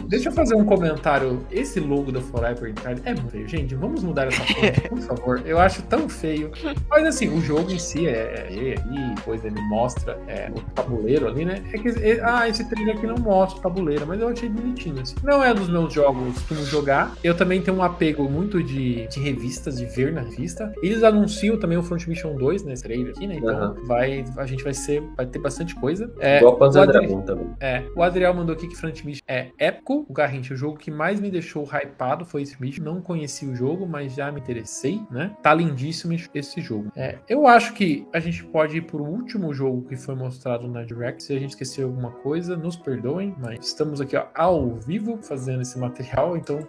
deixa 0.07 0.29
eu 0.29 0.33
fazer 0.33 0.55
um 0.55 0.65
comentário. 0.65 1.45
Esse 1.51 1.79
logo 1.79 2.11
da 2.11 2.21
Forever 2.21 2.73
é 3.03 3.13
muito 3.13 3.31
feio. 3.31 3.47
Gente, 3.47 3.75
vamos 3.75 4.03
mudar 4.03 4.27
essa 4.27 4.43
foto, 4.43 4.81
por 4.89 4.99
favor. 4.99 5.41
Eu 5.45 5.59
acho 5.59 5.81
tão 5.83 6.07
feio. 6.07 6.51
Mas 6.89 7.05
assim, 7.05 7.29
o 7.29 7.41
jogo 7.41 7.71
em 7.71 7.79
si 7.79 8.07
é. 8.07 8.47
é 8.49 8.75
e 8.75 9.15
depois 9.15 9.43
ele 9.43 9.59
mostra 9.61 10.19
é, 10.27 10.51
o 10.53 10.61
tabuleiro 10.71 11.27
ali, 11.27 11.45
né? 11.45 11.63
É 11.71 11.77
que. 11.77 11.89
É, 11.89 12.21
ah, 12.23 12.47
esse 12.47 12.67
trailer 12.69 12.95
aqui 12.95 13.07
não 13.07 13.17
mostra 13.17 13.59
o 13.59 13.61
tabuleiro, 13.61 13.86
mas 14.05 14.19
eu 14.19 14.27
achei 14.27 14.49
bonitinho. 14.49 15.01
Assim. 15.01 15.15
Não 15.23 15.43
é 15.43 15.53
dos 15.53 15.69
meus 15.69 15.93
jogos 15.93 16.37
costumo 16.47 16.65
jogar. 16.65 17.15
Eu 17.23 17.35
também 17.35 17.61
tenho 17.61 17.77
um 17.77 17.83
apego 17.83 18.29
muito 18.29 18.61
de, 18.63 19.07
de 19.07 19.19
revistas, 19.19 19.77
de 19.77 19.85
ver 19.85 20.13
na 20.13 20.21
revista. 20.21 20.73
Eles 20.81 21.03
anunciam 21.03 21.57
também 21.57 21.77
o 21.77 21.83
Front 21.83 22.07
Mission 22.07 22.35
2 22.35 22.63
nesse 22.63 22.83
trailer 22.83 23.11
aqui, 23.15 23.27
né? 23.27 23.35
Então 23.35 23.75
uhum. 23.75 23.85
vai, 23.85 24.25
a 24.37 24.45
gente 24.45 24.63
vai 24.63 24.73
ser. 24.73 25.01
Vai 25.15 25.25
ter 25.25 25.39
bastante 25.39 25.75
coisa. 25.75 26.11
É, 26.19 26.37
Igual 26.37 26.57
o 26.59 26.69
Dragon 26.69 27.21
também. 27.21 27.49
É, 27.59 27.83
o 27.95 28.03
Adriel 28.03 28.33
mandou 28.33 28.55
aqui 28.55 28.67
que 28.67 28.75
Front 28.75 29.03
Mission 29.03 29.23
é 29.27 29.49
épico. 29.57 30.05
O 30.07 30.13
Garrincha, 30.13 30.53
o 30.53 30.57
jogo 30.57 30.77
que 30.77 30.91
mais 30.91 31.19
me 31.19 31.29
deixou 31.29 31.63
hypado 31.63 32.25
foi 32.25 32.41
esse 32.41 32.59
Mission. 32.61 32.83
Não 32.83 33.01
conheci 33.01 33.45
o 33.45 33.55
jogo, 33.55 33.87
mas 33.87 34.13
já 34.13 34.31
me 34.31 34.39
interessei, 34.39 35.01
né? 35.09 35.35
Tá 35.41 35.53
lindíssimo 35.53 36.13
esse 36.33 36.61
jogo. 36.61 36.91
É, 36.95 37.17
eu 37.27 37.47
acho 37.47 37.73
que 37.73 38.07
a 38.13 38.19
gente 38.19 38.43
pode 38.45 38.77
ir 38.77 38.81
pro 38.81 39.03
último 39.03 39.53
jogo 39.53 39.83
que 39.87 39.95
foi 39.95 40.15
mostrado 40.15 40.67
na 40.67 40.83
Direct. 40.83 41.23
Se 41.23 41.33
a 41.33 41.39
gente 41.39 41.51
esqueceu 41.51 41.87
alguma 41.87 42.11
coisa, 42.11 42.55
nos 42.55 42.75
perdoem, 42.75 43.35
mas 43.39 43.73
estamos 43.77 44.01
aqui 44.01 44.17
ó, 44.17 44.25
ao 44.33 44.73
vivo 44.73 45.19
fazendo 45.21 45.61
esse 45.61 45.77
material. 45.77 46.35
Então, 46.35 46.67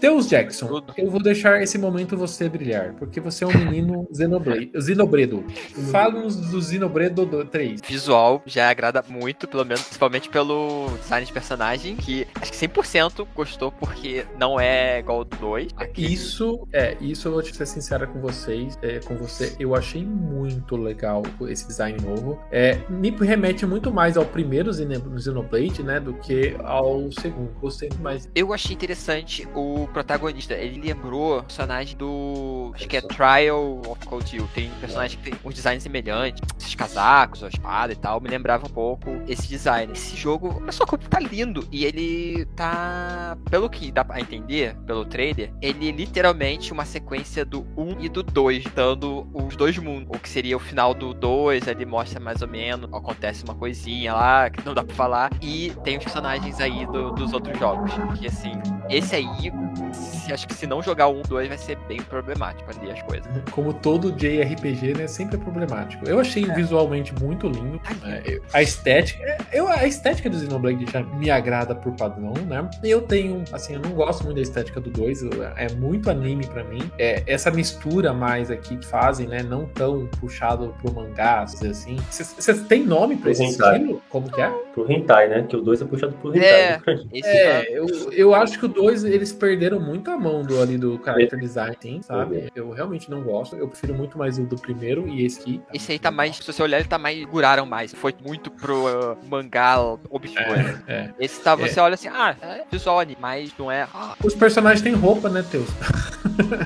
Deus 0.00 0.26
Jackson, 0.26 0.82
eu 0.96 1.10
vou 1.10 1.22
deixar 1.22 1.62
esse 1.62 1.76
momento 1.76 2.16
você 2.16 2.48
brilhar, 2.48 2.94
porque 2.94 3.20
você 3.20 3.44
é 3.44 3.46
um 3.46 3.52
menino 3.52 4.08
Zenobredo. 4.10 5.44
Fala-nos 5.90 6.36
do 6.36 6.60
Zenobredo 6.60 7.44
3. 7.44 7.82
Visual 7.86 8.42
já 8.46 8.70
agrada 8.70 9.04
muito, 9.06 9.46
pelo 9.46 9.64
menos, 9.64 9.82
principalmente 9.82 10.30
pelo 10.30 10.88
design 11.02 11.26
de 11.26 11.32
personagem, 11.32 11.96
que 11.96 12.26
acho 12.40 12.50
que 12.50 12.58
100% 12.66 13.26
gostou, 13.34 13.70
porque 13.70 14.24
não 14.38 14.58
é 14.58 15.00
igual 15.00 15.18
ao 15.18 15.24
2. 15.24 15.72
Aqui. 15.76 16.12
Isso, 16.12 16.66
é, 16.72 16.96
isso 17.00 17.28
eu 17.28 17.32
vou 17.32 17.42
te 17.42 17.54
ser 17.54 17.66
sincera 17.66 18.06
com 18.06 18.20
vocês, 18.20 18.78
é, 18.80 19.00
com 19.00 19.16
você, 19.16 19.54
eu 19.60 19.74
achei 19.74 20.04
muito 20.04 20.76
legal 20.76 21.22
esse 21.42 21.66
design 21.66 22.00
novo. 22.02 22.40
É, 22.50 22.78
me 22.88 23.10
remete 23.10 23.66
muito 23.66 23.92
mais 23.92 24.16
ao 24.16 24.24
primeiro 24.24 24.72
Xenoblade, 24.72 25.82
né, 25.82 26.00
do 26.00 26.21
que 26.22 26.56
ao 26.64 27.10
segundo. 27.12 27.52
Gostei 27.60 27.90
mais. 28.00 28.28
Eu 28.34 28.52
achei 28.52 28.74
interessante 28.74 29.46
o 29.54 29.88
protagonista. 29.92 30.54
Ele 30.54 30.80
lembrou 30.80 31.38
o 31.38 31.42
personagem 31.42 31.96
do. 31.96 32.72
Acho 32.74 32.88
que 32.88 32.96
é 32.96 33.00
Trial 33.00 33.82
of 33.86 34.06
Cold 34.06 34.34
Hill. 34.34 34.48
Tem 34.54 34.70
um 34.70 34.80
personagem 34.80 35.18
que 35.18 35.30
tem 35.30 35.40
um 35.44 35.50
design 35.50 35.80
semelhante. 35.80 36.40
Esses 36.58 36.74
casacos, 36.74 37.42
a 37.42 37.48
espada 37.48 37.92
e 37.92 37.96
tal. 37.96 38.20
Me 38.20 38.28
lembrava 38.28 38.66
um 38.66 38.70
pouco 38.70 39.10
esse 39.28 39.48
design. 39.48 39.92
Esse 39.92 40.16
jogo, 40.16 40.60
olha 40.62 40.72
só 40.72 40.86
como 40.86 41.02
tá 41.02 41.18
lindo. 41.18 41.66
E 41.70 41.84
ele 41.84 42.44
tá. 42.56 43.36
Pelo 43.50 43.68
que 43.68 43.90
dá 43.90 44.04
pra 44.04 44.20
entender, 44.20 44.76
pelo 44.86 45.04
trailer, 45.04 45.52
ele 45.60 45.88
é 45.88 45.92
literalmente 45.92 46.72
uma 46.72 46.84
sequência 46.84 47.44
do 47.44 47.66
1 47.76 48.00
e 48.00 48.08
do 48.08 48.22
2, 48.22 48.64
dando 48.74 49.28
os 49.34 49.56
dois 49.56 49.76
mundos. 49.78 50.08
O 50.14 50.18
que 50.18 50.28
seria 50.28 50.56
o 50.56 50.60
final 50.60 50.94
do 50.94 51.12
2, 51.12 51.66
ele 51.66 51.84
mostra 51.84 52.20
mais 52.20 52.42
ou 52.42 52.48
menos. 52.48 52.92
Acontece 52.92 53.44
uma 53.44 53.54
coisinha 53.54 54.14
lá 54.14 54.48
que 54.50 54.64
não 54.64 54.74
dá 54.74 54.84
pra 54.84 54.94
falar. 54.94 55.30
E 55.40 55.72
tem 55.82 55.98
os 55.98 56.11
personagens 56.12 56.60
aí 56.60 56.86
do, 56.86 57.10
dos 57.12 57.32
outros 57.32 57.58
jogos. 57.58 57.90
Que 58.18 58.26
assim, 58.26 58.52
esse 58.90 59.16
aí, 59.16 59.52
se, 59.92 60.32
acho 60.32 60.46
que 60.46 60.54
se 60.54 60.66
não 60.66 60.82
jogar 60.82 61.08
um, 61.08 61.22
dois, 61.22 61.48
vai 61.48 61.56
ser 61.56 61.78
bem 61.88 62.02
problemático 62.02 62.70
ali 62.70 62.90
as 62.90 63.02
coisas. 63.02 63.26
Como 63.50 63.72
todo 63.72 64.12
JRPG, 64.12 64.94
né? 64.98 65.06
Sempre 65.06 65.36
é 65.36 65.38
problemático. 65.38 66.06
Eu 66.06 66.20
achei 66.20 66.44
é. 66.44 66.54
visualmente 66.54 67.14
muito 67.22 67.48
lindo. 67.48 67.80
É, 68.04 68.38
a 68.52 68.62
estética. 68.62 69.22
É, 69.24 69.38
eu, 69.52 69.66
a 69.68 69.86
estética 69.86 70.28
do 70.28 70.38
Xenoblade 70.38 70.84
já 70.90 71.02
me 71.02 71.30
agrada 71.30 71.74
por 71.74 71.92
padrão, 71.94 72.34
né? 72.46 72.68
Eu 72.84 73.02
tenho, 73.02 73.42
assim, 73.52 73.74
eu 73.74 73.80
não 73.80 73.92
gosto 73.92 74.24
muito 74.24 74.36
da 74.36 74.42
estética 74.42 74.80
do 74.80 74.90
2. 74.90 75.22
É 75.56 75.72
muito 75.74 76.10
anime 76.10 76.46
para 76.46 76.62
mim. 76.64 76.82
É, 76.98 77.22
essa 77.26 77.50
mistura 77.50 78.12
mais 78.12 78.50
aqui 78.50 78.76
que 78.76 78.86
fazem, 78.86 79.26
né? 79.26 79.42
Não 79.42 79.64
tão 79.66 80.06
puxado 80.20 80.74
pro 80.82 80.92
mangá, 80.92 81.42
assim. 81.42 81.96
Vocês 82.10 82.62
têm 82.64 82.84
nome 82.84 83.16
pra 83.16 83.30
esse 83.30 83.44
estilo? 83.44 84.02
Como 84.10 84.30
que 84.30 84.40
é? 84.40 84.50
Pro 84.74 84.90
hentai, 84.90 85.28
né? 85.28 85.42
Que 85.48 85.56
o 85.56 85.62
2 85.62 85.82
é 85.82 85.84
puxado 85.84 86.01
pro 86.08 86.34
hentai. 86.34 86.82
É, 87.12 87.22
é 87.24 87.78
eu, 87.78 87.86
eu 88.12 88.34
acho 88.34 88.58
que 88.58 88.66
o 88.66 88.68
2 88.68 89.04
eles 89.04 89.32
perderam 89.32 89.80
muito 89.80 90.10
a 90.10 90.16
mão 90.18 90.42
do, 90.42 90.60
ali 90.60 90.76
do 90.76 91.00
character 91.04 91.38
design, 91.38 91.76
sim, 91.80 92.02
sabe? 92.02 92.50
Eu 92.54 92.70
realmente 92.70 93.10
não 93.10 93.22
gosto. 93.22 93.56
Eu 93.56 93.68
prefiro 93.68 93.94
muito 93.94 94.18
mais 94.18 94.38
o 94.38 94.44
do 94.44 94.56
primeiro 94.56 95.08
e 95.08 95.24
esse 95.24 95.40
aqui. 95.40 95.62
Esse 95.72 95.92
aí 95.92 95.98
tá 95.98 96.10
mais, 96.10 96.36
se 96.36 96.46
você 96.46 96.62
olhar, 96.62 96.78
ele 96.78 96.88
tá 96.88 96.98
mais. 96.98 97.22
Guraram 97.24 97.66
mais. 97.66 97.92
Foi 97.94 98.14
muito 98.24 98.50
pro 98.50 98.86
uh, 98.86 99.16
mangá 99.28 99.72
obscuro. 100.10 100.80
É, 100.86 100.94
é, 100.94 101.10
Esse 101.18 101.40
tá, 101.40 101.54
você 101.54 101.78
é. 101.78 101.82
olha 101.82 101.94
assim, 101.94 102.08
ah, 102.08 102.36
é 102.40 102.64
visual 102.70 103.02
mas 103.18 103.52
não 103.58 103.70
é. 103.70 103.86
Ah. 103.94 104.14
Os 104.22 104.34
personagens 104.34 104.82
têm 104.82 104.94
roupa, 104.94 105.28
né, 105.28 105.44
Teus? 105.50 105.68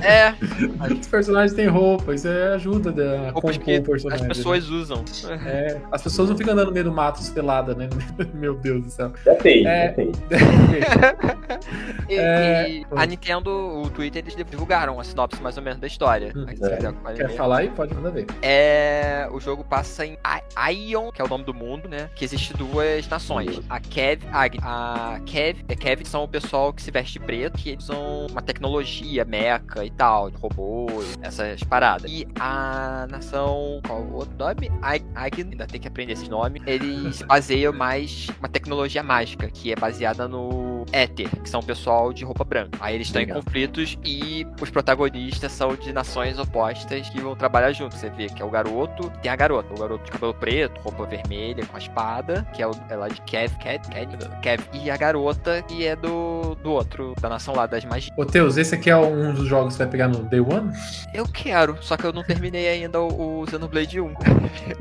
É. 0.03 0.35
Os 1.01 1.07
personagens 1.07 1.53
têm 1.53 1.67
roupa, 1.67 2.15
isso 2.15 2.29
é 2.29 2.55
ajuda 2.55 2.91
a 3.29 3.33
compor 3.33 3.53
o 3.55 3.83
personagem. 3.83 4.27
As 4.31 4.37
pessoas 4.37 4.69
né? 4.69 4.77
usam. 4.77 5.05
É, 5.45 5.81
as 5.91 6.03
pessoas 6.03 6.29
não 6.29 6.37
ficam 6.37 6.53
andando 6.53 6.69
no 6.69 6.73
meio 6.73 6.85
do 6.85 6.93
mato 6.93 7.21
espelada, 7.21 7.75
né? 7.75 7.89
Meu 8.35 8.55
Deus 8.55 8.83
do 8.83 8.91
céu. 8.91 9.13
Depende, 9.27 9.67
é... 9.67 9.89
depende. 9.89 10.19
e, 12.09 12.15
é... 12.15 12.71
e 12.71 12.87
a 12.95 13.07
Nintendo, 13.07 13.51
o 13.51 13.91
Twitter, 13.91 14.23
eles 14.23 14.37
divulgaram 14.37 15.01
a 15.01 15.05
sinopse 15.05 15.43
mais 15.43 15.57
ou 15.57 15.63
menos 15.65 15.81
da 15.81 15.87
história. 15.87 16.33
Hum, 16.35 16.47
é. 16.49 17.15
Quer 17.15 17.31
falar 17.31 17.59
aí? 17.59 17.71
Pode 17.71 17.93
mandar 17.93 18.11
ver. 18.11 18.27
É, 18.41 19.29
o 19.33 19.41
jogo 19.41 19.65
passa 19.65 20.07
em 20.07 20.17
Aion, 20.55 21.11
que 21.11 21.21
é 21.21 21.25
o 21.25 21.29
nome 21.29 21.45
do 21.45 21.53
mundo, 21.53 21.89
né? 21.89 22.09
Que 22.15 22.25
existe 22.25 22.55
duas 22.55 23.09
nações. 23.09 23.61
A 23.69 23.81
Kev, 23.81 24.23
a, 24.33 24.45
a 24.45 25.21
Kev, 25.27 25.65
a 25.69 25.75
Kev 25.75 26.05
são 26.05 26.23
o 26.23 26.29
pessoal 26.29 26.73
que 26.73 26.81
se 26.81 26.91
veste 26.93 27.19
preto, 27.19 27.59
que 27.59 27.71
eles 27.71 27.85
usam 27.85 28.27
uma 28.31 28.43
tecnologia, 28.43 29.25
mecha 29.25 29.85
e 29.85 29.91
tal, 29.91 30.31
de 30.31 30.37
robôs, 30.37 31.19
essas 31.23 31.63
paradas. 31.65 32.11
E 32.11 32.27
a 32.39 33.07
nação, 33.11 33.81
qual 33.87 34.01
o 34.01 34.15
outro 34.15 34.37
nome? 34.39 34.71
Agn, 34.83 35.51
ainda 35.51 35.67
tem 35.67 35.81
que 35.81 35.89
aprender 35.89 36.13
esse 36.13 36.29
nome. 36.29 36.63
Eles 36.67 37.17
se 37.17 37.25
baseiam 37.27 37.73
mais 37.73 38.29
uma 38.39 38.49
tecnologia 38.49 39.03
mágica, 39.03 39.16
que 39.53 39.73
é 39.73 39.77
baseada 39.77 40.29
no 40.29 40.85
Éter, 40.93 41.29
que 41.43 41.49
são 41.49 41.61
o 41.61 41.65
pessoal 41.65 42.13
de 42.13 42.25
roupa 42.25 42.45
branca. 42.45 42.79
Aí 42.81 42.95
eles 42.95 43.09
estão 43.09 43.23
em 43.23 43.29
conflitos 43.29 43.99
e 44.05 44.47
os 44.61 44.71
protagonistas 44.71 45.53
são 45.53 45.75
de 45.75 45.93
nações 45.93 46.39
opostas 46.39 47.09
que 47.09 47.21
vão 47.21 47.35
trabalhar 47.35 47.73
juntos. 47.73 47.99
Você 47.99 48.11
vê 48.11 48.27
que 48.27 48.43
é 48.43 48.45
o 48.45 48.51
garoto 48.51 49.11
e 49.17 49.19
tem 49.23 49.31
a 49.31 49.37
garota. 49.37 49.73
O 49.75 49.79
garoto 49.79 50.05
de 50.05 50.11
cabelo 50.11 50.35
preto, 50.35 50.81
roupa 50.81 51.07
vermelha, 51.07 51.65
com 51.67 51.77
a 51.77 51.79
espada, 51.79 52.47
que 52.55 52.63
é 52.63 52.67
o 52.67 52.73
é 52.89 52.97
lá 52.97 53.09
de 53.09 53.21
Kev, 53.23 53.53
Kev, 53.59 53.83
Kev, 53.89 54.41
Kev. 54.43 54.63
E 54.73 54.91
a 54.91 54.97
garota 54.97 55.63
que 55.63 55.87
é 55.87 55.97
do, 55.97 56.55
do 56.57 56.71
outro, 56.73 57.15
da 57.21 57.29
nação 57.29 57.55
lá 57.55 57.67
das 57.67 57.85
magias. 57.85 58.17
Ô, 58.17 58.25
Teus, 58.25 58.57
esse 58.57 58.75
aqui 58.75 58.91
é 58.91 58.97
um 58.97 59.33
dos 59.33 59.49
jogos 59.49 59.75
que 59.75 59.79
você 59.79 59.85
vai 59.85 59.93
pegar 59.93 60.09
no 60.09 60.23
Day 60.25 60.41
One? 60.41 60.73
Eu 61.15 61.27
quero, 61.27 61.77
só 61.81 61.97
que 61.97 62.05
eu 62.05 62.13
não 62.13 62.23
terminei 62.23 62.69
ainda 62.69 63.01
o, 63.01 63.41
o 63.41 63.47
Xenoblade 63.49 64.01
1. 64.01 64.15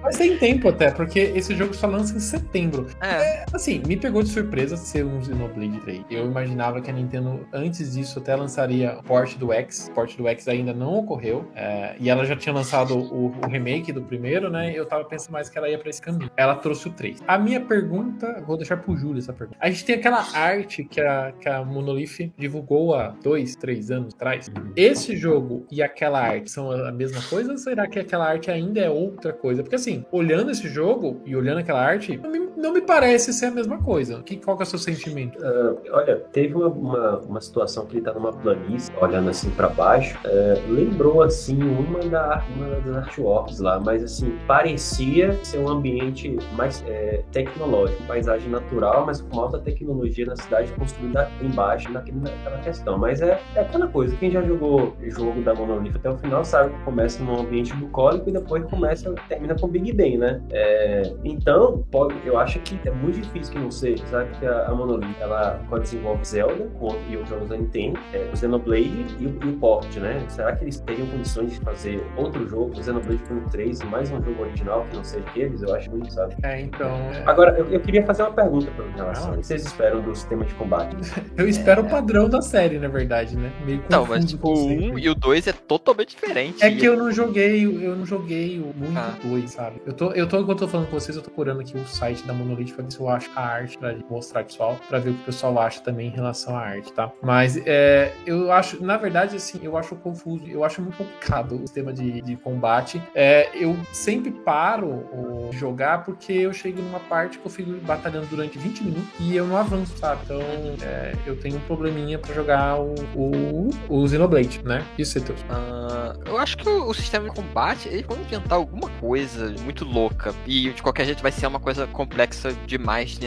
Mas 0.02 0.18
tem 0.18 0.38
tempo 0.38 0.70
até, 0.70 0.92
porque 0.92 1.20
esse 1.20 1.56
jogo 1.56 1.74
só 1.74 1.88
lança 1.88 2.16
em 2.16 2.20
setembro. 2.20 2.88
É, 3.02 3.46
Assim, 3.54 3.82
me 3.88 3.96
pegou 3.96 4.15
de 4.24 4.30
surpresa 4.30 4.78
ser 4.78 5.06
um 5.06 5.24
Xenoblade 5.24 5.80
3. 5.82 6.06
Eu 6.10 6.26
imaginava 6.26 6.82
que 6.82 6.90
a 6.90 6.94
Nintendo, 6.94 7.46
antes 7.54 7.94
disso, 7.94 8.20
até 8.20 8.36
lançaria 8.36 8.98
o 9.00 9.04
port 9.04 9.36
do 9.38 9.52
X. 9.54 9.88
O 9.90 9.94
port 9.94 10.16
do 10.18 10.28
X 10.28 10.48
ainda 10.48 10.74
não 10.74 10.96
ocorreu. 10.96 11.50
é, 11.56 11.96
e 12.00 12.10
ela 12.10 12.26
já 12.26 12.36
tinha 12.36 12.54
lançado 12.54 12.96
o, 12.98 13.28
o 13.28 13.48
remake 13.48 13.92
do 13.92 14.02
primeiro, 14.02 14.50
né? 14.50 14.72
Eu 14.74 14.86
tava 14.86 15.04
pensando 15.06 15.32
mais 15.34 15.50
que 15.50 15.58
ela 15.58 15.70
ia 15.70 15.78
pra 15.78 15.90
esse 15.90 16.02
caminho. 16.02 16.30
Ela 16.38 16.56
trouxe 16.56 16.88
o 16.88 16.92
3. 16.92 17.24
A 17.28 17.38
minha 17.38 17.62
pergunta, 17.62 18.44
vou 18.46 18.58
deixar 18.58 18.78
pro 18.78 18.96
Júlio 18.96 19.20
essa 19.20 19.34
pergunta. 19.34 19.58
A 19.62 19.70
gente 19.70 19.86
tem 19.86 19.96
aquela 19.96 20.26
arte 20.34 20.84
que 20.84 21.02
a, 21.02 21.34
que 21.40 21.50
a 21.50 21.64
Monolith 21.64 22.32
divulgou 22.38 22.94
há 22.96 23.10
dois, 23.24 23.56
três 23.56 23.92
anos 23.92 24.14
atrás. 24.14 24.52
Esse 24.76 25.16
jogo 25.16 25.66
e 25.72 25.82
aquela 25.82 26.20
arte 26.22 26.52
são 26.52 26.72
a 26.72 26.92
mesma 26.92 27.22
coisa 27.24 27.52
ou 27.52 27.58
será 27.58 27.88
que 27.88 28.00
aquela 28.00 28.28
arte 28.28 28.52
ainda 28.52 28.80
é 28.80 28.90
outra 28.90 29.34
coisa? 29.34 29.64
Porque 29.64 29.76
assim, 29.76 30.06
olhando 30.12 30.52
esse 30.52 30.68
jogo 30.68 31.22
e 31.26 31.36
olhando 31.36 31.60
aquela 31.60 31.82
arte, 31.84 32.18
não 32.18 32.32
me, 32.32 32.40
não 32.58 32.74
me 32.74 32.82
parece 32.82 33.34
ser 33.34 33.48
a 33.48 33.52
mesma 33.52 33.82
coisa. 33.82 34.05
Que, 34.24 34.38
qual 34.38 34.58
que 34.58 34.64
é 34.64 34.66
o 34.66 34.70
seu 34.70 34.80
sentimento? 34.80 35.38
Ah, 35.44 35.76
olha, 35.92 36.16
teve 36.32 36.56
uma, 36.56 36.68
uma, 36.68 37.18
uma 37.20 37.42
situação 37.42 37.86
que 37.86 37.98
ele 37.98 38.06
tá 38.06 38.14
numa 38.14 38.32
planície, 38.32 38.92
olhando 39.00 39.30
assim 39.30 39.50
pra 39.52 39.70
baixo, 39.70 40.18
é, 40.26 40.62
lembrou 40.70 41.22
assim 41.22 41.62
uma, 41.62 42.00
da, 42.00 42.44
uma 42.56 42.68
das 42.82 42.98
artworks 42.98 43.60
lá, 43.60 43.80
mas 43.80 44.04
assim, 44.04 44.38
parecia 44.48 45.34
ser 45.44 45.60
um 45.60 45.70
ambiente 45.70 46.38
mais 46.56 46.84
é, 46.88 47.24
tecnológico, 47.32 48.02
paisagem 48.04 48.50
natural, 48.50 49.06
mas 49.06 49.22
com 49.22 49.40
alta 49.40 49.60
tecnologia 49.60 50.26
na 50.26 50.36
cidade 50.36 50.72
construída 50.74 51.30
embaixo 51.42 51.92
naquele, 51.92 52.20
naquela 52.20 52.58
questão. 52.60 52.98
Mas 52.98 53.22
é, 53.22 53.40
é 53.56 53.60
aquela 53.62 53.88
coisa, 53.88 54.16
quem 54.18 54.32
já 54.32 54.42
jogou 54.42 54.96
jogo 55.10 55.42
da 55.42 55.54
Monolith 55.54 55.96
até 55.96 56.10
o 56.10 56.18
final 56.18 56.44
sabe 56.44 56.74
que 56.74 56.84
começa 56.84 57.24
num 57.24 57.40
ambiente 57.40 57.74
bucólico 57.74 58.30
e 58.30 58.34
depois 58.34 58.64
começa, 58.66 59.14
termina 59.28 59.56
com 59.56 59.68
Big 59.68 59.92
Bang, 59.94 60.18
né? 60.18 60.42
É, 60.52 61.14
então, 61.24 61.84
pode, 61.92 62.16
eu 62.26 62.38
acho 62.38 62.60
que 62.60 62.80
é 62.86 62.92
muito 62.92 63.22
difícil 63.22 63.54
que 63.54 63.60
não 63.60 63.72
seja, 63.72 63.95
sabe? 64.10 64.30
Que 64.40 64.46
a, 64.46 64.68
a 64.68 64.74
Monolith, 64.76 65.16
ela 65.20 65.60
quando 65.70 65.84
desenvolve 65.84 66.26
Zelda 66.26 66.68
com, 66.80 66.96
e 67.10 67.18
os 67.18 67.28
jogos 67.30 67.50
da 67.50 67.58
Nintendo, 67.58 68.00
é, 68.14 68.30
o 68.34 68.38
Xenoblade 68.38 69.16
e 69.20 69.26
o, 69.26 69.40
e 69.46 69.50
o 69.50 69.54
Port, 69.58 69.96
né? 69.98 70.24
Será 70.28 70.56
que 70.56 70.64
eles 70.66 70.80
teriam 70.80 71.08
condições 71.08 71.54
de 71.54 71.60
fazer 71.62 72.04
outro 72.18 72.48
jogo, 72.48 72.72
o 72.78 72.84
Xenoblade 72.84 73.22
Chronicles 73.26 73.52
3, 73.52 73.80
e 73.82 73.86
mais 73.86 74.12
um 74.12 74.22
jogo 74.24 74.44
original 74.44 74.86
que 74.90 74.96
não 74.98 75.04
seja 75.04 75.26
aqueles? 75.28 75.62
Eu 75.62 75.74
acho 75.76 75.90
muito, 75.92 76.12
sabe? 76.14 76.36
É, 76.44 76.62
então. 76.62 76.90
é, 77.14 77.24
Agora, 77.26 77.58
eu, 77.58 77.68
eu 77.70 77.80
queria 77.80 78.04
fazer 78.06 78.24
uma 78.24 78.34
pergunta 78.34 78.72
para 78.72 78.86
relação. 78.96 79.34
O 79.34 79.38
que 79.38 79.46
vocês 79.46 79.66
esperam 79.66 80.02
do 80.02 80.16
sistema 80.16 80.46
de 80.46 80.54
combate? 80.56 80.96
eu 81.38 81.48
espero 81.48 81.82
o 81.84 81.90
padrão 81.90 82.30
da 82.30 82.42
série, 82.42 82.78
na 82.80 82.88
verdade, 82.88 83.36
né? 83.36 83.52
Meio 83.66 83.82
então, 83.86 84.06
mas 84.06 84.26
tipo, 84.26 84.44
com 84.44 84.54
o 84.54 84.72
isso 84.72 84.84
aí. 84.84 84.92
1 84.92 85.00
e 85.00 85.10
o 85.10 85.16
2 85.16 85.48
é 85.48 85.54
totalmente 85.54 86.10
diferente. 86.16 86.64
É 86.64 86.72
que 86.72 86.86
eu 86.86 86.96
não 86.98 87.12
joguei, 87.12 87.66
eu 87.66 87.96
não 87.96 88.06
joguei 88.06 88.60
o 88.60 88.74
muito 88.76 88.98
Ah. 88.98 89.14
dois, 89.24 89.52
sabe? 89.52 89.82
Eu 89.86 89.94
tô, 89.94 90.12
eu 90.12 90.28
tô, 90.28 90.40
enquanto 90.40 90.62
eu 90.62 90.68
tô 90.68 90.72
falando 90.72 90.88
com 90.90 91.00
vocês, 91.00 91.16
eu 91.16 91.24
tô 91.24 91.30
procurando 91.30 91.62
aqui 91.62 91.78
o 91.78 91.86
site 91.88 92.24
da 92.26 92.34
Monolith 92.34 92.74
pra 92.74 92.84
ver 92.84 92.92
se 92.92 93.00
eu 93.00 93.10
acho 93.10 93.30
a 93.36 93.42
arte 93.42 93.80
pra 93.86 93.96
mostrar 94.10 94.44
pro 94.44 94.52
pessoal, 94.52 94.80
pra 94.88 95.00
ver 95.00 95.12
o 95.12 95.14
que 95.14 95.22
o 95.22 95.26
pessoal 95.26 95.60
acha 95.60 95.82
também 95.82 96.08
em 96.08 96.12
relação 96.12 96.56
à 96.56 96.62
arte, 96.62 96.92
tá? 96.94 97.12
Mas 97.22 97.58
é, 97.66 98.12
eu 98.26 98.52
acho, 98.52 98.84
na 98.84 98.98
verdade, 98.98 99.36
assim, 99.36 99.60
eu 99.62 99.78
acho 99.78 99.96
confuso, 99.96 100.46
eu 100.48 100.64
acho 100.64 100.82
muito 100.82 100.98
complicado 100.98 101.56
o 101.56 101.60
sistema 101.60 101.94
de, 101.94 102.22
de 102.22 102.36
combate. 102.38 103.02
É, 103.14 103.50
eu 103.54 103.78
sempre 103.92 104.32
paro 104.32 104.88
o 104.88 105.50
jogar 105.52 106.04
porque 106.04 106.34
eu 106.34 106.54
chego 106.54 106.82
numa 106.82 107.00
parte 107.00 107.38
que 107.38 107.46
eu 107.46 107.52
fico 107.52 107.72
batalhando 107.82 108.26
durante 108.28 108.58
20 108.58 108.84
minutos 108.84 109.10
e 109.20 109.36
eu 109.36 109.46
não 109.46 109.58
avanço, 109.58 109.98
sabe? 109.98 110.22
Então 110.24 110.40
é, 110.82 111.14
eu 111.26 111.38
tenho 111.38 111.58
um 111.58 111.62
probleminha 111.62 112.18
pra 112.18 112.34
jogar 112.34 112.80
o, 112.80 112.96
o, 113.16 113.70
o 113.90 114.08
Xenoblade, 114.08 114.62
né? 114.64 114.84
Isso, 114.98 115.22
Teus. 115.22 115.44
Ah, 115.50 116.16
eu 116.26 116.38
acho 116.38 116.58
que 116.58 116.68
o, 116.68 116.90
o 116.90 116.94
sistema 116.94 117.30
de 117.30 117.36
combate, 117.36 117.88
eles 117.88 118.06
vão 118.06 118.18
inventar 118.20 118.58
alguma 118.58 118.90
coisa 119.00 119.54
muito 119.64 119.86
louca. 119.86 120.34
E 120.46 120.72
de 120.72 120.82
qualquer 120.82 121.06
jeito 121.06 121.22
vai 121.22 121.32
ser 121.32 121.48
uma 121.48 121.60
coisa 121.60 121.88
complexa 121.88 122.54
demais 122.66 123.18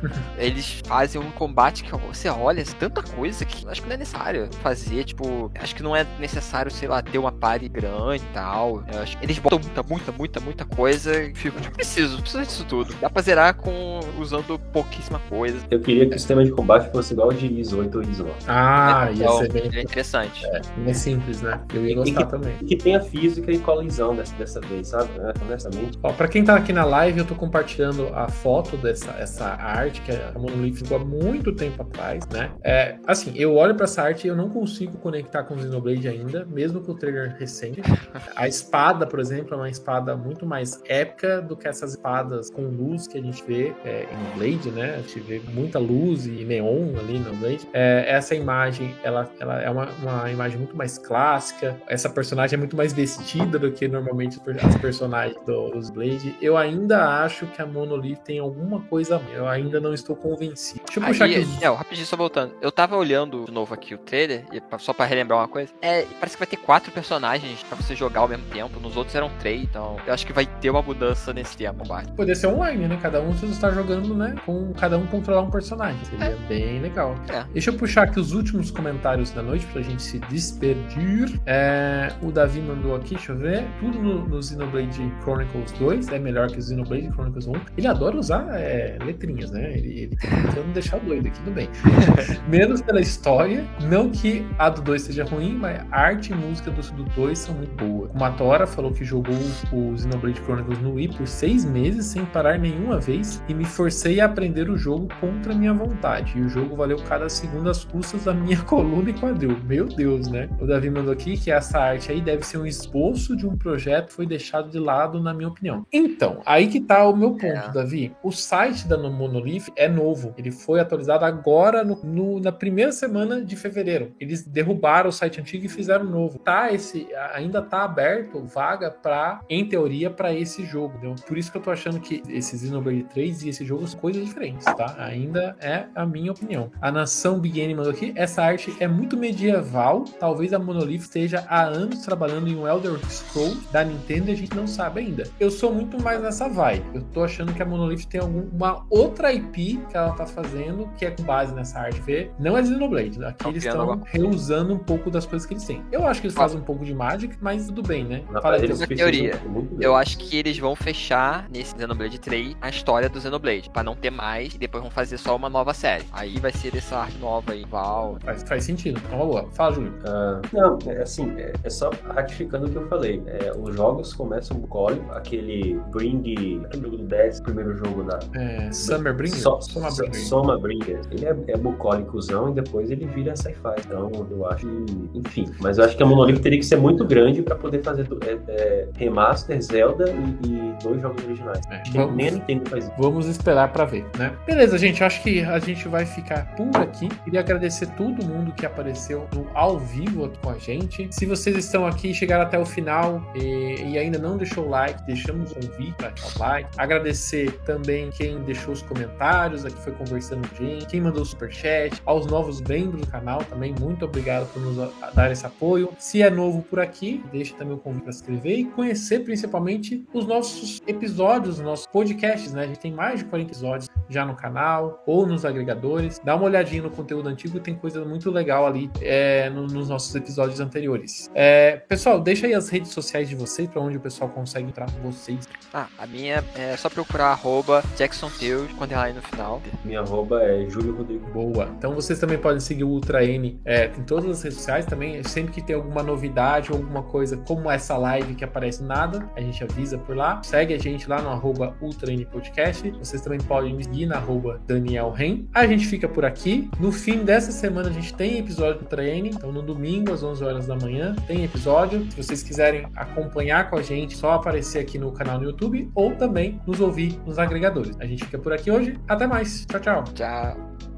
eles 0.38 0.80
fazem 0.86 1.20
um 1.20 1.30
combate 1.32 1.84
que 1.84 1.92
você 1.96 2.28
olha, 2.28 2.62
assim, 2.62 2.74
tanta 2.78 3.02
coisa 3.02 3.44
que 3.44 3.66
acho 3.68 3.82
que 3.82 3.88
não 3.88 3.94
é 3.94 3.98
necessário 3.98 4.48
fazer. 4.62 5.04
Tipo, 5.04 5.50
acho 5.58 5.74
que 5.74 5.82
não 5.82 5.94
é 5.96 6.06
necessário, 6.18 6.70
sei 6.70 6.88
lá, 6.88 7.02
ter 7.02 7.18
uma 7.18 7.32
party 7.32 7.68
grande 7.68 8.22
e 8.24 8.32
tal. 8.34 8.82
Eu 8.92 9.00
acho 9.02 9.16
que 9.18 9.24
eles 9.24 9.38
botam 9.38 9.58
muita, 9.60 9.82
muita, 9.82 10.12
muita, 10.12 10.40
muita 10.40 10.64
coisa 10.64 11.22
e 11.22 11.34
fico, 11.34 11.60
tipo, 11.60 11.74
preciso, 11.74 12.20
preciso 12.20 12.42
disso 12.44 12.64
tudo. 12.68 12.94
Dá 13.00 13.08
pra 13.10 13.22
zerar 13.22 13.54
com 13.54 14.00
usando 14.18 14.58
pouquíssima 14.72 15.18
coisa. 15.28 15.58
Eu 15.70 15.80
queria 15.80 16.06
que 16.08 16.14
o 16.14 16.18
sistema 16.18 16.44
de 16.44 16.50
combate 16.52 16.90
fosse 16.92 17.12
igual 17.12 17.30
ao 17.30 17.36
de 17.36 17.46
IS 17.46 17.72
8 17.72 17.98
ou 17.98 18.02
IS 18.04 18.18
9. 18.18 18.32
Ah, 18.48 19.08
ia 19.12 19.24
Então, 19.24 19.38
ser 19.38 19.52
bem 19.52 19.70
é 19.74 19.82
interessante. 19.82 20.42
mais 20.78 20.96
simples, 20.98 21.42
né? 21.42 21.60
Eu 21.72 21.84
ia 21.86 21.92
E 21.92 21.94
gostar 21.94 22.24
que- 22.24 22.30
também. 22.30 22.56
E 22.60 22.64
que 22.64 22.76
tenha 22.76 23.00
física 23.00 23.50
e 23.50 23.58
colisão 23.58 24.14
dessa, 24.14 24.34
dessa 24.36 24.60
vez, 24.60 24.88
sabe? 24.88 25.10
É, 25.18 25.32
honestamente. 25.44 25.98
Ó, 26.02 26.12
pra 26.12 26.28
quem 26.28 26.44
tá 26.44 26.56
aqui 26.56 26.72
na 26.72 26.84
live, 26.84 27.18
eu 27.20 27.24
tô 27.24 27.34
compartilhando 27.34 28.08
a 28.14 28.28
foto 28.28 28.76
dessa 28.76 29.10
essa 29.18 29.46
arte 29.46 29.81
que 29.90 30.12
a 30.12 30.32
Monolith 30.38 30.76
ficou 30.76 30.96
há 30.96 31.00
muito 31.04 31.52
tempo 31.54 31.82
atrás, 31.82 32.26
né? 32.28 32.50
É, 32.62 32.96
assim, 33.06 33.32
eu 33.36 33.54
olho 33.56 33.74
pra 33.74 33.84
essa 33.84 34.02
arte 34.02 34.26
e 34.26 34.28
eu 34.28 34.36
não 34.36 34.48
consigo 34.48 34.96
conectar 34.98 35.42
com 35.44 35.54
o 35.54 35.58
Xenoblade 35.60 36.06
ainda, 36.08 36.44
mesmo 36.46 36.80
com 36.80 36.92
o 36.92 36.94
trailer 36.94 37.34
recente. 37.38 37.82
A 38.36 38.46
espada, 38.48 39.06
por 39.06 39.18
exemplo, 39.20 39.54
é 39.54 39.56
uma 39.56 39.68
espada 39.70 40.16
muito 40.16 40.46
mais 40.46 40.80
épica 40.86 41.40
do 41.40 41.56
que 41.56 41.66
essas 41.68 41.90
espadas 41.92 42.50
com 42.50 42.62
luz 42.62 43.06
que 43.06 43.18
a 43.18 43.22
gente 43.22 43.42
vê 43.46 43.72
é, 43.84 44.06
em 44.12 44.38
Blade, 44.38 44.70
né? 44.70 44.94
A 44.96 44.98
gente 45.00 45.20
vê 45.20 45.40
muita 45.52 45.78
luz 45.78 46.26
e 46.26 46.44
neon 46.44 46.96
ali 46.98 47.18
no 47.18 47.34
Blade. 47.36 47.68
É, 47.72 48.04
essa 48.08 48.34
imagem, 48.34 48.94
ela, 49.02 49.28
ela 49.40 49.60
é 49.62 49.70
uma, 49.70 49.88
uma 50.02 50.30
imagem 50.30 50.58
muito 50.58 50.76
mais 50.76 50.98
clássica. 50.98 51.76
Essa 51.88 52.08
personagem 52.08 52.56
é 52.56 52.58
muito 52.58 52.76
mais 52.76 52.92
vestida 52.92 53.58
do 53.58 53.70
que 53.72 53.88
normalmente 53.88 54.40
as 54.62 54.76
personagens 54.76 55.36
do- 55.46 55.70
dos 55.70 55.90
Blade. 55.90 56.34
Eu 56.40 56.56
ainda 56.56 57.22
acho 57.24 57.46
que 57.46 57.60
a 57.62 57.66
Monolith 57.66 58.16
tem 58.24 58.38
alguma 58.38 58.80
coisa. 58.82 59.20
Eu 59.34 59.46
ainda 59.48 59.71
não 59.80 59.94
estou 59.94 60.16
convencido. 60.16 60.82
Deixa 60.86 61.00
eu 61.00 61.04
puxar 61.06 61.24
Aí, 61.24 61.36
aqui. 61.36 61.60
Nel, 61.60 61.74
rapidinho, 61.74 62.06
só 62.06 62.16
voltando. 62.16 62.54
Eu 62.60 62.70
tava 62.70 62.96
olhando 62.96 63.44
de 63.44 63.52
novo 63.52 63.74
aqui 63.74 63.94
o 63.94 63.98
trailer, 63.98 64.44
só 64.78 64.92
pra 64.92 65.04
relembrar 65.04 65.38
uma 65.38 65.48
coisa. 65.48 65.72
É, 65.80 66.02
parece 66.18 66.36
que 66.36 66.40
vai 66.40 66.46
ter 66.46 66.56
quatro 66.56 66.92
personagens 66.92 67.62
pra 67.62 67.76
você 67.76 67.94
jogar 67.94 68.20
ao 68.20 68.28
mesmo 68.28 68.44
tempo. 68.46 68.80
Nos 68.80 68.96
outros 68.96 69.14
eram 69.14 69.30
três, 69.38 69.62
então 69.62 69.96
eu 70.06 70.12
acho 70.12 70.26
que 70.26 70.32
vai 70.32 70.46
ter 70.46 70.70
uma 70.70 70.82
mudança 70.82 71.32
nesse 71.32 71.56
tema 71.56 71.74
combate. 71.74 72.12
Poder 72.12 72.34
ser 72.34 72.46
online, 72.48 72.88
né? 72.88 72.98
Cada 73.00 73.20
um 73.20 73.32
você 73.32 73.46
está 73.46 73.70
jogando, 73.70 74.14
né? 74.14 74.34
Com 74.44 74.72
cada 74.74 74.98
um 74.98 75.06
controlar 75.06 75.42
um 75.42 75.50
personagem. 75.50 76.04
Seria 76.04 76.36
bem 76.48 76.80
legal. 76.80 77.14
É. 77.28 77.44
Deixa 77.52 77.70
eu 77.70 77.74
puxar 77.74 78.04
aqui 78.04 78.18
os 78.18 78.32
últimos 78.32 78.70
comentários 78.70 79.30
da 79.30 79.42
noite 79.42 79.66
pra 79.66 79.82
gente 79.82 80.02
se 80.02 80.18
despedir. 80.20 81.40
É, 81.46 82.12
o 82.22 82.30
Davi 82.30 82.60
mandou 82.60 82.94
aqui, 82.94 83.14
deixa 83.14 83.32
eu 83.32 83.38
ver. 83.38 83.64
Tudo 83.80 83.98
no, 83.98 84.28
no 84.28 84.42
Xenoblade 84.42 85.12
Chronicles 85.22 85.72
2 85.72 86.08
é 86.08 86.18
melhor 86.18 86.50
que 86.50 86.58
o 86.58 86.62
Xenoblade 86.62 87.10
Chronicles 87.12 87.46
1. 87.46 87.52
Ele 87.76 87.86
adora 87.86 88.16
usar 88.16 88.46
é, 88.54 88.98
letrinhas, 89.04 89.50
né? 89.50 89.61
Ele, 89.70 90.00
ele 90.00 90.16
tá 90.16 90.28
tentando 90.28 90.72
deixar 90.72 90.98
doido 90.98 91.26
aqui, 91.28 91.38
tudo 91.38 91.50
bem. 91.52 91.68
Menos 92.48 92.80
pela 92.82 93.00
história. 93.00 93.66
Não 93.82 94.10
que 94.10 94.46
a 94.58 94.68
do 94.68 94.82
2 94.82 95.02
seja 95.02 95.24
ruim, 95.24 95.54
mas 95.54 95.80
a 95.90 96.00
arte 96.00 96.32
e 96.32 96.34
música 96.34 96.70
do, 96.70 96.82
do 96.92 97.04
2 97.04 97.38
são 97.38 97.54
muito 97.54 97.74
boas. 97.84 98.10
O 98.14 98.18
Matora 98.18 98.66
falou 98.66 98.92
que 98.92 99.04
jogou 99.04 99.34
o 99.72 99.96
Xenoblade 99.96 100.40
Chronicles 100.40 100.78
no 100.80 100.94
Wii 100.94 101.08
por 101.16 101.26
seis 101.26 101.64
meses 101.64 102.06
sem 102.06 102.24
parar 102.26 102.58
nenhuma 102.58 102.98
vez 102.98 103.42
e 103.48 103.54
me 103.54 103.64
forcei 103.64 104.20
a 104.20 104.26
aprender 104.26 104.70
o 104.70 104.76
jogo 104.76 105.08
contra 105.20 105.54
minha 105.54 105.72
vontade. 105.72 106.38
E 106.38 106.40
o 106.40 106.48
jogo 106.48 106.76
valeu 106.76 106.98
cada 106.98 107.28
segundo 107.28 107.68
às 107.70 107.84
custas 107.84 108.24
da 108.24 108.34
minha 108.34 108.60
coluna 108.64 109.10
e 109.10 109.12
quadril. 109.12 109.56
Meu 109.64 109.86
Deus, 109.86 110.28
né? 110.28 110.48
O 110.60 110.66
Davi 110.66 110.90
mandou 110.90 111.12
aqui 111.12 111.36
que 111.36 111.50
essa 111.50 111.78
arte 111.78 112.10
aí 112.10 112.20
deve 112.20 112.44
ser 112.44 112.58
um 112.58 112.66
esboço 112.66 113.36
de 113.36 113.46
um 113.46 113.56
projeto 113.56 114.08
que 114.08 114.12
foi 114.14 114.26
deixado 114.26 114.70
de 114.70 114.78
lado, 114.78 115.20
na 115.20 115.32
minha 115.34 115.48
opinião. 115.48 115.86
Então, 115.92 116.40
aí 116.44 116.66
que 116.68 116.80
tá 116.80 117.06
o 117.08 117.16
meu 117.16 117.32
ponto, 117.32 117.44
É. 117.46 117.70
Davi. 117.72 118.12
O 118.22 118.30
site 118.30 118.86
da 118.86 118.96
Monolith 119.42 119.72
é 119.76 119.88
novo. 119.88 120.32
Ele 120.38 120.50
foi 120.50 120.78
atualizado 120.80 121.24
agora 121.24 121.82
no- 121.84 122.00
no- 122.04 122.40
na 122.40 122.52
primeira 122.52 122.92
semana 122.92 123.44
de 123.44 123.56
fevereiro. 123.56 124.12
Eles 124.20 124.42
derrubaram 124.46 125.10
o 125.10 125.12
site 125.12 125.40
antigo 125.40 125.66
e 125.66 125.68
fizeram 125.68 126.04
novo. 126.04 126.38
Tá 126.38 126.72
esse 126.72 127.08
ainda 127.34 127.60
tá 127.60 127.82
aberto 127.84 128.44
vaga 128.44 128.90
para, 128.90 129.40
em 129.50 129.66
teoria, 129.68 130.10
para 130.10 130.32
esse 130.32 130.64
jogo. 130.64 130.92
entendeu? 130.98 131.14
Por 131.26 131.36
isso 131.38 131.50
que 131.50 131.56
eu 131.58 131.62
tô 131.62 131.70
achando 131.70 131.98
que 132.00 132.22
esse 132.28 132.58
Xenoblade 132.58 133.04
3 133.04 133.42
e 133.42 133.48
esse 133.48 133.64
jogo 133.64 133.72
jogos 133.72 133.94
coisas 133.94 134.22
diferentes, 134.26 134.66
tá? 134.66 134.94
Ainda 134.98 135.56
é 135.58 135.86
a 135.94 136.04
minha 136.04 136.30
opinião. 136.30 136.70
A 136.78 136.92
nação 136.92 137.40
Big 137.40 137.58
N 137.58 137.74
mandou 137.74 137.90
aqui, 137.90 138.12
essa 138.14 138.42
arte 138.42 138.76
é 138.78 138.86
muito 138.86 139.16
medieval, 139.16 140.04
talvez 140.20 140.52
a 140.52 140.58
Monolith 140.58 140.98
esteja 141.00 141.42
há 141.48 141.62
anos 141.62 142.00
trabalhando 142.04 142.48
em 142.48 142.54
um 142.56 142.68
Elder 142.68 142.98
Scrolls 143.08 143.58
da 143.72 143.82
Nintendo 143.82 144.28
e 144.28 144.32
a 144.32 144.36
gente 144.36 144.54
não 144.54 144.66
sabe 144.66 145.00
ainda. 145.00 145.24
Eu 145.40 145.50
sou 145.50 145.72
muito 145.72 146.00
mais 146.02 146.20
nessa 146.20 146.50
vibe. 146.50 146.84
Eu 146.94 147.02
tô 147.02 147.24
achando 147.24 147.54
que 147.54 147.62
a 147.62 147.64
Monolith 147.66 148.04
tem 148.06 148.20
alguma 148.20 148.84
outra 148.90 149.31
IP 149.32 149.80
que 149.88 149.96
ela 149.96 150.12
tá 150.12 150.26
fazendo, 150.26 150.88
que 150.96 151.04
é 151.04 151.10
com 151.10 151.22
base 151.22 151.54
nessa 151.54 151.80
arte 151.80 152.00
V. 152.00 152.30
Não 152.38 152.56
é 152.56 152.64
Xenoblade. 152.64 153.22
Aqui 153.24 153.48
eles 153.48 153.64
estão 153.64 154.00
reusando 154.04 154.74
um 154.74 154.78
pouco 154.78 155.10
das 155.10 155.26
coisas 155.26 155.46
que 155.46 155.54
eles 155.54 155.64
têm. 155.64 155.82
Eu 155.90 156.06
acho 156.06 156.20
que 156.20 156.26
eles 156.26 156.36
fazem 156.36 156.60
um 156.60 156.64
pouco 156.64 156.84
de 156.84 156.94
Magic, 156.94 157.36
mas 157.40 157.66
tudo 157.66 157.82
bem, 157.82 158.04
né? 158.04 158.22
Fala 158.40 158.56
aí, 158.56 158.72
uma 158.72 158.86
teoria. 158.86 159.40
Eu 159.80 159.94
acho 159.96 160.18
que 160.18 160.36
eles 160.36 160.58
vão 160.58 160.74
fechar 160.74 161.48
nesse 161.50 161.76
Xenoblade 161.76 162.18
3 162.18 162.56
a 162.60 162.68
história 162.68 163.08
do 163.08 163.20
Xenoblade, 163.20 163.70
para 163.70 163.82
não 163.82 163.94
ter 163.94 164.10
mais, 164.10 164.54
e 164.54 164.58
depois 164.58 164.82
vão 164.82 164.90
fazer 164.90 165.18
só 165.18 165.36
uma 165.36 165.48
nova 165.48 165.74
série. 165.74 166.04
Aí 166.12 166.38
vai 166.38 166.52
ser 166.52 166.76
essa 166.76 166.98
arte 166.98 167.18
nova 167.18 167.52
aí, 167.52 167.64
Val. 167.64 168.18
Faz, 168.24 168.42
faz 168.42 168.64
sentido. 168.64 169.00
É 169.10 169.14
uma 169.14 169.26
boa. 169.26 169.48
Fala, 169.52 169.74
Júlio. 169.74 169.92
Uh, 170.00 170.40
não, 170.52 170.78
é, 170.86 171.02
assim, 171.02 171.32
é, 171.38 171.52
é, 171.62 171.70
só 171.70 171.90
ratificando 172.14 172.66
o 172.66 172.70
que 172.70 172.76
eu 172.76 172.88
falei. 172.88 173.22
É, 173.26 173.52
os 173.56 173.74
jogos 173.74 174.12
começam 174.14 174.58
bucólico, 174.58 175.10
aquele 175.12 175.80
Bring, 175.90 176.64
aquele 176.64 176.84
jogo 176.84 176.96
do 176.98 177.04
10, 177.04 177.40
primeiro 177.40 177.76
jogo 177.76 178.02
da. 178.04 178.18
É, 178.34 178.70
Summer 178.72 179.14
Bringer? 179.22 179.40
So, 179.40 179.60
Soma 179.60 179.90
Bringer. 179.90 180.20
Soma 180.26 180.58
Bringer. 180.58 181.00
Ele 181.10 181.26
é, 181.26 181.36
é 181.48 181.56
bucólicozão 181.56 182.50
e 182.50 182.54
depois 182.54 182.90
ele 182.90 183.06
vira 183.06 183.36
sci-fi. 183.36 183.74
Então, 183.86 184.10
eu 184.30 184.46
acho 184.46 184.66
que, 184.66 185.18
enfim. 185.18 185.50
Mas 185.60 185.78
eu 185.78 185.84
acho 185.84 185.96
que 185.96 186.02
a 186.02 186.06
Monolith 186.06 186.40
teria 186.40 186.58
que 186.58 186.66
ser 186.66 186.76
muito 186.76 187.04
grande 187.04 187.42
para 187.42 187.56
poder 187.56 187.82
fazer 187.82 188.06
é, 188.22 188.38
é, 188.48 188.88
remaster, 188.96 189.60
Zelda 189.62 190.10
e, 190.10 190.46
e, 190.46 190.74
dois 190.82 191.00
jogos 191.00 191.24
originais. 191.24 191.60
É, 191.70 191.82
vamos, 191.92 192.16
nem 192.16 192.28
a 192.28 192.30
Nintendo 192.32 192.68
faz 192.68 192.84
isso. 192.84 192.94
Vamos 192.98 193.26
esperar 193.26 193.72
para 193.72 193.84
ver, 193.84 194.04
né? 194.18 194.36
Beleza, 194.46 194.76
gente. 194.78 195.02
Acho 195.02 195.22
que 195.22 195.40
a 195.40 195.58
gente 195.58 195.88
vai 195.88 196.04
ficar 196.04 196.54
por 196.56 196.76
aqui. 196.76 197.08
Queria 197.24 197.40
agradecer 197.40 197.86
todo 197.96 198.24
mundo 198.24 198.52
que 198.52 198.66
apareceu 198.66 199.26
no 199.34 199.46
ao 199.54 199.78
vivo 199.78 200.24
aqui 200.24 200.38
com 200.38 200.50
a 200.50 200.58
gente. 200.58 201.08
Se 201.10 201.26
vocês 201.26 201.56
estão 201.56 201.86
aqui 201.86 202.10
e 202.10 202.14
chegaram 202.14 202.44
até 202.44 202.58
o 202.58 202.64
final 202.64 203.22
e, 203.34 203.92
e 203.92 203.98
ainda 203.98 204.18
não 204.18 204.36
deixou 204.36 204.66
o 204.66 204.68
like, 204.68 205.02
deixamos 205.06 205.52
o 205.52 205.54
convite 205.54 205.94
para 205.96 206.08
deixar 206.10 206.36
o 206.36 206.38
like. 206.38 206.70
Agradecer 206.76 207.52
também 207.64 208.10
quem 208.10 208.38
deixou 208.42 208.72
os 208.72 208.82
comentários, 208.82 209.11
aqui 209.20 209.80
foi 209.82 209.92
conversando 209.92 210.48
com 210.48 210.56
gente, 210.56 210.86
quem 210.86 211.00
mandou 211.00 211.24
superchat, 211.24 212.02
aos 212.04 212.26
novos 212.26 212.60
membros 212.60 213.00
do 213.00 213.06
canal 213.06 213.44
também, 213.44 213.74
muito 213.78 214.04
obrigado 214.04 214.50
por 214.52 214.60
nos 214.60 214.92
dar 215.14 215.30
esse 215.30 215.46
apoio. 215.46 215.90
Se 215.98 216.22
é 216.22 216.30
novo 216.30 216.62
por 216.62 216.80
aqui, 216.80 217.22
deixa 217.32 217.54
também 217.54 217.74
o 217.74 217.78
convite 217.78 218.02
para 218.02 218.12
se 218.12 218.20
inscrever 218.20 218.58
e 218.58 218.64
conhecer 218.64 219.20
principalmente 219.20 220.04
os 220.12 220.26
nossos 220.26 220.80
episódios, 220.86 221.58
os 221.58 221.64
nossos 221.64 221.86
podcasts, 221.86 222.52
né? 222.52 222.64
A 222.64 222.66
gente 222.66 222.80
tem 222.80 222.92
mais 222.92 223.20
de 223.20 223.24
40 223.26 223.50
episódios 223.50 223.88
já 224.08 224.24
no 224.24 224.34
canal 224.34 225.02
ou 225.06 225.26
nos 225.26 225.44
agregadores. 225.44 226.20
Dá 226.24 226.34
uma 226.36 226.44
olhadinha 226.44 226.82
no 226.82 226.90
conteúdo 226.90 227.28
antigo, 227.28 227.58
tem 227.60 227.74
coisa 227.74 228.04
muito 228.04 228.30
legal 228.30 228.66
ali 228.66 228.90
é, 229.00 229.48
no, 229.50 229.66
nos 229.66 229.88
nossos 229.88 230.14
episódios 230.14 230.60
anteriores. 230.60 231.30
É, 231.34 231.76
pessoal, 231.88 232.20
deixa 232.20 232.46
aí 232.46 232.54
as 232.54 232.68
redes 232.68 232.92
sociais 232.92 233.28
de 233.28 233.34
vocês, 233.34 233.68
para 233.68 233.80
onde 233.80 233.96
o 233.96 234.00
pessoal 234.00 234.30
consegue 234.30 234.68
entrar 234.68 234.90
com 234.90 235.10
vocês. 235.10 235.48
Ah, 235.72 235.86
a 235.98 236.06
minha 236.06 236.44
é 236.54 236.76
só 236.76 236.88
procurar 236.88 237.28
arroba 237.28 237.82
Jackson 237.96 238.30
Tails, 238.38 238.70
quando 238.76 238.92
aí 239.04 239.12
no 239.12 239.22
final. 239.22 239.60
Minha 239.84 240.00
arroba 240.00 240.42
é 240.42 240.68
Júlio 240.68 240.96
Rodrigo. 240.96 241.30
Boa. 241.30 241.68
Então 241.76 241.94
vocês 241.94 242.18
também 242.18 242.38
podem 242.38 242.60
seguir 242.60 242.84
o 242.84 242.88
Ultra 242.88 243.24
N 243.24 243.60
é, 243.64 243.86
em 243.86 244.02
todas 244.02 244.30
as 244.30 244.42
redes 244.42 244.58
sociais 244.58 244.86
também. 244.86 245.22
Sempre 245.24 245.52
que 245.52 245.62
tem 245.62 245.76
alguma 245.76 246.02
novidade 246.02 246.72
ou 246.72 246.78
alguma 246.78 247.02
coisa 247.02 247.36
como 247.36 247.70
essa 247.70 247.96
live 247.96 248.34
que 248.34 248.44
aparece 248.44 248.82
nada, 248.82 249.28
a 249.36 249.40
gente 249.40 249.62
avisa 249.62 249.98
por 249.98 250.16
lá. 250.16 250.40
Segue 250.42 250.74
a 250.74 250.78
gente 250.78 251.08
lá 251.08 251.20
no 251.20 251.28
arroba 251.28 251.74
Ultra 251.80 252.12
N 252.12 252.24
Podcast. 252.26 252.90
Vocês 252.92 253.22
também 253.22 253.40
podem 253.40 253.74
me 253.74 253.84
seguir 253.84 254.06
na 254.06 254.16
arroba 254.16 254.60
Daniel 254.66 255.10
Ren. 255.10 255.44
A 255.54 255.66
gente 255.66 255.86
fica 255.86 256.08
por 256.08 256.24
aqui. 256.24 256.70
No 256.78 256.92
fim 256.92 257.24
dessa 257.24 257.52
semana 257.52 257.88
a 257.88 257.92
gente 257.92 258.14
tem 258.14 258.38
episódio 258.38 258.78
do 258.78 258.82
Ultra 258.82 259.04
N. 259.04 259.30
Então 259.30 259.52
no 259.52 259.62
domingo 259.62 260.12
às 260.12 260.22
11 260.22 260.44
horas 260.44 260.66
da 260.66 260.76
manhã 260.76 261.14
tem 261.26 261.44
episódio. 261.44 262.06
Se 262.10 262.22
vocês 262.22 262.42
quiserem 262.42 262.86
acompanhar 262.96 263.68
com 263.68 263.76
a 263.76 263.82
gente, 263.82 264.16
só 264.16 264.32
aparecer 264.32 264.78
aqui 264.78 264.98
no 264.98 265.12
canal 265.12 265.38
no 265.38 265.44
YouTube 265.44 265.90
ou 265.94 266.14
também 266.14 266.60
nos 266.66 266.80
ouvir 266.80 267.18
nos 267.26 267.38
agregadores. 267.38 267.96
A 268.00 268.06
gente 268.06 268.24
fica 268.24 268.38
por 268.38 268.52
aqui 268.52 268.70
hoje. 268.70 268.91
Até 269.08 269.26
mais. 269.26 269.66
Tchau, 269.66 269.80
tchau. 269.80 270.04
Tchau. 270.14 270.91